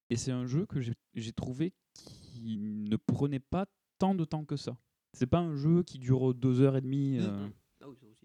Et 0.09 0.15
c'est 0.15 0.31
un 0.31 0.45
jeu 0.47 0.65
que 0.65 0.79
j'ai 0.81 1.33
trouvé 1.33 1.73
qui 2.01 2.57
ne 2.57 2.95
prenait 2.95 3.39
pas 3.39 3.65
tant 3.97 4.15
de 4.15 4.25
temps 4.25 4.45
que 4.45 4.55
ça. 4.55 4.77
C'est 5.13 5.27
pas 5.27 5.39
un 5.39 5.55
jeu 5.55 5.83
qui 5.83 5.99
dure 5.99 6.33
deux 6.33 6.61
heures 6.61 6.77
et 6.77 6.81
demie. 6.81 7.17
Mm. 7.19 7.21
euh, 7.21 7.47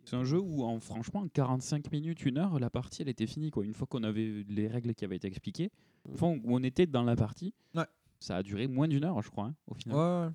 c'est 0.04 0.16
un 0.16 0.24
jeu 0.24 0.38
où, 0.38 0.62
en, 0.64 0.78
franchement, 0.80 1.20
en 1.20 1.28
45 1.28 1.90
minutes, 1.90 2.26
une 2.26 2.36
heure, 2.36 2.58
la 2.60 2.68
partie, 2.68 3.00
elle 3.02 3.08
était 3.08 3.26
finie. 3.26 3.50
Quoi. 3.50 3.64
Une 3.64 3.72
fois 3.72 3.86
qu'on 3.86 4.02
avait 4.02 4.44
les 4.48 4.68
règles 4.68 4.94
qui 4.94 5.04
avaient 5.04 5.16
été 5.16 5.26
expliquées, 5.26 5.70
une 6.06 6.16
fois 6.18 6.28
où 6.28 6.40
on 6.44 6.62
était 6.62 6.86
dans 6.86 7.04
la 7.04 7.16
partie, 7.16 7.54
Ouais. 7.74 7.86
ça 8.20 8.36
a 8.36 8.42
duré 8.42 8.66
moins 8.66 8.86
d'une 8.86 9.02
heure, 9.04 9.22
je 9.22 9.30
crois, 9.30 9.46
hein, 9.46 9.54
au 9.66 9.74
final. 9.74 9.96
Ouais, 9.96 10.26
ouais. 10.26 10.32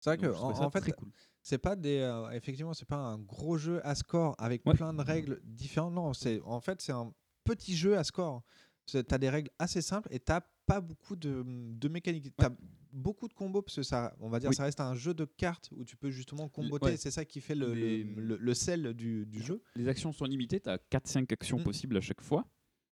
C'est 0.00 0.10
vrai 0.10 0.28
Donc, 0.28 0.34
que 0.36 0.40
en, 0.42 0.70
fait, 0.70 0.80
très 0.80 0.92
cool. 0.92 1.08
c'est 1.42 1.58
pas 1.58 1.76
des, 1.76 1.98
euh, 1.98 2.30
effectivement, 2.30 2.72
c'est 2.74 2.88
pas 2.88 2.96
un 2.96 3.18
gros 3.18 3.58
jeu 3.58 3.86
à 3.86 3.94
score 3.94 4.34
avec 4.38 4.64
Ouais. 4.66 4.74
plein 4.74 4.94
de 4.94 5.02
règles 5.02 5.40
différentes. 5.44 5.92
Non, 5.94 6.12
c'est 6.14 6.40
en 6.42 6.60
fait 6.60 6.80
c'est 6.80 6.92
un 6.92 7.12
petit 7.44 7.76
jeu 7.76 7.96
à 7.98 8.04
score. 8.04 8.42
Tu 8.86 8.96
as 8.98 9.18
des 9.18 9.30
règles 9.30 9.50
assez 9.58 9.80
simples 9.82 10.08
et 10.10 10.20
t'as 10.20 10.40
pas 10.66 10.80
beaucoup 10.80 11.16
de, 11.16 11.44
de 11.46 11.88
mécaniques. 11.88 12.34
Tu 12.36 12.44
as 12.44 12.52
beaucoup 12.92 13.28
de 13.28 13.34
combos 13.34 13.62
parce 13.62 13.76
que 13.76 13.82
ça, 13.82 14.14
on 14.20 14.28
va 14.28 14.38
dire, 14.38 14.50
Oui. 14.50 14.54
ça 14.56 14.64
reste 14.64 14.80
un 14.80 14.94
jeu 14.94 15.14
de 15.14 15.24
cartes 15.24 15.70
où 15.76 15.84
tu 15.84 15.96
peux 15.96 16.10
justement 16.10 16.48
comboter. 16.48 16.86
ouais. 16.86 16.96
C'est 16.96 17.10
ça 17.10 17.24
qui 17.24 17.40
fait 17.40 17.54
le, 17.54 17.68
le- 17.68 17.74
Les- 17.74 18.04
le- 18.04 18.36
le 18.36 18.54
sel 18.54 18.94
du, 18.94 19.26
du 19.26 19.40
jeu. 19.42 19.62
Les 19.76 19.88
actions 19.88 20.12
sont 20.12 20.24
limitées, 20.24 20.60
tu 20.60 20.68
as 20.70 20.78
4-5 20.90 21.32
actions 21.32 21.58
Mm. 21.58 21.64
possibles 21.64 21.96
à 21.96 22.00
chaque 22.00 22.20
fois. 22.20 22.46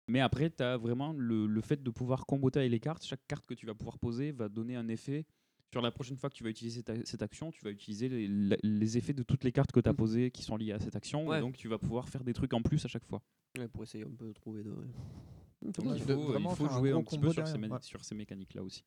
Mais 0.07 0.19
après, 0.19 0.51
tu 0.51 0.61
as 0.61 0.77
vraiment 0.77 1.13
le, 1.13 1.47
le 1.47 1.61
fait 1.61 1.81
de 1.81 1.89
pouvoir 1.89 2.25
comboter 2.27 2.59
avec 2.59 2.71
les 2.71 2.79
cartes. 2.79 3.03
Chaque 3.03 3.25
carte 3.27 3.45
que 3.47 3.55
tu 3.55 3.65
vas 3.65 3.73
pouvoir 3.73 3.97
poser 3.97 4.31
va 4.31 4.49
donner 4.49 4.75
un 4.75 4.87
effet. 4.87 5.25
Sur 5.73 5.81
la 5.81 5.91
prochaine 5.91 6.15
fois 6.15 6.29
que 6.29 6.35
tu 6.35 6.43
vas 6.43 6.51
utiliser 6.51 6.83
ta- 6.83 7.03
cette 7.05 7.21
action, 7.23 7.51
tu 7.51 7.61
vas 7.63 7.71
utiliser 7.71 8.07
les, 8.07 8.97
effets 8.97 9.13
de 9.13 9.23
toutes 9.23 9.43
les 9.43 9.51
cartes 9.51 9.71
que 9.71 9.79
tu 9.79 9.89
as 9.89 9.93
posées 9.93 10.29
qui 10.31 10.43
sont 10.43 10.55
liées 10.57 10.71
à 10.73 10.79
cette 10.79 10.95
action. 10.95 11.25
Ouais. 11.27 11.39
Et 11.39 11.41
donc, 11.41 11.57
tu 11.57 11.67
vas 11.67 11.79
pouvoir 11.79 12.07
faire 12.07 12.23
des 12.23 12.33
trucs 12.33 12.53
en 12.53 12.61
plus 12.61 12.85
à 12.85 12.87
chaque 12.87 13.03
fois. 13.03 13.21
Ouais, 13.57 13.67
pour 13.67 13.81
essayer 13.83 14.03
un 14.05 14.11
peu 14.15 14.27
de 14.27 14.33
trouver 14.33 14.61
de. 14.63 14.73
Donc, 15.71 15.97
il 15.97 16.05
de 16.05 16.13
faut, 16.13 16.21
vraiment 16.23 16.51
il 16.51 16.55
faut 16.55 16.65
un 16.65 16.77
jouer 16.77 16.91
gros 16.91 16.99
un 16.99 17.03
petit 17.03 17.15
combo 17.15 17.27
peu 17.27 17.33
sur 17.33 17.47
ces, 17.47 17.57
ouais. 17.57 17.77
sur 17.81 18.03
ces 18.05 18.15
mécaniques-là 18.15 18.63
aussi. 18.63 18.83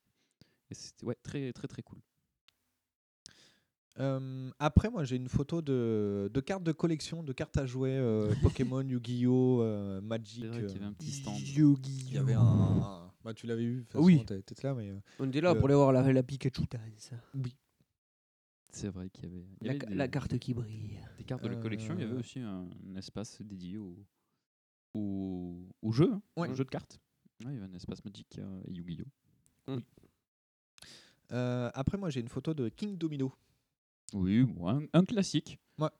Et 0.70 0.74
c'était 0.74 1.04
ouais, 1.06 1.16
très, 1.22 1.52
très, 1.52 1.66
très 1.68 1.82
cool. 1.82 1.98
Euh, 4.00 4.50
après, 4.60 4.90
moi, 4.90 5.02
j'ai 5.04 5.16
une 5.16 5.28
photo 5.28 5.60
de, 5.60 6.30
de 6.32 6.40
cartes 6.40 6.62
de 6.62 6.70
collection, 6.72 7.24
de 7.24 7.32
cartes 7.32 7.56
à 7.56 7.66
jouer 7.66 7.96
euh, 7.96 8.32
Pokémon, 8.42 8.82
Yu-Gi-Oh, 8.82 9.62
euh, 9.62 10.00
Magic. 10.00 10.44
C'est 10.44 10.48
vrai 10.50 10.66
qu'il 10.66 10.76
y 10.76 10.76
avait 10.76 10.84
euh, 10.84 10.88
un 10.88 10.92
petit 10.92 11.10
stand. 11.10 11.34
Il 11.40 12.12
y 12.12 12.18
avait 12.18 12.34
un. 12.34 12.40
un- 12.42 13.12
bah, 13.24 13.34
tu 13.34 13.46
l'avais 13.48 13.64
vu, 13.66 13.84
façon, 13.88 14.04
Oui. 14.04 14.24
t'étais 14.24 14.54
là, 14.62 14.74
mais. 14.74 14.90
euh, 14.90 15.00
On 15.18 15.26
était 15.28 15.40
là 15.40 15.54
pour 15.54 15.64
aller 15.66 15.74
voir 15.74 15.92
la, 15.92 16.12
la 16.12 16.22
Pikachu 16.22 16.62
dance. 16.70 17.10
Oui. 17.34 17.56
C'est 18.70 18.88
vrai 18.88 19.08
qu'il 19.10 19.24
y 19.24 19.26
avait, 19.26 19.46
il 19.60 19.64
y 19.64 19.66
La, 19.66 19.70
avait 19.72 19.86
des, 19.86 19.94
la 19.96 20.08
carte 20.08 20.38
qui 20.38 20.54
brille. 20.54 21.00
des 21.16 21.24
cartes 21.24 21.42
de 21.42 21.48
la 21.48 21.56
collection. 21.56 21.94
Il 21.96 22.02
y 22.02 22.04
avait 22.04 22.14
Euh, 22.14 22.20
aussi 22.20 22.38
un, 22.38 22.68
un 22.88 22.96
espace 22.96 23.42
dédié 23.42 23.78
au, 23.78 23.96
au, 24.94 25.68
au 25.82 25.92
jeu, 25.92 26.10
hein, 26.12 26.22
Ouais. 26.36 26.54
jeu 26.54 26.64
de 26.64 26.70
cartes. 26.70 26.98
Ouais, 27.44 27.52
il 27.52 27.54
y 27.54 27.56
avait 27.62 27.66
un 27.72 27.74
espace 27.74 28.04
Magic 28.04 28.38
euh, 28.38 28.60
et 28.66 28.72
Yu-Gi-Oh! 28.72 29.76
Euh, 31.32 31.70
après, 31.74 31.98
moi, 31.98 32.10
j'ai 32.10 32.20
une 32.20 32.28
photo 32.28 32.54
de 32.54 32.68
King 32.68 32.96
Domino. 32.96 33.32
Oui, 34.14 34.42
bon, 34.44 34.68
un, 34.68 34.82
un 34.92 35.04
classique. 35.04 35.58
Ouais. 35.78 35.90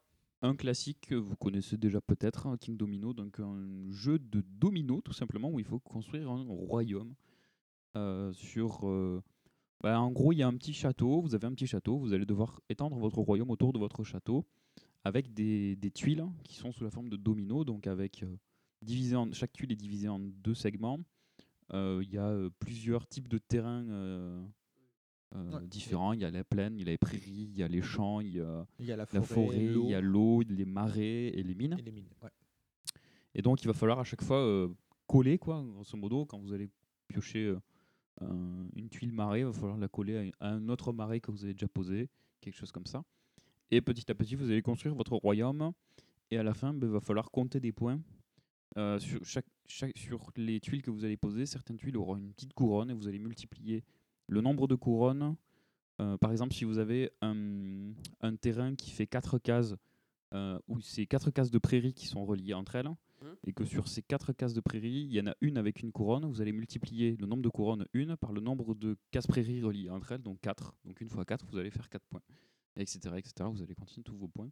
Un 0.41 0.55
classique 0.57 1.01
que 1.09 1.15
vous 1.15 1.37
connaissez 1.37 1.77
déjà 1.77 2.01
peut-être, 2.01 2.47
hein, 2.47 2.57
King 2.57 2.77
Domino, 2.77 3.13
donc 3.13 3.41
un 3.41 3.91
jeu 3.91 4.19
de 4.19 4.41
domino 4.41 5.01
tout 5.01 5.13
simplement 5.13 5.51
où 5.51 5.59
il 5.59 5.65
faut 5.67 5.81
construire 5.81 6.31
un 6.31 6.45
royaume 6.45 7.15
euh, 7.97 8.33
sur. 8.33 8.89
euh, 8.89 9.23
bah, 9.83 10.01
en 10.01 10.11
gros, 10.13 10.33
il 10.33 10.37
y 10.39 10.43
a 10.43 10.47
un 10.49 10.57
petit 10.57 10.73
château. 10.73 11.21
Vous 11.21 11.35
avez 11.35 11.47
un 11.47 11.53
petit 11.53 11.67
château. 11.67 11.99
Vous 11.99 12.13
allez 12.15 12.25
devoir 12.25 12.61
étendre 12.69 12.97
votre 12.99 13.19
royaume 13.19 13.51
autour 13.51 13.73
de 13.73 13.79
votre 13.79 14.03
château 14.05 14.45
avec 15.05 15.35
des, 15.35 15.77
des 15.77 15.91
tuiles 15.91 16.25
qui 16.45 16.55
sont 16.55 16.73
sous 16.73 16.85
la 16.85 16.91
forme 16.91 17.09
de 17.09 17.17
domino, 17.17 17.65
donc 17.65 17.87
avec 17.87 18.23
euh, 18.23 18.37
divisé 18.83 19.17
en, 19.17 19.33
chaque 19.33 19.53
tuile 19.53 19.73
est 19.73 19.77
divisée 19.77 20.09
en 20.09 20.19
deux 20.19 20.55
segments. 20.55 21.01
Euh, 21.73 22.01
Il 22.03 22.11
y 22.13 22.19
a 22.19 22.27
euh, 22.29 22.51
plusieurs 22.59 23.07
types 23.07 23.29
de 23.29 23.39
terrains 23.39 23.85
euh, 23.89 24.45
Ouais. 25.35 25.67
différents. 25.67 26.15
Il 26.15 26.21
y 26.21 26.25
a 26.25 26.31
la 26.31 26.43
plaine, 26.43 26.77
il 26.79 26.81
y 26.81 26.89
a 26.89 26.93
les 26.93 26.97
prairies, 26.97 27.51
il 27.53 27.59
y 27.59 27.63
a 27.63 27.69
les 27.69 27.83
champs, 27.83 28.21
il 28.21 28.37
y 28.37 28.41
a 28.41 28.67
Il 28.79 28.87
y 28.87 28.93
a 28.93 28.97
la 28.97 29.05
forêt, 29.05 29.59
il 29.67 29.91
y 29.91 29.95
a 29.95 30.01
l'eau, 30.01 30.41
les 30.41 30.65
marais 30.65 31.27
et 31.29 31.43
les 31.43 31.55
mines. 31.55 31.77
Et 31.79 31.83
les 31.83 31.93
mines. 31.93 32.09
Ouais. 32.23 32.31
Et 33.35 33.43
donc, 33.43 33.63
il 33.63 33.67
va 33.67 33.75
falloir 33.75 33.99
à 33.99 34.05
chaque 34.05 34.23
fois 34.23 34.39
euh, 34.39 34.69
coller, 35.07 35.37
quoi, 35.37 35.63
grosso 35.63 35.99
modo, 35.99 36.25
quand 36.25 36.39
vous 36.39 36.55
allez 36.55 36.71
piocher 37.09 37.45
euh, 37.45 37.59
un- 38.23 38.69
une 38.75 38.89
tuile 38.89 39.13
marée, 39.13 39.41
il 39.41 39.45
va 39.47 39.53
falloir 39.53 39.77
la 39.77 39.89
coller 39.89 40.33
à, 40.41 40.47
à 40.47 40.51
un 40.55 40.67
autre 40.71 40.93
marais 40.95 41.21
que 41.21 41.31
vous 41.31 41.45
avez 41.45 41.53
déjà 41.53 41.69
posé, 41.69 42.09
quelque 42.41 42.57
chose 42.57 42.73
comme 42.73 42.87
ça. 42.87 43.05
Et 43.71 43.83
petit 43.83 44.11
à 44.11 44.15
petit, 44.15 44.35
vous 44.35 44.47
allez 44.51 44.63
construire 44.63 44.95
votre 44.95 45.15
royaume. 45.15 45.73
Et 46.31 46.39
à 46.39 46.43
la 46.43 46.55
fin, 46.55 46.73
ben, 46.73 46.87
il 46.87 46.93
va 46.93 47.01
falloir 47.01 47.31
compter 47.31 47.61
des 47.61 47.73
points. 47.73 48.01
Euh, 48.77 48.99
sur, 48.99 49.25
chaque, 49.25 49.47
chaque- 49.67 49.97
sur 49.97 50.31
les 50.37 50.61
tuiles 50.61 50.83
que 50.83 50.91
vous 50.91 51.05
allez 51.05 51.17
poser, 51.17 51.47
certaines 51.47 51.77
tuiles 51.79 51.97
auront 51.97 52.17
une 52.17 52.33
petite 52.33 52.53
couronne 52.53 52.91
et 52.91 52.95
vous 52.95 53.09
allez 53.09 53.19
multiplier 53.19 53.83
le 54.29 54.41
nombre 54.41 54.69
de 54.69 54.75
couronnes. 54.75 55.37
Euh, 56.01 56.17
par 56.19 56.31
exemple, 56.31 56.55
si 56.55 56.65
vous 56.65 56.79
avez 56.79 57.11
un, 57.23 57.93
un 58.21 58.37
terrain 58.37 58.75
qui 58.77 58.91
fait 58.91 59.07
4 59.07 59.39
cases, 59.39 59.75
euh, 60.35 60.59
où 60.69 60.81
c'est 60.81 61.07
4 61.07 61.31
cases 61.31 61.51
de 61.51 61.59
prairies 61.59 61.95
qui 61.95 62.07
sont 62.07 62.25
reliées 62.25 62.55
entre 62.55 62.77
elles, 62.77 62.91
et 63.45 63.53
que 63.53 63.65
sur 63.65 63.89
ces 63.89 64.03
4 64.03 64.33
cases 64.33 64.55
de 64.55 64.61
prairies, 64.61 65.07
il 65.11 65.13
y 65.13 65.21
en 65.21 65.27
a 65.27 65.35
une 65.41 65.57
avec 65.59 65.81
une 65.83 65.91
couronne, 65.91 66.25
vous 66.27 66.41
allez 66.41 66.53
multiplier 66.53 67.17
le 67.17 67.27
nombre 67.27 67.43
de 67.43 67.49
couronnes 67.49 67.85
1 67.95 68.17
par 68.17 68.33
le 68.33 68.41
nombre 68.41 68.75
de 68.77 68.97
cases 69.11 69.27
prairies 69.27 69.61
reliées 69.63 69.91
entre 69.91 70.13
elles, 70.13 70.23
donc 70.23 70.41
4. 70.41 70.73
Donc 70.85 71.01
une 71.01 71.09
fois 71.09 71.25
4, 71.25 71.47
vous 71.51 71.59
allez 71.59 71.71
faire 71.73 71.89
4 71.89 72.05
points, 72.09 72.23
etc. 72.77 72.99
etc. 73.17 73.33
Vous 73.51 73.61
allez 73.63 73.75
continuer 73.75 74.05
tous 74.05 74.17
vos 74.17 74.29
points. 74.29 74.51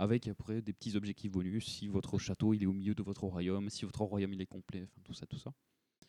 Avec 0.00 0.28
après 0.28 0.62
des 0.62 0.72
petits 0.72 0.96
objectifs 0.96 1.30
bonus, 1.32 1.66
si 1.66 1.88
votre 1.88 2.18
château 2.18 2.54
il 2.54 2.62
est 2.62 2.66
au 2.66 2.72
milieu 2.72 2.94
de 2.94 3.02
votre 3.02 3.24
royaume, 3.24 3.68
si 3.68 3.84
votre 3.84 4.02
royaume 4.02 4.32
il 4.32 4.40
est 4.40 4.46
complet, 4.46 4.84
enfin 4.84 5.00
tout 5.02 5.12
ça, 5.12 5.26
tout 5.26 5.38
ça. 5.38 5.52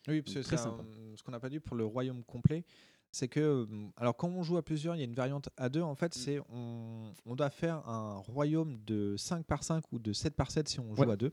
Oui, 0.08 0.22
parce 0.22 0.34
que 0.34 0.42
c'est 0.42 0.56
ce 0.56 1.22
qu'on 1.24 1.32
n'a 1.32 1.40
pas 1.40 1.50
dit 1.50 1.58
pour 1.60 1.76
le 1.76 1.84
royaume 1.84 2.22
complet, 2.24 2.64
c'est 3.10 3.26
que, 3.26 3.40
euh, 3.40 3.66
alors 3.96 4.16
quand 4.16 4.28
on 4.28 4.44
joue 4.44 4.56
à 4.56 4.62
plusieurs, 4.62 4.94
il 4.94 5.00
y 5.00 5.02
a 5.02 5.04
une 5.04 5.14
variante 5.14 5.48
à 5.56 5.68
deux, 5.68 5.82
en 5.82 5.92
Mm. 5.92 5.96
fait, 5.96 6.14
c'est 6.14 6.38
on, 6.48 7.12
on 7.26 7.34
doit 7.34 7.50
faire 7.50 7.86
un 7.88 8.18
royaume 8.18 8.78
de 8.84 9.16
5 9.18 9.44
par 9.44 9.64
5 9.64 9.82
ou 9.90 9.98
de 9.98 10.12
7 10.12 10.36
par 10.36 10.52
7 10.52 10.68
si 10.68 10.78
on 10.78 10.94
joue 10.94 11.02
Ouais. 11.02 11.10
à 11.10 11.16
deux. 11.16 11.32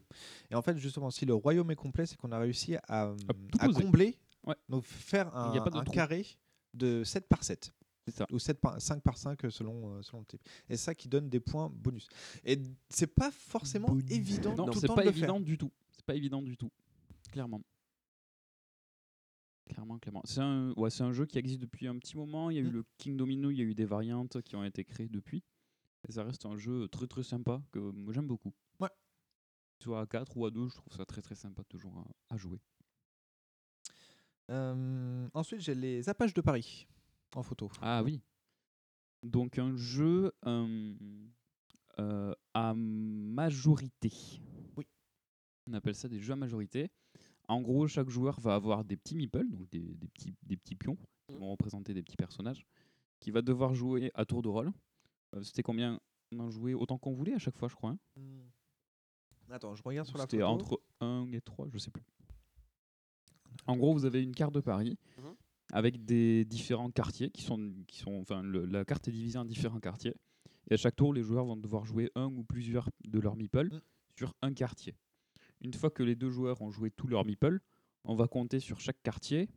Et 0.49 0.55
en 0.55 0.63
fait, 0.63 0.75
justement, 0.77 1.11
si 1.11 1.25
le 1.27 1.35
royaume 1.35 1.69
est 1.69 1.75
complet, 1.75 2.07
c'est 2.07 2.17
qu'on 2.17 2.31
a 2.31 2.39
réussi 2.39 2.75
à, 2.87 3.13
tout 3.51 3.59
à 3.59 3.69
combler, 3.69 4.17
Ouais. 4.43 4.55
donc 4.67 4.83
faire 4.83 5.27
Il 5.35 5.37
un, 5.37 5.53
y 5.53 5.57
a 5.59 5.61
pas 5.61 5.69
de 5.69 5.77
un 5.77 5.83
carré 5.83 6.25
de 6.73 7.03
7 7.03 7.27
par 7.27 7.43
7. 7.43 7.71
Ça. 8.11 8.25
Ou 8.31 8.39
7 8.39 8.59
par, 8.59 8.81
5 8.81 9.01
par 9.03 9.17
5 9.17 9.39
selon, 9.49 9.95
euh, 9.97 10.01
selon 10.01 10.19
le 10.21 10.25
type. 10.25 10.41
Et 10.69 10.77
ça 10.77 10.95
qui 10.95 11.07
donne 11.09 11.29
des 11.29 11.39
points 11.39 11.69
bonus. 11.69 12.07
Et 12.45 12.61
c'est 12.89 13.07
pas 13.13 13.31
forcément 13.31 13.97
évident 14.09 14.55
Non, 14.55 14.65
tout 14.67 14.73
le 14.75 14.79
c'est 14.79 14.87
temps 14.87 14.95
pas 14.95 15.01
de 15.03 15.07
le 15.07 15.13
faire. 15.13 15.23
évident 15.23 15.39
du 15.39 15.57
tout. 15.57 15.71
C'est 15.91 16.05
pas 16.05 16.15
évident 16.15 16.41
du 16.41 16.55
tout. 16.57 16.71
Clairement. 17.31 17.61
Clairement, 19.69 19.99
clairement. 19.99 20.21
C'est 20.23 20.39
un, 20.39 20.71
ouais, 20.77 20.89
c'est 20.89 21.03
un 21.03 21.11
jeu 21.11 21.25
qui 21.25 21.37
existe 21.37 21.59
depuis 21.59 21.87
un 21.87 21.97
petit 21.99 22.15
moment. 22.15 22.49
Il 22.49 22.55
y 22.55 22.59
a 22.59 22.61
eu 22.61 22.67
Mm. 22.69 22.71
le 22.71 22.85
King 22.97 23.17
Domino, 23.17 23.49
il 23.51 23.57
y 23.57 23.61
a 23.61 23.65
eu 23.65 23.75
des 23.75 23.83
variantes 23.85 24.41
qui 24.41 24.55
ont 24.55 24.63
été 24.63 24.85
créées 24.85 25.09
depuis. 25.09 25.43
Et 26.07 26.11
ça 26.13 26.23
reste 26.23 26.45
un 26.45 26.55
jeu 26.55 26.87
très 26.87 27.07
très 27.07 27.23
sympa 27.23 27.61
que 27.71 27.79
moi 27.79 28.13
j'aime 28.13 28.27
beaucoup. 28.27 28.53
Ouais. 28.79 28.87
Soit 29.83 29.99
à 30.01 30.05
4 30.05 30.37
ou 30.37 30.45
à 30.45 30.51
2, 30.51 30.69
je 30.69 30.75
trouve 30.75 30.93
ça 30.95 31.05
très 31.05 31.21
très 31.21 31.35
sympa 31.35 31.63
toujours 31.65 31.97
à, 31.97 32.33
à 32.35 32.37
jouer. 32.37 32.61
Euh, 34.49 35.27
ensuite, 35.33 35.59
j'ai 35.59 35.75
les 35.75 36.07
Apaches 36.07 36.33
de 36.33 36.39
Paris 36.41 36.87
en 37.35 37.43
photo. 37.43 37.69
Ah 37.81 38.03
oui. 38.03 38.21
Donc 39.23 39.57
un 39.59 39.75
jeu 39.75 40.31
euh, 40.45 40.95
euh, 41.99 42.33
à 42.53 42.73
majorité. 42.75 44.11
Oui. 44.77 44.85
On 45.67 45.73
appelle 45.73 45.95
ça 45.95 46.07
des 46.07 46.19
jeux 46.19 46.33
à 46.33 46.35
majorité. 46.37 46.89
En 47.49 47.61
gros, 47.61 47.87
chaque 47.87 48.09
joueur 48.09 48.39
va 48.39 48.55
avoir 48.55 48.83
des 48.83 48.97
petits 48.97 49.15
meeples, 49.15 49.47
donc 49.49 49.69
des, 49.69 49.95
des 49.95 50.07
petits, 50.07 50.33
des 50.43 50.57
petits 50.57 50.75
pions 50.75 50.97
qui 51.27 51.35
vont 51.35 51.51
représenter 51.51 51.93
des 51.93 52.03
petits 52.03 52.17
personnages, 52.17 52.65
qui 53.19 53.31
va 53.31 53.41
devoir 53.41 53.73
jouer 53.73 54.11
à 54.15 54.25
tour 54.25 54.41
de 54.41 54.49
rôle. 54.49 54.71
Euh, 55.35 55.41
C'était 55.43 55.63
combien 55.63 55.99
On 56.31 56.39
en 56.39 56.49
jouait 56.49 56.73
autant 56.73 56.97
qu'on 56.97 57.13
voulait 57.13 57.33
à 57.33 57.39
chaque 57.39 57.57
fois, 57.57 57.67
je 57.69 57.75
crois. 57.75 57.91
hein 57.91 58.21
Attends, 59.49 59.75
je 59.75 59.83
regarde 59.83 60.07
sur 60.07 60.17
la 60.17 60.25
C'était 60.25 60.39
photo. 60.39 60.49
entre 60.51 60.81
1 60.99 61.31
et 61.31 61.39
3, 61.41 61.67
je 61.71 61.77
sais 61.77 61.89
plus. 61.91 62.03
En 63.65 63.77
gros, 63.77 63.93
vous 63.93 64.03
avez 64.05 64.21
une 64.21 64.35
carte 64.35 64.53
de 64.53 64.59
Paris 64.59 64.97
Mhm. 65.17 65.26
Avec 65.73 66.05
des 66.05 66.45
différents 66.45 66.89
quartiers 66.91 67.29
qui 67.29 67.41
sont, 67.41 67.73
qui 67.87 67.99
sont 67.99 68.13
enfin, 68.21 68.41
le- 68.41 68.65
la 68.65 68.85
carte 68.85 69.07
est 69.07 69.11
divisée 69.11 69.37
en 69.37 69.45
différents 69.45 69.79
quartiers. 69.79 70.15
Et 70.69 70.73
à 70.73 70.77
chaque 70.77 70.95
tour, 70.95 71.13
les 71.13 71.23
joueurs 71.23 71.45
vont 71.45 71.57
devoir 71.57 71.85
jouer 71.85 72.11
un 72.15 72.25
ou 72.25 72.43
plusieurs 72.43 72.89
de 73.05 73.19
leurs 73.19 73.35
meeples 73.35 73.69
Mm. 73.73 73.81
sur 74.17 74.33
un 74.41 74.53
quartier. 74.53 74.95
Une 75.61 75.73
fois 75.73 75.89
que 75.89 76.03
les 76.03 76.15
deux 76.15 76.29
joueurs 76.29 76.61
ont 76.61 76.71
joué 76.71 76.91
tous 76.91 77.07
leurs 77.07 77.25
meeples, 77.25 77.59
on 78.03 78.15
va 78.15 78.27
compter 78.27 78.59
sur 78.59 78.79
chaque 78.79 79.01
quartier 79.03 79.49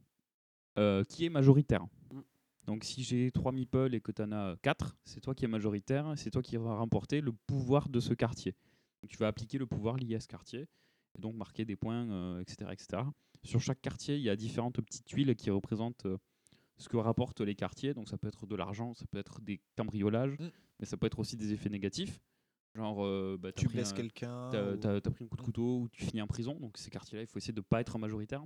euh, 0.79 1.05
qui 1.05 1.25
est 1.25 1.29
majoritaire. 1.31 1.85
Mm. 2.13 2.21
Donc 2.67 2.85
si 2.85 3.03
j'ai 3.03 3.31
3 3.33 3.53
meeples 3.53 3.95
et 3.95 4.01
que 4.01 4.13
tu 4.13 4.23
en 4.23 4.33
as 4.33 4.57
4, 4.63 4.97
c'est 5.05 5.21
toi 5.21 5.35
qui 5.35 5.45
es 5.45 5.49
majoritaire, 5.49 6.13
c'est 6.17 6.31
toi 6.31 6.43
qui 6.43 6.57
vas 6.57 6.77
remporter 6.77 7.21
le 7.21 7.33
pouvoir 7.33 7.89
de 7.89 8.01
ce 8.01 8.15
quartier. 8.15 8.55
Donc, 9.03 9.11
tu 9.11 9.17
vas 9.17 9.29
appliquer 9.29 9.57
le 9.59 9.67
pouvoir 9.67 9.97
lié 9.97 10.15
à 10.17 10.21
ce 10.21 10.29
quartier 10.29 10.69
et 11.17 11.21
donc 11.21 11.35
marquer 11.35 11.65
des 11.65 11.75
points, 11.75 12.09
euh, 12.11 12.41
etc., 12.41 12.71
etc. 12.73 13.03
Sur 13.43 13.61
chaque 13.61 13.81
quartier, 13.81 14.17
il 14.17 14.23
y 14.23 14.29
a 14.31 14.37
différentes 14.37 14.81
petites 14.81 15.07
tuiles 15.07 15.35
qui 15.35 15.51
représentent 15.51 16.07
euh, 16.07 16.19
ce 16.77 16.89
que 16.89 16.97
rapportent 16.97 17.41
les 17.41 17.55
quartiers. 17.55 17.95
Donc 17.95 18.09
ça 18.09 18.19
peut 18.19 18.29
être 18.29 18.47
de 18.47 18.55
l'argent, 18.57 18.95
ça 18.95 19.07
peut 19.11 19.19
être 19.19 19.41
des 19.41 19.61
cambriolages, 19.77 20.37
Mm. 20.39 20.51
mais 20.81 20.87
ça 20.87 20.97
peut 20.97 21.07
être 21.07 21.19
aussi 21.19 21.37
des 21.37 21.53
effets 21.53 21.69
négatifs. 21.71 22.21
Genre, 22.77 23.05
euh, 23.05 23.37
bah, 23.41 23.53
Tu 23.53 23.67
blesses 23.67 23.93
un- 23.93 23.97
quelqu'un 23.97 24.51
T'as 24.51 24.97
ou- 24.99 25.01
pris 25.11 25.25
un 25.25 25.29
coup 25.29 25.37
de 25.37 25.43
couteau 25.43 25.81
ou 25.81 25.89
tu 25.89 26.05
finis 26.05 26.23
en 26.23 26.27
prison. 26.27 26.55
Donc 26.61 26.77
ces 26.79 26.91
quartiers-là, 26.91 27.23
il 27.23 27.27
faut 27.27 27.39
essayer 27.39 27.53
de 27.55 27.61
pas 27.61 27.81
être 27.81 27.99
majoritaire. 27.99 28.45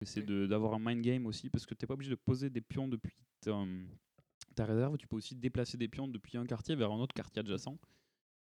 Essayer 0.00 0.26
d'avoir 0.48 0.74
un 0.74 0.80
mind 0.80 1.00
game 1.00 1.26
aussi, 1.26 1.48
parce 1.48 1.64
que 1.64 1.74
t'es 1.74 1.86
pas 1.86 1.94
obligé 1.94 2.10
de 2.10 2.16
poser 2.16 2.50
des 2.50 2.60
pions 2.60 2.88
depuis 2.88 3.14
ta, 3.40 3.64
ta 4.56 4.64
réserve. 4.64 4.96
Tu 4.98 5.06
peux 5.06 5.14
aussi 5.14 5.36
déplacer 5.36 5.76
des 5.78 5.86
pions 5.86 6.08
depuis 6.08 6.36
un 6.38 6.44
quartier 6.44 6.74
vers 6.74 6.90
un 6.90 6.98
autre 6.98 7.14
quartier 7.14 7.38
adjacent. 7.38 7.78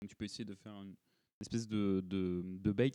Donc 0.03 0.11
tu 0.11 0.15
peux 0.17 0.27
essayer 0.27 0.45
de 0.45 0.55
faire 0.55 0.75
une 0.83 0.95
espèce 1.41 1.69
de, 1.69 2.03
de, 2.05 2.43
de 2.45 2.73
bait, 2.73 2.93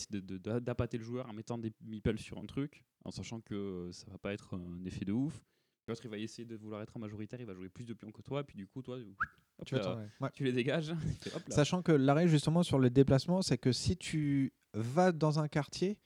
d'appâter 0.61 0.98
le 0.98 1.03
joueur 1.03 1.30
en 1.30 1.34
mettant 1.34 1.57
des 1.57 1.72
meeples 1.82 2.20
sur 2.20 2.38
un 2.38 2.45
truc, 2.45 2.84
en 3.06 3.11
sachant 3.11 3.40
que 3.40 3.56
euh, 3.56 3.91
ça 3.91 4.06
va 4.11 4.18
pas 4.18 4.34
être 4.34 4.56
un 4.56 4.86
effet 4.86 5.06
de 5.06 5.14
ouf. 5.14 5.41
L'autre, 5.88 6.02
il 6.06 6.10
va 6.10 6.18
essayer 6.18 6.45
de 6.45 6.56
vouloir 6.56 6.82
être 6.82 6.98
majoritaire, 6.98 7.40
il 7.40 7.45
va 7.45 7.53
jouer 7.53 7.70
plus 7.70 7.86
de 7.86 7.94
pions 7.94 8.11
que 8.11 8.22
toi, 8.22 8.41
et 8.41 8.44
puis 8.44 8.57
du 8.57 8.68
coup, 8.68 8.82
toi, 8.82 8.98
hop 9.60 9.65
Tu 9.65 9.76
ouais. 9.76 9.82
Ouais. 10.22 10.30
les 10.40 10.53
dégages. 10.53 10.91
hop. 11.36 11.44
Sachant 11.49 11.82
que 11.82 11.91
l'arrêt 11.91 12.28
justement 12.28 12.64
sur 12.64 12.80
le 12.80 12.90
déplacement, 12.90 13.41
c'est 13.41 13.57
que 13.57 13.72
si 13.72 13.98
tu 13.98 14.53
vas 14.74 15.11
dans 15.11 15.40
un 15.40 15.48
quartier, 15.48 15.98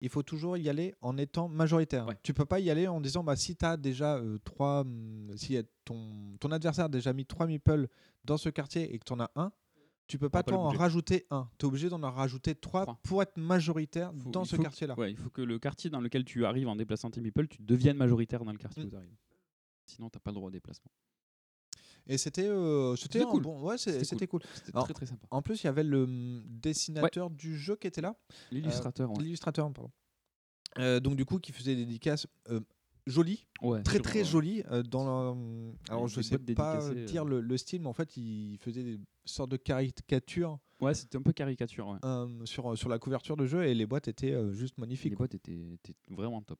il 0.00 0.08
faut 0.08 0.22
toujours 0.22 0.56
y 0.56 0.68
aller 0.68 0.94
en 1.00 1.16
étant 1.16 1.48
majoritaire. 1.48 2.06
Tu 2.22 2.34
peux 2.34 2.44
pas 2.44 2.60
y 2.60 2.70
aller 2.70 2.86
en 2.86 3.00
disant 3.00 3.24
bah 3.24 3.36
si 3.36 3.56
as 3.62 3.76
déjà 3.76 4.16
euh, 4.16 4.38
trois 4.44 4.80
hum, 4.80 5.30
si 5.36 5.58
ton 5.84 6.36
ton 6.38 6.50
adversaire 6.50 6.86
a 6.86 6.88
déjà 6.88 7.12
mis 7.12 7.24
trois 7.24 7.46
meeples 7.46 7.88
dans 8.24 8.36
ce 8.36 8.48
quartier 8.50 8.94
et 8.94 8.98
que 8.98 9.04
tu 9.04 9.12
en 9.12 9.20
as 9.20 9.30
un, 9.34 9.50
tu 10.06 10.18
peux 10.18 10.28
pas 10.28 10.42
pas 10.42 10.50
toi 10.50 10.58
le 10.58 10.62
en 10.62 10.66
bouger. 10.68 10.78
rajouter 10.78 11.26
un. 11.30 11.48
Tu 11.58 11.64
es 11.64 11.68
obligé 11.68 11.88
d'en 11.88 12.02
en 12.02 12.10
rajouter 12.10 12.54
trois 12.54 12.84
pour 13.02 13.22
être 13.22 13.36
majoritaire 13.36 14.12
Faut- 14.22 14.30
dans 14.30 14.44
ce 14.44 14.56
quartier-là. 14.56 14.98
Ouais, 14.98 15.10
il 15.10 15.16
faut 15.16 15.30
que 15.30 15.42
le 15.42 15.58
quartier 15.58 15.90
dans 15.90 16.00
lequel 16.00 16.24
tu 16.24 16.44
arrives 16.44 16.68
en 16.68 16.76
déplaçant 16.76 17.10
tes 17.10 17.20
meeples, 17.20 17.48
tu 17.48 17.62
deviennes 17.62 17.96
majoritaire 17.96 18.44
dans 18.44 18.52
le 18.52 18.58
quartier 18.58 18.82
Mm. 18.82 18.86
où 18.86 18.90
tu 18.90 18.96
arrives. 18.96 19.16
Sinon, 19.86 20.10
t'as 20.10 20.18
pas 20.20 20.30
le 20.30 20.34
droit 20.36 20.48
au 20.48 20.50
déplacement. 20.50 20.90
Et 22.06 22.18
c'était 22.18 22.46
euh, 22.48 22.94
c'était 22.96 23.22
cool. 23.24 23.42
bon 23.42 23.62
ouais 23.62 23.78
C'était 23.78 24.26
cool. 24.26 24.40
cool. 24.40 24.50
C'était 24.54 24.72
très, 24.72 24.92
très 24.92 25.06
sympa. 25.06 25.26
En 25.30 25.40
plus, 25.40 25.62
il 25.62 25.66
y 25.66 25.68
avait 25.68 25.82
le 25.84 26.02
hum, 26.04 26.42
dessinateur 26.46 27.30
du 27.30 27.56
jeu 27.56 27.76
qui 27.76 27.86
était 27.86 28.02
là. 28.02 28.14
L'illustrateur, 28.50 29.08
Euh, 29.10 29.14
ouais. 29.14 29.22
L'illustrateur, 29.22 29.72
pardon. 29.72 29.90
Euh, 30.78 31.00
donc 31.00 31.16
du 31.16 31.24
coup, 31.24 31.38
qui 31.38 31.52
faisait 31.52 31.74
des 31.76 31.86
dédicaces 31.86 32.26
euh, 33.06 33.24
Ouais, 33.62 33.82
très 33.82 33.98
très 33.98 34.22
vois, 34.22 34.30
jolies. 34.30 34.62
euh, 34.70 34.82
dans 34.82 35.04
la- 35.04 35.92
alors 35.92 36.06
Des- 36.06 36.12
je 36.12 36.20
sais 36.22 36.38
pas 36.38 36.44
dédicacées, 36.44 37.04
dire 37.04 37.24
euh. 37.24 37.28
le, 37.28 37.40
le 37.40 37.56
style, 37.56 37.82
mais 37.82 37.88
en 37.88 37.92
fait, 37.92 38.16
il 38.16 38.56
faisait 38.58 38.82
des 38.82 39.00
sortes 39.24 39.50
de 39.50 39.56
caricatures. 39.56 40.58
Ouais, 40.80 40.94
c'était 40.94 41.16
un 41.16 41.22
peu 41.22 41.32
caricature. 41.32 41.88
Ouais. 41.88 41.98
euh, 42.04 42.44
sur, 42.44 42.76
sur 42.76 42.88
la 42.88 42.98
couverture 42.98 43.36
de 43.36 43.46
jeu 43.46 43.64
et 43.64 43.74
les 43.74 43.86
boîtes 43.86 44.08
étaient 44.08 44.32
euh, 44.32 44.52
juste 44.52 44.76
magnifiques. 44.78 45.10
Les 45.10 45.16
boîtes 45.16 45.34
étaient, 45.34 45.72
étaient 45.74 45.94
vraiment 46.10 46.42
top. 46.42 46.58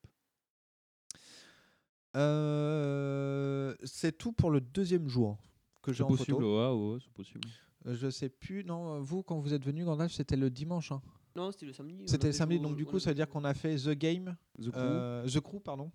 Euh, 2.16 3.74
c'est 3.84 4.16
tout 4.16 4.32
pour 4.32 4.50
le 4.50 4.60
deuxième 4.60 5.08
jour 5.08 5.36
que 5.82 5.92
j'ai 5.92 5.98
C'est 5.98 6.02
en 6.04 6.08
possible, 6.08 6.32
photo. 6.32 6.78
ouais, 6.78 6.92
ouais, 6.94 6.98
c'est 7.02 7.12
possible. 7.12 7.40
Euh, 7.86 7.94
Je 7.94 8.08
sais 8.10 8.28
plus, 8.28 8.64
non, 8.64 9.00
vous 9.00 9.22
quand 9.22 9.38
vous 9.40 9.52
êtes 9.52 9.64
venu, 9.64 9.84
Gandalf, 9.84 10.12
c'était 10.12 10.36
le 10.36 10.48
dimanche. 10.50 10.92
hein. 10.92 11.02
Non, 11.36 11.50
c'était 11.50 11.66
le 11.66 11.72
samedi. 11.72 12.04
C'était 12.06 12.28
le 12.28 12.32
samedi, 12.32 12.60
donc 12.60 12.76
du 12.76 12.86
coup, 12.86 12.98
ça 13.00 13.10
veut 13.10 13.14
dire 13.16 13.28
qu'on 13.28 13.44
a 13.44 13.54
fait 13.54 13.74
The 13.76 13.90
Game, 13.90 14.36
The 14.62 14.70
Crew. 14.70 14.76
euh, 14.76 15.26
The 15.28 15.40
Crew, 15.40 15.58
pardon, 15.60 15.90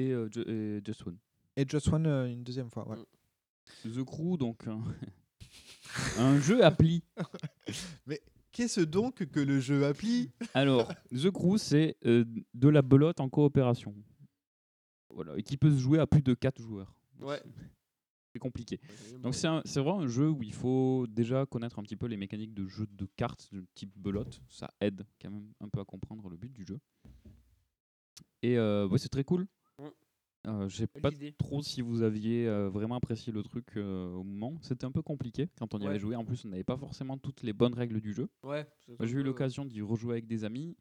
Et, 0.00 0.12
euh, 0.12 0.28
et 0.78 0.80
Just 0.84 1.06
One. 1.06 1.18
et 1.56 1.66
Just 1.68 1.88
One 1.88 2.06
euh, 2.06 2.26
une 2.30 2.42
deuxième 2.44 2.70
fois. 2.70 2.88
ouais. 2.88 2.96
The 3.84 4.02
Crew, 4.04 4.36
donc 4.36 4.66
un, 4.66 4.82
un 6.18 6.38
jeu 6.40 6.64
appli. 6.64 7.02
Mais 8.06 8.20
qu'est-ce 8.52 8.80
donc 8.80 9.24
que 9.26 9.40
le 9.40 9.60
jeu 9.60 9.84
appli? 9.86 10.30
Alors, 10.54 10.88
The 11.12 11.30
Crew, 11.30 11.56
c'est 11.58 11.96
euh, 12.06 12.24
de 12.54 12.68
la 12.68 12.82
belote 12.82 13.20
en 13.20 13.28
coopération. 13.28 13.94
Voilà, 15.12 15.36
et 15.36 15.42
qui 15.42 15.56
peut 15.56 15.70
se 15.70 15.78
jouer 15.78 15.98
à 15.98 16.06
plus 16.06 16.22
de 16.22 16.34
4 16.34 16.60
joueurs. 16.62 16.94
Ouais. 17.20 17.40
C'est 18.32 18.38
compliqué. 18.38 18.78
Donc 19.18 19.34
c'est 19.34 19.48
un- 19.48 19.60
c'est 19.64 19.80
vraiment 19.80 20.02
un 20.02 20.06
jeu 20.06 20.28
où 20.30 20.40
il 20.44 20.52
faut 20.54 21.04
déjà 21.08 21.44
connaître 21.46 21.80
un 21.80 21.82
petit 21.82 21.96
peu 21.96 22.06
les 22.06 22.16
mécaniques 22.16 22.54
de 22.54 22.64
jeu 22.68 22.86
de 22.88 23.08
cartes 23.16 23.48
de 23.52 23.66
type 23.74 23.90
belote. 23.98 24.40
Ça 24.48 24.70
aide 24.80 25.04
quand 25.20 25.30
même 25.32 25.52
un 25.60 25.68
peu 25.68 25.80
à 25.80 25.84
comprendre 25.84 26.28
le 26.28 26.36
but 26.36 26.52
du 26.52 26.64
jeu. 26.64 26.78
Et 28.42 28.56
euh, 28.56 28.86
ouais, 28.86 28.98
c'est 28.98 29.08
très 29.08 29.24
cool. 29.24 29.48
Euh, 30.46 30.68
Je 30.68 30.76
sais 30.76 30.86
pas 30.86 31.10
trop 31.38 31.62
si 31.62 31.82
vous 31.82 32.02
aviez 32.02 32.46
euh, 32.48 32.68
vraiment 32.70 32.94
apprécié 32.96 33.32
le 33.32 33.42
truc 33.42 33.66
euh, 33.76 34.14
au 34.14 34.22
moment. 34.24 34.56
C'était 34.62 34.86
un 34.86 34.90
peu 34.90 35.02
compliqué 35.02 35.48
quand 35.58 35.74
on 35.74 35.78
y 35.78 35.82
Ouais. 35.82 35.90
avait 35.90 35.98
joué. 35.98 36.16
En 36.16 36.24
plus, 36.24 36.44
on 36.44 36.48
n'avait 36.48 36.64
pas 36.64 36.76
forcément 36.78 37.18
toutes 37.18 37.42
les 37.42 37.52
bonnes 37.52 37.74
règles 37.74 38.00
du 38.00 38.12
jeu. 38.14 38.28
Ouais, 38.42 38.66
J'ai 39.00 39.10
eu 39.12 39.16
peu- 39.16 39.22
l'occasion 39.22 39.64
d'y 39.66 39.82
rejouer 39.82 40.12
avec 40.12 40.26
des 40.26 40.44
amis 40.44 40.76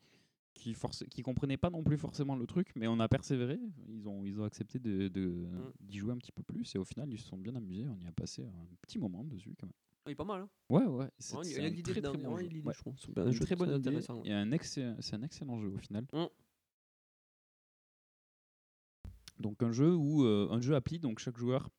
qui 0.53 0.75
qui 1.09 1.21
comprenaient 1.21 1.57
pas 1.57 1.69
non 1.69 1.83
plus 1.83 1.97
forcément 1.97 2.35
le 2.35 2.45
truc, 2.45 2.71
mais 2.75 2.87
on 2.87 2.99
a 2.99 3.07
persévéré. 3.07 3.59
Ils 3.87 4.07
ont, 4.07 4.23
ils 4.25 4.39
ont 4.39 4.43
accepté 4.45 4.79
de, 4.79 5.07
de- 5.09 5.27
Mm. 5.47 5.71
d'y 5.81 5.97
jouer 5.97 6.11
un 6.13 6.17
petit 6.17 6.31
peu 6.31 6.43
plus 6.43 6.73
et 6.75 6.77
au 6.77 6.83
final, 6.85 7.11
ils 7.11 7.19
se 7.19 7.27
sont 7.27 7.37
bien 7.37 7.55
amusés. 7.55 7.85
On 7.87 7.99
y 8.03 8.07
a 8.07 8.11
passé 8.13 8.43
un 8.43 8.75
petit 8.81 8.97
moment 8.97 9.23
dessus 9.25 9.55
quand 9.59 9.67
même. 9.67 9.73
Il 10.07 10.13
est 10.13 10.15
pas 10.15 10.23
mal. 10.23 10.41
Hein. 10.41 10.49
Ouais, 10.69 10.85
ouais. 10.85 11.07
c'est- 11.19 11.35
Ouais, 11.37 11.65
un 11.65 11.81
très, 11.81 12.01
très 12.01 12.01
bon 12.17 12.37
jeu. 12.37 12.43
l'idée, 12.47 12.61
Ouais. 12.67 12.73
je 12.73 12.79
trouve. 12.79 12.95
C'est 12.97 13.17
un 13.17 13.31
très 13.31 13.73
intéressant, 13.73 14.23
c'est 14.23 15.15
un 15.15 15.21
excellent 15.23 15.59
jeu 15.61 15.67
au 15.69 15.77
final. 15.77 16.05
Mm. 16.13 16.25
Donc 19.39 19.63
un 19.63 19.71
jeu 19.71 19.95
où 19.95 20.25
euh, 20.25 20.49
un 20.51 20.59
jeu 20.59 20.75
appli, 20.75 20.99
donc 20.99 21.19
chaque 21.19 21.37
joueur 21.37 21.69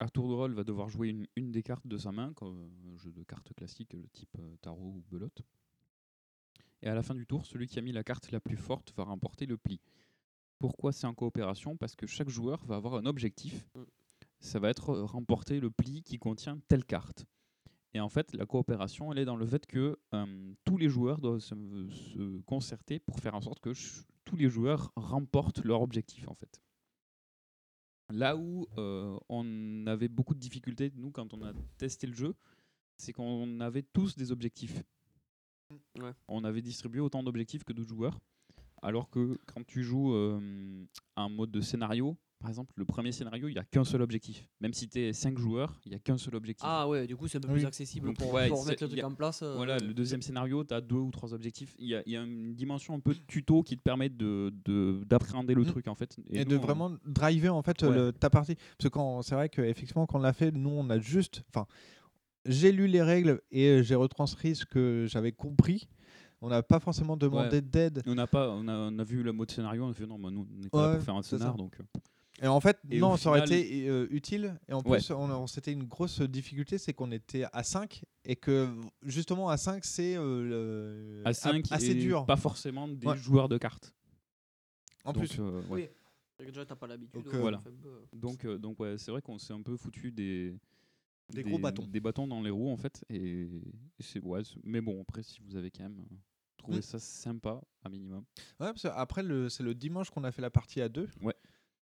à 0.00 0.08
tour 0.08 0.28
de 0.28 0.34
rôle 0.34 0.54
va 0.54 0.64
devoir 0.64 0.88
jouer 0.88 1.14
une, 1.36 1.50
des 1.50 1.62
cartes 1.62 1.86
de 1.86 1.96
sa 1.96 2.12
main, 2.12 2.32
comme 2.34 2.70
un 2.92 2.96
jeu 2.96 3.12
de 3.12 3.22
cartes 3.24 3.52
classique, 3.54 3.92
le 3.92 4.06
type 4.12 4.36
euh, 4.38 4.56
tarot 4.60 4.94
ou 4.96 5.04
belote. 5.10 5.42
Et 6.82 6.88
à 6.88 6.94
la 6.94 7.02
fin 7.02 7.14
du 7.14 7.26
tour, 7.26 7.46
celui 7.46 7.66
qui 7.66 7.78
a 7.78 7.82
mis 7.82 7.92
la 7.92 8.04
carte 8.04 8.30
la 8.30 8.40
plus 8.40 8.56
forte 8.56 8.92
va 8.96 9.04
remporter 9.04 9.46
le 9.46 9.58
pli. 9.58 9.80
Pourquoi 10.58 10.92
c'est 10.92 11.06
en 11.06 11.14
coopération? 11.14 11.76
Parce 11.76 11.96
que 11.96 12.06
chaque 12.06 12.28
joueur 12.28 12.64
va 12.64 12.76
avoir 12.76 12.94
un 12.94 13.06
objectif. 13.06 13.68
Ça 14.40 14.60
va 14.60 14.70
être 14.70 14.90
euh, 14.90 15.04
remporter 15.04 15.60
le 15.60 15.70
pli 15.70 16.02
qui 16.02 16.18
contient 16.18 16.60
telle 16.68 16.84
carte. 16.84 17.24
Et 17.94 18.00
en 18.00 18.08
fait, 18.08 18.32
la 18.34 18.44
coopération, 18.44 19.12
elle 19.12 19.18
est 19.18 19.24
dans 19.24 19.36
le 19.36 19.46
fait 19.46 19.66
que 19.66 19.98
euh, 20.14 20.54
tous 20.64 20.76
les 20.76 20.88
joueurs 20.88 21.20
doivent 21.20 21.40
se, 21.40 21.54
se 21.90 22.40
concerter 22.42 23.00
pour 23.00 23.18
faire 23.18 23.34
en 23.34 23.40
sorte 23.40 23.60
que 23.60 23.72
tous 24.24 24.36
les 24.36 24.48
joueurs 24.48 24.92
remportent 24.94 25.64
leur 25.64 25.80
objectif, 25.80 26.28
en 26.28 26.34
fait. 26.34 26.60
Là 28.10 28.36
où 28.36 28.66
euh, 28.78 29.18
on 29.28 29.86
avait 29.86 30.08
beaucoup 30.08 30.34
de 30.34 30.40
difficultés, 30.40 30.92
nous, 30.96 31.10
quand 31.10 31.34
on 31.34 31.42
a 31.42 31.52
testé 31.76 32.06
le 32.06 32.14
jeu, 32.14 32.34
c'est 32.96 33.12
qu'on 33.12 33.60
avait 33.60 33.82
tous 33.82 34.16
des 34.16 34.32
objectifs. 34.32 34.82
Ouais. 36.00 36.12
On 36.26 36.44
avait 36.44 36.62
distribué 36.62 37.00
autant 37.00 37.22
d'objectifs 37.22 37.64
que 37.64 37.72
d'autres 37.72 37.90
joueurs. 37.90 38.18
Alors 38.80 39.10
que 39.10 39.38
quand 39.46 39.66
tu 39.66 39.82
joues 39.82 40.14
euh, 40.14 40.86
un 41.16 41.28
mode 41.28 41.50
de 41.50 41.60
scénario, 41.60 42.16
par 42.40 42.48
exemple, 42.50 42.72
le 42.76 42.84
premier 42.84 43.10
scénario, 43.12 43.48
il 43.48 43.54
n'y 43.54 43.58
a 43.58 43.64
qu'un 43.64 43.84
seul 43.84 44.00
objectif. 44.02 44.48
Même 44.60 44.72
si 44.72 44.88
tu 44.88 45.00
es 45.00 45.12
5 45.12 45.36
joueurs, 45.38 45.80
il 45.84 45.90
n'y 45.90 45.96
a 45.96 45.98
qu'un 45.98 46.16
seul 46.16 46.36
objectif. 46.36 46.64
Ah 46.68 46.88
ouais, 46.88 47.06
du 47.06 47.16
coup, 47.16 47.26
c'est 47.26 47.38
un 47.38 47.40
peu 47.40 47.52
plus 47.52 47.64
accessible 47.64 48.06
Donc, 48.06 48.16
pour, 48.18 48.32
ouais, 48.32 48.48
pour 48.48 48.62
remettre 48.62 48.82
le 48.84 48.88
truc 48.88 49.00
a- 49.00 49.06
en 49.06 49.14
place. 49.14 49.42
euh, 49.42 49.54
Voilà, 49.56 49.78
le 49.78 49.92
deuxième 49.92 50.22
scénario, 50.22 50.62
tu 50.64 50.72
as 50.72 50.80
deux 50.80 50.96
ou 50.96 51.10
trois 51.10 51.34
objectifs. 51.34 51.74
Il 51.78 51.88
y 51.88 51.94
a, 51.96 52.02
il 52.06 52.12
y 52.12 52.16
a 52.16 52.22
une 52.22 52.54
dimension 52.54 52.94
un 52.94 53.00
peu 53.00 53.14
tuto 53.26 53.62
qui 53.62 53.76
te 53.76 53.82
permet 53.82 54.08
de- 54.08 54.52
de- 54.64 55.02
d'appréhender 55.04 55.54
le 55.54 55.62
Mm. 55.62 55.66
truc 55.66 55.88
en 55.88 55.94
fait. 55.96 56.16
Et, 56.30 56.44
nous, 56.44 56.50
de 56.52 56.56
on- 56.56 56.60
vraiment 56.60 56.92
driver 57.06 57.54
en 57.54 57.62
fait 57.62 57.82
Ouais. 57.82 57.90
le- 57.92 58.12
ta 58.12 58.30
partie. 58.30 58.54
Parce 58.54 58.84
que 58.84 58.88
quand 58.88 59.22
c'est 59.22 59.34
vrai 59.34 59.48
qu'effectivement 59.48 60.06
quand 60.06 60.18
on 60.18 60.22
l'a 60.22 60.32
fait, 60.32 60.52
nous 60.52 60.70
on 60.70 60.88
a 60.90 60.98
juste, 61.00 61.42
enfin, 61.50 61.66
j'ai 62.46 62.70
lu 62.72 62.86
les 62.86 63.02
règles 63.02 63.40
et 63.50 63.66
euh, 63.66 63.82
j'ai 63.82 63.94
retranscrit 63.96 64.54
ce 64.54 64.64
que 64.64 65.06
j'avais 65.08 65.32
compris. 65.32 65.88
On 66.40 66.48
n'a 66.50 66.62
pas 66.62 66.78
forcément 66.78 67.16
demandé 67.16 67.56
Ouais. 67.56 67.62
d'aide. 67.62 68.00
On 68.06 68.14
n'a 68.14 68.28
pas, 68.28 68.48
on 68.50 68.68
a, 68.68 68.72
on 68.92 68.98
a 69.00 69.02
vu 69.04 69.24
le 69.24 69.32
mode 69.32 69.50
scénario, 69.50 69.84
on 69.84 69.90
a 69.90 69.92
fait 69.92 70.06
non, 70.06 70.20
bah, 70.20 70.30
nous, 70.30 70.46
on 70.56 70.60
n'est 70.62 70.68
pas 70.68 70.90
là 70.90 70.94
pour 70.94 71.04
faire 71.04 71.16
un 71.16 71.22
scénar, 71.22 71.56
donc. 71.56 71.76
Et 72.40 72.46
en 72.46 72.60
fait, 72.60 72.78
Et 72.90 72.98
non, 73.00 73.16
ça 73.16 73.30
aurait 73.30 73.42
final- 73.42 73.58
été 73.58 73.88
euh, 73.88 74.06
utile. 74.10 74.58
Et 74.68 74.72
en 74.72 74.80
Ouais. 74.82 74.98
plus, 74.98 75.10
on, 75.10 75.28
a- 75.44 75.46
c'était 75.48 75.72
une 75.72 75.84
grosse 75.84 76.20
difficulté, 76.20 76.78
c'est 76.78 76.92
qu'on 76.94 77.10
était 77.10 77.44
à 77.52 77.62
5 77.64 78.04
et 78.24 78.36
que 78.36 78.68
justement 79.02 79.48
à 79.48 79.56
5, 79.56 79.84
c'est 79.84 80.16
euh, 80.16 81.18
le- 81.18 81.22
à 81.26 81.32
5 81.34 81.66
assez 81.70 81.94
dur. 81.94 82.24
Pas 82.26 82.36
forcément 82.36 82.86
des 82.86 83.06
Ouais. 83.06 83.16
joueurs 83.16 83.48
de 83.48 83.58
cartes. 83.58 83.92
En 85.04 85.12
Donc, 85.12 85.26
plus. 85.26 85.38
euh, 85.40 85.60
ouais. 85.68 85.90
Oui. 86.40 86.46
Déjà, 86.46 86.64
t'as 86.64 86.76
pas 86.76 86.86
l'habitude. 86.86 87.14
Donc, 87.14 87.26
ouais, 87.32 87.38
euh, 87.38 87.40
voilà. 87.40 87.60
un 88.12 88.16
Donc, 88.16 88.44
euh, 88.44 88.58
donc 88.58 88.78
ouais, 88.78 88.96
c'est 88.98 89.10
vrai 89.10 89.20
qu'on 89.20 89.38
s'est 89.38 89.52
un 89.54 89.62
peu 89.62 89.76
foutu 89.76 90.12
des, 90.12 90.54
Des 91.30 91.42
gros 91.42 91.58
bâtons. 91.58 91.86
des 91.88 91.98
bâtons 91.98 92.28
dans 92.28 92.40
les 92.40 92.50
roues 92.50 92.70
en 92.70 92.76
fait. 92.76 93.04
Et, 93.10 93.42
et 93.42 94.02
c'est 94.02 94.22
ouais, 94.22 94.42
mais 94.62 94.80
bon 94.80 95.02
après 95.02 95.24
si 95.24 95.40
vous 95.40 95.56
avez 95.56 95.72
quand 95.72 95.82
même 95.82 96.04
trouvé 96.56 96.78
Mm. 96.78 96.82
ça 96.82 96.98
sympa 97.00 97.60
à 97.82 97.88
minimum. 97.88 98.24
Ouais, 98.60 98.66
parce 98.68 98.82
que 98.82 98.88
après, 98.88 99.24
le- 99.24 99.48
c'est 99.48 99.64
le 99.64 99.74
dimanche 99.74 100.10
qu'on 100.10 100.22
a 100.22 100.30
fait 100.30 100.42
la 100.42 100.50
partie 100.50 100.80
à 100.80 100.88
deux. 100.88 101.08
Ouais. 101.22 101.34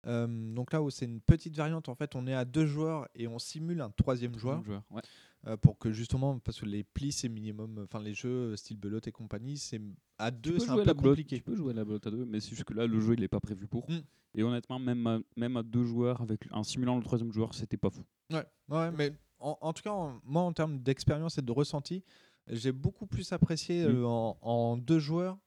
Euh, 0.08 0.54
donc 0.54 0.72
là 0.72 0.82
où 0.82 0.90
c'est 0.90 1.06
une 1.06 1.20
petite 1.22 1.56
variante, 1.56 1.90
en 1.90 1.96
fait, 1.96 2.16
on 2.16 2.28
est 2.28 2.34
à 2.34 2.46
deux 2.46 2.66
joueurs 2.66 3.08
et 3.16 3.28
on 3.28 3.40
simule 3.40 3.82
un 3.82 3.90
troisième 3.90 4.38
joueur. 4.38 4.64
joueur, 4.64 4.84
ouais. 4.92 5.02
Euh, 5.48 5.58
pour 5.58 5.78
que 5.78 5.92
justement, 5.92 6.40
parce 6.40 6.60
que 6.60 6.66
les 6.66 6.84
plis, 6.84 7.12
c'est 7.12 7.30
minimum, 7.30 7.80
enfin 7.84 8.02
les 8.02 8.14
jeux 8.16 8.54
euh, 8.54 8.56
style 8.56 8.78
belote 8.78 9.08
et 9.08 9.12
compagnie, 9.12 9.58
c'est 9.58 9.80
à 10.18 10.32
deux, 10.32 10.58
c'est 10.60 10.70
un 10.70 10.76
peu 10.78 10.84
belote, 10.86 10.98
compliqué. 10.98 11.38
Tu 11.38 11.44
peux 11.44 11.56
jouer 11.56 11.72
à 11.72 11.76
la 11.76 11.86
belote 11.86 12.06
à 12.08 12.12
deux, 12.12 12.26
mais 12.26 12.40
c'est 12.40 12.50
juste 12.52 12.64
que 12.64 12.74
là 12.74 12.88
le 12.88 13.00
jeu 13.00 13.14
il 13.14 13.24
est 13.24 13.28
pas 13.28 13.40
prévu 13.40 13.68
pour. 13.68 13.90
Mm. 13.90 14.00
Et 14.34 14.44
honnêtement 14.44 14.80
même 14.80 15.06
à, 15.06 15.20
même 15.38 15.56
à 15.58 15.62
deux 15.64 15.84
joueurs 15.84 16.20
avec 16.22 16.48
en 16.52 16.64
simulant 16.64 16.98
le 16.98 17.04
troisième 17.04 17.32
joueur 17.32 17.54
c'était 17.54 17.78
pas 17.78 17.90
fou. 17.92 18.04
Ouais, 18.32 18.44
ouais, 18.70 18.92
mais 18.92 19.14
en, 19.40 19.56
en 19.62 19.72
tout 19.74 19.84
cas, 19.84 19.92
en- 19.92 20.20
moi, 20.24 20.42
en 20.42 20.52
termes 20.52 20.80
d'expérience 20.80 21.38
et 21.38 21.42
de 21.44 21.52
ressenti, 21.52 22.04
j'ai 22.48 22.72
beaucoup 22.72 23.06
plus 23.06 23.32
apprécié 23.32 23.86
Mm. 23.86 23.90
euh, 23.96 24.06
en, 24.08 24.38
en 24.42 24.78
deux 24.78 25.00
joueurs, 25.00 25.38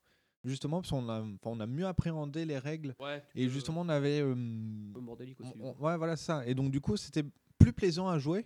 justement, 0.43 0.81
parce 0.81 0.89
qu'on 0.91 1.09
a, 1.09 1.21
enfin, 1.21 1.37
on 1.51 1.59
a 1.59 1.67
mieux 1.67 1.85
appréhendé 1.85 2.45
les 2.45 2.57
règles. 2.57 2.95
Ouais, 2.99 3.23
Et 3.35 3.45
peux- 3.45 3.51
justement, 3.51 3.81
on 3.81 3.89
avait. 3.89 4.21
euh, 4.21 4.33
un 4.33 4.93
peu 4.93 5.01
bordélique 5.01 5.39
aussi. 5.41 5.51
on- 5.59 5.69
on- 5.79 5.83
ouais, 5.83 5.97
voilà 5.97 6.15
ça. 6.15 6.45
Et 6.47 6.55
donc, 6.55 6.71
du 6.71 6.81
coup, 6.81 6.97
c'était 6.97 7.23
plus 7.57 7.73
plaisant 7.73 8.07
à 8.07 8.17
jouer, 8.19 8.45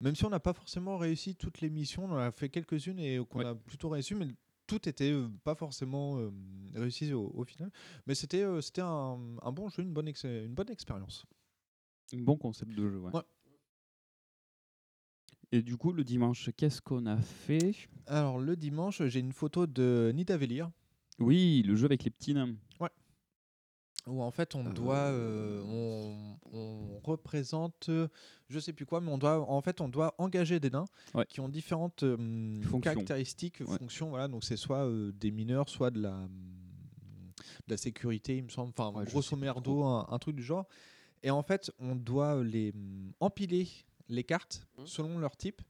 même 0.00 0.14
si 0.16 0.24
on 0.24 0.30
n'a 0.30 0.40
pas 0.40 0.52
forcément 0.54 0.96
réussi 0.98 1.34
toutes 1.36 1.60
les 1.60 1.70
missions. 1.70 2.04
On 2.06 2.12
en 2.12 2.16
a 2.18 2.30
fait 2.32 2.48
quelques-unes 2.48 2.98
et 2.98 3.20
qu'on 3.28 3.40
Ouais. 3.40 3.46
a 3.46 3.54
plutôt 3.54 3.88
réussi, 3.90 4.14
mais 4.14 4.26
tout 4.66 4.88
était 4.88 5.12
euh, 5.12 5.28
pas 5.44 5.54
forcément 5.54 6.18
euh, 6.18 6.30
réussi 6.74 7.12
au, 7.12 7.30
au 7.34 7.44
final. 7.44 7.70
Mais 8.06 8.14
c'était 8.14 8.42
euh, 8.42 8.60
c'était 8.62 8.80
un, 8.80 9.18
un 9.42 9.52
bon 9.52 9.68
jeu, 9.68 9.82
une 9.82 9.92
bonne, 9.92 10.08
ex- 10.08 10.24
une 10.24 10.54
bonne 10.54 10.70
expérience. 10.70 11.26
Un 12.14 12.22
bon 12.22 12.36
concept 12.38 12.70
de 12.72 12.88
jeu. 12.90 12.98
Ouais. 12.98 13.12
Ouais. 13.14 13.22
Et 15.52 15.62
du 15.62 15.76
coup 15.76 15.92
le 15.92 16.02
dimanche 16.04 16.50
qu'est-ce 16.56 16.80
qu'on 16.80 17.06
a 17.06 17.16
fait? 17.18 17.74
Alors, 18.06 18.38
le 18.38 18.56
dimanche, 18.56 19.02
j'ai 19.06 19.20
une 19.20 19.32
photo 19.32 19.66
de 19.66 20.10
Nidavellir. 20.14 20.70
Oui 21.18 21.62
le 21.62 21.76
jeu 21.76 21.86
avec 21.86 22.04
les 22.04 22.10
petits 22.10 22.34
nains. 22.34 22.54
où 24.06 24.22
en 24.22 24.30
fait 24.30 24.54
on 24.54 24.64
doit 24.64 24.96
euh, 24.96 25.62
on, 25.64 26.36
on 26.52 26.98
représente 27.02 27.88
euh, 27.88 28.06
je 28.50 28.58
sais 28.58 28.74
plus 28.74 28.84
quoi 28.84 29.00
mais 29.00 29.10
on 29.10 29.16
doit 29.16 29.50
en 29.50 29.62
fait 29.62 29.80
on 29.80 29.88
doit 29.88 30.14
engager 30.18 30.60
des 30.60 30.68
nains 30.68 30.84
Ouais. 31.14 31.24
qui 31.26 31.40
ont 31.40 31.48
différentes 31.48 32.02
euh, 32.02 32.16
Fonctions. 32.64 32.80
caractéristiques 32.92 33.60
Ouais. 33.60 33.78
fonctions 33.78 34.10
voilà 34.10 34.28
donc 34.28 34.44
c'est 34.44 34.58
soit 34.58 34.84
euh, 34.86 35.10
des 35.12 35.30
mineurs 35.30 35.70
soit 35.70 35.90
de 35.90 36.02
la 36.02 36.28
de 37.66 37.70
la 37.70 37.76
sécurité 37.78 38.36
il 38.36 38.44
me 38.44 38.48
semble 38.50 38.74
enfin 38.76 38.92
Ouais, 38.94 39.06
je 39.06 39.10
grosso 39.10 39.36
merdo 39.36 39.82
un, 39.84 40.06
un 40.10 40.18
truc 40.18 40.36
du 40.36 40.42
genre 40.42 40.66
et 41.22 41.30
en 41.30 41.42
fait 41.42 41.70
on 41.78 41.96
doit 41.96 42.44
les 42.44 42.72
hum, 42.74 43.10
empiler 43.20 43.66
les 44.10 44.24
cartes 44.24 44.66
Mmh. 44.76 44.84
selon 44.86 45.18
leur 45.18 45.34
type 45.38 45.62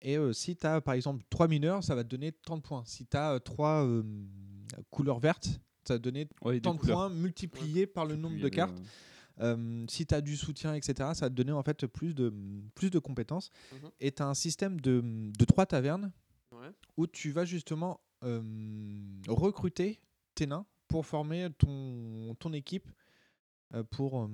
et 0.00 0.16
euh, 0.16 0.32
si 0.32 0.56
tu 0.56 0.66
as 0.66 0.80
par 0.80 0.94
exemple 0.94 1.22
3 1.28 1.46
mineurs 1.46 1.84
ça 1.84 1.94
va 1.94 2.04
te 2.04 2.08
donner 2.08 2.32
30 2.32 2.62
points 2.62 2.84
si 2.86 3.04
tu 3.04 3.16
as 3.18 3.38
3 3.40 3.84
couleurs 4.90 5.18
vertes 5.18 5.60
ça 5.86 5.98
Ouais, 6.42 6.54
des 6.54 6.60
30 6.60 6.78
couleurs. 6.80 6.96
points 6.96 7.08
multipliés 7.10 7.86
par 7.86 8.06
le 8.06 8.16
nombre 8.16 8.40
de 8.40 8.48
cartes. 8.48 8.76
Euh, 9.38 9.84
si 9.88 10.06
tu 10.06 10.14
as 10.14 10.20
du 10.20 10.36
soutien, 10.36 10.74
etc., 10.74 10.94
ça 11.14 11.26
va 11.26 11.30
te 11.30 11.34
donner 11.34 11.52
en 11.52 11.62
fait 11.62 11.86
plus 11.86 12.14
de, 12.14 12.32
plus 12.74 12.90
de 12.90 12.98
compétences. 12.98 13.50
Mhm. 13.72 13.90
Et 14.00 14.10
tu 14.10 14.22
as 14.22 14.26
un 14.26 14.34
système 14.34 14.80
de, 14.80 15.02
de 15.38 15.44
trois 15.44 15.66
tavernes 15.66 16.10
Ouais. 16.52 16.70
où 16.96 17.06
tu 17.06 17.30
vas 17.32 17.44
justement 17.44 18.00
euh, 18.24 18.40
recruter 19.28 20.00
tes 20.34 20.46
nains 20.46 20.64
pour 20.88 21.04
former 21.04 21.48
ton, 21.58 22.34
ton 22.38 22.52
équipe 22.52 22.88
euh, 23.74 23.82
pour. 23.84 24.28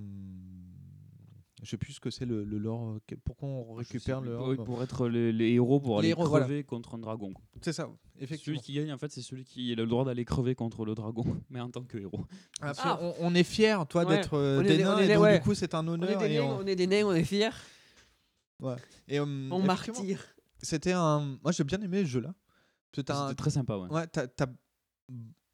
Je 1.62 1.70
sais 1.70 1.76
plus 1.78 1.92
ce 1.94 2.00
que 2.00 2.10
c'est 2.10 2.26
le, 2.26 2.44
le 2.44 2.58
lore. 2.58 2.98
Pourquoi 3.24 3.48
on 3.48 3.74
récupère 3.74 4.20
le. 4.20 4.36
pour, 4.36 4.46
lore 4.52 4.64
pour 4.64 4.82
être 4.82 5.08
les, 5.08 5.32
les 5.32 5.52
héros 5.52 5.80
pour 5.80 5.94
Les 6.02 6.08
aller 6.08 6.08
héros, 6.10 6.24
crever 6.24 6.46
voilà. 6.46 6.62
contre 6.64 6.94
un 6.96 6.98
dragon. 6.98 7.32
C'est 7.60 7.72
ça, 7.72 7.88
effectivement. 8.18 8.58
Celui 8.58 8.60
qui 8.64 8.74
gagne 8.74 8.92
en 8.92 8.98
fait 8.98 9.10
c'est 9.12 9.22
celui 9.22 9.44
qui 9.44 9.72
a 9.72 9.76
le 9.76 9.86
droit 9.86 10.04
d'aller 10.04 10.24
crever 10.24 10.54
contre 10.54 10.84
le 10.84 10.94
dragon 10.94 11.24
mais 11.50 11.60
en 11.60 11.70
tant 11.70 11.82
que 11.84 11.96
héros. 11.98 12.26
Ah. 12.60 12.72
qu'on- 13.00 13.14
on, 13.20 13.34
est 13.34 13.44
fiers, 13.44 13.76
toi, 13.88 14.04
Ouais. 14.04 14.16
d'être 14.16 14.34
euh, 14.34 14.62
des 14.62 14.78
nains, 14.82 14.98
est 14.98 15.04
et 15.04 15.06
des- 15.08 15.14
donc 15.14 15.22
ouais. 15.22 15.38
du 15.38 15.44
coup, 15.44 15.54
c'est 15.54 15.74
un 15.74 15.86
On 15.86 15.90
est 15.92 15.94
honneur. 16.04 16.18
des 16.20 16.26
et 16.26 16.38
nains, 16.38 16.44
on- 16.44 16.58
on 16.62 16.66
est 16.66 16.76
des 16.76 16.86
nains, 16.86 17.04
on 17.06 17.12
est 17.14 17.24
fiers. 17.24 17.50
Ouais. 18.60 18.76
Et, 19.08 19.18
euh, 19.18 19.24
On 19.50 19.60
martyr. 19.60 20.20
C'était 20.60 20.92
un. 20.92 21.38
Moi, 21.42 21.50
j'ai 21.52 21.64
bien 21.64 21.80
aimé 21.80 22.00
ce 22.02 22.06
jeu-là. 22.10 22.34
C'était 22.94 23.10
un- 23.12 23.28
C'était 23.28 23.36
très 23.36 23.50
sympa 23.50 23.76
ouais. 23.76 23.88
Ouais, 23.88 24.06
t'as 24.06 24.26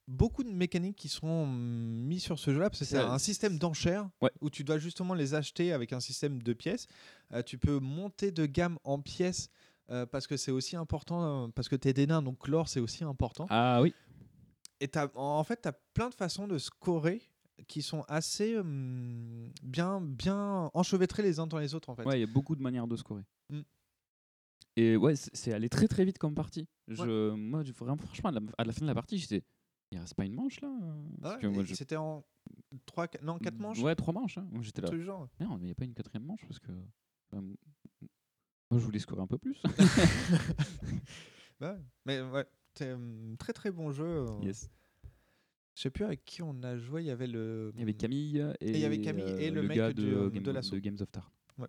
beaucoup 0.09 0.43
de 0.43 0.49
mécaniques 0.51 0.97
qui 0.97 1.09
seront 1.09 1.47
mm, 1.47 2.03
mis 2.07 2.19
sur 2.19 2.39
ce 2.39 2.53
jeu-là 2.53 2.71
parce 2.71 2.81
que 2.81 2.85
c'est 2.87 2.99
un 2.99 3.19
système 3.19 3.59
d'enchères 3.59 4.09
Ouais. 4.21 4.31
où 4.41 4.51
tu 4.51 4.65
dois 4.65 4.79
justement 4.79 5.15
les 5.15 5.35
acheter 5.35 5.73
avec 5.73 5.93
un 5.93 6.01
système 6.01 6.43
de 6.43 6.53
pièces. 6.55 6.87
Euh, 7.33 7.43
tu 7.43 7.59
peux 7.59 7.79
monter 7.79 8.33
de 8.33 8.47
gamme 8.47 8.79
en 8.85 8.99
pièces 9.01 9.51
euh, 9.91 10.07
parce 10.07 10.27
que 10.27 10.37
c'est 10.37 10.51
aussi 10.51 10.75
important 10.77 11.45
euh, 11.45 11.49
parce 11.55 11.69
que 11.69 11.77
t'es 11.77 11.93
des 11.93 12.07
nains 12.07 12.23
donc 12.23 12.49
l'or 12.49 12.69
c'est 12.69 12.81
aussi 12.81 13.05
important. 13.05 13.47
Ah 13.51 13.81
oui. 13.83 13.95
Et 14.81 14.89
t'as- 14.89 15.11
en 15.15 15.45
fait, 15.45 15.61
tu 15.63 15.69
as 15.69 15.73
plein 15.95 16.09
de 16.09 16.15
façons 16.15 16.47
de 16.49 16.57
scorer 16.59 17.21
qui 17.67 17.83
sont 17.83 18.03
assez 18.09 18.57
hum, 18.57 19.51
bien, 19.63 20.01
bien 20.01 20.71
enchevêtrées 20.73 21.23
les 21.23 21.39
uns 21.41 21.47
dans 21.47 21.59
les 21.59 21.75
autres 21.75 21.91
en 21.91 21.95
fait. 21.97 22.05
Ouais, 22.05 22.19
il 22.19 22.21
y 22.21 22.25
a 22.31 22.33
beaucoup 22.33 22.55
de 22.57 22.63
manières 22.63 22.87
de 22.87 22.97
scorer. 22.97 23.23
Mm. 23.51 23.61
Et 24.77 24.97
ouais, 24.97 25.15
c'est 25.17 25.53
allé 25.53 25.69
très 25.69 25.89
très 25.89 26.05
vite 26.05 26.19
comme 26.19 26.35
partie. 26.35 26.69
Je, 26.87 27.31
Moi, 27.33 27.65
je- 27.65 27.73
vraiment, 27.73 27.97
franchement, 27.97 28.31
à 28.31 28.33
la, 28.33 28.41
à 28.59 28.65
la 28.65 28.73
fin 28.73 28.83
de 28.83 28.87
la 28.87 28.95
partie, 28.95 29.19
j'étais. 29.19 29.43
Il 29.91 29.99
reste 29.99 30.15
pas 30.15 30.25
une 30.25 30.35
manche 30.35 30.61
là 30.61 30.69
Ouais, 31.23 31.65
je- 31.65 31.75
C'était 31.75 31.97
en 31.97 32.25
3, 32.87 33.09
non, 33.23 33.39
4 33.39 33.59
manches 33.59 33.81
Ouais, 33.81 33.95
trois 33.95 34.13
manches. 34.13 34.37
hein. 34.39 34.47
J'étais 34.61 34.83
là. 34.83 34.99
Genre. 35.01 35.29
Non, 35.41 35.57
mais 35.57 35.63
il 35.63 35.67
n'y 35.67 35.71
a 35.73 35.75
pas 35.75 35.85
une 35.85 35.95
quatrième 35.95 36.25
manche 36.27 36.45
parce 36.47 36.59
que. 36.59 36.73
bah, 37.33 37.41
moi, 38.71 38.79
je 38.79 38.85
voulais 38.85 38.99
scorer 38.99 39.23
un 39.23 39.27
peu 39.27 39.39
plus. 39.39 39.61
Bah 41.61 41.73
ouais. 41.75 41.81
Mais 42.07 42.21
ouais, 42.21 42.47
c'est 42.75 42.91
un 42.91 43.35
très 43.39 43.53
très 43.53 43.71
bon 43.73 43.91
jeu. 43.91 44.05
euh. 44.05 44.27
Yes. 44.43 44.71
Je 45.75 45.83
sais 45.83 45.91
plus 45.91 46.05
avec 46.05 46.25
qui 46.25 46.43
on 46.43 46.63
a 46.63 46.77
joué, 46.77 47.03
il 47.03 47.07
y 47.07 47.11
avait 47.11 47.27
le. 47.27 47.73
Il 47.75 47.81
y 47.81 47.83
avait 47.83 47.95
Camille 47.95 48.39
et, 48.61 48.71
il 48.71 48.79
y 48.79 48.85
avait 48.85 49.01
Camille 49.01 49.25
et 49.39 49.49
euh, 49.49 49.55
le, 49.55 49.63
mec 49.63 49.77
gars 49.77 49.93
du, 49.93 50.03
de, 50.05 50.15
euh, 50.15 50.29
Game, 50.31 50.43
de 50.43 50.79
Games 50.79 50.97
of 51.01 51.11
Tar. 51.11 51.33
Ouais. 51.57 51.69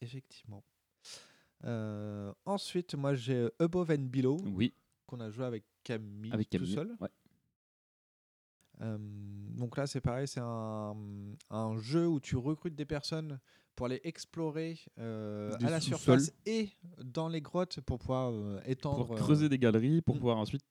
Effectivement. 0.00 0.64
Euh, 1.64 2.32
ensuite, 2.44 2.94
moi 2.94 3.14
j'ai 3.14 3.48
Above 3.58 3.90
and 3.90 4.06
Below. 4.10 4.36
Oui. 4.52 4.74
Qu'on 5.06 5.20
a 5.20 5.30
joué 5.30 5.44
avec 5.46 5.64
Camille, 5.88 6.32
Avec 6.32 6.50
Camille, 6.50 6.68
tout 6.68 6.74
seul. 6.74 6.96
ouais. 7.00 7.08
Euh, 8.82 8.98
donc 9.56 9.76
là, 9.76 9.86
c'est 9.86 10.02
pareil, 10.02 10.28
c'est 10.28 10.40
un, 10.42 10.94
un 11.50 11.78
jeu 11.78 12.06
où 12.06 12.20
tu 12.20 12.36
recrutes 12.36 12.74
des 12.76 12.84
personnes 12.84 13.40
pour 13.74 13.86
aller 13.86 14.00
explorer 14.04 14.78
euh, 14.98 15.56
à 15.62 15.70
la 15.70 15.80
surface 15.80 16.32
et 16.44 16.68
dans 17.02 17.28
les 17.28 17.40
grottes 17.40 17.80
pour 17.80 17.98
pouvoir 17.98 18.30
euh, 18.32 18.60
étendre. 18.66 19.06
Pour 19.06 19.16
creuser 19.16 19.48
des 19.48 19.58
galeries, 19.58 20.02
pour 20.02 20.16
mm. 20.16 20.18
pouvoir 20.18 20.36
ensuite 20.36 20.62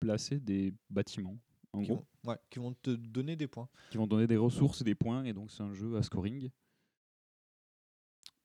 placer 0.00 0.38
des 0.38 0.74
bâtiments, 0.90 1.38
en 1.72 1.80
qui 1.80 1.86
gros, 1.86 2.04
vont, 2.24 2.30
ouais, 2.30 2.38
qui 2.50 2.58
vont 2.58 2.74
te 2.74 2.90
donner 2.90 3.34
des 3.34 3.48
points. 3.48 3.68
qui 3.90 3.96
vont 3.96 4.06
donner 4.06 4.26
des 4.26 4.36
ressources 4.36 4.82
et 4.82 4.84
des 4.84 4.94
points. 4.94 5.24
Et 5.24 5.32
donc, 5.32 5.50
c'est 5.50 5.62
un 5.62 5.72
jeu 5.72 5.96
à 5.96 6.02
scoring. 6.02 6.50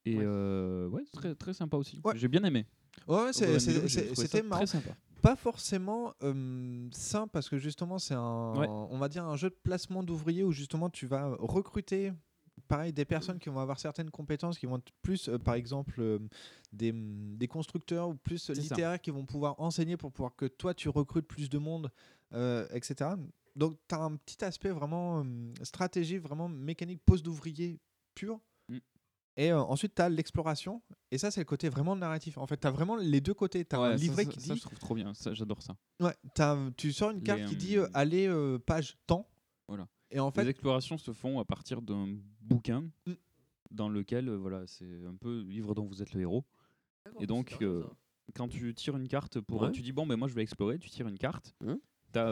Et 0.05 0.17
Ouais. 0.17 0.85
ouais, 0.87 1.05
très, 1.11 1.35
très 1.35 1.53
sympa 1.53 1.77
aussi. 1.77 1.99
Ouais. 2.03 2.17
J'ai 2.17 2.29
bien 2.29 2.43
aimé. 2.43 2.65
Ouais, 3.07 3.31
c'était 3.33 4.41
marrant. 4.41 4.61
Très 4.61 4.67
sympa. 4.67 4.95
Pas 5.23 5.35
forcément 5.37 6.13
euh, 6.21 6.87
simple 6.91 7.29
parce 7.31 7.49
que 7.49 7.57
justement 7.57 7.97
c'est 7.97 8.13
un, 8.13 8.53
Ouais. 8.55 8.67
on 8.69 8.97
va 8.97 9.07
dire 9.09 9.23
un 9.25 9.35
jeu 9.37 9.49
de 9.49 9.55
placement 9.55 10.03
d'ouvriers 10.03 10.43
où 10.43 10.51
justement 10.51 10.89
tu 10.89 11.07
vas 11.07 11.33
recruter, 11.39 12.11
pareil 12.67 12.91
des 12.93 13.05
personnes 13.05 13.39
qui 13.39 13.49
vont 13.49 13.59
avoir 13.61 13.79
certaines 13.79 14.11
compétences, 14.11 14.59
qui 14.59 14.65
vont 14.65 14.77
être 14.77 14.91
plus, 15.01 15.29
euh, 15.29 15.37
par 15.39 15.55
exemple 15.55 15.95
euh, 15.99 16.19
des, 16.73 16.91
des 16.93 17.47
constructeurs 17.47 18.09
ou 18.09 18.15
plus 18.15 18.37
ça. 18.37 18.53
littéraires 18.53 19.01
qui 19.01 19.11
vont 19.11 19.25
pouvoir 19.25 19.59
enseigner 19.59 19.95
pour 19.97 20.11
pouvoir 20.11 20.35
que 20.35 20.45
toi 20.45 20.73
tu 20.73 20.89
recrutes 20.89 21.25
plus 21.27 21.49
de 21.49 21.57
monde, 21.57 21.89
euh, 22.33 22.67
etc. 22.73 23.11
Donc 23.55 23.77
tu 23.87 23.95
as 23.95 23.99
un 24.01 24.15
petit 24.17 24.43
aspect 24.43 24.71
vraiment 24.71 25.25
stratégie, 25.63 26.17
vraiment 26.17 26.49
mécanique 26.49 27.01
poste 27.05 27.23
d'ouvrier 27.23 27.79
pur. 28.13 28.39
Mm. 29.37 29.41
Et 29.41 29.51
euh, 29.51 29.59
ensuite, 29.61 29.95
tu 29.95 30.01
as 30.01 30.09
l'exploration. 30.09 30.81
Et 31.11 31.17
ça, 31.17 31.31
c'est 31.31 31.41
le 31.41 31.45
côté 31.45 31.69
vraiment 31.69 31.95
narratif. 31.95 32.37
En 32.37 32.47
fait, 32.47 32.57
tu 32.59 32.67
as 32.67 32.71
vraiment 32.71 32.95
les 32.95 33.21
deux 33.21 33.33
côtés. 33.33 33.65
Tu 33.65 33.75
as 33.75 33.81
Ouais, 33.81 33.87
un 33.89 33.97
ça, 33.97 34.03
livret 34.03 34.23
ça- 34.25 34.31
qui 34.31 34.39
ça, 34.41 34.53
dit 34.53 34.59
je 34.59 34.65
trouve 34.65 34.79
trop 34.79 34.95
bien. 34.95 35.13
Ça, 35.13 35.33
J'adore 35.33 35.61
ça. 35.61 35.75
Ouais, 35.99 36.15
t'as- 36.35 36.57
tu 36.77 36.91
sors 36.91 37.11
une 37.11 37.17
Les, 37.17 37.23
carte 37.23 37.45
qui 37.45 37.55
dit 37.55 37.77
euh, 37.77 37.87
allez 37.93 38.27
euh, 38.27 38.57
page 38.59 38.97
temps. 39.07 39.27
Voilà. 39.67 39.87
Et 40.11 40.19
en 40.19 40.31
fait, 40.31 40.43
les 40.43 40.49
explorations 40.51 40.97
se 40.97 41.11
font 41.13 41.39
à 41.39 41.45
partir 41.45 41.81
d'un 41.81 42.07
bouquin 42.41 42.81
Mm. 43.07 43.13
dans 43.71 43.89
lequel, 43.89 44.29
euh, 44.29 44.35
voilà, 44.37 44.63
c'est 44.67 45.03
un 45.07 45.15
peu 45.15 45.41
le 45.41 45.49
livre 45.49 45.73
dont 45.73 45.85
vous 45.85 46.01
êtes 46.01 46.13
le 46.13 46.21
héros. 46.21 46.45
Et 47.19 47.25
donc, 47.27 47.57
euh, 47.61 47.83
quand 48.35 48.47
tu 48.47 48.73
tires 48.75 48.95
une 48.95 49.07
carte 49.07 49.39
pour. 49.41 49.61
Ouais. 49.63 49.71
Tu 49.71 49.81
dis, 49.81 49.91
bon, 49.91 50.05
ben 50.07 50.15
moi 50.15 50.27
je 50.27 50.33
vais 50.33 50.41
explorer, 50.43 50.77
tu 50.79 50.89
tires 50.89 51.07
une 51.07 51.17
carte. 51.17 51.53
Mhm. 51.61 51.79
Tu 52.13 52.19
as 52.19 52.27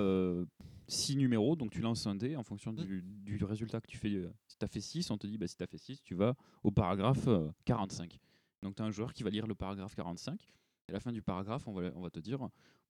6 0.92 1.16
numéros, 1.16 1.56
donc 1.56 1.72
tu 1.72 1.82
lances 1.82 2.06
un 2.08 2.16
dé 2.16 2.36
en 2.36 2.44
fonction 2.44 2.74
du, 2.74 3.02
du 3.04 3.44
résultat 3.44 3.80
que 3.82 3.88
tu 3.88 3.98
fais. 3.98 4.14
euh, 4.14 4.32
Si 4.48 4.58
tu 4.58 4.66
as 4.66 4.68
fait 4.68 4.82
6, 4.82 5.10
on 5.12 5.18
te 5.18 5.26
dit, 5.28 5.38
bah, 5.38 5.48
si 5.48 5.56
tu 5.56 5.64
as 5.64 5.68
fait 5.68 5.78
6, 5.78 6.02
tu 6.04 6.16
vas 6.16 6.36
au 6.64 6.72
paragraphe 6.72 7.28
euh, 7.28 7.50
45. 7.66 8.20
Donc 8.62 8.76
tu 8.76 8.82
as 8.82 8.86
un 8.86 8.92
joueur 8.92 9.14
qui 9.14 9.24
va 9.24 9.30
lire 9.30 9.48
le 9.48 9.56
paragraphe 9.56 9.96
45. 9.96 10.40
Et 10.88 10.92
à 10.92 10.94
la 10.94 11.00
fin 11.00 11.12
du 11.12 11.22
paragraphe, 11.22 11.68
on 11.68 11.74
va, 11.74 11.92
on 11.96 12.02
va 12.02 12.10
te 12.10 12.20
dire, 12.20 12.40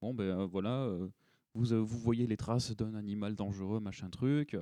bon, 0.01 0.13
ben 0.13 0.23
euh, 0.23 0.45
voilà, 0.45 0.83
euh, 0.83 1.07
vous, 1.53 1.73
euh, 1.73 1.79
vous 1.79 1.99
voyez 1.99 2.25
les 2.27 2.37
traces 2.37 2.75
d'un 2.75 2.95
animal 2.95 3.35
dangereux, 3.35 3.79
machin 3.79 4.09
truc. 4.09 4.57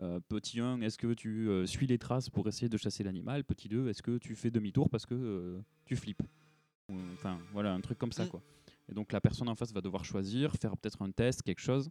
Euh, 0.00 0.18
petit 0.28 0.60
1, 0.60 0.80
est-ce 0.80 0.96
que 0.96 1.12
tu 1.12 1.48
euh, 1.50 1.66
suis 1.66 1.86
les 1.86 1.98
traces 1.98 2.30
pour 2.30 2.48
essayer 2.48 2.70
de 2.70 2.76
chasser 2.78 3.04
l'animal? 3.04 3.44
Petit 3.44 3.68
2, 3.68 3.88
est-ce 3.88 4.02
que 4.02 4.16
tu 4.16 4.34
fais 4.34 4.50
demi-tour 4.50 4.88
parce 4.88 5.04
que 5.04 5.14
euh, 5.14 5.60
tu 5.84 5.94
flippes? 5.96 6.22
Enfin, 7.12 7.38
voilà, 7.52 7.74
un 7.74 7.80
truc 7.82 7.98
comme 7.98 8.12
ça, 8.12 8.26
quoi. 8.26 8.42
Et 8.88 8.94
donc 8.94 9.12
la 9.12 9.20
personne 9.20 9.48
en 9.48 9.54
face 9.54 9.72
va 9.72 9.80
devoir 9.80 10.04
choisir, 10.04 10.52
faire 10.56 10.76
peut-être 10.76 11.02
un 11.02 11.10
test, 11.12 11.42
quelque 11.42 11.60
chose. 11.60 11.90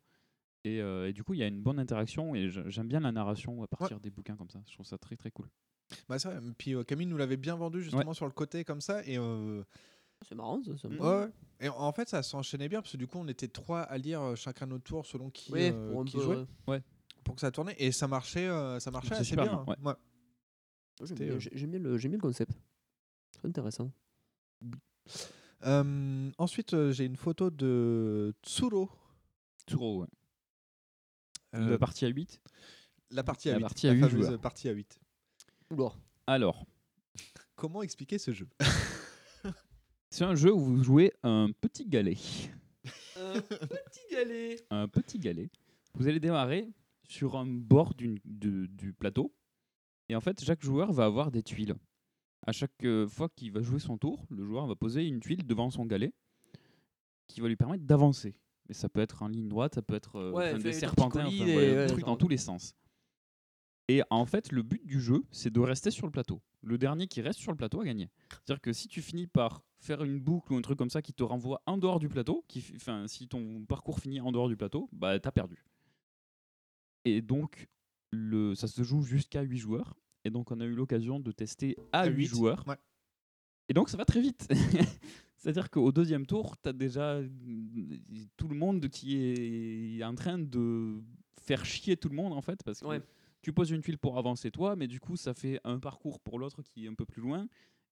Et, 0.66 0.82
euh, 0.82 1.08
et 1.08 1.14
du 1.14 1.24
coup, 1.24 1.34
il 1.34 1.40
y 1.40 1.44
a 1.44 1.48
une 1.48 1.62
bonne 1.62 1.80
interaction 1.80 2.36
et 2.36 2.50
j'aime 2.50 2.88
bien 2.88 3.00
la 3.00 3.12
narration 3.12 3.64
à 3.64 3.68
partir 3.68 4.00
des 4.00 4.10
bouquins 4.10 4.36
comme 4.36 4.50
ça. 4.50 4.62
Je 4.68 4.74
trouve 4.74 4.86
ça 4.86 4.98
très 4.98 5.16
très 5.16 5.32
cool. 5.32 5.48
Bah, 6.10 6.20
c'est 6.20 6.30
vrai. 6.30 6.40
Puis 6.58 6.76
euh, 6.76 6.84
Camille 6.84 7.08
nous 7.08 7.18
l'avait 7.18 7.38
bien 7.38 7.56
vendu 7.56 7.82
justement 7.82 8.14
sur 8.14 8.26
le 8.26 8.32
côté 8.34 8.64
comme 8.66 8.82
ça. 8.82 9.04
Et 9.06 9.18
euh, 9.18 9.64
C'est 10.28 10.36
marrant, 10.36 10.62
ça. 10.64 10.78
ça 10.78 10.90
me- 10.90 11.00
Ouais. 11.00 11.30
Et 11.62 11.70
en 11.70 11.92
fait, 11.94 12.10
ça 12.10 12.22
s'enchaînait 12.24 12.68
bien 12.70 12.82
parce 12.82 12.92
que 12.92 12.98
du 12.98 13.08
coup, 13.08 13.18
on 13.20 13.28
était 13.30 13.48
trois 13.48 13.82
à 13.82 13.98
lire 13.98 14.36
chacun 14.36 14.66
notre 14.66 14.84
tour 14.84 15.06
selon 15.06 15.30
qui, 15.30 15.52
Oui, 15.54 15.72
euh, 15.74 15.92
pour 15.92 16.02
un 16.02 16.06
qui 16.06 16.18
peu, 16.18 16.24
jouait. 16.24 16.46
ouais. 16.68 16.84
Pour 17.24 17.36
que 17.36 17.42
ça 17.42 17.52
tournait. 17.52 17.76
Et 17.80 17.92
ça 17.94 18.08
marchait, 18.08 18.48
euh, 18.48 18.80
ça 18.80 18.92
marchait 18.92 19.10
C'est 19.10 19.16
assez 19.16 19.24
super 19.30 19.46
bien. 19.46 19.64
bien, 19.66 19.74
hein. 19.76 19.76
Ouais. 19.86 21.06
J'aime 21.06 21.18
bien, 21.18 21.34
euh, 21.86 21.98
bien 21.98 22.10
bien 22.10 22.12
le 22.12 22.18
concept. 22.20 22.52
C'est 23.32 23.46
intéressant. 23.48 23.92
Euh, 25.66 26.32
ensuite, 26.38 26.92
j'ai 26.92 27.06
une 27.06 27.16
photo 27.18 27.50
de 27.50 28.34
Tsuro. 28.44 28.90
Tsuro, 29.68 30.02
ouais. 30.02 30.08
Euh, 31.56 31.70
la 31.70 31.78
partie 31.78 32.06
à 32.06 32.10
8 32.10 32.42
La 33.12 33.24
partie 33.24 33.50
à 33.50 33.54
La 33.54 33.58
8. 33.60 33.62
partie 33.64 33.88
à 33.88 33.92
huit 33.94 34.02
fameuse 34.02 34.26
joueurs. 34.28 34.40
partie 34.42 34.70
à 34.70 34.72
8. 34.74 35.00
Alors, 36.28 36.66
Comment 37.56 37.82
expliquer 37.82 38.18
ce 38.18 38.32
jeu? 38.32 38.48
C'est 40.12 40.24
un 40.24 40.36
jeu 40.36 40.54
où 40.54 40.60
vous 40.60 40.84
jouez 40.84 41.12
un 41.24 41.50
petit 41.62 41.86
galet. 41.86 42.18
Un 43.18 43.42
petit 43.42 44.02
galet. 44.12 44.56
un 44.70 44.88
petit 44.88 45.20
galet. 45.20 45.50
Vous 45.96 46.08
allez 46.08 46.20
démarrer 46.20 46.68
sur 47.08 47.36
un 47.38 47.46
bord 47.46 47.94
d'une- 47.96 48.20
de- 48.26 48.66
du 48.68 48.94
plateau. 48.94 49.34
Et 50.08 50.16
en 50.16 50.22
fait, 50.22 50.44
chaque 50.44 50.62
joueur 50.64 50.92
va 50.94 51.06
avoir 51.06 51.32
des 51.32 51.44
tuiles. 51.44 51.76
À 52.48 52.52
chaque 52.54 52.84
euh, 52.86 53.08
fois 53.08 53.30
qu'il 53.30 53.52
va 53.52 53.62
jouer 53.62 53.80
son 53.80 53.98
tour, 53.98 54.26
le 54.30 54.46
joueur 54.46 54.66
va 54.66 54.76
poser 54.76 55.06
une 55.06 55.20
tuile 55.20 55.46
devant 55.46 55.70
son 55.70 55.86
galet 55.86 56.14
qui 57.28 57.42
va 57.42 57.48
lui 57.48 57.58
permettre 57.58 57.84
d'avancer. 57.84 58.36
Mais 58.70 58.76
ça 58.76 58.88
peut 58.88 59.02
être 59.02 59.24
en 59.24 59.28
ligne 59.28 59.50
droite, 59.50 59.76
ça 59.76 59.82
peut 59.82 59.96
être 59.96 60.16
euh, 60.18 60.32
Ouais, 60.32 60.54
des 60.60 60.72
serpentins, 60.74 61.26
enfin, 61.26 61.46
ouais, 61.58 61.88
trucs 61.88 62.06
dans 62.06 62.16
tous 62.16 62.28
les 62.30 62.38
sens. 62.38 62.76
Et 63.88 64.04
en 64.12 64.26
fait, 64.28 64.52
le 64.52 64.62
but 64.62 64.86
du 64.86 65.02
jeu, 65.02 65.24
c'est 65.32 65.52
de 65.52 65.60
rester 65.60 65.90
sur 65.90 66.06
le 66.06 66.12
plateau. 66.12 66.40
Le 66.62 66.78
dernier 66.78 67.08
qui 67.08 67.22
reste 67.22 67.40
sur 67.40 67.52
le 67.52 67.58
plateau 67.58 67.82
a 67.82 67.86
gagné. 67.86 68.12
C'est-à-dire 68.30 68.62
que 68.62 68.72
si 68.72 68.88
tu 68.88 69.02
finis 69.02 69.26
par 69.26 69.64
faire 69.80 70.04
une 70.04 70.20
boucle 70.20 70.54
ou 70.54 70.58
un 70.58 70.62
truc 70.62 70.78
comme 70.78 70.92
ça 70.92 71.02
qui 71.02 71.14
te 71.14 71.24
renvoie 71.24 71.64
en 71.66 71.78
dehors 71.80 72.00
du 72.00 72.08
plateau, 72.08 72.46
qui, 72.48 72.62
fi- 72.62 72.76
enfin, 72.76 73.08
si 73.08 73.28
ton 73.28 73.66
parcours 73.66 74.00
finit 74.00 74.20
en 74.22 74.32
dehors 74.32 74.48
du 74.48 74.56
plateau, 74.56 74.90
bah 74.92 75.20
t'as 75.20 75.32
perdu. 75.32 75.66
Et 77.06 77.22
donc, 77.24 77.68
le, 78.12 78.54
ça 78.54 78.68
se 78.68 78.84
joue 78.84 79.02
jusqu'à 79.02 79.42
8 79.42 79.58
joueurs. 79.58 79.96
Et 80.26 80.30
donc, 80.30 80.52
on 80.52 80.60
a 80.60 80.66
eu 80.66 80.76
l'occasion 80.76 81.20
de 81.20 81.32
tester 81.32 81.76
à, 81.92 82.02
À 82.02 82.06
8 82.08 82.16
huit, 82.16 82.26
joueurs. 82.28 82.64
ouais. 82.68 82.78
Et 83.70 83.74
donc, 83.74 83.90
ça 83.90 83.98
va 83.98 84.06
très 84.06 84.22
vite. 84.22 84.48
C'est-à-dire 85.40 85.70
qu'au 85.70 85.92
deuxième 85.92 86.26
tour, 86.26 86.56
tu 86.62 86.70
as 86.70 86.74
déjà 86.74 87.14
euh, 87.16 87.28
tout 88.38 88.48
le 88.50 88.56
monde 88.56 88.88
qui 88.90 89.16
est 89.18 90.04
en 90.04 90.14
train 90.14 90.38
de 90.38 91.02
faire 91.42 91.66
chier 91.66 91.96
tout 91.98 92.10
le 92.10 92.16
monde, 92.16 92.34
en 92.34 92.42
fait, 92.42 92.62
parce 92.64 92.82
que 92.82 92.86
Ouais. 92.88 93.02
tu 93.42 93.54
poses 93.54 93.72
une 93.72 93.82
tuile 93.82 93.98
pour 93.98 94.18
avancer 94.18 94.52
toi, 94.52 94.76
mais 94.76 94.88
du 94.88 95.00
coup, 95.00 95.16
ça 95.16 95.34
fait 95.34 95.60
un 95.64 95.80
parcours 95.80 96.20
pour 96.20 96.40
l'autre 96.40 96.62
qui 96.62 96.86
est 96.86 96.90
un 96.90 96.94
peu 96.94 97.06
plus 97.06 97.22
loin. 97.22 97.48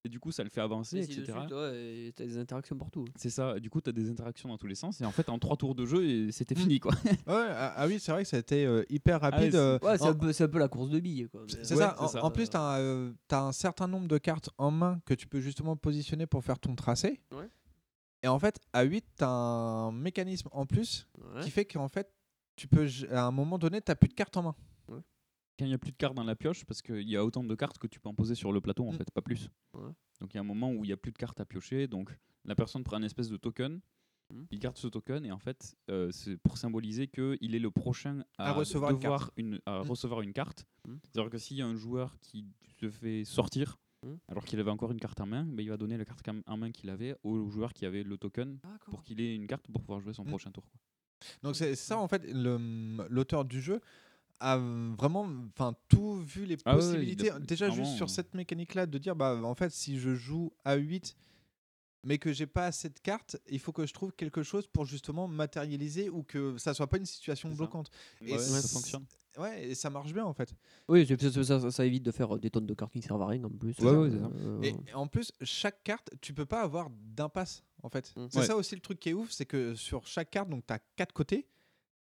Et 0.07 0.09
du 0.09 0.21
coup, 0.21 0.31
ça 0.31 0.41
le 0.41 0.49
fait 0.49 0.61
avancer, 0.61 0.99
etc. 0.99 1.23
suite, 1.25 1.51
ouais, 1.51 2.07
et 2.07 2.13
t'as 2.15 2.23
des 2.25 2.37
interactions 2.37 2.77
partout. 2.77 3.03
C'est 3.17 3.29
ça. 3.29 3.59
Du 3.59 3.69
coup, 3.69 3.81
tu 3.81 3.89
as 3.89 3.93
des 3.93 4.09
interactions 4.09 4.47
dans 4.47 4.57
tous 4.57 4.67
les 4.67 4.75
sens. 4.75 5.01
Et 5.01 5.05
en 5.05 5.11
fait, 5.11 5.27
en 5.27 5.37
trois 5.37 5.57
tours 5.57 5.75
de 5.75 5.85
jeu, 5.85 6.31
c'était 6.31 6.55
Mm. 6.55 6.57
fini, 6.59 6.79
quoi. 6.79 6.91
Ouais, 7.27 7.47
ah, 7.49 7.73
ah 7.75 7.87
oui, 7.87 7.99
c'est 7.99 8.13
vrai 8.13 8.23
que 8.23 8.29
ça 8.29 8.37
a 8.37 8.39
été 8.39 8.65
euh, 8.65 8.83
hyper 8.89 9.19
rapide. 9.19 9.51
c'est- 9.51 9.57
euh, 9.57 9.77
Ouais, 9.81 9.97
c'est 9.97 10.03
en- 10.05 10.11
un, 10.11 10.13
peu- 10.13 10.31
c'est 10.31 10.45
un 10.45 10.47
peu 10.47 10.59
la 10.59 10.69
course 10.69 10.89
de 10.89 10.99
billes. 11.01 11.27
quoi. 11.29 11.41
C'est 11.47 11.73
Ouais, 11.75 11.81
ça. 11.81 12.23
En, 12.23 12.31
plus, 12.31 12.49
tu 12.49 12.55
as, 12.57 12.79
un 13.31 13.51
certain 13.51 13.87
nombre 13.87 14.07
de 14.07 14.17
cartes 14.17 14.49
en 14.57 14.71
main 14.71 15.01
que 15.05 15.13
tu 15.13 15.27
peux 15.27 15.41
justement 15.41 15.75
positionner 15.75 16.25
pour 16.25 16.41
faire 16.43 16.57
ton 16.57 16.73
tracé. 16.75 17.19
Ouais. 17.33 17.49
Et 18.23 18.27
en 18.29 18.39
fait, 18.39 18.59
à 18.71 18.83
8, 18.83 19.05
tu 19.17 19.23
as 19.25 19.29
un 19.29 19.91
mécanisme 19.91 20.47
en 20.53 20.65
plus 20.65 21.07
Ouais. 21.35 21.41
qui 21.41 21.51
fait 21.51 21.65
qu'en 21.65 21.89
fait, 21.89 22.09
tu 22.55 22.67
peux, 22.67 22.87
à 23.11 23.25
un 23.25 23.31
moment 23.31 23.57
donné, 23.59 23.81
tu 23.81 23.93
plus 23.95 24.07
de 24.09 24.13
cartes 24.13 24.37
en 24.37 24.43
main. 24.43 24.55
Quand 25.57 25.65
il 25.65 25.69
n'y 25.69 25.73
a 25.73 25.77
plus 25.79 25.91
de 25.91 25.97
cartes 25.97 26.15
dans 26.15 26.23
la 26.23 26.35
pioche, 26.35 26.65
parce 26.65 26.81
qu'il 26.81 27.09
y 27.09 27.15
a 27.17 27.25
autant 27.25 27.43
de 27.43 27.55
cartes 27.55 27.77
que 27.79 27.87
tu 27.87 27.99
peux 27.99 28.09
en 28.09 28.13
poser 28.13 28.35
sur 28.35 28.51
le 28.51 28.61
plateau, 28.61 28.87
en 28.87 28.91
Mm. 28.91 28.97
fait, 28.97 29.11
pas 29.11 29.21
plus. 29.21 29.49
Ouais. 29.73 29.91
Donc 30.21 30.33
il 30.33 30.35
y 30.35 30.37
a 30.37 30.41
un 30.41 30.45
moment 30.45 30.71
où 30.71 30.83
il 30.83 30.87
n'y 30.87 30.93
a 30.93 30.97
plus 30.97 31.11
de 31.11 31.17
cartes 31.17 31.39
à 31.39 31.45
piocher, 31.45 31.87
donc 31.87 32.15
la 32.45 32.55
personne 32.55 32.83
prend 32.83 32.97
une 32.97 33.03
espèce 33.03 33.29
de 33.29 33.37
token, 33.37 33.79
Mm. 34.31 34.43
il 34.51 34.59
garde 34.59 34.77
ce 34.77 34.87
token, 34.87 35.25
et 35.25 35.31
en 35.31 35.39
fait, 35.39 35.75
euh, 35.89 36.11
c'est 36.11 36.37
pour 36.37 36.57
symboliser 36.57 37.07
qu'il 37.07 37.55
est 37.55 37.59
le 37.59 37.71
prochain 37.71 38.23
à, 38.37 38.49
À 38.49 38.53
recevoir 38.53 38.91
une 38.91 38.99
carte. 38.99 39.31
une, 39.37 39.59
à 39.65 39.79
Mm. 39.83 39.89
recevoir 39.89 40.21
une 40.21 40.33
carte. 40.33 40.65
Mm. 40.87 40.95
C'est-à-dire 41.03 41.31
que 41.31 41.37
s'il 41.37 41.57
y 41.57 41.61
a 41.61 41.65
un 41.67 41.75
joueur 41.75 42.17
qui 42.21 42.45
se 42.79 42.89
fait 42.89 43.23
sortir, 43.23 43.77
Mm. 44.05 44.13
alors 44.27 44.45
qu'il 44.45 44.59
avait 44.59 44.69
encore 44.69 44.91
une 44.91 44.99
carte 44.99 45.19
en 45.21 45.25
main, 45.25 45.43
ben, 45.45 45.63
il 45.63 45.69
va 45.69 45.77
donner 45.77 45.97
la 45.97 46.05
carte 46.05 46.23
en 46.45 46.57
main 46.57 46.71
qu'il 46.71 46.89
avait 46.91 47.15
au 47.23 47.49
joueur 47.49 47.73
qui 47.73 47.83
avait 47.85 48.03
le 48.03 48.15
token 48.17 48.59
pour 48.91 49.01
qu'il 49.03 49.19
ait 49.21 49.33
une 49.35 49.47
carte 49.47 49.65
pour 49.71 49.81
pouvoir 49.81 50.01
jouer 50.01 50.13
son 50.13 50.23
Mm. 50.23 50.27
prochain 50.27 50.51
tour. 50.51 50.65
quoi. 50.69 50.79
Donc 51.41 51.55
c'est 51.55 51.73
ça 51.75 51.97
en 51.97 52.07
fait 52.07 52.23
l'auteur 52.31 53.43
du 53.43 53.59
jeu 53.59 53.81
a 54.39 54.57
vraiment 54.57 55.27
enfin 55.49 55.75
tout 55.89 56.15
vu 56.21 56.45
les 56.45 56.57
Ah 56.65 56.75
ouais, 56.75 56.79
possibilités 56.81 57.31
déjà 57.41 57.69
juste 57.69 57.95
sur 57.95 58.05
euh. 58.05 58.09
cette 58.09 58.33
mécanique 58.35 58.75
là 58.75 58.85
de 58.85 58.97
dire 58.97 59.15
bah 59.15 59.39
en 59.43 59.55
fait 59.55 59.71
si 59.71 59.99
je 59.99 60.13
joue 60.15 60.51
à 60.65 60.75
8 60.75 61.15
mais 62.03 62.19
que 62.19 62.31
j'ai 62.31 62.45
pas 62.47 62.67
assez 62.67 62.87
de 62.89 62.99
cartes, 62.99 63.35
il 63.49 63.59
faut 63.59 63.73
que 63.73 63.85
je 63.85 63.91
trouve 63.93 64.13
quelque 64.13 64.41
chose 64.43 64.65
pour 64.67 64.85
justement 64.85 65.27
matérialiser 65.27 66.09
ou 66.09 66.23
que 66.23 66.57
ça 66.57 66.73
soit 66.73 66.87
pas 66.87 66.97
une 66.97 67.05
situation 67.05 67.49
bloquante. 67.49 67.89
Ouais, 68.21 68.31
ouais, 68.33 68.37
ça 68.37 68.67
fonctionne. 68.69 69.05
Ouais, 69.37 69.69
et 69.69 69.75
ça 69.75 69.89
marche 69.89 70.13
bien 70.13 70.23
en 70.23 70.33
fait. 70.33 70.53
Oui, 70.87 71.05
ça, 71.05 71.17
ça- 71.43 71.59
ça- 71.59 71.71
ça 71.71 71.85
évite 71.85 72.03
de 72.03 72.11
faire 72.11 72.37
des 72.39 72.49
tonnes 72.49 72.65
de 72.65 72.73
cartes 72.73 72.93
qui 72.93 73.01
servent 73.01 73.21
à 73.23 73.27
rien 73.27 73.43
en 73.43 73.49
plus. 73.49 73.77
Ouais, 73.79 73.91
ouais, 73.91 74.09
c'est 74.11 74.19
ça. 74.19 74.29
Euh, 74.35 74.61
Et, 74.61 74.75
et 74.89 74.93
en 74.93 75.07
plus, 75.07 75.33
chaque 75.41 75.83
carte, 75.83 76.09
tu 76.21 76.33
peux 76.33 76.45
pas 76.45 76.61
avoir 76.61 76.89
d'impasse 76.91 77.63
en 77.83 77.89
fait. 77.89 78.13
Mm. 78.15 78.27
C'est 78.31 78.39
Ouais. 78.39 78.45
ça 78.45 78.55
aussi 78.55 78.75
le 78.75 78.81
truc 78.81 78.99
qui 78.99 79.09
est 79.09 79.13
ouf, 79.13 79.31
c'est 79.31 79.45
que 79.45 79.75
sur 79.75 80.07
chaque 80.07 80.29
carte, 80.31 80.49
donc 80.49 80.65
tu 80.65 80.73
as 80.73 80.79
quatre 80.95 81.13
côtés, 81.13 81.45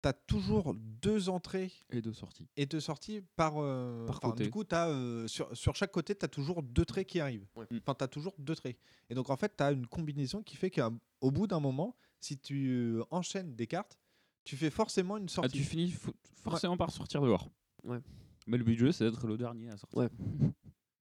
tu 0.07 0.09
as 0.09 0.13
toujours 0.13 0.75
deux 0.75 1.29
entrées 1.29 1.73
Et 1.91 2.01
deux 2.01 2.13
sorties. 2.13 2.47
et 2.57 2.67
deux 2.67 2.81
sorties 2.81 3.23
par. 3.37 3.55
euh, 3.59 4.07
Par 4.07 4.21
côté. 4.21 4.45
Du 4.45 4.51
coup, 4.51 4.65
as, 4.71 4.89
euh, 4.89 5.27
sur, 5.29 5.55
sur 5.57 5.75
chaque 5.77 5.93
côté, 5.93 6.15
tu 6.15 6.25
as 6.25 6.29
toujours 6.29 6.63
deux 6.63 6.85
traits 6.85 7.07
qui 7.07 7.21
arrivent. 7.21 7.47
Ouais. 7.57 7.67
Enfin, 7.73 7.95
tu 7.95 8.05
as 8.05 8.09
toujours 8.09 8.35
deux 8.39 8.55
traits. 8.55 8.77
Et 9.11 9.15
donc, 9.15 9.31
en 9.31 9.37
fait, 9.37 9.57
tu 9.57 9.63
as 9.63 9.73
une 9.73 9.87
combinaison 9.87 10.43
qui 10.43 10.57
fait 10.57 10.71
qu'au 10.71 11.31
bout 11.31 11.47
d'un 11.47 11.61
moment, 11.61 11.97
si 12.21 12.39
tu 12.39 12.69
euh, 12.71 13.05
enchaînes 13.11 13.55
des 13.55 13.67
cartes, 13.67 13.99
tu 14.45 14.57
fais 14.57 14.71
forcément 14.71 15.17
une 15.17 15.25
Ah, 15.27 15.33
sortie. 15.35 15.59
tu 15.59 15.65
finis 15.65 15.91
fo- 15.93 16.15
forcément 16.35 16.77
par 16.77 16.91
sortir 16.91 17.21
dehors. 17.21 17.51
Ouais. 17.85 17.99
Mais 18.47 18.57
le 18.59 18.65
but 18.65 18.75
du 18.75 18.81
jeu, 18.87 18.93
c'est 18.93 19.05
d'être 19.11 19.27
le 19.27 19.37
dernier 19.37 19.71
à 19.71 19.77
sortir. 19.77 19.99
Ouais. 19.99 20.09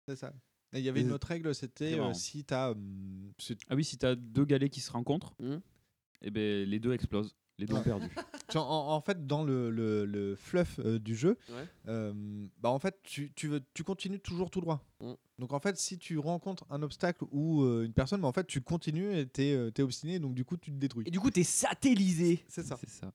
C'est 0.07 0.15
ça. 0.15 0.33
Et 0.73 0.79
il 0.79 0.85
y 0.85 0.89
avait 0.89 0.99
Et 1.01 1.03
une 1.03 1.11
autre 1.11 1.27
règle, 1.27 1.53
c'était 1.55 1.99
euh, 1.99 2.13
si 2.13 2.43
tu 2.43 2.53
as. 2.53 2.71
hum, 2.71 3.31
Ah 3.69 3.75
oui, 3.75 3.83
si 3.83 3.97
t'as 3.97 4.15
deux 4.15 4.43
galets 4.45 4.69
qui 4.71 4.81
se 4.81 4.91
rencontrent, 4.91 5.33
Mhm. 5.39 5.61
et 6.23 6.31
ben 6.31 6.67
les 6.67 6.79
deux 6.79 6.93
explosent. 6.93 7.35
Les 7.59 7.65
deux 7.65 7.73
ont 7.75 7.81
perdu. 7.81 8.07
Tu- 8.49 8.57
en, 8.57 8.63
en 8.63 9.01
fait, 9.01 9.25
dans 9.25 9.43
le, 9.43 9.69
le- 9.71 10.05
le 10.05 10.35
fluff 10.35 10.79
euh, 10.79 10.99
du 10.99 11.15
jeu, 11.15 11.37
Ouais. 11.49 11.65
euh, 11.87 12.13
bah 12.61 12.69
en 12.69 12.77
fait, 12.79 12.99
tu, 13.03 13.31
tu, 13.35 13.47
veux, 13.47 13.61
tu 13.73 13.83
continues 13.83 14.19
toujours 14.19 14.49
tout 14.51 14.61
droit. 14.61 14.83
Mm. 15.01 15.13
Donc 15.39 15.53
en 15.53 15.59
fait, 15.59 15.75
si 15.77 15.97
tu 15.97 16.17
rencontres 16.19 16.65
un 16.69 16.81
obstacle 16.83 17.23
ou 17.31 17.63
euh, 17.63 17.83
une 17.85 17.93
personne, 17.93 18.21
bah, 18.21 18.27
en 18.27 18.31
fait, 18.33 18.45
tu 18.47 18.61
continues 18.61 19.17
et 19.17 19.27
t'es 19.27 19.53
euh, 19.53 19.71
t'es 19.71 19.81
obstiné, 19.83 20.19
donc 20.19 20.35
du 20.35 20.45
coup, 20.45 20.55
tu 20.57 20.71
te 20.71 20.77
détruis. 20.77 21.03
Et 21.07 21.11
du 21.11 21.19
coup, 21.19 21.31
t'es 21.31 21.43
satellisé. 21.43 22.43
C'est 22.47 22.63
ça. 22.63 22.77
C'est 22.79 22.89
ça. 22.89 23.11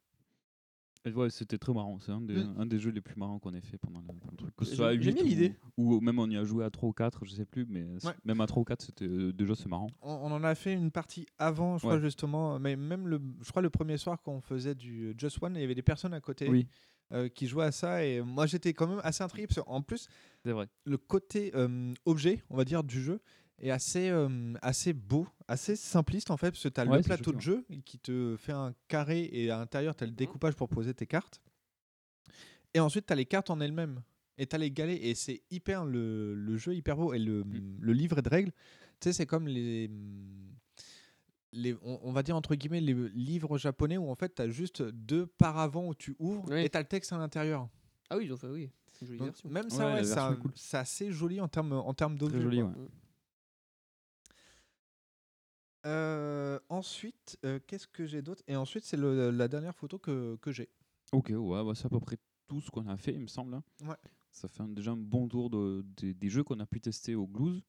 Ouais, 1.15 1.31
c'était 1.31 1.59
très 1.59 1.73
marrant. 1.73 1.99
C'est 1.99 2.12
un 2.12 2.20
des, 2.20 2.35
Mm. 2.45 2.55
un 2.59 2.66
des 2.66 2.79
jeux 2.79 2.91
les 2.93 3.01
plus 3.01 3.16
marrants 3.16 3.39
qu'on 3.41 3.53
ait 3.55 3.61
fait 3.61 3.77
pendant 3.79 4.01
le, 4.01 4.07
pendant 4.07 4.31
le 4.31 4.37
truc. 4.37 4.55
Que 4.57 4.65
ce 4.65 4.70
J'aime- 4.70 4.77
soit 4.77 4.89
à 4.89 4.93
j'aime 4.93 5.03
8 5.03 5.12
bien 5.15 5.23
ou- 5.24 5.27
l'idée. 5.27 5.55
Ou, 5.77 6.01
même 6.01 6.19
on 6.20 6.31
y 6.31 6.37
a 6.37 6.45
joué 6.45 6.65
à 6.65 6.70
3 6.70 6.89
ou 6.89 6.93
4, 6.93 7.24
je 7.24 7.33
sais 7.33 7.45
plus, 7.45 7.66
mais 7.69 7.85
c- 7.99 8.07
Ouais. 8.07 8.15
même 8.24 8.41
à 8.41 8.47
3 8.47 8.61
ou 8.62 8.65
4, 8.65 8.83
c'était 8.83 9.07
euh, 9.09 9.33
déjà 9.33 9.55
c'est 9.57 9.69
marrant. 9.69 9.89
On, 10.01 10.12
on 10.12 10.31
en 10.33 10.45
a 10.45 10.55
fait 10.55 10.73
une 10.74 10.91
partie 10.93 11.27
avant, 11.39 11.77
je 11.79 11.83
crois 11.83 11.95
Ouais. 11.97 12.01
justement, 12.01 12.59
mais 12.61 12.77
même 12.77 13.09
le, 13.09 13.20
je 13.43 13.51
crois 13.51 13.62
le 13.62 13.70
premier 13.70 13.97
soir 13.97 14.23
quand 14.23 14.33
on 14.33 14.41
faisait 14.41 14.74
du 14.77 15.15
Just 15.19 15.43
One, 15.43 15.57
il 15.57 15.61
y 15.61 15.65
avait 15.65 15.74
des 15.74 15.83
personnes 15.83 16.15
à 16.15 16.20
côté 16.20 16.49
Oui. 16.49 16.69
euh, 17.12 17.29
qui 17.29 17.47
jouaient 17.49 17.65
à 17.66 17.73
ça 17.73 18.05
et 18.05 18.23
moi 18.23 18.47
j'étais 18.47 18.73
quand 18.73 18.87
même 18.87 19.01
assez 19.03 19.23
intrigué 19.24 19.47
parce 19.49 19.61
qu'en 19.61 19.83
plus 19.83 20.09
C'est 20.45 20.53
vrai. 20.53 20.69
le 20.85 20.97
côté 20.99 21.51
euh, 21.57 21.93
objet, 22.07 22.43
on 22.49 22.57
va 22.57 22.65
dire, 22.65 22.85
du 22.85 23.03
jeu 23.03 23.20
est 23.62 23.70
assez, 23.70 24.09
euh, 24.10 24.55
assez 24.62 24.93
beau, 24.93 25.26
assez 25.48 25.76
simpliste 25.76 26.30
en 26.30 26.36
fait, 26.36 26.51
parce 26.51 26.62
que 26.62 26.68
tu 26.68 26.80
as 26.80 26.86
Ouais, 26.86 26.98
le 26.98 27.02
plateau 27.02 27.32
de 27.32 27.40
jeu 27.40 27.64
qui 27.84 27.98
te 27.98 28.36
fait 28.39 28.52
un 28.52 28.74
carré 28.89 29.28
et 29.32 29.51
à 29.51 29.59
l'intérieur 29.59 29.94
tu 29.94 30.05
as 30.05 30.06
le 30.06 30.12
découpage 30.12 30.55
pour 30.55 30.68
poser 30.68 30.93
tes 30.94 31.06
cartes. 31.06 31.40
Et 32.74 32.80
ensuite 32.80 33.06
tu 33.06 33.12
as 33.12 33.16
les 33.16 33.26
cartes 33.26 33.51
en 33.51 33.60
elles-mêmes. 33.60 34.02
Et 34.39 34.47
tu 34.47 34.56
as 34.56 34.59
les 34.59 34.70
galets 34.70 34.98
et 35.02 35.14
c'est 35.14 35.43
hyper 35.51 35.84
le, 35.84 36.34
le 36.34 36.56
jeu 36.56 36.74
hyper 36.74 36.97
beau 36.97 37.12
et 37.12 37.18
le, 37.18 37.44
le 37.80 37.93
livret 37.93 38.22
de 38.22 38.28
règles. 38.30 38.51
Tu 38.98 39.09
sais, 39.09 39.12
c'est 39.12 39.26
comme 39.26 39.47
les. 39.47 39.90
Les, 41.55 41.74
on, 41.82 42.01
on 42.02 42.12
va 42.12 42.22
dire 42.22 42.34
entre 42.34 42.55
guillemets 42.55 42.80
les 42.80 42.94
livres 43.10 43.59
japonais 43.59 43.98
où 43.98 44.09
en 44.09 44.14
fait 44.14 44.34
tu 44.36 44.40
as 44.40 44.48
juste 44.48 44.80
deux 44.82 45.26
paravents 45.26 45.86
où 45.86 45.94
tu 45.94 46.16
ouvres 46.18 46.44
Oui. 46.51 46.64
et 46.64 46.70
tu 46.70 46.78
as 46.78 46.80
le 46.80 46.86
texte 46.86 47.12
à 47.12 47.18
l'intérieur. 47.18 47.68
Ah 48.09 48.16
oui, 48.16 48.24
ils 48.24 48.32
ont 48.32 48.39
fait, 48.39 48.47
oui. 48.48 48.70
Une 49.02 49.06
jolie 49.06 49.18
Donc, 49.18 49.28
version. 49.28 49.51
même 49.51 49.68
ça, 49.68 49.86
Ouais, 49.94 50.01
ouais, 50.30 50.36
cool. 50.40 50.51
c'est 50.55 50.78
assez 50.78 51.10
joli 51.12 51.40
en 51.43 51.48
termes 51.48 51.72
en 51.74 51.93
termes 51.93 52.16
d'audio. 52.16 52.40
joli, 52.40 52.62
ouais. 52.62 52.72
Euh, 55.86 56.59
ensuite, 56.68 57.38
euh, 57.44 57.59
qu'est-ce 57.66 57.86
que 57.88 58.06
j'ai 58.06 58.22
d'autre? 58.22 58.42
Et 58.46 58.56
ensuite, 58.56 58.84
c'est 58.84 58.96
le- 58.96 59.30
la 59.30 59.48
dernière 59.48 59.74
photo 59.74 59.98
que, 59.98 60.36
que 60.36 60.52
j'ai. 60.52 60.68
Ok, 61.12 61.30
ouais, 61.34 61.64
bah, 61.64 61.72
c'est 61.74 61.86
à 61.86 61.90
peu 61.90 62.00
près 62.00 62.18
tout 62.46 62.60
ce 62.60 62.70
qu'on 62.70 62.86
a 62.86 62.96
fait, 62.96 63.12
il 63.14 63.20
me 63.20 63.26
semble. 63.26 63.54
hein. 63.54 63.64
Ouais. 63.84 63.96
Ça 64.30 64.48
fait 64.48 64.62
un- 64.62 64.68
déjà 64.68 64.92
un 64.92 64.96
bon 64.96 65.28
tour 65.28 65.50
de, 65.50 65.84
des- 65.96 66.14
des 66.14 66.28
jeux 66.28 66.44
qu'on 66.44 66.60
a 66.60 66.66
pu 66.66 66.80
tester 66.80 67.14
au 67.14 67.26
Glues. 67.26 67.60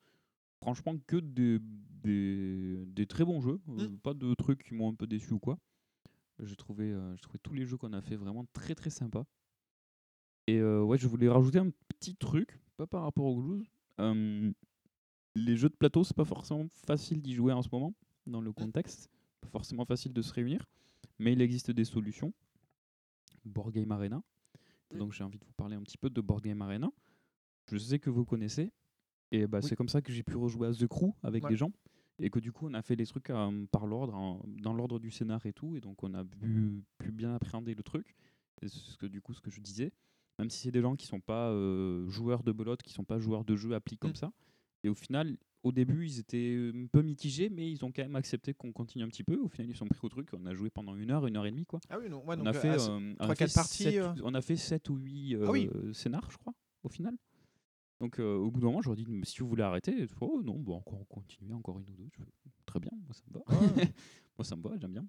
Franchement, 0.61 0.95
que 1.07 1.17
des, 1.17 1.59
des, 1.59 2.85
des 2.85 3.05
très 3.07 3.25
bons 3.25 3.41
jeux. 3.41 3.59
euh, 3.69 3.89
Mm. 3.89 3.97
Pas 3.99 4.13
de 4.13 4.33
trucs 4.35 4.63
qui 4.63 4.73
m'ont 4.75 4.89
un 4.89 4.95
peu 4.95 5.07
déçu 5.07 5.33
ou 5.33 5.39
quoi. 5.39 5.57
J'ai 6.39 6.55
trouvé, 6.55 6.91
euh, 6.91 7.15
j'ai 7.15 7.21
trouvé 7.21 7.39
tous 7.39 7.53
les 7.53 7.65
jeux 7.65 7.77
qu'on 7.77 7.93
a 7.93 8.01
fait 8.01 8.15
vraiment 8.15 8.45
très 8.53 8.75
très 8.75 8.89
sympas. 8.89 9.25
Et 10.47 10.59
euh, 10.59 10.81
ouais, 10.83 10.97
je 10.97 11.07
voulais 11.07 11.29
rajouter 11.29 11.59
un 11.59 11.69
petit 11.89 12.15
truc, 12.15 12.59
pas 12.77 12.85
par 12.87 13.03
rapport 13.03 13.25
au 13.25 13.41
Glues. 13.41 13.65
Euh, 13.99 14.51
les 15.35 15.55
jeux 15.57 15.69
de 15.69 15.75
plateau, 15.75 16.03
c'est 16.03 16.15
pas 16.15 16.25
forcément 16.25 16.67
facile 16.85 17.21
d'y 17.21 17.33
jouer 17.33 17.53
en 17.53 17.61
ce 17.61 17.69
moment, 17.71 17.93
dans 18.27 18.41
le 18.41 18.51
contexte. 18.51 19.09
Pas 19.41 19.47
forcément 19.49 19.85
facile 19.85 20.13
de 20.13 20.21
se 20.21 20.33
réunir. 20.33 20.65
Mais 21.19 21.33
il 21.33 21.41
existe 21.41 21.71
des 21.71 21.85
solutions. 21.85 22.33
Board 23.45 23.71
Game 23.73 23.91
Arena. 23.91 24.21
Donc 24.95 25.11
j'ai 25.13 25.23
envie 25.23 25.39
de 25.39 25.45
vous 25.45 25.53
parler 25.53 25.75
un 25.75 25.81
petit 25.81 25.97
peu 25.97 26.09
de 26.09 26.21
Board 26.21 26.43
Game 26.43 26.61
Arena. 26.61 26.91
Je 27.71 27.77
sais 27.77 27.99
que 27.99 28.09
vous 28.09 28.25
connaissez. 28.25 28.71
Et 29.31 29.47
bah, 29.47 29.59
Oui. 29.61 29.67
c'est 29.67 29.75
comme 29.75 29.89
ça 29.89 30.01
que 30.01 30.11
j'ai 30.13 30.23
pu 30.23 30.35
rejouer 30.37 30.67
à 30.67 30.73
The 30.73 30.87
Crew 30.87 31.11
avec 31.23 31.43
Ouais. 31.43 31.49
des 31.49 31.55
gens. 31.57 31.71
Et 32.19 32.29
que 32.29 32.39
du 32.39 32.51
coup, 32.51 32.67
on 32.69 32.73
a 32.75 32.81
fait 32.83 32.95
les 32.95 33.07
trucs 33.07 33.31
euh, 33.31 33.65
par 33.71 33.87
l'ordre, 33.87 34.39
dans 34.47 34.73
l'ordre 34.73 34.99
du 34.99 35.09
scénar 35.09 35.43
et 35.47 35.53
tout. 35.53 35.75
Et 35.75 35.81
donc, 35.81 36.03
on 36.03 36.13
a 36.13 36.23
pu, 36.23 36.83
pu 36.99 37.11
bien 37.11 37.33
appréhender 37.33 37.73
le 37.73 37.81
truc. 37.81 38.15
C'est 38.61 38.69
ce 38.69 38.95
que, 38.97 39.07
du 39.07 39.19
coup, 39.19 39.33
ce 39.33 39.41
que 39.41 39.49
je 39.49 39.59
disais. 39.59 39.91
Même 40.37 40.49
si 40.51 40.59
c'est 40.59 40.71
des 40.71 40.81
gens 40.81 40.95
qui 40.95 41.07
sont 41.07 41.19
pas 41.19 41.49
euh, 41.49 42.07
joueurs 42.09 42.43
de 42.43 42.51
belote, 42.51 42.83
qui 42.83 42.93
sont 42.93 43.03
pas 43.03 43.17
joueurs 43.19 43.43
de 43.43 43.55
jeux 43.55 43.73
appli 43.73 43.97
comme 43.97 44.11
Mm. 44.11 44.15
ça. 44.15 44.31
Et 44.83 44.89
au 44.89 44.95
final, 44.95 45.37
au 45.63 45.71
début, 45.71 46.05
ils 46.05 46.19
étaient 46.19 46.71
un 46.75 46.87
peu 46.87 47.01
mitigés, 47.01 47.49
mais 47.49 47.71
ils 47.71 47.85
ont 47.85 47.91
quand 47.91 48.01
même 48.03 48.15
accepté 48.17 48.53
qu'on 48.53 48.73
continue 48.73 49.03
un 49.03 49.07
petit 49.07 49.23
peu. 49.23 49.37
Au 49.37 49.47
final, 49.47 49.69
ils 49.69 49.75
sont 49.77 49.87
pris 49.87 49.99
au 50.03 50.09
truc. 50.09 50.27
On 50.33 50.45
a 50.45 50.53
joué 50.53 50.69
pendant 50.69 50.95
une 50.95 51.09
heure, 51.11 51.25
une 51.25 51.37
heure 51.37 51.45
et 51.45 51.51
demie, 51.51 51.65
quoi. 51.65 51.79
Ah 51.89 51.97
oui, 51.99 52.09
non, 52.09 52.17
ouais, 52.25 52.35
on, 52.35 52.43
donc, 52.43 52.47
a 52.47 52.49
euh, 52.49 52.53
fait, 52.61 52.69
ah, 52.69 52.73
euh, 52.73 52.77
c'est 52.79 53.15
on 53.19 53.23
a 53.23 53.27
fait 53.29 53.35
quatre 53.45 53.53
parties, 53.53 53.83
sept- 53.83 53.95
euh. 53.97 54.13
on 54.23 54.33
a 54.33 54.41
fait 54.41 54.55
7 54.57 54.89
ou 54.89 54.97
8 54.97 55.37
Ah 55.45 55.51
oui. 55.51 55.69
scénars, 55.93 56.29
je 56.31 56.37
crois, 56.37 56.53
au 56.83 56.89
final. 56.89 57.15
Donc, 58.01 58.19
euh, 58.19 58.35
au 58.35 58.51
bout 58.51 58.59
d'un 58.59 58.67
moment, 58.67 58.81
je 58.81 58.89
leur 58.89 58.97
dis, 58.97 59.05
si 59.23 59.39
vous 59.39 59.47
voulez 59.47 59.63
arrêter, 59.63 60.05
oh 60.19 60.41
non, 60.43 60.59
bon, 60.59 60.75
encore 60.75 60.99
on 60.99 61.05
continue, 61.05 61.53
encore 61.53 61.79
une 61.79 61.89
ou 61.89 61.93
deux. 61.95 62.09
Je 62.11 62.23
fais, 62.23 62.29
Très 62.65 62.79
bien, 62.79 62.91
moi 62.93 63.13
ça 63.13 63.21
me 63.27 63.33
va. 63.33 63.43
moi 64.37 64.43
ça 64.45 64.55
me 64.57 64.61
va, 64.63 64.71
j'aime 64.77 64.91
bien. 64.93 65.05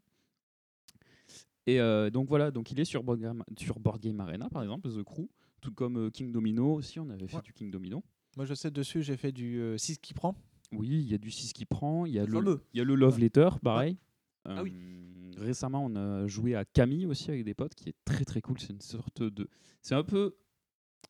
Et 1.66 1.80
euh, 1.80 2.10
donc 2.10 2.28
voilà, 2.28 2.50
donc 2.50 2.70
il 2.70 2.78
est 2.78 2.84
sur 2.84 3.02
Board 3.02 3.20
Game, 3.20 3.42
sur 3.58 3.78
Board 3.80 4.00
Game 4.00 4.20
Arena, 4.20 4.48
par 4.50 4.62
exemple, 4.62 4.88
The 4.90 5.02
Crew, 5.02 5.28
tout 5.60 5.72
comme 5.72 5.96
euh, 5.96 6.10
King 6.10 6.30
Domino 6.30 6.74
aussi, 6.74 7.00
on 7.00 7.08
avait 7.08 7.26
fait 7.26 7.40
du 7.42 7.52
King 7.54 7.70
Domino. 7.70 8.04
Moi, 8.36 8.46
je 8.46 8.54
sais 8.54 8.70
dessus, 8.70 9.02
j'ai 9.02 9.16
fait 9.16 9.32
du 9.32 9.74
6 9.76 9.98
qui 9.98 10.14
prend. 10.14 10.34
Oui, 10.72 10.88
il 10.88 11.10
y 11.10 11.14
a 11.14 11.18
du 11.18 11.30
6 11.30 11.52
qui 11.52 11.66
prend, 11.66 12.04
il 12.06 12.12
y 12.12 12.18
a, 12.18 12.26
Le 12.26 12.40
le, 12.40 12.60
y 12.74 12.80
a 12.80 12.84
le 12.84 12.94
Love 12.94 13.18
Letter, 13.18 13.48
pareil. 13.62 13.98
Ah 14.44 14.62
oui. 14.62 14.72
Euh, 14.74 15.32
Récemment, 15.36 15.84
on 15.84 15.96
a 15.96 16.26
joué 16.26 16.54
à 16.54 16.64
Camille 16.64 17.06
aussi 17.06 17.30
avec 17.30 17.44
des 17.44 17.54
potes, 17.54 17.74
qui 17.74 17.88
est 17.88 17.96
très 18.04 18.24
très 18.24 18.40
cool. 18.40 18.60
C'est 18.60 18.72
une 18.72 18.80
sorte 18.80 19.22
de. 19.22 19.48
C'est 19.82 19.94
un 19.94 20.04
peu. 20.04 20.36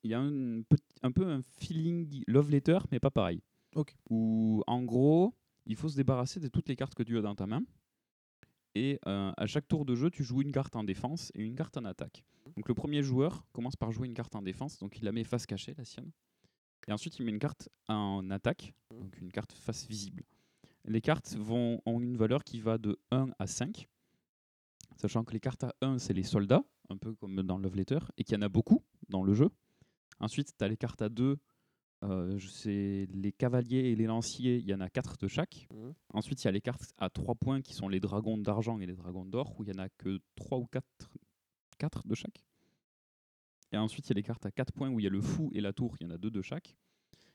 Il 0.03 0.11
y 0.11 0.13
a 0.13 0.19
un 0.19 1.11
peu 1.11 1.25
un 1.27 1.41
feeling 1.41 2.23
Love 2.27 2.51
Letter, 2.51 2.79
mais 2.91 2.99
pas 2.99 3.11
pareil. 3.11 3.41
Ok. 3.75 3.95
Où 4.09 4.63
en 4.67 4.83
gros, 4.83 5.35
il 5.65 5.75
faut 5.75 5.89
se 5.89 5.95
débarrasser 5.95 6.39
de 6.39 6.47
toutes 6.47 6.69
les 6.69 6.75
cartes 6.75 6.95
que 6.95 7.03
tu 7.03 7.17
as 7.17 7.21
dans 7.21 7.35
ta 7.35 7.47
main. 7.47 7.63
Et 8.75 8.99
euh, 9.07 9.31
à 9.37 9.47
chaque 9.47 9.67
tour 9.67 9.85
de 9.85 9.95
jeu, 9.95 10.09
tu 10.11 10.23
joues 10.23 10.41
une 10.41 10.51
carte 10.51 10.75
en 10.75 10.83
défense 10.83 11.31
et 11.33 11.41
une 11.41 11.55
carte 11.55 11.77
en 11.77 11.85
attaque. 11.85 12.23
Donc 12.55 12.67
le 12.67 12.73
premier 12.73 13.01
joueur 13.01 13.45
commence 13.53 13.75
par 13.75 13.91
jouer 13.91 14.07
une 14.07 14.13
carte 14.13 14.35
en 14.35 14.41
défense, 14.41 14.77
donc 14.79 14.97
il 14.97 15.05
la 15.05 15.11
met 15.11 15.23
face 15.23 15.45
cachée, 15.45 15.73
la 15.77 15.85
sienne. 15.85 16.11
Et 16.87 16.91
ensuite, 16.91 17.17
il 17.17 17.25
met 17.25 17.31
une 17.31 17.39
carte 17.39 17.69
en 17.87 18.29
attaque, 18.29 18.73
donc 18.91 19.17
une 19.17 19.31
carte 19.31 19.53
face 19.53 19.87
visible. 19.87 20.23
Les 20.85 21.01
cartes 21.01 21.35
vont, 21.35 21.81
ont 21.85 21.99
une 21.99 22.15
valeur 22.15 22.43
qui 22.43 22.59
va 22.59 22.77
de 22.77 22.99
1 23.11 23.29
à 23.39 23.47
5, 23.47 23.87
sachant 24.97 25.23
que 25.23 25.33
les 25.33 25.39
cartes 25.39 25.63
à 25.63 25.73
1, 25.81 25.97
c'est 25.97 26.13
les 26.13 26.23
soldats, 26.23 26.63
un 26.89 26.97
peu 26.97 27.15
comme 27.15 27.41
dans 27.41 27.57
Love 27.57 27.75
Letter, 27.75 27.99
et 28.17 28.23
qu'il 28.23 28.35
y 28.35 28.37
en 28.37 28.43
a 28.43 28.49
beaucoup 28.49 28.83
dans 29.09 29.23
le 29.23 29.33
jeu. 29.33 29.49
Ensuite, 30.19 30.55
tu 30.57 30.63
as 30.63 30.67
les 30.67 30.77
cartes 30.77 31.01
à 31.01 31.09
2, 31.09 31.37
euh, 32.03 32.37
je 32.37 32.47
sais, 32.47 33.07
les 33.09 33.31
cavaliers 33.31 33.89
et 33.91 33.95
les 33.95 34.05
lanciers, 34.05 34.57
il 34.57 34.69
y 34.69 34.73
en 34.73 34.81
a 34.81 34.89
4 34.89 35.17
de 35.17 35.27
chaque. 35.27 35.67
Mhm. 35.73 35.93
Ensuite, 36.13 36.43
il 36.43 36.45
y 36.45 36.49
a 36.49 36.51
les 36.51 36.61
cartes 36.61 36.93
à 36.97 37.09
3 37.09 37.35
points 37.35 37.61
qui 37.61 37.73
sont 37.73 37.89
les 37.89 37.99
dragons 37.99 38.37
d'argent 38.37 38.79
et 38.79 38.85
les 38.85 38.95
dragons 38.95 39.25
d'or, 39.25 39.55
où 39.57 39.63
il 39.63 39.69
y 39.69 39.75
en 39.75 39.81
a 39.81 39.89
que 39.89 40.19
3 40.35 40.59
ou 40.59 40.67
4, 40.67 40.85
4 41.79 42.07
de 42.07 42.13
chaque. 42.13 42.45
Et 43.71 43.77
ensuite, 43.77 44.05
il 44.07 44.09
y 44.11 44.13
a 44.13 44.15
les 44.15 44.23
cartes 44.23 44.45
à 44.45 44.51
4 44.51 44.71
points 44.73 44.89
où 44.89 44.99
il 44.99 45.03
y 45.03 45.07
a 45.07 45.09
le 45.09 45.21
fou 45.21 45.49
et 45.53 45.61
la 45.61 45.73
tour, 45.73 45.95
il 45.99 46.07
y 46.07 46.07
en 46.07 46.13
a 46.13 46.17
2 46.17 46.29
de 46.31 46.41
chaque. 46.41 46.75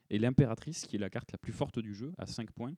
Et 0.09 0.19
l'impératrice, 0.19 0.85
qui 0.85 0.95
est 0.95 0.99
la 0.99 1.09
carte 1.09 1.31
la 1.31 1.37
plus 1.37 1.53
forte 1.53 1.79
du 1.79 1.93
jeu, 1.93 2.13
à 2.17 2.25
5 2.25 2.51
points, 2.51 2.71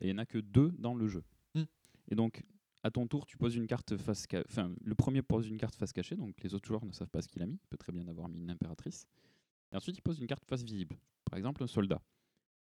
et 0.00 0.02
il 0.02 0.06
n'y 0.06 0.12
en 0.12 0.18
a 0.18 0.26
que 0.26 0.38
2 0.38 0.72
dans 0.78 0.94
le 0.94 1.06
jeu. 1.08 1.24
Mm. 1.54 1.62
Et 2.08 2.14
donc, 2.14 2.44
à 2.82 2.90
ton 2.90 3.06
tour, 3.06 3.26
tu 3.26 3.36
poses 3.36 3.56
une 3.56 3.66
carte 3.66 3.96
face 3.96 4.26
ca- 4.30 4.44
Enfin, 4.48 4.72
le 4.84 4.94
premier 4.94 5.22
pose 5.22 5.48
une 5.48 5.56
carte 5.56 5.74
face 5.74 5.92
cachée, 5.92 6.14
donc 6.16 6.34
les 6.42 6.54
autres 6.54 6.66
joueurs 6.68 6.84
ne 6.84 6.92
savent 6.92 7.08
pas 7.10 7.22
ce 7.22 7.28
qu'il 7.28 7.42
a 7.42 7.46
mis. 7.46 7.54
Il 7.62 7.66
peut 7.68 7.76
très 7.78 7.92
bien 7.92 8.06
avoir 8.06 8.28
mis 8.28 8.38
une 8.40 8.50
impératrice. 8.50 9.06
Et 9.72 9.76
ensuite, 9.76 9.96
il 9.98 10.02
pose 10.02 10.20
une 10.20 10.26
carte 10.28 10.44
face 10.44 10.62
visible, 10.62 10.96
par 11.24 11.36
exemple 11.38 11.62
un 11.62 11.66
soldat. 11.66 12.00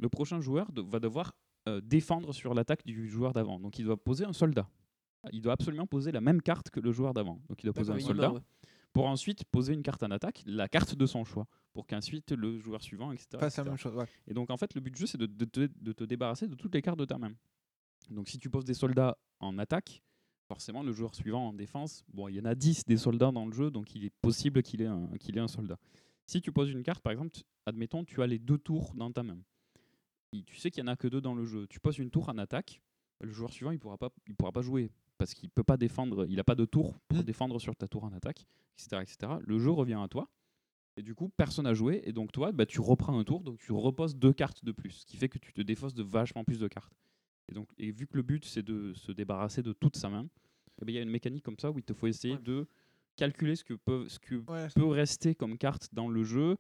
Le 0.01 0.09
prochain 0.09 0.41
joueur 0.41 0.71
de- 0.73 0.83
va 0.83 1.01
devoir 1.01 1.35
euh, 1.67 1.81
défendre 1.81 2.33
sur 2.35 2.53
l'attaque 2.55 2.85
du 2.85 3.09
joueur 3.09 3.33
d'avant. 3.33 3.59
Donc, 3.59 3.79
il 3.79 3.85
doit 3.87 3.97
poser 3.97 4.25
un 4.27 4.33
soldat. 4.35 4.69
Il 5.33 5.41
doit 5.41 5.55
absolument 5.55 5.87
poser 5.87 6.13
la 6.13 6.21
même 6.21 6.43
carte 6.43 6.69
que 6.69 6.79
le 6.79 6.93
joueur 6.93 7.15
d'avant. 7.15 7.41
Donc, 7.49 7.63
il 7.63 7.67
doit 7.67 7.73
poser 7.73 7.91
un 7.93 7.97
soldat 8.07 8.29
ouais. 8.35 8.41
Pour 8.95 9.07
ensuite 9.07 9.45
poser 9.45 9.75
une 9.75 9.83
carte 9.83 10.03
en 10.03 10.11
attaque, 10.11 10.43
la 10.47 10.69
carte 10.69 10.95
de 10.95 11.05
son 11.05 11.25
choix, 11.25 11.47
pour 11.75 11.87
qu'ensuite 11.87 12.33
le 12.33 12.59
joueur 12.59 12.81
suivant, 12.83 13.13
etc. 13.13 13.27
Fasse 13.33 13.41
la 13.41 13.63
etc. 13.65 13.69
même 13.69 13.77
chose, 13.77 13.95
ouais. 13.97 14.07
Et 14.27 14.33
donc 14.33 14.49
en 14.51 14.57
fait, 14.57 14.75
le 14.75 14.81
but 14.81 14.93
du 14.95 15.01
jeu, 15.01 15.07
c'est 15.07 15.19
de, 15.19 15.27
de 15.27 15.45
te- 15.45 15.69
de 15.81 15.93
te 15.93 16.05
débarrasser 16.05 16.47
de 16.49 16.55
toutes 16.55 16.75
les 16.75 16.81
cartes 16.81 16.99
de 16.99 17.05
ta 17.05 17.19
main. 17.19 17.33
Donc 18.09 18.29
si 18.29 18.39
tu 18.39 18.49
poses 18.49 18.65
des 18.65 18.73
soldats 18.75 19.19
en 19.41 19.59
attaque, 19.59 20.03
forcément 20.47 20.83
le 20.83 20.93
joueur 20.93 21.15
suivant 21.15 21.49
en 21.49 21.53
défense, 21.53 22.05
bon, 22.13 22.29
il 22.29 22.37
y 22.37 22.41
en 22.41 22.45
a 22.45 22.55
10 22.55 22.85
des 22.87 22.97
soldats 22.97 23.33
dans 23.33 23.47
le 23.47 23.53
jeu, 23.53 23.71
donc 23.71 23.95
il 23.95 24.05
est 24.05 24.13
possible 24.23 24.63
qu'il 24.63 24.81
ait, 24.81 24.87
un- 24.87 25.09
qu'il 25.19 25.37
ait 25.37 25.41
un 25.41 25.49
soldat. 25.49 25.79
Si 26.27 26.41
tu 26.41 26.53
poses 26.53 26.71
une 26.71 26.83
carte, 26.83 27.03
par 27.03 27.13
exemple, 27.13 27.37
admettons, 27.67 28.05
tu 28.05 28.23
as 28.23 28.27
les 28.27 28.39
deux 28.39 28.59
tours 28.59 28.95
dans 28.95 29.11
ta 29.11 29.23
main. 29.23 29.39
Et 30.33 30.43
tu 30.45 30.57
sais 30.57 30.71
qu'il 30.71 30.83
n'y 30.85 30.89
en 30.89 30.93
a 30.93 30.97
que 30.97 31.09
deux 31.09 31.21
dans 31.21 31.35
le 31.35 31.45
jeu. 31.45 31.67
Tu 31.69 31.81
poses 31.81 31.99
une 31.99 32.11
tour 32.11 32.29
en 32.29 32.39
attaque, 32.39 32.81
le 33.21 33.33
joueur 33.33 33.53
suivant, 33.53 33.71
il 33.73 33.75
ne 33.75 33.79
pourra, 33.81 33.99
pas- 33.99 34.11
il 34.29 34.35
pourra 34.37 34.53
pas 34.53 34.63
jouer 34.63 34.91
parce 35.19 35.35
qu'il 35.35 35.51
peut 35.51 35.63
pas 35.65 35.77
défendre, 35.77 36.27
il 36.29 36.37
n'a 36.37 36.45
pas 36.45 36.55
de 36.55 36.65
tour 36.65 36.99
pour 37.09 37.23
défendre 37.25 37.59
sur 37.61 37.75
ta 37.77 37.89
tour 37.89 38.05
en 38.05 38.13
attaque, 38.13 38.47
etc., 38.79 39.03
etc. 39.03 39.33
Le 39.41 39.59
jeu 39.59 39.71
revient 39.71 39.99
à 40.03 40.09
toi. 40.09 40.29
Et 40.97 41.03
du 41.03 41.15
coup, 41.15 41.29
personne 41.37 41.65
n'a 41.65 41.75
joué. 41.75 42.03
Et 42.05 42.13
donc, 42.13 42.31
toi, 42.31 42.53
bah, 42.53 42.67
tu 42.67 42.81
reprends 42.81 43.19
un 43.19 43.25
tour. 43.25 43.43
Donc, 43.43 43.59
tu 43.59 43.73
reposes 43.73 44.15
deux 44.17 44.33
cartes 44.33 44.65
de 44.65 44.71
plus. 44.71 44.91
Ce 44.91 45.07
qui 45.07 45.17
fait 45.17 45.29
que 45.29 45.39
tu 45.39 45.53
te 45.53 45.61
défausses 45.61 45.95
de 45.95 46.05
vachement 46.05 46.45
plus 46.45 46.59
de 46.61 46.69
cartes. 46.69 46.93
Et, 47.49 47.53
donc, 47.55 47.69
et 47.79 47.91
vu 47.91 48.07
que 48.07 48.17
le 48.17 48.23
but, 48.23 48.45
c'est 48.45 48.63
de 48.63 48.95
se 48.95 49.11
débarrasser 49.11 49.63
de 49.63 49.73
toute 49.73 49.97
sa 49.97 50.09
main, 50.09 50.29
eh 50.81 50.85
ben, 50.85 50.93
il 50.93 50.95
y 50.95 50.99
a 50.99 51.03
une 51.03 51.11
mécanique 51.11 51.43
comme 51.45 51.59
ça 51.59 51.71
où 51.73 51.79
il 51.79 51.85
te 51.85 51.93
faut 51.95 52.07
essayer 52.07 52.39
de 52.39 52.67
calculer 53.17 53.57
ce 53.57 53.65
que, 53.65 53.75
peut, 53.75 54.09
ce 54.09 54.19
que 54.21 54.37
Ouais. 54.49 54.69
peut 54.75 54.87
rester 54.87 55.35
comme 55.35 55.59
carte 55.59 55.89
dans 55.93 56.09
le 56.09 56.23
jeu, 56.23 56.57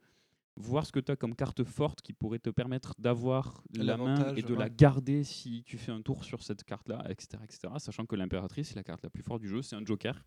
voir 0.56 0.86
ce 0.86 0.92
que 0.92 1.00
tu 1.00 1.10
as 1.10 1.16
comme 1.16 1.34
carte 1.34 1.64
forte 1.64 2.00
qui 2.02 2.12
pourrait 2.12 2.38
te 2.38 2.50
permettre 2.50 2.94
d'avoir 2.98 3.62
la 3.74 3.96
main 3.96 4.34
et 4.36 4.42
de 4.42 4.54
la 4.54 4.68
garder 4.68 5.24
si 5.24 5.64
tu 5.64 5.78
fais 5.78 5.90
un 5.92 6.00
tour 6.02 6.24
sur 6.24 6.42
cette 6.42 6.62
carte-là, 6.64 7.04
etc., 7.10 7.42
etc. 7.42 7.72
Sachant 7.78 8.06
que 8.06 8.14
l'impératrice, 8.16 8.68
c'est 8.68 8.76
la 8.76 8.84
carte 8.84 9.02
la 9.02 9.10
plus 9.10 9.22
forte 9.22 9.40
du 9.42 9.48
jeu, 9.48 9.62
c'est 9.62 9.74
un 9.76 9.84
joker 9.84 10.24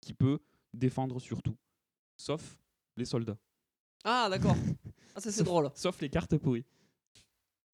qui 0.00 0.14
peut 0.14 0.38
défendre 0.72 1.20
sur 1.20 1.42
tout, 1.42 1.56
sauf 2.16 2.58
les 2.96 3.04
soldats. 3.04 3.38
Ah, 4.04 4.28
d'accord. 4.30 4.56
Ah, 5.14 5.20
ça, 5.20 5.30
c'est 5.32 5.38
Sauf- 5.38 5.46
drôle. 5.46 5.70
Sauf 5.74 5.98
les 6.02 6.10
cartes 6.10 6.36
pourries. 6.36 6.66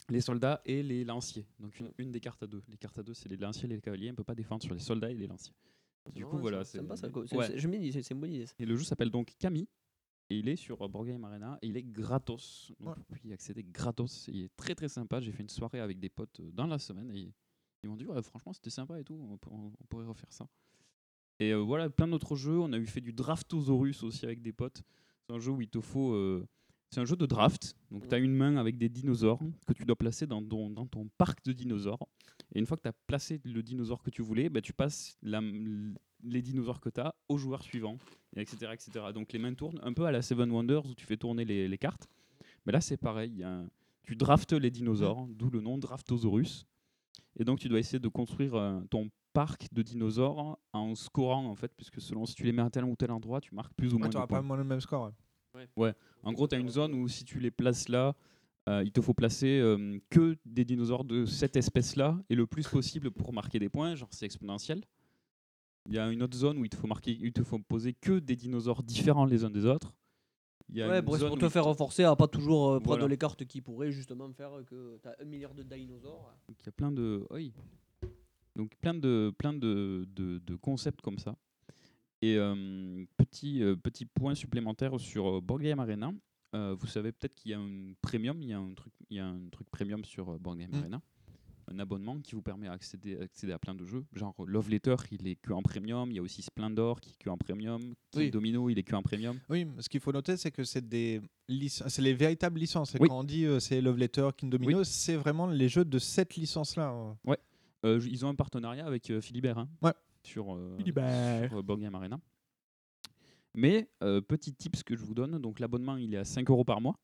Les 0.09 0.21
soldats 0.21 0.61
et 0.63 0.81
les 0.81 1.03
lanciers. 1.03 1.45
Donc 1.59 1.77
une, 1.77 1.91
une 1.97 2.09
des 2.09 2.21
cartes 2.21 2.41
à 2.43 2.47
deux. 2.47 2.63
Les 2.69 2.77
cartes 2.77 2.97
à 2.99 3.03
deux, 3.03 3.13
c'est 3.13 3.27
les 3.27 3.35
lanciers 3.35 3.65
et 3.65 3.73
les 3.75 3.81
cavaliers. 3.81 4.07
On 4.07 4.11
ne 4.11 4.15
peut 4.15 4.23
pas 4.23 4.33
défendre 4.33 4.63
sur 4.63 4.73
les 4.73 4.79
soldats 4.79 5.11
et 5.11 5.13
les 5.13 5.27
lanciers. 5.27 5.53
Du 6.13 6.23
Ouais, 6.23 6.29
coup, 6.29 6.37
voilà. 6.37 6.63
c'est 6.63 6.77
sympa, 6.77 6.95
ça, 6.95 7.07
Ouais. 7.09 7.57
Je 7.57 7.67
me 7.67 7.77
dis, 7.77 7.91
c'est 7.91 8.01
c'est 8.01 8.13
une 8.13 8.21
bonne 8.21 8.31
idée. 8.33 8.45
ça. 8.47 8.53
Et 8.59 8.65
le 8.65 8.77
jeu 8.77 8.85
s'appelle 8.85 9.09
donc 9.09 9.33
Camille. 9.39 9.67
Et 10.29 10.37
il 10.39 10.47
est 10.49 10.55
sur 10.55 10.81
euh, 10.81 10.87
Board 10.87 11.07
Game 11.07 11.23
Arena. 11.25 11.57
Et 11.61 11.67
il 11.67 11.77
est 11.77 11.83
gratos. 11.83 12.71
Donc 12.79 12.95
vous 12.97 13.03
pouvez 13.03 13.19
y 13.29 13.33
accéder 13.33 13.63
gratos. 13.63 14.27
Il 14.29 14.43
est 14.43 14.55
très 14.55 14.73
très 14.75 14.87
sympa. 14.89 15.19
J'ai 15.21 15.31
fait 15.31 15.43
une 15.43 15.49
soirée 15.49 15.79
avec 15.79 15.99
des 15.99 16.09
potes 16.09 16.39
euh, 16.39 16.51
dans 16.51 16.67
la 16.67 16.79
semaine. 16.79 17.11
Et 17.11 17.31
ils 17.83 17.89
m'ont 17.89 17.95
dit 17.97 18.05
ouais, 18.05 18.21
franchement, 18.21 18.53
c'était 18.53 18.69
sympa 18.69 18.99
et 18.99 19.03
tout. 19.03 19.15
On, 19.29 19.37
pour- 19.37 19.53
on 19.53 19.71
pourrait 19.89 20.05
refaire 20.05 20.31
ça. 20.31 20.47
Et 21.39 21.51
euh, 21.51 21.57
voilà, 21.57 21.89
plein 21.89 22.07
d'autres 22.07 22.35
jeux. 22.35 22.57
On 22.59 22.71
a 22.73 22.77
eu 22.77 22.85
fait 22.87 23.01
du 23.01 23.11
Draftosaurus 23.13 24.03
aussi 24.03 24.25
avec 24.25 24.41
des 24.41 24.53
potes. 24.53 24.81
C'est 25.27 25.33
un 25.35 25.39
jeu 25.39 25.51
où 25.51 25.61
il 25.61 25.69
te 25.69 25.81
faut. 25.81 26.13
euh, 26.13 26.47
c'est 26.89 26.99
un 26.99 27.05
jeu 27.05 27.15
de 27.15 27.25
draft. 27.25 27.75
Donc, 27.89 28.07
tu 28.07 28.13
as 28.13 28.19
une 28.19 28.35
main 28.35 28.55
avec 28.57 28.77
des 28.77 28.87
dinosaures 28.87 29.39
que 29.65 29.73
tu 29.73 29.83
dois 29.83 29.95
placer 29.95 30.27
dans 30.27 30.43
ton, 30.43 30.69
dans 30.69 30.85
ton 30.85 31.09
parc 31.17 31.43
de 31.43 31.51
dinosaures. 31.51 32.07
Et 32.53 32.59
une 32.59 32.67
fois 32.67 32.77
que 32.77 32.83
tu 32.83 32.87
as 32.87 32.93
placé 32.93 33.41
le 33.45 33.63
dinosaure 33.63 34.03
que 34.03 34.11
tu 34.11 34.21
voulais, 34.21 34.47
bah, 34.47 34.61
tu 34.61 34.73
passes 34.73 35.17
la- 35.23 35.41
les 36.23 36.41
dinosaures 36.41 36.79
que 36.79 36.89
tu 36.89 36.99
as 37.01 37.13
au 37.29 37.37
joueur 37.37 37.61
suivant, 37.63 37.97
et 38.35 38.41
etc., 38.41 38.71
etc. 38.73 38.91
Donc, 39.13 39.31
les 39.33 39.39
mains 39.39 39.53
tournent 39.53 39.79
un 39.83 39.93
peu 39.93 40.05
à 40.05 40.11
la 40.11 40.21
Seven 40.21 40.49
Wonders 40.51 40.85
où 40.85 40.93
tu 40.95 41.05
fais 41.05 41.17
tourner 41.17 41.45
les, 41.45 41.67
les 41.67 41.77
cartes. 41.77 42.07
Mais 42.65 42.71
là, 42.71 42.81
c'est 42.81 42.97
pareil. 42.97 43.31
Il 43.33 43.39
y 43.39 43.43
a 43.43 43.51
un- 43.51 43.69
tu 44.03 44.15
draftes 44.15 44.53
les 44.53 44.71
dinosaures, 44.71 45.27
d'où 45.29 45.49
le 45.49 45.61
nom 45.61 45.77
Draftosaurus. 45.77 46.65
Et 47.37 47.43
donc 47.45 47.59
tu 47.59 47.67
dois 47.69 47.79
essayer 47.79 47.99
de 47.99 48.07
construire 48.09 48.53
euh, 48.55 48.79
ton 48.89 49.09
parc 49.33 49.67
de 49.73 49.81
dinosaures 49.81 50.59
en 50.71 50.93
scorant 50.93 51.45
en 51.47 51.55
fait, 51.55 51.71
puisque 51.75 51.99
selon 51.99 52.25
si 52.25 52.35
tu 52.35 52.43
les 52.43 52.51
mets 52.51 52.61
à 52.61 52.69
tel 52.69 52.83
ou 52.83 52.95
tel 52.95 53.11
endroit, 53.11 53.41
tu 53.41 53.55
marques 53.55 53.73
plus 53.73 53.93
ou 53.93 53.97
moins 53.97 54.07
de 54.07 54.13
t'auras 54.13 54.27
points. 54.27 54.43
pas 54.43 54.57
le 54.57 54.63
même 54.63 54.79
score. 54.81 55.11
ouais. 55.55 55.67
Ouais. 55.75 55.93
En 56.23 56.31
gros, 56.33 56.47
tu 56.47 56.55
as 56.55 56.59
une 56.59 56.69
zone 56.69 56.93
où 56.93 57.07
si 57.07 57.23
tu 57.25 57.39
les 57.39 57.49
places 57.49 57.89
là, 57.89 58.13
euh, 58.69 58.83
il 58.85 58.91
te 58.91 59.01
faut 59.01 59.13
placer 59.15 59.59
euh, 59.59 59.97
que 60.09 60.37
des 60.45 60.63
dinosaures 60.65 61.05
de 61.05 61.25
cette 61.25 61.55
espèce-là 61.55 62.19
et 62.29 62.35
le 62.35 62.45
plus 62.45 62.67
possible 62.67 63.09
pour 63.09 63.33
marquer 63.33 63.57
des 63.59 63.69
points, 63.69 63.95
genre 63.95 64.09
c'est 64.11 64.25
exponentiel. 64.25 64.83
Il 65.85 65.93
y 65.93 65.99
a 65.99 66.09
une 66.11 66.23
autre 66.23 66.37
zone 66.37 66.57
où 66.57 66.63
il 66.65 66.69
te 66.69 66.75
faut 66.77 66.87
marquer, 66.87 67.17
il 67.19 67.33
te 67.33 67.43
faut 67.43 67.59
poser 67.59 67.93
que 67.93 68.19
des 68.19 68.35
dinosaures 68.35 68.83
différents 68.83 69.25
les 69.25 69.43
uns 69.43 69.49
des 69.49 69.65
autres. 69.65 69.93
Il 70.69 70.77
y 70.77 70.81
a 70.81 70.87
Ouais, 70.87 70.99
une 70.99 71.05
pour, 71.05 71.17
zone 71.17 71.27
pour 71.29 71.37
où 71.37 71.41
te 71.41 71.49
faire 71.49 71.65
renforcer 71.65 72.03
à 72.05 72.15
pas 72.15 72.27
toujours 72.27 72.69
euh, 72.69 72.79
prendre 72.79 72.99
Voilà. 72.99 73.07
les 73.07 73.17
cartes 73.17 73.43
qui 73.45 73.59
pourraient 73.61 73.91
justement 73.91 74.31
faire 74.31 74.51
que 74.65 74.97
tu 75.01 75.07
as 75.09 75.15
un 75.19 75.25
milliard 75.25 75.53
de 75.53 75.61
dinosaures. 75.63 76.33
Donc 76.47 76.57
il 76.61 76.65
y 76.65 76.69
a 76.69 76.71
plein 76.71 76.91
de, 76.91 77.25
oui. 77.31 77.53
Donc 78.55 78.75
plein 78.77 78.93
de, 78.93 79.33
plein 79.37 79.51
de, 79.53 80.07
de, 80.15 80.39
de 80.39 80.55
concepts 80.55 81.01
comme 81.01 81.17
ça. 81.19 81.35
Et 82.21 82.37
euh, 82.37 83.03
petit, 83.17 83.61
euh, 83.61 83.75
petit 83.75 84.05
point 84.05 84.35
supplémentaire 84.35 84.97
sur 84.99 85.27
euh, 85.37 85.41
Board 85.41 85.61
Game 85.61 85.79
Arena. 85.81 86.13
Euh, 86.55 86.75
vous 86.79 86.87
savez 86.87 87.11
peut-être 87.11 87.35
qu'il 87.35 87.51
y 87.51 87.53
a 87.55 87.59
un 87.59 87.93
premium, 88.01 88.41
il 88.41 88.49
y 88.49 88.53
a 88.53 88.59
un 88.59 88.73
truc, 88.73 88.93
il 89.09 89.17
y 89.17 89.19
a 89.19 89.27
un 89.27 89.49
truc 89.51 89.67
premium 89.69 90.05
sur 90.05 90.29
euh, 90.29 90.37
Board 90.39 90.57
Game 90.59 90.71
Mm. 90.71 90.75
Arena. 90.75 91.01
Un 91.71 91.79
abonnement 91.79 92.19
qui 92.19 92.35
vous 92.35 92.41
permet 92.41 92.67
d'accéder 92.67 93.17
accéder 93.19 93.53
à 93.53 93.59
plein 93.59 93.73
de 93.73 93.85
jeux. 93.85 94.03
Genre 94.13 94.35
Love 94.45 94.69
Letter, 94.69 94.95
il 95.11 95.27
est 95.27 95.35
que 95.35 95.51
en 95.53 95.61
premium. 95.61 96.11
Il 96.11 96.15
y 96.15 96.19
a 96.19 96.21
aussi 96.21 96.41
Splendor 96.41 96.99
qui 96.99 97.11
est 97.11 97.23
que 97.23 97.29
en 97.29 97.37
premium. 97.37 97.79
King 98.11 98.23
Oui. 98.23 98.31
Domino, 98.31 98.69
il 98.69 98.77
est 98.77 98.83
que 98.83 98.95
en 98.95 99.01
premium. 99.01 99.39
Oui, 99.49 99.65
ce 99.79 99.87
qu'il 99.89 100.01
faut 100.01 100.11
noter, 100.11 100.35
c'est 100.37 100.51
que 100.51 100.63
c'est 100.63 100.87
des 100.87 101.21
c'est 101.47 102.01
les 102.01 102.13
véritables 102.13 102.59
licences. 102.59 102.95
Et 102.95 102.97
Oui. 102.99 103.07
quand 103.07 103.19
on 103.19 103.23
dit 103.23 103.45
euh, 103.45 103.59
c'est 103.59 103.79
Love 103.81 103.97
Letter, 103.97 104.29
King 104.35 104.49
Domino, 104.49 104.83
c'est 104.83 105.15
vraiment 105.15 105.47
les 105.47 105.69
jeux 105.69 105.85
de 105.85 105.99
cette 105.99 106.35
licence-là. 106.35 106.89
hein. 106.89 107.17
Ouais. 107.25 107.37
Euh, 107.85 107.99
ils 108.09 108.25
ont 108.25 108.29
un 108.29 108.35
partenariat 108.35 108.85
avec 108.85 109.09
euh, 109.09 109.19
Philibert 109.21 109.57
hein, 109.57 109.67
Ouais. 109.81 109.93
sur, 110.23 110.57
Philibert. 110.77 111.49
sur, 111.49 111.63
Board 111.63 111.79
Game 111.81 111.95
Arena. 111.95 112.19
Mais 113.55 113.87
petit 114.27 114.53
tips 114.53 114.83
que 114.83 114.95
je 114.95 115.03
vous 115.03 115.13
donne, 115.13 115.37
donc 115.39 115.59
l'abonnement 115.59 115.95
il 115.97 116.13
est 116.13 116.17
à 116.17 116.25
5 116.25 116.49
euros 116.49 116.63
par 116.63 116.81
mois 116.81 116.95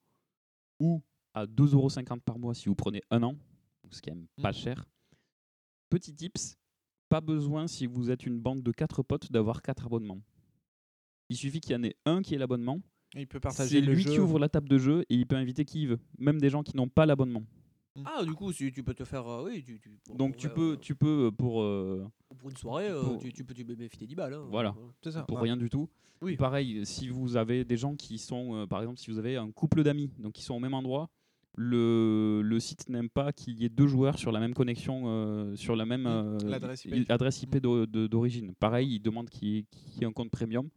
ou 0.80 1.02
à 1.34 1.46
2,50 1.46 1.74
euros 1.76 1.90
par 2.26 2.40
mois 2.40 2.54
si 2.56 2.70
vous 2.70 2.76
prenez 2.76 3.02
un 3.12 3.22
an, 3.24 3.36
donc 3.90 3.96
c'est 3.96 4.02
quand 4.06 4.16
même 4.16 4.28
Mm. 4.38 4.42
pas 4.44 4.52
cher. 4.52 4.86
Petit 5.90 6.14
tips, 6.14 6.58
pas 7.10 7.22
besoin 7.22 7.68
si 7.68 7.88
vous 7.88 8.12
êtes 8.12 8.26
une 8.26 8.40
bande 8.40 8.62
de 8.62 8.72
4 8.72 9.02
potes 9.04 9.32
d'avoir 9.32 9.62
4 9.62 9.88
abonnements. 9.88 10.22
Il 11.30 11.36
suffit 11.38 11.60
qu'il 11.60 11.72
y 11.72 11.76
en 11.76 11.84
ait 11.84 11.96
un 12.06 12.22
qui 12.22 12.36
ait 12.36 12.38
l'abonnement. 12.38 12.80
Et 13.16 13.22
il 13.22 13.28
peut 13.28 13.40
partager 13.40 13.80
C'est 13.80 13.82
le 13.86 13.94
lui 13.94 14.04
jeu. 14.04 14.12
qui 14.12 14.20
ouvre 14.20 14.38
la 14.38 14.50
table 14.50 14.70
de 14.70 14.78
jeu 14.78 15.02
et 15.10 15.16
il 15.16 15.26
peut 15.26 15.36
inviter 15.36 15.66
qui 15.66 15.82
il 15.82 15.88
veut, 15.88 16.00
même 16.20 16.40
des 16.40 16.50
gens 16.52 16.62
qui 16.62 16.78
n'ont 16.78 16.88
pas 16.90 17.08
l'abonnement. 17.08 17.44
Ah, 18.06 18.24
du 18.24 18.34
coup, 18.34 18.52
si 18.54 18.72
tu 18.72 18.84
peux 18.84 18.94
te 18.94 19.04
faire. 19.04 19.28
euh, 19.28 19.46
oui, 19.46 19.64
tu, 19.64 19.80
tu- 19.80 19.90
pour- 20.06 20.16
Donc 20.16 20.34
pour, 20.34 20.42
tu 20.42 20.50
peux, 20.50 20.78
tu 20.80 20.96
peux 20.96 21.26
euh, 21.28 21.32
pour 21.32 21.62
euh, 21.64 22.08
Pour 22.38 22.52
une 22.52 22.56
soirée, 22.56 22.88
euh, 22.90 23.02
pour- 23.04 23.18
tu, 23.20 23.34
tu 23.34 23.44
peux 23.44 23.54
tu 23.56 23.66
peux 23.66 23.76
m'inviter 23.76 24.06
10 24.06 24.14
balles. 24.16 24.36
hein. 24.36 24.46
Voilà, 24.52 24.76
C'est 25.04 25.12
ça, 25.12 25.24
pour 25.24 25.38
ouais. 25.38 25.44
rien 25.46 25.58
du 25.58 25.70
tout. 25.72 25.90
Oui. 26.22 26.38
Pareil, 26.38 26.86
si 26.86 27.10
vous 27.10 27.36
avez 27.36 27.66
des 27.66 27.78
gens 27.78 27.96
qui 27.96 28.20
sont, 28.20 28.54
euh, 28.56 28.68
par 28.68 28.82
exemple, 28.82 29.00
si 29.00 29.10
vous 29.10 29.18
avez 29.18 29.38
un 29.38 29.52
couple 29.52 29.84
d'amis, 29.84 30.12
donc 30.20 30.34
qui 30.34 30.44
sont 30.44 30.54
au 30.54 30.60
même 30.60 30.76
endroit, 30.76 31.10
le, 31.56 32.42
le 32.44 32.60
site 32.60 32.90
n'aime 32.90 33.10
pas 33.10 33.34
qu'il 33.34 33.60
y 33.60 33.66
ait 33.66 33.70
deux 33.70 33.88
joueurs 33.88 34.18
sur 34.18 34.32
la 34.32 34.40
même 34.40 34.54
connexion, 34.54 35.04
euh, 35.08 35.56
sur 35.56 35.76
la 35.76 35.86
même 35.86 36.06
euh, 36.08 36.38
IP. 36.86 37.12
adresse 37.12 37.44
IP 37.44 37.58
de- 37.58 38.08
d'origine. 38.08 38.54
Pareil, 38.56 38.96
il 38.96 39.00
demande 39.00 39.30
qu'il 39.30 39.48
y, 39.50 39.58
ait- 39.60 39.64
qu'il 39.64 40.02
y 40.02 40.04
ait 40.04 40.08
un 40.08 40.12
compte 40.14 40.32
premium. 40.32 40.70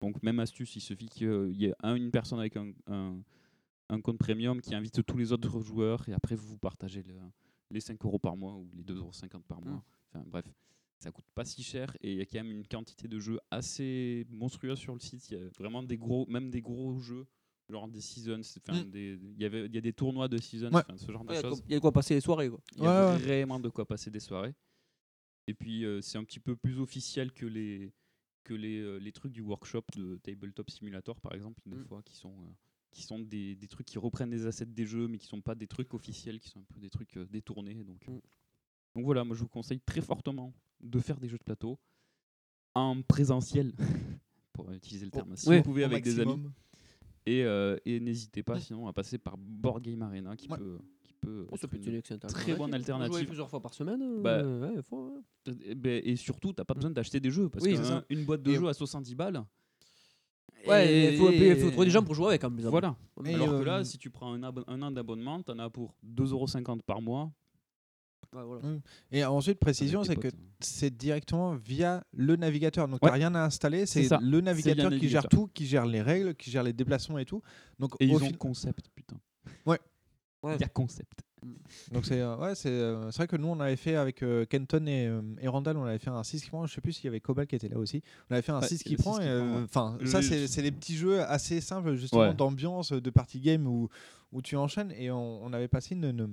Donc 0.00 0.22
même 0.22 0.40
astuce, 0.40 0.74
il 0.76 0.80
suffit 0.80 1.06
qu'il 1.08 1.52
y 1.54 1.66
ait 1.66 1.74
un- 1.82 1.94
une 1.94 2.10
personne 2.10 2.38
avec 2.40 2.56
un, 2.56 2.72
un- 2.88 3.22
un 3.90 4.00
compte 4.00 4.18
premium 4.18 4.60
qui 4.60 4.74
invite 4.74 5.04
tous 5.06 5.16
les 5.16 5.32
autres 5.32 5.60
joueurs 5.60 6.08
et 6.08 6.12
après 6.12 6.34
vous 6.34 6.46
vous 6.48 6.58
partagez 6.58 7.02
le- 7.02 7.14
les 7.70 7.80
5 7.80 8.04
euros 8.04 8.18
par 8.18 8.36
mois 8.36 8.54
ou 8.54 8.68
les 8.74 8.82
2,50 8.82 9.34
euros 9.34 9.44
par 9.46 9.60
mois. 9.64 9.84
Enfin 10.12 10.24
bref, 10.26 10.44
ça 10.98 11.10
coûte 11.10 11.24
pas 11.34 11.44
si 11.44 11.62
cher 11.62 11.96
et 12.00 12.12
il 12.12 12.18
y 12.18 12.20
a 12.20 12.26
quand 12.26 12.38
même 12.38 12.50
une 12.50 12.66
quantité 12.66 13.08
de 13.08 13.18
jeux 13.20 13.38
assez 13.50 14.26
monstrueuse 14.30 14.78
sur 14.78 14.94
le 14.94 15.00
site. 15.00 15.30
Il 15.30 15.38
y 15.38 15.40
a 15.40 15.48
vraiment 15.58 15.82
des 15.82 15.96
gros, 15.96 16.26
même 16.28 16.50
des 16.50 16.60
gros 16.60 16.98
jeux, 16.98 17.26
genre 17.68 17.88
des 17.88 18.00
seasons. 18.00 18.38
Mm. 18.68 18.90
Il 18.94 19.36
y 19.40 19.44
avait, 19.44 19.66
il 19.66 19.74
y 19.74 19.78
a 19.78 19.80
des 19.80 19.92
tournois 19.92 20.28
de 20.28 20.38
seasons, 20.38 20.70
Ouais. 20.72 20.82
ce 20.96 21.10
genre 21.10 21.24
de 21.24 21.30
Ouais, 21.30 21.40
choses. 21.40 21.60
quoi- 21.60 21.70
y 21.70 21.74
a 21.74 21.76
de 21.76 21.80
quoi 21.80 21.92
passer 21.92 22.14
les 22.14 22.20
soirées, 22.20 22.48
quoi. 22.50 22.60
Il 22.76 22.82
y 22.82 22.86
a 22.86 23.12
Ouais, 23.14 23.18
vraiment 23.18 23.58
de 23.60 23.68
quoi 23.68 23.86
passer 23.86 24.10
des 24.10 24.20
soirées. 24.20 24.54
Et 25.46 25.54
puis 25.54 25.84
euh, 25.84 26.00
c'est 26.00 26.16
un 26.18 26.24
petit 26.24 26.40
peu 26.40 26.56
plus 26.56 26.78
officiel 26.78 27.32
que 27.32 27.46
les 27.46 27.92
que 28.44 28.52
les, 28.54 28.78
euh, 28.78 28.98
les 28.98 29.10
trucs 29.12 29.32
du 29.32 29.40
workshop 29.40 29.84
de 29.96 30.16
Tabletop 30.22 30.68
Simulator 30.70 31.18
par 31.20 31.32
exemple, 31.34 31.60
des 31.66 31.76
Mm. 31.76 31.84
fois 31.86 32.02
qui 32.02 32.14
sont 32.16 32.32
euh, 32.32 32.50
qui 32.90 33.02
sont 33.02 33.18
des, 33.18 33.54
des 33.56 33.66
trucs 33.68 33.86
qui 33.86 33.98
reprennent 33.98 34.30
des 34.30 34.46
assets 34.46 34.66
des 34.66 34.86
jeux 34.86 35.08
mais 35.08 35.18
qui 35.18 35.26
sont 35.26 35.40
pas 35.40 35.54
des 35.54 35.66
trucs 35.66 35.92
officiels, 35.94 36.38
qui 36.40 36.48
sont 36.50 36.60
un 36.60 36.66
peu 36.74 36.78
des 36.80 36.90
trucs 36.90 37.16
euh, 37.16 37.26
détournés. 37.30 37.82
Donc, 37.84 38.06
Mm. 38.06 38.20
donc 38.94 39.04
voilà, 39.04 39.24
moi 39.24 39.34
je 39.34 39.40
vous 39.40 39.48
conseille 39.48 39.80
très 39.80 40.00
fortement 40.02 40.52
de 40.80 41.00
faire 41.00 41.18
des 41.18 41.28
jeux 41.28 41.38
de 41.38 41.42
plateau 41.44 41.78
en 42.74 43.00
présentiel, 43.02 43.72
pour 44.52 44.70
utiliser 44.72 45.04
le 45.06 45.10
terme, 45.10 45.36
si 45.36 45.48
vous 45.56 45.62
pouvez 45.62 45.84
avec 45.84 46.04
des 46.04 46.20
amis. 46.20 46.42
Et, 47.26 47.42
euh, 47.44 47.76
et 47.86 48.00
n'hésitez 48.00 48.42
pas 48.42 48.60
sinon 48.60 48.86
à 48.86 48.92
passer 48.92 49.16
par 49.18 49.36
Board 49.38 49.82
Game 49.82 50.02
Arena 50.02 50.36
qui 50.36 50.48
Ouais. 50.48 50.58
peut 50.58 50.78
qui 51.02 51.12
peut 51.14 51.46
Oh, 51.50 51.54
être 51.54 51.68
une 51.74 52.18
très 52.28 52.54
bonne 52.54 52.74
alternative. 52.74 53.12
Jouer 53.16 53.24
plusieurs 53.26 53.48
fois 53.48 53.60
par 53.60 53.72
semaine. 53.72 54.02
euh, 54.02 54.20
Bah, 54.20 54.42
ouais, 54.44 54.82
faut, 54.82 55.08
ouais. 55.46 55.54
et, 55.64 55.74
ben, 55.74 56.02
et 56.04 56.16
surtout, 56.16 56.52
t'as 56.52 56.64
pas 56.64 56.74
besoin 56.74 56.90
d'acheter 56.90 57.20
des 57.20 57.30
jeux 57.30 57.48
parce 57.48 57.64
Oui, 57.64 57.72
que 57.72 57.76
c'est 57.78 57.84
ça. 57.84 58.04
une 58.10 58.24
boîte 58.24 58.42
de 58.42 58.50
Et- 58.50 58.56
jeux 58.56 58.68
à 58.68 58.74
70 58.74 59.14
balles. 59.14 59.42
Ouais, 60.66 61.12
il 61.12 61.18
faut, 61.18 61.26
faut 61.26 61.70
trouver 61.70 61.86
des 61.86 61.90
gens 61.90 62.02
pour 62.02 62.14
jouer 62.14 62.28
avec. 62.28 62.44
Hein, 62.44 62.50
Voilà. 62.70 62.96
Et, 63.26 63.34
Alors 63.34 63.48
que 63.48 63.54
euh, 63.54 63.64
là, 63.64 63.84
si 63.84 63.98
tu 63.98 64.08
prends 64.10 64.32
un, 64.32 64.42
un 64.66 64.82
an 64.82 64.90
d'abonnement, 64.90 65.42
t'en 65.42 65.58
as 65.58 65.68
pour 65.68 65.94
2,50€ 66.06 66.80
par 66.82 67.02
mois. 67.02 67.30
Mm. 68.34 68.78
Et 69.12 69.24
ensuite, 69.24 69.58
précision, 69.58 70.04
c'est 70.04 70.16
que 70.16 70.28
potes. 70.28 70.34
c'est 70.60 70.96
directement 70.96 71.54
via 71.54 72.04
le 72.12 72.36
navigateur. 72.36 72.88
Donc, 72.88 73.02
Ouais. 73.02 73.08
t'as 73.10 73.14
rien 73.14 73.34
à 73.34 73.40
installer. 73.44 73.86
C'est 73.86 74.08
le 74.20 74.40
navigateur 74.40 74.90
qui 74.90 75.08
gère 75.08 75.28
tout, 75.28 75.48
qui 75.54 75.66
gère 75.66 75.86
les 75.86 76.02
règles, 76.02 76.34
qui 76.34 76.50
gère 76.50 76.62
les 76.62 76.72
déplacements 76.72 77.18
et 77.18 77.24
tout. 77.24 77.42
Donc, 77.78 77.92
Et 78.00 78.12
au 78.12 78.18
ils 78.20 78.24
ont 78.24 78.32
concept, 78.32 78.88
putain. 78.94 79.16
Ouais. 79.66 79.78
Il 80.44 80.60
y 80.60 80.64
a 80.64 80.68
concept. 80.68 81.20
Donc 81.92 82.04
c'est 82.06 82.20
euh, 82.20 82.36
ouais, 82.36 82.54
c'est 82.54 82.68
euh, 82.70 83.10
c'est 83.10 83.18
vrai 83.18 83.26
que 83.26 83.36
nous 83.36 83.48
on 83.48 83.60
avait 83.60 83.76
fait 83.76 83.96
avec 83.96 84.22
euh, 84.22 84.44
Kenton 84.46 84.86
et, 84.86 85.06
euh, 85.06 85.20
et 85.40 85.48
Randall, 85.48 85.76
on 85.76 85.84
avait 85.84 85.98
fait 85.98 86.10
un 86.10 86.22
6 86.22 86.42
qui 86.42 86.48
prend, 86.50 86.66
je 86.66 86.74
sais 86.74 86.80
plus 86.80 86.92
s'il 86.92 87.04
y 87.06 87.08
avait 87.08 87.20
Cobalt 87.20 87.48
qui 87.48 87.56
était 87.56 87.68
là 87.68 87.78
aussi. 87.78 88.02
On 88.30 88.34
avait 88.34 88.42
fait 88.42 88.52
un 88.52 88.60
Ouais, 88.60 88.66
6 88.68 88.82
il 88.86 88.92
y 88.92 88.96
qui 88.96 88.96
prend 88.96 89.14
six 89.14 89.20
et 89.20 89.24
qui 89.24 89.28
prend, 89.28 89.36
euh, 89.36 89.58
ouais. 89.58 89.64
enfin 89.64 89.98
ça 90.04 90.22
c'est 90.22 90.46
c'est 90.46 90.62
des 90.62 90.72
petits 90.72 90.96
jeux 90.96 91.22
assez 91.22 91.60
simples 91.60 91.94
justement 91.94 92.22
Ouais. 92.22 92.34
d'ambiance 92.34 92.92
de 92.92 93.10
party 93.10 93.40
game 93.40 93.66
où 93.66 93.88
où 94.32 94.42
tu 94.42 94.56
enchaînes 94.56 94.90
et 94.98 95.12
on, 95.12 95.44
on 95.44 95.52
avait 95.52 95.68
passé 95.68 95.94
une, 95.94 96.06
une, 96.06 96.28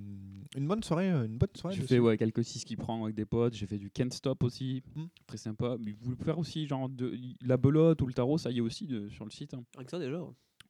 une 0.56 0.68
bonne 0.68 0.82
soirée 0.82 1.10
une 1.10 1.38
bonne 1.38 1.50
soirée. 1.56 1.76
J'ai 1.76 1.84
fait 1.84 2.00
ouais, 2.00 2.18
quelques 2.18 2.44
6 2.44 2.66
qui 2.66 2.76
prend 2.76 3.04
avec 3.04 3.16
des 3.16 3.26
potes. 3.26 3.54
J'ai 3.54 3.68
fait 3.68 3.78
du 3.78 3.92
Can't 3.92 4.10
Stop 4.12 4.44
aussi. 4.44 4.82
Mm. 4.96 5.04
Très 5.28 5.38
sympa. 5.38 5.78
Mais 5.80 5.92
vous 6.02 6.16
pouvez 6.16 6.26
faire 6.26 6.40
aussi 6.40 6.66
genre 6.66 6.90
de, 6.90 7.16
la 7.46 7.58
belote 7.58 8.02
ou 8.02 8.08
le 8.08 8.14
tarot, 8.14 8.40
ça 8.40 8.50
y 8.50 8.58
est 8.58 8.62
aussi 8.62 8.88
de- 8.88 9.08
sur 9.10 9.24
le 9.24 9.30
site. 9.30 9.54
hein. 9.54 9.64
Que 9.78 9.90
ça 9.92 10.00
déjà. 10.00 10.20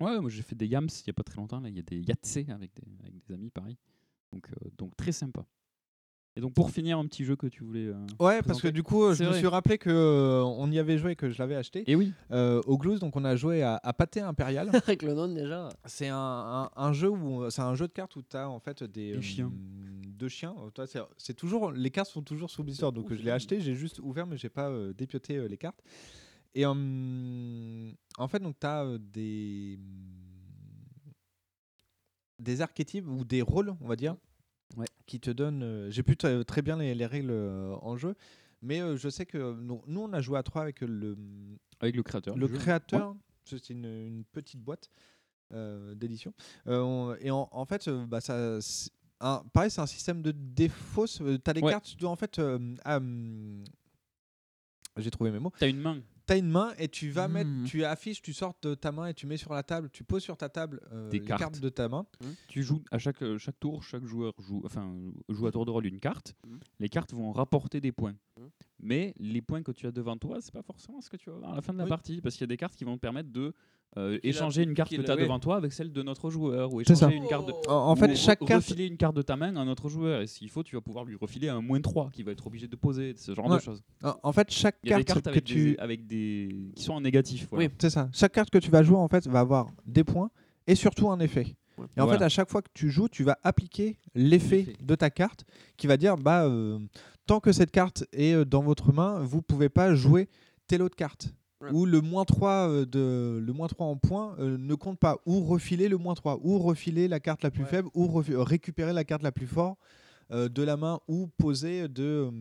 Ouais, 0.02 0.20
moi 0.20 0.30
j'ai 0.30 0.42
fait 0.42 0.56
des 0.56 0.68
yams 0.68 0.88
il 0.90 1.08
y 1.08 1.10
a 1.10 1.14
pas 1.14 1.24
très 1.24 1.36
longtemps. 1.38 1.62
Là, 1.62 1.70
il 1.70 1.76
y 1.76 1.80
a 1.80 1.84
des 1.84 2.02
Yatsé 2.02 2.48
avec 2.50 2.72
des, 2.76 2.84
avec 3.02 3.14
des 3.26 3.34
amis, 3.34 3.50
pareil. 3.50 3.78
Donc, 4.32 4.48
euh, 4.50 4.70
donc 4.78 4.96
très 4.96 5.12
sympa. 5.12 5.46
Et 6.38 6.40
donc 6.40 6.54
pour 6.54 6.72
finir, 6.72 6.98
un 6.98 7.06
petit 7.08 7.26
jeu 7.26 7.36
que 7.36 7.48
tu 7.48 7.62
voulais. 7.66 7.88
euh, 7.88 8.06
Ouais, 8.22 8.42
parce 8.42 8.62
que 8.62 8.70
du 8.70 8.84
coup, 8.84 9.04
euh, 9.04 9.14
je 9.14 9.26
me 9.26 9.34
suis 9.34 9.48
rappelé 9.48 9.78
que 9.78 9.90
euh, 9.90 10.42
on 10.44 10.72
y 10.72 10.80
avait 10.80 10.98
joué, 10.98 11.18
que 11.18 11.30
je 11.30 11.38
l'avais 11.38 11.58
acheté. 11.58 11.84
Et 11.92 11.96
oui. 11.98 12.14
Euh, 12.32 12.62
au 12.68 12.78
Glouze, 12.78 13.02
donc 13.02 13.18
on 13.18 13.26
a 13.26 13.36
joué 13.36 13.64
à, 13.64 13.78
à 13.84 13.92
Pâté 13.92 14.22
Impérial. 14.22 14.70
avec 14.74 15.04
le 15.04 15.14
nom 15.14 15.28
déjà. 15.28 15.68
C'est 15.84 16.08
un, 16.08 16.16
un- 16.18 16.70
un 16.74 16.94
jeu 16.94 17.10
où 17.10 17.50
c'est 17.50 17.62
un 17.62 17.76
jeu 17.76 17.86
de 17.90 17.92
cartes 17.92 18.16
où 18.16 18.22
tu 18.22 18.38
as 18.38 18.50
en 18.50 18.60
fait 18.62 18.82
des, 18.82 19.12
Des 19.16 19.22
chiens. 19.22 19.52
deux 20.08 20.30
chiens. 20.30 20.56
Toi, 20.74 20.86
c'est- 21.18 21.34
toujours 21.34 21.70
les 21.74 21.90
cartes 21.92 22.10
sont 22.10 22.22
toujours 22.22 22.50
sous 22.50 22.64
blister, 22.64 22.90
donc 22.94 23.14
je 23.14 23.22
l'ai 23.22 23.32
acheté, 23.32 23.60
j'ai 23.60 23.76
juste 23.76 24.00
ouvert 24.00 24.26
mais 24.26 24.38
j'ai 24.38 24.50
pas 24.50 24.70
euh, 24.70 24.94
dépioté 24.94 25.36
euh, 25.36 25.48
les 25.50 25.58
cartes. 25.58 25.82
Et 26.56 26.66
en 26.66 28.28
fait 28.30 28.40
donc 28.40 28.56
tu 28.58 28.68
as 28.68 28.86
des 29.00 29.78
des 32.42 32.62
archétypes 32.62 33.08
ou 33.08 33.24
des 33.24 33.42
rôles, 33.42 33.74
on 33.82 33.88
va 33.88 33.96
dire, 33.96 34.16
Ouais. 34.78 34.86
qui 35.06 35.20
te 35.20 35.30
donnent. 35.32 35.64
euh, 35.64 35.90
J'ai 35.92 36.04
plus 36.04 36.16
très 36.18 36.62
bien 36.62 36.78
les, 36.78 36.96
les 36.96 37.06
règles 37.06 37.32
euh, 37.32 37.76
en 37.82 37.98
jeu, 37.98 38.16
mais 38.62 38.82
euh, 38.82 38.96
je 38.98 39.10
sais 39.10 39.26
que 39.26 39.54
nous, 39.54 39.82
nous, 39.88 40.02
on 40.02 40.14
a 40.14 40.22
joué 40.22 40.38
à 40.38 40.44
trois 40.44 40.62
avec 40.62 40.82
le 40.82 41.18
Avec 41.80 41.96
le 41.96 42.04
créateur. 42.04 42.38
le 42.38 42.48
créateur, 42.48 43.16
c'est 43.46 43.70
une, 43.70 43.86
une 43.86 44.24
petite 44.32 44.62
boîte 44.62 44.90
euh, 45.54 45.94
d'édition. 45.96 46.34
Euh, 46.68 46.80
on- 46.82 47.16
et 47.20 47.30
en, 47.32 47.50
en 47.52 47.66
fait, 47.66 47.88
euh, 47.88 48.06
bah, 48.06 48.22
ça, 48.22 48.62
c'est 48.62 48.92
un- 49.20 49.44
pareil, 49.54 49.70
c'est 49.70 49.82
un 49.82 49.86
système 49.88 50.22
de 50.22 50.32
défausse. 50.32 51.18
tu 51.18 51.50
as 51.50 51.54
les 51.54 51.62
Ouais. 51.62 51.72
cartes, 51.72 51.86
tu 51.86 51.96
dois 51.98 52.10
en 52.10 52.16
fait. 52.16 52.40
J'ai 54.98 55.12
trouvé 55.12 55.32
mes 55.32 55.40
mots. 55.40 55.52
T'as 55.58 55.70
une 55.70 55.80
main. 55.80 56.02
Tu 56.32 56.36
as 56.36 56.38
une 56.38 56.50
main 56.50 56.74
et 56.78 56.88
tu 56.88 57.10
vas 57.10 57.28
Mhm. 57.28 57.34
mettre, 57.34 57.50
tu 57.66 57.84
affiches, 57.84 58.22
tu 58.22 58.32
sors 58.32 58.56
de 58.62 58.74
ta 58.74 58.94
main 58.94 59.08
et 59.08 59.14
tu 59.14 59.28
mets 59.28 59.36
sur 59.36 59.52
la 59.54 59.64
table, 59.64 59.90
tu 59.92 60.06
poses 60.06 60.24
sur 60.24 60.38
ta 60.38 60.48
table 60.48 60.80
euh, 60.94 61.10
Des 61.10 61.20
les 61.20 61.26
cartes. 61.26 61.40
cartes 61.42 61.60
de 61.60 61.68
ta 61.68 61.90
main. 61.90 62.06
Tu 62.48 62.64
joues 62.64 62.82
à 62.90 63.00
chaque, 63.00 63.22
euh, 63.22 63.38
chaque 63.38 63.60
tour, 63.60 63.84
chaque 63.84 64.06
joueur 64.06 64.34
joue, 64.40 64.62
enfin, 64.66 64.96
joue 65.28 65.46
à 65.48 65.52
tour 65.52 65.66
de 65.66 65.72
rôle 65.72 65.86
une 65.88 66.00
carte. 66.00 66.34
Mhm. 66.48 66.60
Les 66.80 66.88
cartes 66.88 67.14
vont 67.14 67.34
rapporter 67.34 67.82
des 67.82 67.92
points. 67.92 68.16
Mais 68.80 69.14
les 69.18 69.42
points 69.42 69.62
que 69.62 69.72
tu 69.74 69.86
as 69.88 69.92
devant 69.92 70.18
toi, 70.18 70.40
c'est 70.42 70.54
pas 70.54 70.64
forcément 70.64 71.02
ce 71.02 71.10
que 71.10 71.18
tu 71.18 71.30
vas 71.30 71.36
avoir 71.36 71.52
à 71.52 71.56
la 71.58 71.62
fin 71.62 71.74
de 71.74 71.78
la 71.80 71.84
Oui. 71.84 71.90
partie. 71.90 72.22
Parce 72.22 72.36
qu'il 72.36 72.42
y 72.44 72.46
a 72.46 72.48
des 72.48 72.58
cartes 72.58 72.76
qui 72.76 72.84
vont 72.86 72.96
te 72.96 73.02
permettre 73.02 73.30
de 73.30 73.54
euh, 73.98 74.18
échanger 74.24 74.64
une 74.64 74.74
carte 74.74 74.90
que 74.96 75.02
tu 75.02 75.12
as 75.12 75.16
devant 75.16 75.40
toi 75.40 75.58
avec 75.58 75.74
celle 75.74 75.92
de 75.92 76.02
notre 76.02 76.30
joueur, 76.30 76.74
ou 76.74 76.80
échanger 76.82 77.16
une 77.16 77.28
carte 77.28 77.48
de... 77.48 77.54
En- 77.70 77.90
en 77.92 77.96
fait, 77.96 78.12
ou 78.12 78.16
chaque 78.16 78.42
re- 78.42 78.46
carte- 78.48 78.64
refiler 78.64 78.88
une 78.88 78.96
carte 78.98 79.16
de 79.16 79.22
ta 79.22 79.36
main 79.36 79.56
à 79.56 79.60
un 79.60 79.68
autre 79.68 79.90
joueur, 79.90 80.22
et 80.22 80.28
s'il 80.28 80.50
faut, 80.50 80.64
tu 80.64 80.76
vas 80.76 80.82
pouvoir 80.82 81.04
lui 81.06 81.16
refiler 81.20 81.50
un 81.50 81.62
moins 81.62 81.82
3 81.82 82.10
qui 82.12 82.24
va 82.24 82.32
être 82.32 82.48
obligé 82.48 82.68
de 82.68 82.76
poser, 82.78 83.14
ce 83.18 83.34
genre 83.36 83.48
Ouais. 83.50 83.58
de 83.58 83.62
choses. 83.62 83.84
En- 84.24 84.32
fait, 84.32 84.50
chaque 84.50 84.78
Il 84.84 84.92
y 84.92 84.94
a 84.94 84.98
des 84.98 85.04
carte 85.04 85.18
cartes 85.22 85.26
que 85.26 85.30
avec, 85.32 85.44
tu- 85.44 85.72
des, 85.72 85.78
avec 85.78 86.08
des 86.08 86.72
qui 86.76 86.84
sont 86.84 86.94
en 86.94 87.02
négatif. 87.02 87.48
voilà. 87.52 87.68
C'est 87.80 87.90
ça. 87.90 88.10
Chaque 88.14 88.32
carte 88.32 88.50
que 88.50 88.60
tu 88.60 88.72
vas 88.72 88.82
jouer, 88.84 88.98
en 88.98 89.08
fait, 89.10 89.28
va 89.28 89.42
avoir 89.42 89.68
des 89.86 90.04
points 90.06 90.32
et 90.68 90.76
surtout 90.76 91.10
un 91.12 91.20
effet. 91.20 91.56
Et 91.98 92.02
en 92.02 92.06
Voilà. 92.06 92.20
fait, 92.20 92.26
à 92.26 92.30
chaque 92.30 92.50
fois 92.50 92.62
que 92.62 92.70
tu 92.74 92.90
joues, 92.92 93.10
tu 93.10 93.24
vas 93.24 93.40
appliquer 93.44 93.98
l'effet 94.14 94.68
de 94.84 94.94
ta 94.96 95.10
carte 95.10 95.46
qui 95.78 95.88
va 95.88 95.98
dire 95.98 96.16
bah, 96.16 96.46
euh, 96.46 96.78
tant 97.26 97.40
que 97.40 97.52
cette 97.52 97.72
carte 97.72 98.06
est 98.14 98.34
euh, 98.34 98.46
dans 98.46 98.62
votre 98.62 98.94
main, 98.94 99.20
vous 99.20 99.38
ne 99.38 99.42
pouvez 99.42 99.68
pas 99.70 99.96
jouer 99.96 100.30
telle 100.68 100.84
autre 100.84 100.96
carte. 100.96 101.34
Ou 101.72 101.86
le 101.86 102.02
moins 102.02 102.26
3, 102.26 102.70
euh, 102.70 102.86
de, 102.86 103.40
le 103.46 103.54
moins 103.54 103.68
3 103.68 103.86
en 103.86 103.96
points 103.96 104.36
euh, 104.40 104.58
ne 104.58 104.76
compte 104.76 104.98
pas. 105.00 105.18
Ou 105.26 105.42
refiler 105.44 105.90
le 105.90 105.98
moins 105.98 106.14
3. 106.16 106.40
Ou 106.44 106.58
refiler 106.60 107.08
la 107.08 107.20
carte 107.20 107.44
la 107.44 107.52
plus 107.52 107.66
faible. 107.66 107.90
Ou 107.94 108.20
euh, 108.20 108.42
récupérer 108.44 108.94
la 108.94 109.04
carte 109.04 109.24
la 109.24 109.32
plus 109.32 109.48
forte 109.48 109.78
euh, 110.32 110.50
de 110.50 110.64
la 110.64 110.78
main. 110.78 111.00
Ou 111.08 111.28
poser 111.38 111.88
de, 111.88 112.32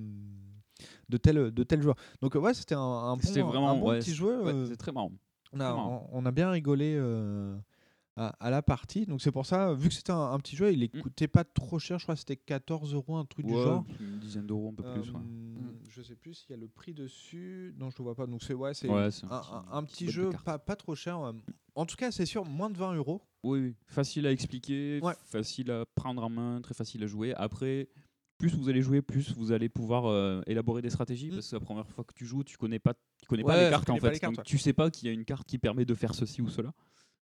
de, 1.09 1.17
tel, 1.17 1.51
de 1.51 1.63
tel 1.65 1.83
joueur. 1.83 1.97
Donc, 2.23 2.35
ouais, 2.35 2.55
c'était 2.55 2.75
un, 2.75 2.81
un 2.81 3.17
bon, 3.17 3.23
C'était 3.23 3.43
vraiment 3.43 3.71
un 3.71 3.77
bon 3.77 3.91
ouais, 3.91 3.99
petit 3.99 4.15
jeu. 4.15 4.43
ouais, 4.43 4.53
euh, 4.53 4.67
c'est 4.67 4.77
très 4.77 4.93
marrant. 4.93 5.13
on 5.53 5.61
a, 5.61 5.65
marrant. 5.65 6.09
on, 6.13 6.23
on 6.23 6.27
a 6.27 6.31
bien 6.31 6.51
rigolé 6.51 6.97
à, 8.17 8.29
à 8.41 8.51
la 8.51 8.63
partie. 8.63 9.07
Donc 9.07 9.21
c'est 9.23 9.31
pour 9.33 9.47
ça, 9.47 9.73
vu 9.75 9.89
que 9.89 9.95
c'était 9.95 10.13
un, 10.13 10.33
un 10.33 10.39
petit 10.39 10.57
jeu, 10.57 10.73
il 10.73 10.81
ne 10.81 11.01
coûtait 11.03 11.29
pas 11.29 11.45
trop 11.45 11.79
cher. 11.79 11.99
Je 11.99 12.05
crois 12.05 12.15
que 12.15 12.21
c'était 12.21 12.37
14 12.37 12.95
euros, 12.95 13.17
un 13.17 13.25
truc 13.25 13.47
du. 13.47 13.55
Ouais, 13.55 13.63
genre. 13.63 13.85
une 14.01 14.19
dizaine 14.19 14.47
d'euros, 14.47 14.71
un 14.71 14.83
peu 14.83 14.83
plus. 14.93 15.13
Je 15.93 16.03
sais 16.03 16.15
plus 16.15 16.35
s'il 16.35 16.51
y 16.51 16.55
a 16.55 16.57
le 16.57 16.69
prix 16.69 16.95
dessus. 16.95 17.75
Non, 17.79 17.91
je 17.91 17.97
ne 18.01 18.05
vois 18.05 18.15
pas. 18.15 18.27
Donc 18.27 18.43
c'est 18.43 18.55
ouais, 18.55 18.75
c'est 18.75 18.89
Ouais, 18.89 19.09
un, 19.29 19.35
un 19.37 19.65
un- 19.79 19.85
petit- 19.85 20.09
jeu 20.09 20.31
pas, 20.45 20.59
pas 20.59 20.77
trop 20.77 20.95
cher. 20.95 21.19
En 21.75 21.87
tout 21.87 21.97
cas, 21.97 22.11
c'est 22.13 22.27
sûr, 22.27 22.45
moins 22.45 22.71
de 22.71 22.77
20 22.79 22.95
euros. 22.95 23.23
Oui, 23.43 23.61
oui. 23.61 23.75
facile 23.87 24.27
à 24.27 24.33
expliquer, 24.33 25.01
Ouais. 25.03 25.15
facile 25.25 25.71
à 25.71 25.85
prendre 25.95 26.23
en 26.23 26.29
main, 26.29 26.61
très 26.61 26.75
facile 26.75 27.03
à 27.05 27.07
jouer. 27.07 27.35
Après, 27.35 27.89
plus 28.39 28.55
vous 28.55 28.69
allez 28.69 28.83
jouer, 28.83 29.03
plus 29.03 29.33
vous 29.35 29.51
allez 29.53 29.69
pouvoir 29.69 30.07
euh, 30.07 30.43
élaborer 30.47 30.83
des 30.83 30.91
stratégies. 30.91 31.31
Parce 31.31 31.49
que 31.51 31.57
la 31.57 31.61
première 31.61 31.89
fois 31.89 32.05
que 32.05 32.13
tu 32.15 32.25
joues, 32.27 32.45
tu 32.45 32.57
connais 32.57 32.79
pas, 32.79 32.95
tu 33.21 33.27
connais 33.29 33.43
pas 33.45 33.57
Mm. 33.57 33.65
Les 33.65 33.71
cartes 33.71 33.91
en 33.91 33.97
fait. 33.97 34.11
les 34.13 34.19
cartes, 34.21 34.35
Donc, 34.35 34.39
ouais. 34.39 34.45
tu 34.51 34.59
sais 34.59 34.73
pas 34.73 34.91
qu'il 34.91 35.07
y 35.09 35.11
a 35.11 35.13
une 35.15 35.25
carte 35.25 35.47
qui 35.49 35.59
permet 35.59 35.85
de 35.85 35.95
faire 35.95 36.15
ceci 36.15 36.41
ou 36.43 36.49
cela. 36.49 36.73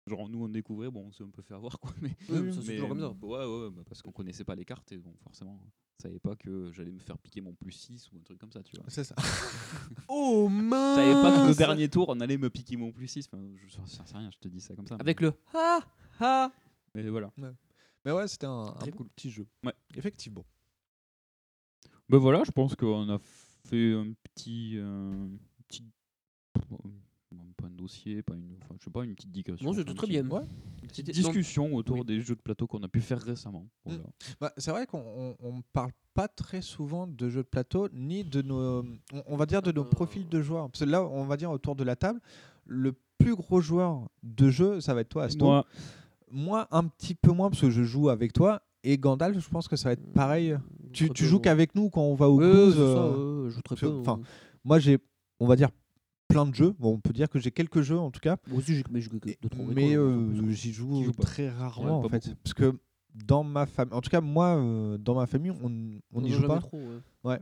Genre 0.08 0.28
nous 0.28 0.44
on 0.44 0.48
découvrait, 0.48 0.90
bon 0.90 1.06
on 1.08 1.12
s'est 1.12 1.24
un 1.24 1.30
peu 1.30 1.42
fait 1.42 1.54
avoir 1.54 1.78
quoi. 1.78 1.90
Mais, 2.00 2.16
Oui, 2.28 2.40
mais 2.42 2.52
ça, 2.52 2.62
c'est 2.62 2.74
toujours 2.74 2.88
comme 2.88 3.00
ça. 3.00 3.10
Ouais, 3.22 3.44
ouais, 3.46 3.70
bah, 3.70 3.82
parce 3.86 4.02
qu'on 4.02 4.12
connaissait 4.12 4.44
pas 4.44 4.54
les 4.54 4.64
cartes 4.64 4.90
et 4.92 4.98
bon 4.98 5.14
forcément 5.22 5.58
on 5.62 6.02
savait 6.02 6.18
pas 6.20 6.36
que 6.36 6.70
j'allais 6.72 6.92
me 6.92 7.00
faire 7.00 7.18
piquer 7.18 7.40
mon 7.40 7.54
plus 7.54 7.72
6 7.72 8.12
ou 8.12 8.18
un 8.18 8.22
truc 8.22 8.38
comme 8.38 8.52
ça, 8.52 8.62
tu 8.62 8.76
vois. 8.76 8.84
C'est 8.88 9.02
ça. 9.04 9.16
oh 10.08 10.48
Je 10.48 10.70
savais 10.70 11.12
pas 11.12 11.32
que 11.32 11.40
le 11.40 11.46
mince 11.48 11.56
dernier 11.56 11.88
tour 11.88 12.08
on 12.08 12.20
allait 12.20 12.38
me 12.38 12.50
piquer 12.50 12.76
mon 12.76 12.92
plus 12.92 13.08
6. 13.08 13.28
Enfin, 13.32 13.42
je 13.56 13.68
sais 13.86 14.02
rien, 14.16 14.30
je 14.30 14.38
te 14.38 14.48
dis 14.48 14.60
ça 14.60 14.74
comme 14.76 14.86
ça. 14.86 14.96
Avec 15.00 15.20
mais- 15.20 15.26
le 15.28 15.34
ha 15.54 15.80
ha. 16.20 16.52
Mais 16.94 17.08
voilà. 17.08 17.30
Ouais. 17.38 17.50
Mais 18.04 18.12
ouais, 18.12 18.28
c'était 18.28 18.46
un, 18.46 18.74
un 18.80 18.90
cool. 18.92 19.08
petit 19.08 19.30
jeu. 19.30 19.46
Ouais. 19.64 19.74
Effectivement. 19.96 20.44
Ben 22.08 22.18
voilà, 22.18 22.42
je 22.44 22.50
pense 22.52 22.74
qu'on 22.74 23.08
a 23.10 23.18
fait 23.18 23.92
un 23.92 24.12
petit, 24.24 24.74
euh, 24.78 25.28
petit 25.66 25.84
euh, 26.56 26.78
pas 27.60 27.66
un 27.66 27.70
dossier, 27.70 28.22
pas 28.22 28.34
une, 28.34 28.56
enfin, 28.62 28.74
je 28.78 28.84
sais 28.84 28.90
pas, 28.90 29.04
une 29.04 29.14
petite 29.14 29.30
digression. 29.30 29.66
Non, 29.66 29.74
c'était 29.76 29.92
très 29.94 30.06
bien. 30.06 30.26
ouais, 30.28 30.42
une 30.82 30.88
petite 30.88 31.10
discussion 31.10 31.74
autour 31.74 31.96
Oui. 31.98 32.04
des 32.04 32.20
jeux 32.20 32.34
de 32.36 32.40
plateau 32.40 32.66
qu'on 32.66 32.82
a 32.82 32.88
pu 32.88 33.00
faire 33.00 33.20
récemment. 33.20 33.66
Voilà. 33.84 34.02
Bah, 34.40 34.52
c'est 34.56 34.70
vrai 34.70 34.86
qu'on 34.86 35.02
on, 35.04 35.36
on 35.40 35.62
parle 35.72 35.90
pas 36.14 36.28
très 36.28 36.62
souvent 36.62 37.06
de 37.06 37.28
jeux 37.28 37.42
de 37.42 37.48
plateau, 37.48 37.88
ni 37.92 38.24
de 38.24 38.42
nos, 38.42 38.82
on, 39.12 39.22
on 39.26 39.36
va 39.36 39.46
dire 39.46 39.62
de 39.62 39.72
nos 39.72 39.84
profils 39.84 40.28
de 40.28 40.40
joueurs. 40.40 40.70
Parce 40.70 40.84
que 40.84 40.88
là, 40.90 41.04
on 41.04 41.24
va 41.24 41.36
dire 41.36 41.50
autour 41.50 41.74
de 41.76 41.84
la 41.84 41.96
table, 41.96 42.20
le 42.66 42.94
plus 43.18 43.34
gros 43.34 43.60
joueur 43.60 44.08
de 44.22 44.50
jeu, 44.50 44.80
ça 44.80 44.94
va 44.94 45.00
être 45.00 45.08
toi, 45.08 45.24
Asto. 45.24 45.44
Moi. 45.44 45.64
Moi, 46.30 46.68
un 46.70 46.84
petit 46.84 47.14
peu 47.14 47.32
moins, 47.32 47.48
parce 47.50 47.62
que 47.62 47.70
je 47.70 47.82
joue 47.82 48.08
avec 48.10 48.32
toi. 48.32 48.60
Et 48.84 48.98
Gandalf, 48.98 49.38
je 49.42 49.48
pense 49.48 49.66
que 49.66 49.76
ça 49.76 49.88
va 49.88 49.92
être 49.94 50.12
pareil. 50.12 50.56
Tu, 50.92 51.06
très 51.06 51.14
tu 51.14 51.22
peu, 51.24 51.28
joues 51.28 51.40
qu'avec 51.40 51.74
nous 51.74 51.90
quand 51.90 52.02
on 52.02 52.14
va 52.14 52.28
au 52.28 52.38
ça, 52.40 52.46
euh, 52.46 53.44
ouais, 53.44 53.50
je 53.50 53.54
joue 53.54 53.62
très 53.62 53.74
parce 53.74 53.80
que, 53.80 53.86
peu, 53.86 53.92
Enfin, 54.00 54.16
ouais. 54.18 54.22
moi, 54.62 54.78
j'ai, 54.78 54.98
on 55.40 55.46
va 55.46 55.56
dire, 55.56 55.70
plein 56.28 56.46
de 56.46 56.54
jeux. 56.54 56.74
Bon, 56.78 56.94
on 56.94 57.00
peut 57.00 57.12
dire 57.12 57.28
que 57.28 57.38
j'ai 57.38 57.50
quelques 57.50 57.80
jeux 57.82 57.98
en 57.98 58.10
tout 58.10 58.20
cas. 58.20 58.36
Moi 58.46 58.58
aussi, 58.58 58.74
j'ai 58.74 58.84
mais 59.74 59.96
euh, 59.96 60.50
j'y 60.50 60.72
joue 60.72 61.10
très 61.20 61.48
rarement 61.48 62.00
Ouais, 62.00 62.06
en 62.06 62.08
fait. 62.08 62.24
beaucoup. 62.28 62.36
Parce 62.44 62.54
que 62.54 62.78
dans 63.14 63.42
ma 63.42 63.66
famille, 63.66 63.94
en 63.94 64.00
tout 64.00 64.10
cas 64.10 64.20
moi, 64.20 64.56
euh, 64.56 64.98
dans 64.98 65.14
ma 65.14 65.26
famille, 65.26 65.52
on 65.62 66.20
n'y 66.20 66.30
joue 66.30 66.46
pas. 66.46 66.58
trop, 66.58 66.78
ouais. 66.78 67.00
Ouais. 67.32 67.40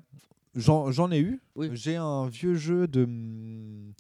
J'en 0.55 0.91
j'en 0.91 1.11
ai 1.11 1.19
eu. 1.21 1.41
Oui. 1.55 1.69
J'ai 1.75 1.97
un 1.97 2.29
vieux 2.29 2.55
jeu 2.55 2.87
de 2.89 3.05
hum, 3.05 3.93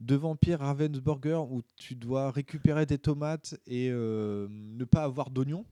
de 0.00 0.14
vampire 0.14 0.60
Ravensburger 0.60 1.42
où 1.50 1.60
tu 1.76 1.94
dois 1.94 2.30
récupérer 2.30 2.86
des 2.86 2.96
tomates 2.96 3.58
et 3.66 3.90
euh, 3.90 4.46
ne 4.50 4.84
pas 4.84 5.02
avoir 5.02 5.28
d'oignons. 5.30 5.66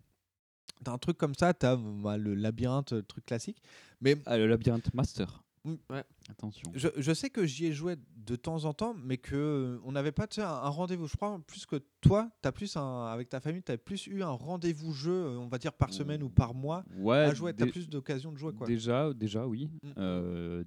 T'as 0.84 0.92
un 0.92 0.98
truc 0.98 1.16
comme 1.16 1.34
ça, 1.34 1.54
t'as 1.54 1.76
bah, 1.76 2.18
le 2.18 2.34
labyrinthe, 2.34 2.92
euh, 2.92 3.02
truc 3.02 3.24
classique. 3.24 3.62
Mais 4.02 4.16
Ah, 4.26 4.36
le 4.36 4.46
labyrinthe 4.46 4.92
master. 4.94 5.42
Ouais. 5.90 6.04
Attention. 6.28 6.70
je, 6.74 6.88
je 6.96 7.12
sais 7.12 7.30
que 7.30 7.44
j'y 7.46 7.66
ai 7.66 7.72
joué 7.72 7.96
de 8.16 8.36
temps 8.36 8.64
en 8.64 8.74
temps, 8.74 8.94
mais 8.94 9.18
que 9.18 9.34
euh, 9.36 9.80
on 9.84 9.92
n'avait 9.92 10.12
pas 10.12 10.26
un, 10.38 10.42
un 10.42 10.68
rendez-vous. 10.68 11.06
Je 11.06 11.16
crois 11.16 11.38
plus 11.46 11.66
que 11.66 11.76
toi, 12.00 12.30
as 12.42 12.52
plus 12.52 12.76
un, 12.76 13.06
avec 13.06 13.28
ta 13.28 13.40
famille, 13.40 13.62
tu 13.62 13.72
as 13.72 13.78
plus 13.78 14.06
eu 14.06 14.22
un 14.22 14.30
rendez-vous 14.30 14.92
jeu, 14.92 15.12
euh, 15.12 15.38
on 15.38 15.48
va 15.48 15.58
dire 15.58 15.72
par 15.72 15.92
semaine 15.92 16.22
ou 16.22 16.28
par 16.30 16.54
mois, 16.54 16.84
Ouais, 16.96 17.16
à 17.18 17.34
jouer. 17.34 17.54
Tu 17.54 17.62
as 17.62 17.66
plus 17.66 17.88
d'occasions 17.88 18.32
de 18.32 18.36
jouer. 18.38 18.52
Quoi. 18.52 18.66
Déjà, 18.66 19.12
déjà 19.14 19.46
oui. 19.46 19.70
Mm. 19.82 19.88
Euh, 19.98 20.64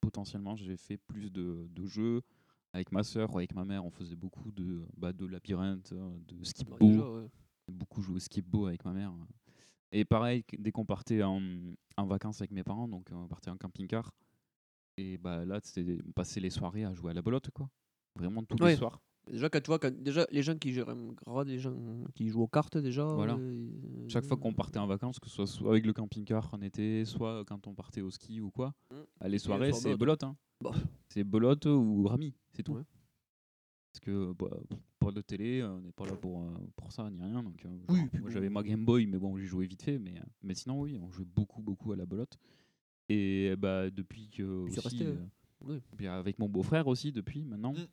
potentiellement, 0.00 0.56
j'ai 0.56 0.76
fait 0.76 0.96
plus 0.96 1.30
de, 1.30 1.68
de 1.70 1.86
jeux 1.86 2.22
avec 2.72 2.92
ma 2.92 3.02
sœur 3.02 3.32
ou 3.34 3.38
avec 3.38 3.54
ma 3.54 3.64
mère. 3.64 3.84
On 3.84 3.90
faisait 3.90 4.16
beaucoup 4.16 4.50
de, 4.52 4.82
bah, 4.96 5.12
de 5.12 5.26
labyrinthe, 5.26 5.92
euh, 5.92 6.10
de 6.28 6.44
skip 6.44 6.68
Bah, 6.68 6.76
ouais. 6.80 7.28
Beaucoup 7.68 8.02
joué 8.02 8.16
au 8.16 8.20
skip-bo 8.20 8.66
avec 8.66 8.84
ma 8.84 8.92
mère. 8.92 9.12
Et 9.92 10.04
pareil, 10.04 10.44
dès 10.58 10.72
qu'on 10.72 10.84
partait 10.84 11.22
en, 11.22 11.40
en 11.96 12.06
vacances 12.06 12.40
avec 12.40 12.50
mes 12.50 12.62
parents, 12.62 12.86
donc 12.88 13.08
on 13.12 13.26
partait 13.28 13.50
en 13.50 13.56
camping-car. 13.56 14.12
Et 14.98 15.18
bah 15.18 15.44
là, 15.44 15.60
c'était 15.62 15.98
passait 16.14 16.40
les 16.40 16.50
soirées 16.50 16.84
à 16.84 16.94
jouer 16.94 17.10
à 17.10 17.14
la 17.14 17.22
belote, 17.22 17.50
quoi. 17.50 17.68
Vraiment 18.18 18.42
tous 18.42 18.56
Ouais. 18.62 18.70
les 18.72 18.76
soirs. 18.76 19.00
Déjà, 19.30 19.50
quand 19.50 19.60
tu 19.60 19.66
vois, 19.66 19.78
quand, 19.78 19.92
déjà, 19.92 20.24
les 20.30 20.42
gens 20.42 20.56
qui 20.56 20.72
gèrent 20.72 20.94
grave, 21.26 21.46
les 21.48 21.58
gens 21.58 21.74
qui 22.14 22.28
jouent 22.28 22.42
aux 22.42 22.48
cartes, 22.48 22.78
déjà. 22.78 23.04
Voilà. 23.04 23.34
euh, 23.34 23.68
Chaque 24.08 24.24
fois 24.24 24.36
qu'on 24.36 24.54
partait 24.54 24.78
en 24.78 24.86
vacances, 24.86 25.18
que 25.18 25.28
ce 25.28 25.34
soit 25.34 25.46
soit 25.46 25.70
avec 25.70 25.84
le 25.84 25.92
camping-car 25.92 26.48
en 26.54 26.62
été, 26.62 27.04
soit 27.04 27.44
quand 27.44 27.66
on 27.66 27.74
partait 27.74 28.00
au 28.02 28.10
ski 28.10 28.40
ou 28.40 28.50
quoi, 28.50 28.72
Mm. 28.90 28.94
à 29.20 29.28
les 29.28 29.38
soirées, 29.38 29.72
c'est 29.72 29.96
belote. 29.96 30.22
Hein. 30.22 30.36
Bah. 30.62 30.70
C'est 31.08 31.24
belote 31.24 31.66
ou 31.66 32.04
rami, 32.06 32.34
c'est 32.52 32.62
tout. 32.62 32.74
Ouais. 32.74 32.84
Parce 33.92 34.00
que 34.00 34.32
bah, 34.32 34.56
pas 34.98 35.10
de 35.10 35.20
télé, 35.20 35.62
on 35.64 35.80
n'est 35.80 35.92
pas 35.92 36.06
là 36.06 36.14
pour, 36.16 36.42
euh, 36.42 36.50
pour 36.76 36.92
ça 36.92 37.10
ni 37.10 37.20
rien. 37.20 37.42
Donc, 37.42 37.64
euh, 37.64 37.68
Oui, 37.88 37.96
genre, 37.98 38.08
puis 38.10 38.20
moi 38.20 38.28
bon. 38.28 38.32
j'avais 38.34 38.48
ma 38.48 38.62
Game 38.62 38.84
Boy, 38.84 39.06
mais 39.06 39.18
bon, 39.18 39.36
j'y 39.36 39.46
jouais 39.46 39.66
vite 39.66 39.82
fait. 39.82 39.98
Mais, 39.98 40.18
euh, 40.18 40.22
mais 40.42 40.54
sinon, 40.54 40.80
oui, 40.80 40.96
on 41.02 41.10
jouait 41.10 41.24
beaucoup, 41.26 41.60
beaucoup 41.62 41.92
à 41.92 41.96
la 41.96 42.06
belote. 42.06 42.38
Et 43.08 43.54
bah, 43.56 43.90
depuis 43.90 44.28
que. 44.30 44.64
Puis 44.64 44.72
aussi, 44.78 44.80
resté, 44.80 45.04
euh, 45.06 45.16
oui. 45.62 45.80
puis 45.96 46.06
avec 46.06 46.38
mon 46.38 46.48
beau-frère 46.48 46.86
aussi, 46.86 47.12
depuis 47.12 47.44
maintenant, 47.44 47.72
Mm. 47.72 47.86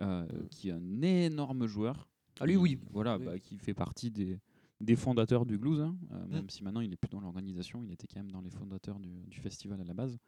euh, 0.00 0.26
qui 0.50 0.68
est 0.68 0.72
un 0.72 1.02
énorme 1.02 1.66
joueur. 1.66 2.08
Ah, 2.40 2.46
lui, 2.46 2.56
oui. 2.56 2.78
Voilà, 2.90 3.18
Oui. 3.18 3.24
bah, 3.24 3.38
qui 3.38 3.58
fait 3.58 3.74
partie 3.74 4.10
des, 4.10 4.38
des 4.80 4.96
fondateurs 4.96 5.46
du 5.46 5.58
Glues, 5.58 5.80
hein, 5.80 5.96
euh, 6.12 6.26
Mm. 6.26 6.30
même 6.30 6.50
si 6.50 6.62
maintenant 6.64 6.80
il 6.80 6.92
est 6.92 6.96
plus 6.96 7.10
dans 7.10 7.20
l'organisation, 7.20 7.82
il 7.84 7.92
était 7.92 8.06
quand 8.06 8.20
même 8.20 8.30
dans 8.32 8.40
les 8.40 8.50
fondateurs 8.50 8.98
du, 8.98 9.10
du 9.26 9.38
festival 9.40 9.80
à 9.80 9.84
la 9.84 9.94
base. 9.94 10.18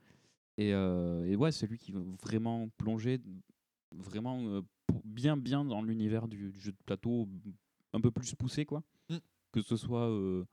Et, 0.57 0.73
euh, 0.73 1.25
et 1.27 1.35
ouais, 1.37 1.51
c'est 1.53 1.67
lui 1.67 1.79
qui 1.79 1.91
va 1.93 2.01
vraiment 2.23 2.69
plonger 2.79 3.21
vraiment 3.93 4.41
euh, 4.47 4.63
bien 5.05 5.37
bien 5.37 5.65
dans 5.65 5.83
l'univers 5.83 6.29
du, 6.29 6.51
du 6.51 6.61
jeu 6.61 6.73
de 6.73 6.77
plateau 6.87 7.29
un 7.93 8.01
peu 8.01 8.11
plus 8.11 8.35
poussé 8.35 8.65
quoi 8.65 8.83
Mm. 9.11 9.17
que 9.53 9.61
ce 9.63 9.77
soit 9.77 10.09
euh, 10.09 10.45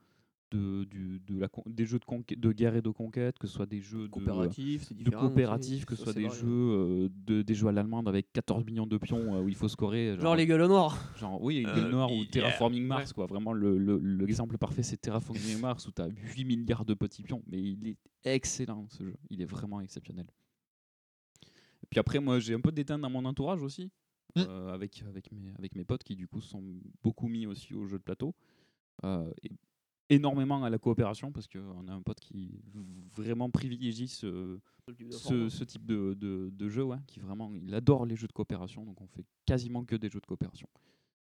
de, 0.52 0.84
du, 0.86 1.20
de 1.28 1.40
la, 1.40 1.48
des 1.66 1.86
jeux 1.86 1.98
de, 2.00 2.36
de 2.36 2.52
guerre 2.52 2.76
et 2.76 2.82
de 2.82 2.90
conquête 2.90 3.40
que 3.40 3.48
ce 3.48 3.54
soit 3.54 3.66
des 3.66 3.80
jeux 3.82 4.04
de- 4.04 4.08
Coopératifs, 4.08 4.92
de, 4.94 5.02
aussi. 5.10 5.12
coopératifs 5.12 5.86
que 5.86 5.96
ce 5.96 6.04
soit 6.04 6.14
des 6.14 6.30
jeux 6.30 6.48
euh, 6.48 7.10
de, 7.26 7.42
des 7.42 7.54
jeux 7.56 7.68
à 7.68 7.72
l'allemande 7.72 8.08
avec 8.08 8.32
14 8.34 8.66
millions 8.66 8.86
de 8.86 8.98
pions 8.98 9.36
euh, 9.36 9.42
où 9.42 9.50
il 9.50 9.56
faut 9.56 9.68
scorer 9.70 10.18
Genre 10.20 10.36
les 10.36 10.46
gueules 10.46 10.68
noires. 10.68 10.98
Genre, 11.18 11.42
oui, 11.42 11.64
Euh, 11.66 11.74
Gueule 11.76 11.92
Noire 11.92 12.12
ou 12.12 12.16
yeah. 12.18 12.26
Terraforming 12.32 12.84
Mars, 12.86 13.10
Ouais. 13.12 13.16
quoi. 13.16 13.26
Vraiment, 13.28 13.54
le- 13.54 13.78
le- 13.78 13.98
l'exemple 13.98 14.58
parfait, 14.58 14.84
c'est 14.84 14.98
Terraforming 14.98 15.60
Mars 15.62 15.88
où 15.88 15.92
tu 15.92 16.02
as 16.02 16.08
8 16.08 16.46
milliards 16.46 16.86
de 16.86 16.94
petits 16.94 17.24
pions. 17.24 17.42
Mais 17.48 17.60
il 17.62 17.88
est 17.88 17.98
excellent, 18.26 18.88
ce 18.90 19.04
jeu. 19.04 19.16
Il 19.30 19.42
est 19.42 19.46
vraiment 19.46 19.80
exceptionnel. 19.82 20.26
Et 21.84 21.88
puis 21.90 22.00
après, 22.00 22.20
moi, 22.20 22.40
j'ai 22.40 22.54
un 22.54 22.62
peu 22.62 22.72
d'éteint 22.72 23.00
dans 23.00 23.10
mon 23.10 23.26
entourage 23.26 23.64
aussi, 23.64 23.90
Mm. 24.36 24.42
euh, 24.48 24.74
avec, 24.74 25.04
avec, 25.10 25.30
mes, 25.34 25.52
avec 25.58 25.76
mes 25.76 25.84
potes 25.84 26.04
qui, 26.04 26.16
du 26.16 26.28
coup, 26.28 26.40
sont 26.40 26.64
beaucoup 27.04 27.28
mis 27.28 27.46
aussi 27.48 27.74
aux 27.74 27.86
jeux 27.86 27.98
de 27.98 28.04
plateau. 28.04 28.34
Euh, 29.04 29.30
et 29.44 29.52
énormément 30.12 30.64
à 30.64 30.70
la 30.70 30.78
coopération, 30.78 31.32
parce 31.32 31.48
qu'on 31.48 31.88
a 31.88 31.92
un 31.94 32.02
pote 32.02 32.20
qui 32.20 32.60
vraiment 33.16 33.50
privilégie 33.50 34.08
ce, 34.08 34.60
type 34.96 35.08
de 35.08 35.12
ce, 35.14 35.20
format. 35.30 35.50
ce 35.50 35.64
type 35.64 35.86
de, 35.86 36.14
de, 36.14 36.50
de 36.54 36.70
jeu, 36.70 36.84
ouais, 36.84 36.98
qui 37.08 37.20
vraiment, 37.20 37.52
il 37.54 37.74
adore 37.74 38.06
les 38.06 38.16
jeux 38.16 38.28
de 38.28 38.34
coopération, 38.34 38.86
donc 38.86 39.00
on 39.02 39.08
fait 39.08 39.26
quasiment 39.46 39.84
que 39.86 39.96
des 39.96 40.10
jeux 40.10 40.20
de 40.20 40.26
coopération. 40.26 40.68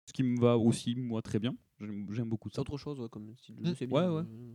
Ce 0.07 0.13
qui 0.13 0.23
me 0.23 0.41
va 0.41 0.57
aussi, 0.57 0.95
moi, 0.95 1.21
très 1.21 1.39
bien. 1.39 1.55
J'aime 1.81 2.29
beaucoup 2.31 2.49
C'est 2.49 2.57
ça. 2.57 2.61
autre 2.63 2.79
chose, 2.79 2.99
ouais, 2.99 3.09
comme 3.11 3.35
style 3.37 3.57
de 3.57 3.61
Mm. 3.61 3.67
jeu, 3.67 3.75
c'est 3.79 3.85
Ouais, 3.87 4.01
bien. 4.03 4.13
ouais. 4.13 4.23
euh. 4.27 4.55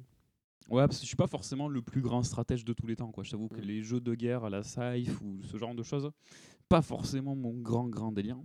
Ouais, 0.70 0.88
parce 0.88 0.98
que 0.98 1.04
je 1.04 1.08
suis 1.08 1.16
pas 1.18 1.28
forcément 1.28 1.68
le 1.68 1.82
plus 1.82 2.02
grand 2.02 2.24
stratège 2.24 2.64
de 2.66 2.74
tous 2.74 2.88
les 2.88 2.96
temps, 2.96 3.12
quoi. 3.12 3.24
Je 3.24 3.30
t'avoue 3.32 3.50
que 3.50 3.60
les 3.62 3.84
jeux 3.84 4.00
de 4.00 4.16
guerre 4.16 4.46
à 4.46 4.50
la 4.50 4.64
Scythe 4.64 5.12
ou 5.22 5.44
ce 5.44 5.58
genre 5.58 5.76
de 5.76 5.84
choses, 5.84 6.10
pas 6.70 6.82
forcément 6.82 7.36
mon 7.36 7.54
grand, 7.54 7.88
grand 7.88 8.12
délire. 8.12 8.38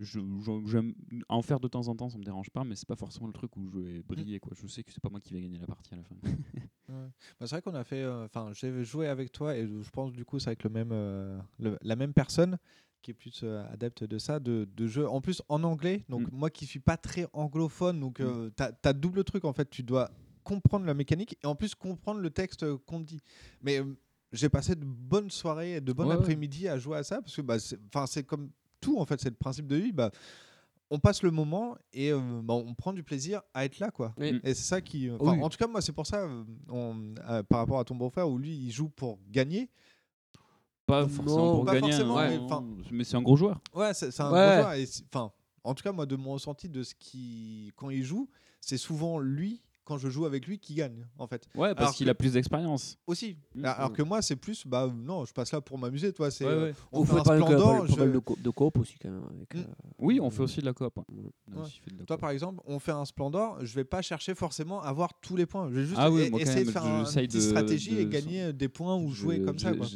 Je, 0.00 0.20
je- 0.20 0.66
j'aime 0.70 0.94
en 1.28 1.42
faire 1.42 1.60
de 1.60 1.68
temps 1.68 1.88
en 1.88 1.94
temps, 1.94 2.08
ça 2.08 2.18
me 2.18 2.24
dérange 2.24 2.50
pas, 2.50 2.64
mais 2.64 2.74
c'est 2.76 2.88
pas 2.88 2.96
forcément 2.96 3.26
le 3.26 3.32
truc 3.32 3.56
où 3.56 3.68
je 3.70 3.78
vais 3.78 4.02
briller. 4.02 4.40
Quoi. 4.40 4.52
Je 4.60 4.66
sais 4.66 4.82
que 4.82 4.90
c'est 4.92 5.02
pas 5.02 5.10
moi 5.10 5.20
qui 5.20 5.34
vais 5.34 5.40
gagner 5.42 5.58
la 5.58 5.66
partie 5.66 5.94
à 5.94 5.96
la 5.98 6.04
fin. 6.04 6.14
Ouais. 6.88 7.08
Bah, 7.40 7.46
c'est 7.46 7.50
vrai 7.54 7.62
qu'on 7.62 7.74
a 7.74 7.84
fait. 7.84 8.02
euh, 8.02 8.26
Enfin, 8.26 8.50
j'ai 8.52 8.84
joué 8.84 9.06
avec 9.06 9.32
toi 9.32 9.56
et 9.56 9.66
je 9.66 9.88
pense 9.90 10.12
du 10.12 10.24
coup 10.26 10.38
c'est 10.38 10.48
avec 10.48 10.62
le 10.64 10.68
même, 10.68 10.90
euh, 10.92 11.38
le- 11.58 11.78
la 11.80 11.96
même 11.96 12.12
personne 12.12 12.58
qui 13.00 13.12
est 13.12 13.14
plus 13.14 13.40
euh, 13.44 13.64
adepte 13.72 14.04
de 14.04 14.18
ça, 14.18 14.40
de, 14.40 14.68
de 14.76 14.86
jeux 14.88 15.08
en 15.08 15.20
plus 15.22 15.42
en 15.48 15.62
anglais. 15.62 16.04
Donc 16.10 16.30
moi 16.32 16.50
qui 16.50 16.66
suis 16.66 16.80
pas 16.80 16.96
très 16.98 17.26
anglophone, 17.32 17.98
donc 18.00 18.20
euh, 18.20 18.50
t'as 18.56 18.72
as 18.84 18.92
double 18.92 19.24
truc 19.24 19.44
en 19.46 19.52
fait. 19.54 19.70
Tu 19.70 19.82
dois 19.82 20.10
comprendre 20.44 20.84
la 20.84 20.92
mécanique 20.92 21.38
et 21.42 21.46
en 21.46 21.54
plus 21.54 21.74
comprendre 21.74 22.20
le 22.20 22.28
texte 22.30 22.66
qu'on 22.84 23.00
dit. 23.00 23.20
Mais 23.62 23.80
j'ai 24.32 24.48
passé 24.50 24.74
de 24.74 24.84
bonnes 24.84 25.30
soirées 25.30 25.76
et 25.76 25.80
de 25.80 25.92
bonnes 25.94 26.08
Ouais, 26.08 26.14
ouais. 26.16 26.20
après-midi 26.20 26.68
à 26.68 26.78
jouer 26.78 26.98
à 26.98 27.04
ça 27.04 27.22
parce 27.22 27.34
que 27.36 27.42
bah, 27.42 27.58
c'est 27.58 27.78
c'est 28.06 28.24
comme 28.24 28.50
tout 28.82 28.98
en 28.98 29.06
fait, 29.06 29.18
c'est 29.20 29.30
le 29.30 29.36
principe 29.36 29.66
de 29.66 29.76
vie. 29.76 29.92
Bah, 29.92 30.10
on 30.90 30.98
passe 30.98 31.22
le 31.22 31.30
moment 31.30 31.74
et 31.94 32.12
euh, 32.12 32.20
bah, 32.44 32.52
on 32.52 32.74
prend 32.74 32.92
du 32.92 33.02
plaisir 33.02 33.40
à 33.54 33.64
être 33.64 33.78
là 33.78 33.90
quoi. 33.90 34.12
Oui. 34.18 34.38
Et 34.44 34.52
c'est 34.52 34.62
ça 34.64 34.82
qui. 34.82 35.08
euh, 35.08 35.16
Oui. 35.20 35.40
En 35.40 35.48
tout 35.48 35.56
cas, 35.56 35.66
moi, 35.66 35.80
c'est 35.80 35.92
pour 35.92 36.06
ça, 36.06 36.24
euh, 36.24 36.44
on- 36.68 37.14
par 37.48 37.60
rapport 37.60 37.78
à 37.80 37.84
ton 37.84 37.94
beau-frère, 37.94 38.28
où 38.28 38.36
lui, 38.36 38.54
il 38.54 38.70
joue 38.70 38.90
pour 38.90 39.18
gagner. 39.30 39.70
Pas 40.84 41.02
Non, 41.02 41.08
forcément 41.08 41.54
pour 41.56 41.64
pas 41.64 41.74
gagner, 41.80 41.92
forcément, 41.92 42.62
mais, 42.90 43.04
c'est 43.04 43.16
un 43.16 43.22
gros 43.22 43.36
joueur. 43.36 43.60
Ouais, 43.74 43.94
c'est 43.94 44.08
un 44.20 44.30
Ouais. 44.32 44.46
gros 44.56 44.62
joueur. 44.62 44.72
et 44.74 44.84
Enfin, 45.12 45.32
en 45.64 45.74
tout 45.74 45.82
cas, 45.82 45.92
moi, 45.92 46.04
de 46.06 46.16
mon 46.16 46.32
ressenti 46.32 46.68
de 46.68 46.82
ce 46.82 46.94
qui, 46.94 47.72
quand 47.76 47.88
il 47.88 48.02
joue, 48.02 48.28
c'est 48.60 48.76
souvent 48.76 49.18
lui, 49.18 49.62
quand 49.92 49.98
je 49.98 50.08
joue 50.08 50.24
avec 50.24 50.46
lui, 50.46 50.58
qui 50.58 50.74
gagne, 50.74 51.06
en 51.18 51.26
fait. 51.26 51.46
Ouais, 51.54 51.74
parce 51.74 51.94
qu'il 51.96 52.06
que- 52.06 52.10
a 52.10 52.14
plus 52.14 52.32
d'expérience. 52.32 52.96
Aussi. 53.06 53.36
Mm. 53.54 53.64
Alors 53.66 53.92
que 53.92 54.02
moi, 54.02 54.22
c'est 54.22 54.36
plus, 54.36 54.66
bah 54.66 54.90
non, 54.94 55.26
je 55.26 55.32
passe 55.34 55.52
là 55.52 55.60
pour 55.60 55.76
m'amuser, 55.78 56.12
toi. 56.14 56.30
C'est, 56.30 56.46
Ouais, 56.46 56.50
euh, 56.50 56.64
ouais. 56.70 56.74
on 56.92 57.04
fait 57.04 57.12
un 57.12 57.16
faites 57.16 57.24
pas 57.24 57.38
mal- 57.38 57.48
Splendor, 57.48 57.86
je- 57.86 58.04
de 58.04 58.18
co- 58.18 58.36
de 58.42 58.50
coop 58.50 58.78
aussi 58.78 58.96
quand 58.98 59.10
même. 59.10 59.24
Avec, 59.36 59.54
Mm. 59.54 59.58
euh, 59.58 59.64
Oui, 59.98 60.18
on 60.20 60.30
fait 60.30 60.42
aussi 60.42 60.60
de 60.60 60.64
la 60.64 60.72
coop. 60.72 60.96
Ouais. 60.96 61.04
la 61.98 62.04
Toi, 62.06 62.16
par 62.16 62.30
exemple, 62.30 62.62
on 62.66 62.78
fait 62.78 62.92
un 62.92 63.04
Splendor, 63.04 63.58
je 63.64 63.74
vais 63.74 63.84
pas 63.84 64.00
chercher 64.00 64.34
forcément 64.34 64.80
à 64.82 64.86
avoir 64.88 65.20
tous 65.20 65.36
les 65.36 65.44
points. 65.44 65.68
Je 65.68 65.74
vais 65.74 65.84
juste 65.84 65.96
Ah 65.98 66.10
oui, 66.10 66.30
essayer 66.38 66.64
de 66.64 66.70
faire 66.70 66.84
un- 66.86 67.00
une 67.00 67.04
j'essaye 67.06 67.26
petite 67.26 67.40
de- 67.42 67.46
stratégie 67.46 67.98
et 67.98 68.06
gagner 68.06 68.42
euh, 68.44 68.52
des 68.52 68.68
points 68.68 68.96
ou 68.96 69.10
Je- 69.10 69.14
jouer 69.16 69.42
comme 69.42 69.58
ça. 69.58 69.74
Quoi. 69.74 69.86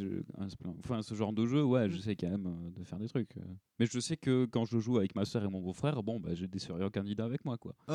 enfin, 0.81 1.02
ce 1.02 1.14
genre 1.14 1.32
de 1.32 1.47
jeu, 1.47 1.62
ouais, 1.64 1.89
j'essaie 1.90 2.16
quand 2.16 2.28
même 2.28 2.47
euh, 2.47 2.70
de 2.78 2.85
faire 2.85 2.98
des 2.98 3.09
trucs. 3.09 3.36
euh. 3.39 3.40
Mais 3.78 3.86
je 3.86 3.98
sais 4.01 4.16
que 4.16 4.44
quand 4.47 4.64
je 4.66 4.78
joue 4.78 4.98
avec 4.98 5.14
ma 5.14 5.24
soeur 5.24 5.44
et 5.44 5.48
mon 5.48 5.60
beau-frère, 5.60 6.02
bon, 6.02 6.20
bah, 6.20 6.35
j'ai 6.35 6.47
des 6.47 6.59
sérieux 6.59 6.90
candidats 6.90 7.24
avec 7.24 7.44
moi, 7.44 7.56
quoi. 7.56 7.73
Ouais. 7.89 7.94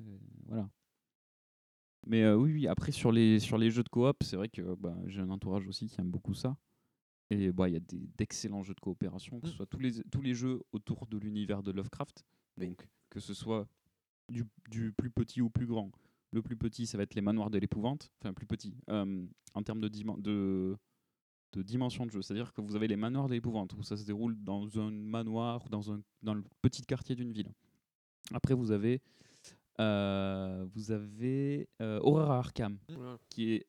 Euh, 0.00 0.16
voilà. 0.48 0.68
Mais 2.06 2.22
euh, 2.22 2.36
oui, 2.36 2.52
oui, 2.52 2.66
après 2.66 2.92
sur 2.92 3.12
les, 3.12 3.38
sur 3.40 3.58
les 3.58 3.70
jeux 3.70 3.82
de 3.82 3.88
coop, 3.88 4.16
c'est 4.22 4.36
vrai 4.36 4.48
que 4.48 4.74
bah, 4.76 4.96
j'ai 5.06 5.20
un 5.20 5.30
entourage 5.30 5.66
aussi 5.68 5.86
qui 5.86 6.00
aime 6.00 6.10
beaucoup 6.10 6.34
ça. 6.34 6.56
Et 7.30 7.52
bah, 7.52 7.68
il 7.68 7.72
y 7.74 7.76
a 7.76 7.80
des- 7.80 8.08
d'excellents 8.16 8.62
jeux 8.62 8.74
de 8.74 8.80
coopération, 8.80 9.40
que 9.40 9.46
ce 9.48 9.52
Mm. 9.52 9.56
soit 9.56 9.66
tous 9.66 9.78
les, 9.78 10.02
tous 10.10 10.20
les 10.22 10.34
jeux 10.34 10.62
autour 10.72 11.06
de 11.06 11.18
l'univers 11.18 11.62
de 11.62 11.70
Lovecraft. 11.70 12.24
Donc, 12.56 12.88
que 13.10 13.20
ce 13.20 13.34
soit 13.34 13.68
du, 14.28 14.44
du 14.68 14.92
plus 14.92 15.10
petit 15.10 15.40
au 15.40 15.48
plus 15.50 15.66
grand. 15.66 15.90
Le 16.32 16.42
plus 16.42 16.56
petit, 16.56 16.86
ça 16.86 16.96
va 16.96 17.02
être 17.04 17.14
les 17.14 17.20
manoirs 17.20 17.50
de 17.50 17.58
l'épouvante. 17.58 18.10
Enfin, 18.20 18.32
plus 18.32 18.46
petit, 18.46 18.74
euh, 18.88 19.24
en 19.54 19.62
termes 19.62 19.80
de, 19.80 19.88
dimen- 19.88 20.20
de, 20.20 20.76
de 21.52 21.62
dimension 21.62 22.06
de 22.06 22.10
jeu. 22.10 22.22
C'est-à-dire 22.22 22.52
que 22.52 22.60
vous 22.60 22.74
avez 22.76 22.88
les 22.88 22.96
manoirs 22.96 23.28
de 23.28 23.34
l'épouvante, 23.34 23.74
où 23.74 23.82
ça 23.82 23.96
se 23.96 24.04
déroule 24.04 24.36
dans 24.42 24.78
un 24.80 24.90
manoir, 24.90 25.68
dans, 25.68 25.92
un, 25.92 26.00
dans 26.22 26.34
le 26.34 26.42
petit 26.62 26.82
quartier 26.82 27.14
d'une 27.14 27.32
ville. 27.32 27.52
Après, 28.32 28.54
vous 28.54 28.70
avez, 28.70 29.00
euh, 29.80 30.66
vous 30.74 30.92
avez 30.92 31.68
euh, 31.80 31.98
Horror 32.02 32.30
à 32.30 32.38
Arkham, 32.38 32.78
qui 33.30 33.52
est 33.54 33.66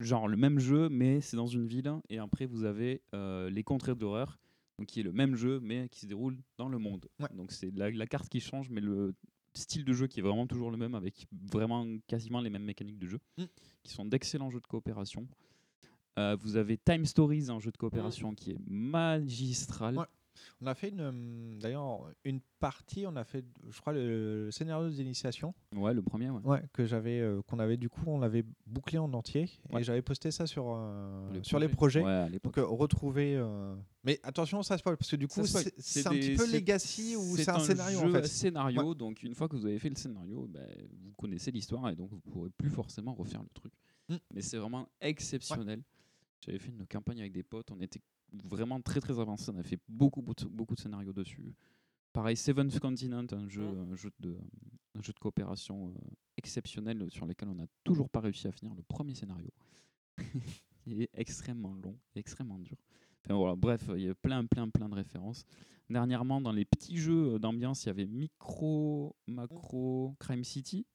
genre 0.00 0.28
le 0.28 0.36
même 0.36 0.58
jeu, 0.58 0.88
mais 0.88 1.20
c'est 1.20 1.36
dans 1.36 1.46
une 1.48 1.66
ville. 1.66 1.92
Et 2.08 2.18
après, 2.18 2.46
vous 2.46 2.64
avez 2.64 3.02
euh, 3.14 3.50
Les 3.50 3.64
Contrées 3.64 3.94
d'horreur, 3.96 4.38
donc 4.78 4.86
qui 4.86 5.00
est 5.00 5.02
le 5.02 5.12
même 5.12 5.34
jeu, 5.34 5.58
mais 5.60 5.88
qui 5.88 6.00
se 6.00 6.06
déroule 6.06 6.38
dans 6.56 6.68
le 6.68 6.78
monde. 6.78 7.08
Donc 7.34 7.50
c'est 7.52 7.70
la, 7.74 7.90
la 7.90 8.06
carte 8.06 8.28
qui 8.28 8.40
change, 8.40 8.70
mais 8.70 8.80
le 8.80 9.14
style 9.54 9.84
de 9.84 9.92
jeu 9.92 10.06
qui 10.06 10.20
est 10.20 10.22
vraiment 10.22 10.46
toujours 10.46 10.70
le 10.70 10.76
même, 10.76 10.94
avec 10.94 11.26
vraiment 11.50 11.84
quasiment 12.06 12.40
les 12.40 12.50
mêmes 12.50 12.62
mécaniques 12.64 12.98
de 12.98 13.08
jeu, 13.08 13.18
Mm. 13.38 13.44
qui 13.82 13.92
sont 13.92 14.04
d'excellents 14.04 14.50
jeux 14.50 14.60
de 14.60 14.66
coopération. 14.66 15.26
Euh, 16.18 16.36
vous 16.40 16.56
avez 16.56 16.76
Time 16.78 17.04
Stories, 17.04 17.48
un 17.48 17.58
jeu 17.58 17.70
de 17.72 17.76
coopération 17.76 18.34
qui 18.34 18.52
est 18.52 18.58
magistral. 18.68 19.96
On 20.60 20.66
a 20.66 20.74
fait 20.74 20.88
une, 20.88 21.00
euh, 21.00 21.60
d'ailleurs 21.60 22.10
une 22.24 22.40
partie, 22.60 23.06
on 23.06 23.14
a 23.16 23.24
fait, 23.24 23.44
je 23.70 23.80
crois, 23.80 23.92
le, 23.92 24.46
le 24.46 24.50
scénario 24.50 24.88
d'initiation. 24.90 25.54
Ouais, 25.74 25.94
le 25.94 26.02
premier, 26.02 26.30
ouais. 26.30 26.40
Ouais, 26.44 26.62
que 26.72 26.84
j'avais, 26.86 27.20
euh, 27.20 27.40
qu'on 27.42 27.58
avait 27.58 27.76
du 27.76 27.88
coup, 27.88 28.02
on 28.06 28.18
l'avait 28.18 28.44
bouclé 28.66 28.98
en 28.98 29.12
entier 29.12 29.48
Ouais. 29.70 29.80
et 29.80 29.84
j'avais 29.84 30.02
posté 30.02 30.30
ça 30.30 30.46
sur 30.46 30.66
euh, 30.68 31.32
Les 31.32 31.44
sur 31.44 31.58
les 31.58 31.68
projets. 31.68 32.00
projets. 32.00 32.04
Ouais, 32.04 32.24
à 32.24 32.28
l'époque. 32.28 32.54
Donc 32.56 32.64
euh, 32.64 32.66
retrouver. 32.68 33.36
euh, 33.36 33.74
Mais 34.04 34.18
attention, 34.22 34.62
ça 34.62 34.76
spoil 34.78 34.96
parce 34.96 35.10
que 35.10 35.16
du 35.16 35.28
coup, 35.28 35.46
c'est 35.46 35.74
c'est 35.80 36.06
un 36.06 36.10
des- 36.10 36.20
petit 36.20 36.34
peu 36.36 36.50
legacy 36.52 37.16
ou 37.16 37.36
c'est 37.36 37.48
un, 37.48 37.58
scénario 37.60 38.00
jeu 38.00 38.08
en 38.08 38.12
fait. 38.12 38.26
scénario, 38.26 38.94
donc 38.94 39.22
une 39.22 39.34
fois 39.34 39.48
que 39.48 39.56
vous 39.56 39.66
avez 39.66 39.78
fait 39.78 39.88
le 39.90 39.96
scénario, 39.96 40.46
ben, 40.48 40.66
vous 41.02 41.12
connaissez 41.16 41.50
l'histoire 41.50 41.88
et 41.90 41.94
donc 41.96 42.10
vous 42.10 42.20
pourrez 42.30 42.50
plus 42.50 42.70
forcément 42.70 43.14
refaire 43.14 43.42
le 43.42 43.48
truc. 43.54 43.72
Mm. 44.08 44.16
Mais 44.34 44.40
c'est 44.42 44.56
vraiment 44.56 44.88
exceptionnel. 45.00 45.82
J'avais 46.44 46.58
fait 46.58 46.70
une 46.70 46.86
campagne 46.86 47.20
avec 47.20 47.32
des 47.32 47.42
potes, 47.42 47.70
on 47.70 47.80
était 47.80 48.00
vraiment 48.32 48.80
très 48.80 49.00
très 49.00 49.18
avancés, 49.18 49.50
on 49.54 49.58
a 49.58 49.62
fait 49.62 49.78
beaucoup 49.88 50.22
beaucoup 50.22 50.44
de, 50.44 50.48
beaucoup 50.48 50.74
de 50.74 50.80
scénarios 50.80 51.12
dessus. 51.12 51.54
Pareil, 52.12 52.36
Seventh 52.36 52.78
Continent, 52.80 53.26
un 53.32 53.48
jeu, 53.48 53.62
un 53.62 53.94
jeu 53.94 54.10
de 54.20 54.36
un 54.94 55.02
jeu 55.02 55.12
de 55.12 55.18
coopération 55.18 55.88
euh, 55.88 56.10
exceptionnel 56.36 57.10
sur 57.10 57.26
lequel 57.26 57.48
on 57.48 57.54
n'a 57.54 57.66
toujours 57.84 58.08
pas 58.08 58.20
réussi 58.20 58.48
à 58.48 58.52
finir 58.52 58.74
le 58.74 58.82
premier 58.82 59.14
scénario. 59.14 59.50
Il 60.86 61.02
est 61.02 61.10
extrêmement 61.14 61.74
long, 61.74 61.96
extrêmement 62.14 62.58
dur. 62.58 62.76
Enfin, 63.24 63.34
voilà, 63.34 63.56
bref, 63.56 63.90
il 63.94 64.04
y 64.04 64.08
a 64.08 64.14
plein, 64.14 64.46
plein, 64.46 64.70
plein 64.70 64.88
de 64.88 64.94
références. 64.94 65.44
Dernièrement, 65.90 66.40
dans 66.40 66.52
les 66.52 66.64
petits 66.64 66.96
jeux 66.96 67.34
euh, 67.34 67.38
d'ambiance, 67.38 67.84
il 67.84 67.88
y 67.88 67.90
avait 67.90 68.06
Micro, 68.06 69.14
Macro, 69.26 70.14
Crime 70.18 70.44
City. 70.44 70.86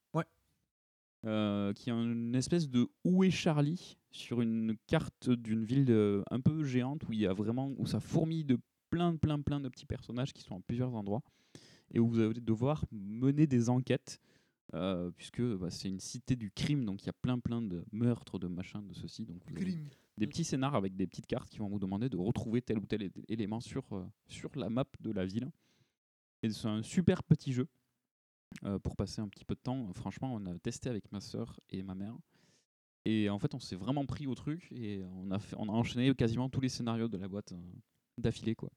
Euh, 1.26 1.72
qui 1.72 1.90
est 1.90 1.94
une 1.94 2.36
espèce 2.36 2.70
de 2.70 2.90
Où 3.06 3.24
est 3.24 3.32
Charlie 3.32 3.98
sur 4.12 4.42
une 4.42 4.76
carte 4.88 5.30
d'une 5.30 5.64
ville 5.64 5.86
euh, 5.90 6.22
un 6.30 6.42
peu 6.42 6.66
géante 6.66 7.08
où 7.08 7.14
il 7.14 7.20
y 7.20 7.26
a 7.26 7.32
vraiment 7.32 7.72
où 7.78 7.86
ça 7.86 8.02
fourmille 8.02 8.44
de 8.44 8.60
plein, 8.90 9.16
plein, 9.16 9.40
plein 9.40 9.62
de 9.62 9.70
petits 9.70 9.86
personnages 9.86 10.34
qui 10.34 10.44
sont 10.44 10.58
à 10.58 10.60
plusieurs 10.60 10.94
endroits 10.94 11.22
et 11.94 12.00
où 12.00 12.10
vous 12.10 12.20
allez 12.20 12.42
devoir 12.42 12.84
mener 12.92 13.48
des 13.48 13.70
enquêtes 13.70 14.20
euh, 14.74 15.12
puisque 15.12 15.42
bah, 15.42 15.70
c'est 15.70 15.88
une 15.88 16.02
cité 16.02 16.36
du 16.36 16.52
crime 16.52 16.84
donc 16.84 17.04
il 17.04 17.06
y 17.06 17.10
a 17.10 17.14
plein, 17.14 17.40
plein 17.40 17.62
de 17.62 17.86
meurtres, 17.94 18.38
de 18.38 18.48
machins, 18.48 18.86
de 18.86 18.94
ceci. 18.94 19.26
Donc 19.26 19.42
vous 19.48 19.56
avez 19.56 19.66
Crime. 19.66 19.88
des 20.18 20.28
petits 20.28 20.44
scénars 20.44 20.76
avec 20.76 20.96
des 20.98 21.08
petites 21.08 21.28
cartes 21.28 21.50
qui 21.50 21.60
vont 21.60 21.70
vous 21.70 21.80
demander 21.80 22.10
de 22.10 22.18
retrouver 22.18 22.62
tel 22.62 22.80
ou 22.80 22.86
tel 22.86 23.10
élément 23.30 23.62
sur, 23.62 23.86
euh, 23.94 24.04
sur 24.28 24.50
la 24.56 24.70
map 24.70 24.86
de 25.00 25.12
la 25.12 25.26
ville. 25.26 25.50
Et 26.42 26.50
c'est 26.50 26.68
un 26.68 26.84
super 26.84 27.24
petit 27.24 27.54
jeu 27.54 27.70
euh, 28.64 28.80
pour 28.80 28.96
passer 28.96 29.22
un 29.22 29.28
petit 29.28 29.46
peu 29.46 29.56
de 29.56 29.60
temps. 29.60 29.92
Franchement, 29.94 30.34
on 30.34 30.46
a 30.46 30.58
testé 30.60 30.90
avec 30.90 31.12
ma 31.12 31.22
sœur 31.22 31.60
et 31.70 31.84
ma 31.84 31.96
mère. 31.96 32.16
Et 33.06 33.30
en 33.30 33.38
fait, 33.40 33.54
on 33.54 33.60
s'est 33.60 33.76
vraiment 33.76 34.06
pris 34.06 34.28
au 34.28 34.36
truc 34.36 34.72
et 34.72 35.04
on 35.04 35.32
a, 35.32 35.40
fait, 35.40 35.56
on 35.60 35.68
a 35.68 35.72
enchaîné 35.72 36.14
quasiment 36.16 36.50
tous 36.50 36.62
les 36.62 36.70
scénarios 36.70 37.10
de 37.10 37.18
la 37.18 37.28
boîte 37.28 37.52
euh, 37.52 37.62
d'affilée. 38.18 38.56
quoi. 38.56 38.70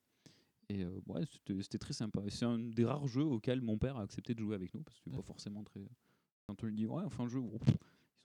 Et 0.69 0.83
euh, 0.83 1.01
ouais, 1.07 1.23
c'était 1.61 1.79
très 1.79 1.93
sympa. 1.93 2.21
C'est 2.29 2.45
un 2.45 2.59
des 2.59 2.85
rares 2.85 3.07
jeux 3.07 3.25
auxquels 3.25 3.61
mon 3.61 3.79
père 3.79 3.97
a 3.97 4.03
accepté 4.03 4.35
de 4.35 4.41
jouer 4.41 4.57
avec 4.57 4.75
nous 4.75 4.83
parce 4.83 4.99
que 4.99 5.05
c'est 5.05 5.17
pas 5.17 5.23
forcément 5.23 5.63
très. 5.63 5.81
Quand 6.49 6.63
on 6.63 6.67
lui 6.67 6.75
dit, 6.75 6.87
ouais, 6.87 7.03
enfin, 7.05 7.25
un 7.25 7.29
jeu, 7.29 7.41
pff, 7.41 7.77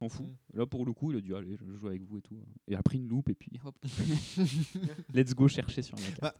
s'en 0.01 0.09
fout. 0.09 0.27
Là, 0.53 0.65
pour 0.65 0.85
le 0.85 0.93
coup, 0.93 1.11
il 1.11 1.17
a 1.17 1.21
dit, 1.21 1.33
allez, 1.33 1.55
je 1.57 1.73
joue 1.77 1.87
avec 1.87 2.01
vous 2.03 2.17
et 2.17 2.21
tout. 2.21 2.35
Et 2.67 2.75
après, 2.75 2.97
une 2.97 3.07
loupe 3.07 3.29
et 3.29 3.35
puis 3.35 3.51
hop, 3.63 3.75
let's 5.13 5.33
go 5.33 5.47
chercher 5.47 5.81
sur 5.81 5.95
la 5.97 6.03
carte. 6.03 6.21
Bah, 6.21 6.35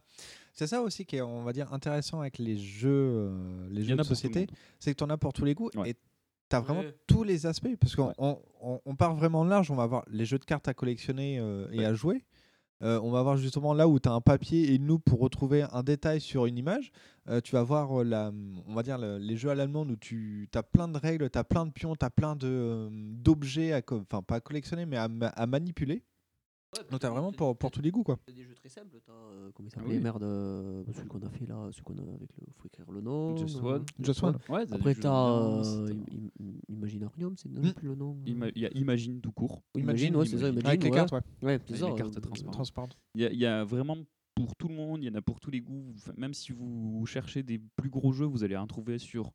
c'est 0.52 0.66
ça 0.66 0.82
aussi 0.82 1.04
qui 1.06 1.16
est, 1.16 1.22
on 1.22 1.42
va 1.44 1.52
dire, 1.52 1.72
intéressant 1.72 2.20
avec 2.20 2.38
les 2.38 2.56
jeux, 2.58 2.90
euh, 2.90 3.68
les 3.70 3.84
jeux 3.84 3.94
de 3.96 4.00
a 4.00 4.04
société, 4.04 4.46
c'est 4.78 4.92
que 4.92 4.98
tu 4.98 5.04
en 5.04 5.10
as 5.10 5.16
pour 5.16 5.32
tous 5.32 5.44
les 5.44 5.54
goûts 5.54 5.70
et 5.84 5.94
tu 5.94 6.56
as 6.56 6.60
vraiment 6.60 6.80
Ouais. 6.80 6.94
tous 7.06 7.22
les 7.24 7.46
aspects. 7.46 7.74
Parce 7.80 7.94
qu'on 7.96 8.12
on, 8.18 8.38
on- 8.60 8.80
on 8.84 8.94
part 8.96 9.14
vraiment 9.14 9.44
large, 9.44 9.70
on 9.70 9.76
va 9.76 9.84
avoir 9.84 10.04
les 10.10 10.24
jeux 10.26 10.38
de 10.38 10.44
cartes 10.44 10.68
à 10.68 10.74
collectionner 10.74 11.38
euh, 11.38 11.68
et 11.72 11.84
à 11.84 11.94
jouer. 11.94 12.24
Euh, 12.82 12.98
on 13.02 13.10
va 13.10 13.22
voir 13.22 13.36
justement 13.36 13.74
là 13.74 13.86
où 13.86 13.98
tu 14.00 14.08
as 14.08 14.12
un 14.12 14.20
papier 14.20 14.70
et 14.70 14.74
une 14.74 14.86
loupe 14.86 15.04
pour 15.04 15.20
retrouver 15.20 15.64
un 15.72 15.82
détail 15.82 16.20
sur 16.20 16.46
une 16.46 16.58
image. 16.58 16.90
Euh, 17.28 17.40
tu 17.40 17.52
vas 17.52 17.62
voir 17.62 18.00
euh, 18.00 18.04
la, 18.04 18.32
on 18.66 18.74
va 18.74 18.82
dire 18.82 18.98
le- 18.98 19.18
les 19.18 19.36
jeux 19.36 19.50
à 19.50 19.54
l'allemande 19.54 19.90
où 19.92 19.96
tu 19.96 20.48
as 20.54 20.62
plein 20.64 20.88
de 20.88 20.98
règles, 20.98 21.30
tu 21.30 21.38
as 21.38 21.44
plein 21.44 21.64
de 21.66 21.70
pions, 21.70 21.94
tu 21.94 22.04
as 22.04 22.10
plein 22.10 22.36
d'objets, 22.36 23.80
enfin 23.90 24.22
pas 24.22 24.36
à 24.36 24.40
collectionner, 24.40 24.86
mais 24.86 24.96
à, 24.96 25.08
ma- 25.08 25.28
à 25.28 25.46
manipuler. 25.46 26.02
Donc 26.90 27.00
tu 27.00 27.06
as 27.06 27.10
vraiment 27.10 27.32
pour, 27.32 27.56
pour 27.56 27.70
tous 27.70 27.82
les 27.82 27.90
goûts. 27.90 28.02
quoi. 28.02 28.18
C'est 28.26 28.34
des 28.34 28.44
jeux 28.44 28.54
très 28.54 28.68
simples. 28.70 28.96
T'as, 29.04 29.12
euh, 29.12 29.50
comment 29.54 29.68
il 29.68 29.72
Ah 29.74 29.80
s'appelait 29.80 29.96
oui. 29.96 30.02
Merde, 30.02 30.22
euh, 30.22 30.84
celui 30.94 31.08
qu'on 31.08 31.20
a 31.20 31.28
fait 31.28 31.46
là, 31.46 31.68
celui 31.70 31.82
qu'on 31.84 31.98
a 31.98 32.02
avec 32.14 32.30
le. 32.38 32.46
Faut 32.56 32.66
écrire 32.66 32.90
le 32.90 33.00
nom. 33.02 33.36
Just 33.36 33.56
euh, 33.58 33.60
One. 33.76 33.84
Just 34.02 34.22
One. 34.22 34.38
Ouais, 34.48 34.66
t'as 34.66 34.76
Après, 34.76 34.94
t'as 34.94 35.08
d'ambiance, 35.10 35.66
euh, 35.68 35.86
t'as- 35.88 36.72
Imaginarium, 36.72 37.34
c'est 37.36 37.48
non 37.50 37.60
Hmm. 37.60 37.72
plus 37.74 37.88
le 37.88 37.94
nom. 37.94 38.16
euh. 38.26 38.30
Ima- 38.30 38.52
Il 38.54 38.62
y 38.62 38.66
a 38.66 38.70
Imagine 38.74 39.20
tout 39.20 39.32
court. 39.32 39.62
Imagine, 39.76 40.16
ouais, 40.16 40.26
c'est 40.26 40.38
ça, 40.38 40.48
Imagine. 40.48 40.66
Avec 40.66 40.82
les 40.82 40.88
ouais. 40.90 40.94
cartes, 40.96 41.12
ouais. 41.12 41.20
Ouais, 41.42 41.60
c'est 41.68 41.76
ça. 41.76 41.88
les 41.90 41.94
cartes 41.94 42.16
euh, 42.16 42.20
transparentes. 42.20 42.52
transparentes. 42.54 42.98
Il 43.14 43.20
y, 43.20 43.26
a- 43.26 43.32
il 43.32 43.38
y 43.38 43.46
a 43.46 43.64
vraiment 43.64 43.96
pour 44.34 44.56
tout 44.56 44.68
le 44.68 44.74
monde, 44.74 45.02
il 45.02 45.06
y 45.06 45.10
en 45.10 45.14
a 45.14 45.20
pour 45.22 45.40
tous 45.40 45.50
les 45.50 45.60
goûts. 45.60 45.92
Enfin, 45.96 46.12
même 46.16 46.32
si 46.32 46.52
vous 46.52 47.04
cherchez 47.06 47.42
des 47.42 47.58
plus 47.76 47.90
gros 47.90 48.12
jeux, 48.12 48.24
vous 48.26 48.44
allez 48.44 48.56
en 48.56 48.66
trouver 48.66 48.98
sur 48.98 49.30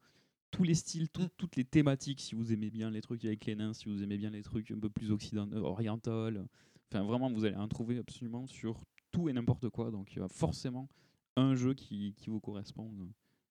tous 0.50 0.64
les 0.64 0.74
styles, 0.74 1.08
tout- 1.10 1.28
toutes 1.38 1.56
les 1.56 1.66
thématiques. 1.66 2.20
Si 2.22 2.34
vous 2.34 2.52
aimez 2.52 2.72
bien 2.72 2.90
les 2.90 3.02
trucs 3.02 3.24
avec 3.26 3.46
les 3.46 3.56
nains, 3.56 3.74
si 3.74 3.86
vous 3.90 4.02
aimez 4.02 4.18
bien 4.18 4.32
les 4.32 4.42
trucs 4.42 4.72
un 4.72 4.80
peu 4.80 4.90
plus 4.90 5.12
occidentaux, 5.12 5.58
oriental. 5.58 6.48
Enfin, 6.92 7.04
vraiment, 7.04 7.32
vous 7.32 7.46
allez 7.46 7.56
en 7.56 7.68
trouver 7.68 7.98
absolument 7.98 8.48
sur 8.48 8.84
tout 9.12 9.30
et 9.30 9.34
n'importe 9.34 9.70
quoi. 9.70 9.92
Donc, 9.92 10.14
il 10.14 10.20
y 10.20 10.22
a 10.22 10.28
forcément 10.28 10.88
un 11.36 11.56
jeu 11.56 11.74
qui, 11.74 12.14
qui 12.16 12.30
vous 12.30 12.40
correspond. 12.40 12.92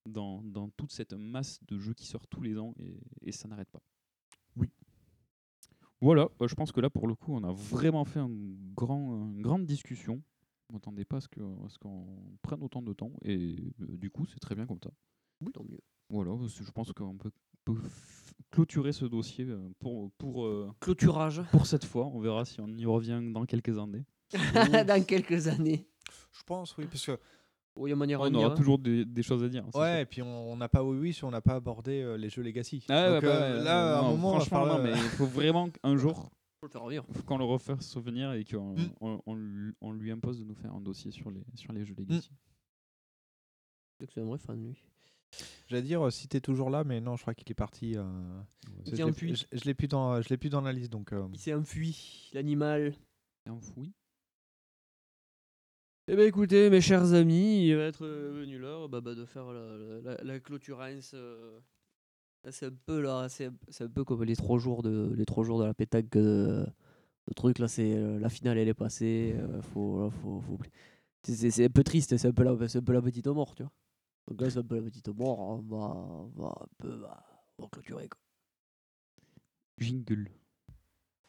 dans, 0.07 0.43
dans 0.43 0.69
toute 0.71 0.93
cette 0.93 1.13
masse 1.15 1.61
de 1.67 1.79
jeux 1.79 1.95
qui 1.95 2.07
sort 2.07 2.27
tous 2.29 2.41
les 2.41 2.59
ans 2.59 2.75
et, 2.79 3.01
et 3.23 3.33
ça 3.33 3.49
n'arrête 3.49 3.71
pas. 3.71 3.83
Oui. 4.57 4.71
Voilà, 6.01 6.29
bah, 6.39 6.47
je 6.47 6.55
pense 6.55 6.73
que 6.73 6.81
là, 6.81 6.91
pour 6.91 7.09
le 7.09 7.15
coup, 7.15 7.35
on 7.35 7.43
a 7.45 7.53
vraiment 7.53 8.05
fait 8.05 8.21
grand, 8.75 9.33
une 9.33 9.43
grande 9.43 9.67
discussion. 9.67 10.23
Je 10.69 10.75
m'attendais 10.75 11.05
pas 11.05 11.19
à 11.19 11.21
ce 11.21 11.79
qu'on 11.79 12.39
prenne 12.43 12.63
autant 12.63 12.83
de 12.83 12.93
temps 12.93 13.13
et 13.23 13.73
euh, 13.81 13.97
du 13.97 14.11
coup, 14.11 14.27
c'est 14.27 14.41
très 14.41 14.55
bien 14.55 14.67
comme 14.67 14.81
ça. 14.83 14.91
Oui, 15.41 15.53
tant 15.53 15.65
mieux. 15.65 15.81
Voilà, 16.09 16.33
que 16.37 16.65
je 16.65 16.71
pense 16.71 16.93
qu'on 16.93 17.17
peut, 17.17 17.31
clôturer 18.51 18.93
ce 18.93 19.05
dossier 19.05 19.45
euh, 19.47 19.69
pour, 19.79 20.11
pour, 20.13 20.45
euh, 20.47 20.71
Clôturage. 20.81 21.43
pour 21.51 21.67
cette 21.67 21.85
fois. 21.85 22.07
On 22.07 22.21
verra 22.21 22.45
si 22.45 22.61
on 22.61 22.69
y 22.69 22.87
revient 22.87 23.21
dans 23.33 23.45
quelques 23.47 23.79
années. 23.79 24.05
Dans 24.87 25.05
quelques 25.05 25.47
années. 25.47 25.87
Je 26.33 26.43
pense, 26.45 26.77
oui, 26.77 26.87
parce 26.87 27.07
que. 27.07 27.19
Oui, 27.77 27.89
il 27.89 27.91
y 27.91 27.93
a 27.93 27.97
manière 27.97 28.21
On 28.23 28.35
aura 28.35 28.51
toujours 28.55 28.79
des, 28.79 29.05
des 29.05 29.23
choses 29.23 29.45
à 29.45 29.49
dire. 29.49 29.65
Ouais, 29.67 29.73
sûr. 29.73 29.99
et 30.01 30.07
puis 30.07 30.23
on 30.23 30.53
on 30.53 30.57
n'a 30.57 30.69
pas 30.69 30.83
oui, 30.83 30.97
oui 30.99 31.13
si 31.13 31.23
on 31.25 31.31
n'a 31.31 31.43
pas 31.43 31.55
abordé 31.57 32.01
euh, 32.01 32.17
les 32.17 32.31
jeux 32.31 32.43
Legacy. 32.43 32.85
Ah 32.89 33.11
Donc, 33.21 33.23
bah 33.25 33.29
euh, 33.29 33.63
là, 33.63 33.99
à 33.99 34.03
non, 34.03 34.09
un 34.09 34.11
moment, 34.13 34.29
on 34.31 34.39
va 34.39 34.45
franchement, 34.47 34.67
faire, 34.67 34.79
non, 34.79 34.83
mais 34.85 34.91
il 34.93 35.11
faut 35.11 35.27
vraiment 35.27 35.69
qu'un 35.69 35.97
jour, 35.99 36.31
Faut 36.61 36.67
le 36.67 36.71
faire 36.71 36.81
revenir. 36.83 37.05
faut 37.13 37.23
qu'on 37.23 37.37
le 37.39 37.45
refasse 37.45 37.87
souvenir 37.87 38.33
et 38.33 38.45
qu'on 38.45 38.75
Mm. 38.75 38.89
on, 39.03 39.21
on 39.27 39.35
lui- 39.35 39.75
on 39.83 39.93
lui 39.93 40.11
impose 40.11 40.39
de 40.41 40.45
nous 40.45 40.55
faire 40.55 40.73
un 40.75 40.81
dossier 40.81 41.11
sur 41.11 41.31
les, 41.31 41.45
sur 41.55 41.73
les 41.75 41.85
jeux 41.85 41.95
Legacy. 41.99 42.31
C'est 44.09 44.21
un 44.23 44.25
vrai 44.25 44.39
fan, 44.39 44.61
lui. 44.63 44.83
J'allais 45.69 45.83
dire 45.83 46.07
euh, 46.07 46.11
si 46.11 46.29
t'es 46.29 46.41
toujours 46.41 46.71
là, 46.71 46.85
mais 46.85 47.01
non, 47.01 47.17
je 47.17 47.23
crois 47.23 47.35
qu'il 47.35 47.51
est 47.51 47.55
parti. 47.55 47.95
euh, 47.97 48.03
Il 48.85 48.91
je 48.93 48.97
s'est 48.97 49.03
enfui. 49.03 49.35
je- 49.35 49.59
je 49.59 49.65
l'ai 49.65 49.75
plus 49.75 49.89
dans, 49.89 50.21
je 50.23 50.29
l'ai 50.29 50.37
plus 50.37 50.49
dans 50.51 50.61
la 50.61 50.73
liste, 50.73 50.93
donc. 50.93 51.13
euh, 51.13 51.27
Il 51.33 51.39
s'est 51.39 51.55
enfui, 51.55 52.31
l'animal. 52.33 52.95
Enfoui. 53.49 53.93
Eh 56.09 56.15
bien 56.15 56.25
écoutez, 56.27 56.71
mes 56.71 56.81
chers 56.81 57.13
amis, 57.15 57.67
il 57.67 57.75
va 57.77 57.83
être 57.85 58.05
euh, 58.05 58.33
venu 58.41 58.59
l'heure 58.59 58.89
bah, 58.89 59.01
bah, 59.01 59.15
de 59.15 59.25
faire 59.25 59.53
la, 59.53 60.01
la, 60.03 60.23
la, 60.23 60.41
clôturance. 60.41 61.13
euh, 61.15 61.59
c'est 62.51 62.67
un 62.67 62.73
peu 62.87 63.01
là, 63.01 63.29
c'est 63.29 63.47
un- 63.47 63.55
c'est 63.69 63.85
un 63.85 63.89
peu 63.89 64.05
comme 64.05 64.23
les 64.23 64.37
trois 64.37 64.59
jours 64.59 64.83
de 64.83 65.13
les 65.17 65.25
trois 65.27 65.45
jours 65.45 65.59
de 65.59 65.65
la 65.65 65.75
pétanque. 65.75 66.15
le 66.15 66.67
truc 67.35 67.59
là, 67.59 67.67
c'est 67.69 67.97
la 68.21 68.29
finale, 68.29 68.59
elle 68.59 68.69
est 68.69 68.75
passée. 68.75 69.35
euh, 69.37 69.61
faut, 69.63 70.01
là, 70.05 70.11
faut, 70.11 70.41
faut 70.41 70.59
c'est 71.25 71.65
un 71.65 71.69
peu 71.71 71.83
triste, 71.83 72.17
c'est 72.17 72.29
un 72.29 72.33
peu 72.33 72.45
la, 72.45 72.69
c'est 72.69 72.79
un 72.79 72.83
peu 72.83 72.93
la 72.93 73.03
petite 73.03 73.27
mort, 73.27 73.55
tu 73.57 73.65
vois. 73.65 73.73
Donc 74.29 74.41
là, 74.41 74.51
c'est 74.51 74.59
un 74.59 74.63
peu 74.65 74.77
la 74.77 74.83
petite 74.83 75.09
mort. 75.09 75.39
On 75.39 75.57
va, 75.63 75.77
on 75.77 76.31
va 76.37 76.49
un 76.49 76.67
peu, 76.79 76.97
bah, 76.99 77.25
on 77.59 77.63
va 77.63 77.69
clôturer 77.69 78.09
quoi. 78.09 78.19
Jingle. 79.79 80.29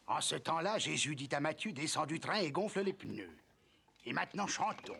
En 0.08 0.22
ce 0.22 0.36
temps-là, 0.36 0.78
Jésus 0.78 1.16
dit 1.16 1.30
à 1.34 1.40
Matthieu 1.40 1.74
Descends 1.74 2.06
du 2.06 2.20
train 2.20 2.38
et 2.38 2.52
gonfle 2.52 2.82
les 2.82 2.94
pneus. 2.94 3.30
Et 4.06 4.14
maintenant, 4.14 4.48
chantons. 4.48 4.94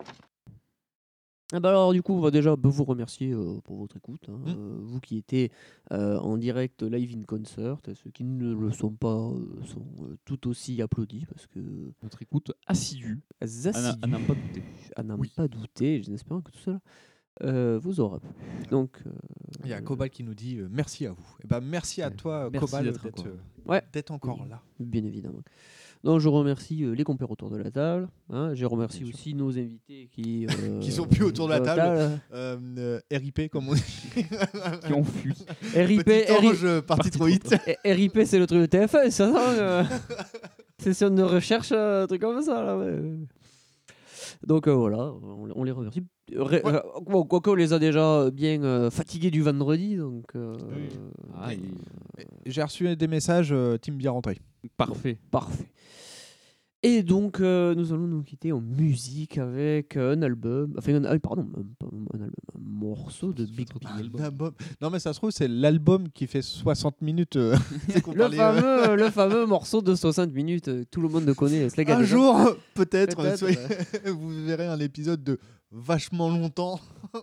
Ah 1.54 1.62
bah 1.62 1.70
alors 1.70 1.94
du 1.94 2.02
coup, 2.04 2.12
on 2.12 2.20
va 2.20 2.30
déjà 2.30 2.58
bah, 2.58 2.68
vous 2.68 2.84
remercier 2.84 3.32
euh, 3.32 3.62
pour 3.64 3.78
votre 3.78 3.96
écoute. 3.96 4.28
hein. 4.28 4.38
Mm. 4.38 4.48
Euh, 4.50 4.80
vous 4.82 5.00
qui 5.00 5.16
étiez 5.18 5.50
euh, 5.94 6.20
en 6.20 6.36
direct 6.36 6.84
live 6.84 7.18
in 7.18 7.24
concert, 7.24 7.78
ceux 7.86 8.12
qui 8.12 8.26
ne 8.26 8.54
le 8.54 8.70
sont 8.74 8.92
pas 8.92 9.16
euh, 9.16 9.64
sont 9.64 9.86
euh, 10.02 10.18
tout 10.26 10.46
aussi 10.50 10.82
applaudis 10.82 11.26
parce 11.26 11.48
que 11.48 11.60
Notre 12.04 12.22
écoute 12.22 12.52
assidue. 12.66 13.22
assidus, 13.40 13.70
À 13.78 13.82
n'a- 13.82 13.98
à 14.02 14.08
n'en 14.08 14.26
pas 14.26 14.34
douter. 14.36 14.64
à 14.98 15.04
n'en 15.04 15.18
pas 15.38 15.48
douter, 15.48 16.04
j'espère 16.04 16.44
que 16.44 16.52
tout 16.52 16.60
cela 16.60 16.82
euh, 17.44 17.80
vous 17.82 18.00
aura 18.00 18.20
plu. 18.20 18.30
Donc, 18.72 18.98
euh, 19.06 19.12
Il 19.64 19.70
y 19.70 19.74
a 19.74 19.82
Cobal 19.82 20.10
qui 20.10 20.24
nous 20.24 20.34
dit 20.34 20.58
euh, 20.58 20.68
merci 20.72 21.06
à 21.06 21.12
vous. 21.12 21.26
Et 21.44 21.48
ben 21.48 21.62
merci 21.62 22.02
à 22.02 22.10
toi, 22.10 22.50
merci 22.52 22.66
Cobal, 22.66 22.86
d'être 22.86 23.06
encore 23.06 23.26
Ouais. 23.68 23.82
encore 24.12 24.46
là. 24.50 24.62
Bien 24.80 25.04
évidemment. 25.04 25.42
Donc 26.04 26.20
je 26.20 26.30
remercie 26.30 26.86
les 26.96 27.04
compères 27.04 27.32
autour 27.32 27.50
de 27.50 27.58
la 27.58 27.72
table. 27.72 28.08
hein. 28.30 28.54
Je 28.54 28.66
remercie 28.66 29.00
Bien 29.00 29.08
sûr. 29.08 29.16
aussi 29.16 29.34
nos 29.34 29.50
invités 29.58 30.08
qui 30.12 30.46
Qui 30.80 30.92
sont 30.92 31.08
plus 31.08 31.24
autour 31.24 31.48
de 31.48 31.54
la 31.54 31.60
table. 31.60 32.20
RIP, 33.12 33.50
comme 33.52 33.68
on 33.70 33.74
dit. 33.74 33.84
Qui 34.86 34.94
ont 34.94 35.04
fui. 35.04 35.34
RIP, 35.76 36.08
RIP. 36.08 36.86
parti 36.86 37.10
trop 37.10 37.26
vite. 37.26 37.54
RIP, 37.84 38.20
c'est 38.26 38.40
le 38.40 38.46
truc 38.48 38.62
de 38.62 38.78
TF1, 38.78 39.10
ça, 39.12 39.88
Session 40.80 41.10
de 41.10 41.24
recherche, 41.24 41.72
un 41.72 42.06
truc 42.08 42.22
comme 42.22 42.42
ça, 42.44 42.62
là, 42.64 42.78
ouais. 42.78 43.02
Donc 44.46 44.68
voilà, 44.68 45.12
on, 45.24 45.50
on 45.56 45.64
les 45.64 45.72
remercie. 45.72 46.04
Ré- 46.36 46.62
euh, 46.66 46.82
bon, 47.06 47.24
quoique 47.24 47.50
on 47.50 47.56
les 47.56 47.72
a 47.74 47.80
déjà 47.80 48.30
bien 48.32 48.62
euh, 48.64 48.90
fatigués 48.90 49.32
du 49.32 49.42
vendredi, 49.42 49.96
donc... 49.96 50.26
euh, 50.36 50.58
Ah, 51.38 51.52
J'ai 52.46 52.64
reçu 52.64 52.96
des 52.96 53.08
messages, 53.08 53.54
euh, 53.54 53.78
team 53.78 53.96
bien 53.96 54.12
rentré. 54.12 54.38
Parfait. 54.76 55.18
Parfait. 55.32 55.68
Et 56.84 57.02
donc, 57.02 57.40
euh, 57.40 57.74
nous 57.74 57.92
allons 57.92 58.06
nous 58.06 58.22
quitter 58.22 58.52
en 58.52 58.62
musique 58.62 59.40
avec 59.40 59.98
un 59.98 60.22
album, 60.22 60.74
enfin, 60.78 61.04
un, 61.04 61.18
pardon, 61.18 61.48
un 61.56 61.62
album, 62.22 62.32
un 62.56 62.60
morceau 62.60 63.34
de 63.34 63.46
Big 63.46 63.68
Big. 63.80 64.12
Non, 64.80 64.90
mais 64.92 65.00
ça 65.00 65.12
se 65.12 65.18
trouve, 65.20 65.32
c'est 65.32 65.48
l'album 65.48 66.08
qui 66.10 66.28
fait 66.28 66.44
60 66.44 67.02
minutes. 67.02 67.36
euh, 67.36 67.56
c'est 67.90 68.06
Le 68.06 68.22
euh, 68.26 68.30
fameux, 68.30 68.96
le 68.96 69.10
fameux 69.10 69.46
morceau 69.48 69.82
de 69.82 69.96
60 69.96 70.32
minutes, 70.34 70.68
euh, 70.68 70.84
tout 70.92 71.02
le 71.02 71.10
monde 71.10 71.26
le 71.26 71.34
connaît. 71.34 71.68
Un 71.90 72.04
jour, 72.04 72.36
peut-être, 72.76 73.18
Peut-être, 73.18 73.38
soyez- 73.40 73.58
ouais. 73.58 74.12
vous 74.12 74.30
verrez 74.46 74.68
un 74.68 74.80
épisode 74.80 75.24
de 75.24 75.40
vachement 75.72 76.30
longtemps. 76.30 76.80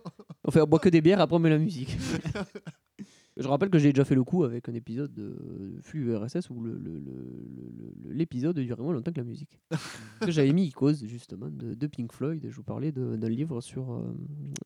Enfin, 0.47 0.61
on 0.61 0.67
boit 0.67 0.77
que 0.79 0.89
des 0.89 1.01
bières, 1.01 1.19
après 1.21 1.35
on 1.35 1.39
met 1.39 1.49
la 1.49 1.57
musique. 1.57 1.97
Je 3.37 3.47
rappelle 3.47 3.69
que 3.69 3.79
j'ai 3.79 3.91
déjà 3.91 4.05
fait 4.05 4.15
le 4.15 4.23
coup 4.23 4.43
avec 4.45 4.69
un 4.69 4.73
épisode 4.75 5.11
de 5.13 5.77
flux 5.81 6.15
RSS 6.15 6.49
où 6.51 6.61
le- 6.61 6.77
le- 6.77 6.99
le- 6.99 7.11
le- 7.49 7.93
le- 8.03 8.13
l'épisode 8.13 8.57
durait 8.59 8.81
moins 8.81 8.93
longtemps 8.93 9.11
que 9.11 9.17
la 9.17 9.25
musique. 9.25 9.59
J'avais 10.27 10.53
mis 10.53 10.67
Icos, 10.67 10.93
justement, 11.03 11.49
de, 11.49 11.73
de 11.73 11.87
Pink 11.87 12.13
Floyd, 12.13 12.45
et 12.45 12.49
je 12.49 12.55
vous 12.55 12.63
parlais 12.63 12.91
d'un 12.93 13.27
livre 13.27 13.59
sur 13.59 13.91
euh, 13.91 14.13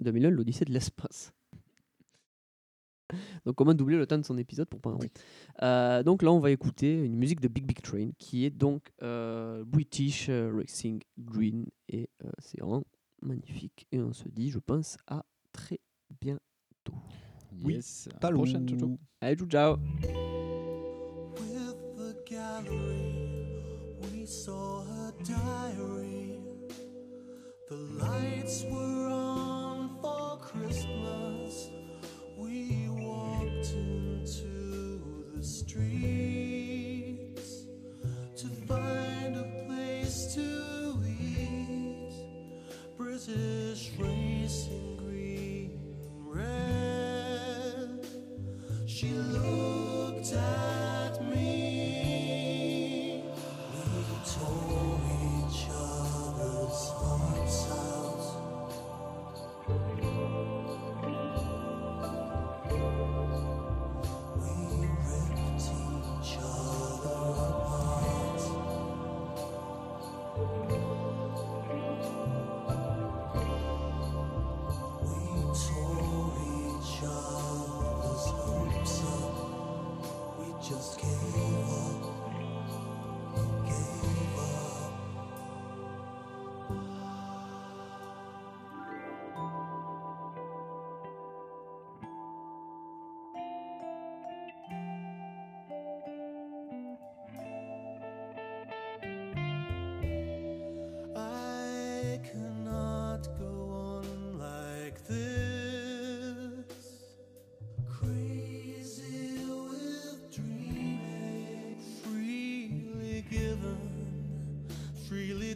2001, 0.01 0.29
l'Odyssée 0.31 0.65
de 0.65 0.71
l'espace. 0.73 1.33
Donc 3.45 3.55
comment 3.55 3.73
doubler 3.73 3.97
le 3.97 4.05
temps 4.05 4.19
de 4.19 4.25
son 4.25 4.37
épisode 4.37 4.67
pour 4.69 4.81
pas 4.81 4.91
en 4.91 4.97
rire. 4.99 5.09
Euh, 5.63 6.03
donc 6.03 6.21
là 6.21 6.31
on 6.31 6.39
va 6.39 6.51
écouter 6.51 6.93
une 7.03 7.15
musique 7.15 7.39
de 7.39 7.47
Big 7.47 7.65
Big 7.65 7.81
Train 7.81 8.11
qui 8.19 8.45
est 8.45 8.51
donc 8.51 8.91
euh, 9.01 9.63
British 9.65 10.29
Racing 10.29 11.01
Green 11.17 11.65
et 11.87 12.07
euh, 12.23 12.29
c'est 12.37 12.59
vraiment 12.61 12.83
magnifique 13.21 13.87
et 13.91 13.99
on 13.99 14.13
se 14.13 14.27
dit 14.29 14.49
je 14.49 14.59
pense 14.59 14.97
à 15.07 15.23
très 15.51 15.79
bientôt. 16.21 16.41
Oui, 17.63 17.73
Yes. 17.75 18.07
À 18.21 18.29
la 18.29 18.35
prochaine. 18.35 18.67
Ciao, 18.67 18.77
ciao. 18.79 18.97
Allez, 19.21 19.35
ciao 19.35 19.47
ciao. 19.47 19.77
With 21.37 21.77
the 21.97 22.15
gallery, 22.29 23.59
we 24.13 24.25
saw 24.25 24.81
her 24.83 25.11
diary. 25.23 26.39
The 27.69 27.75
lights 28.01 28.63
were 28.71 29.09
on 29.11 29.89
for 30.01 30.37
Christmas. 30.39 31.69
We 32.37 32.87
walked 32.89 33.73
into 33.73 35.01
the 35.35 35.43
streets 36.39 37.65
to 38.37 38.47
find 38.67 39.08
British 43.25 43.91
racing 43.99 44.95
green 44.95 45.77
and 46.05 46.35
red. 46.35 48.05
She 48.87 49.09
looked 49.09 49.68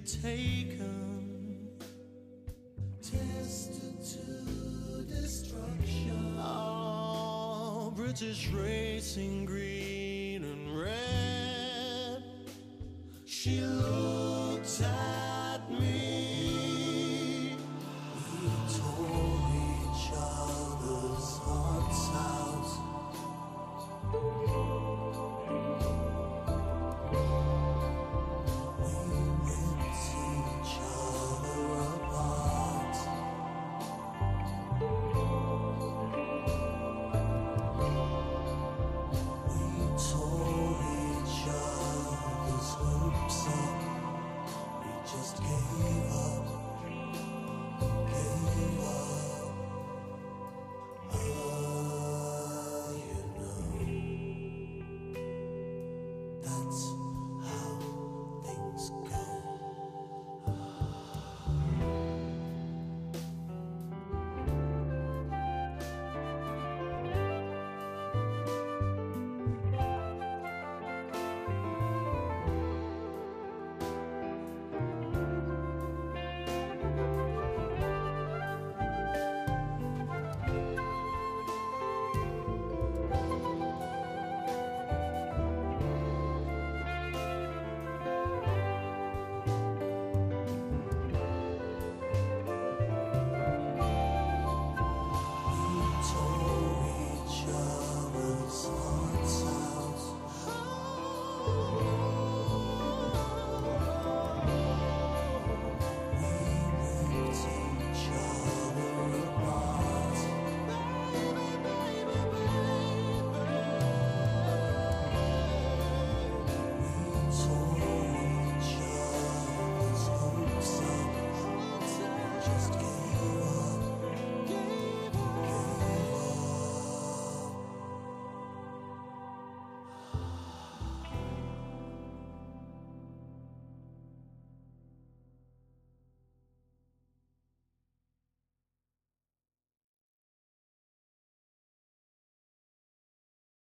taken, 0.05 1.69
tested 3.01 3.97
to 4.03 5.01
destruction. 5.03 6.35
Ah, 6.37 7.85
oh, 7.85 7.91
British 7.95 8.49
racing 8.49 9.45
green 9.45 10.43
and 10.43 10.77
red. 10.77 12.23
She 13.25 13.59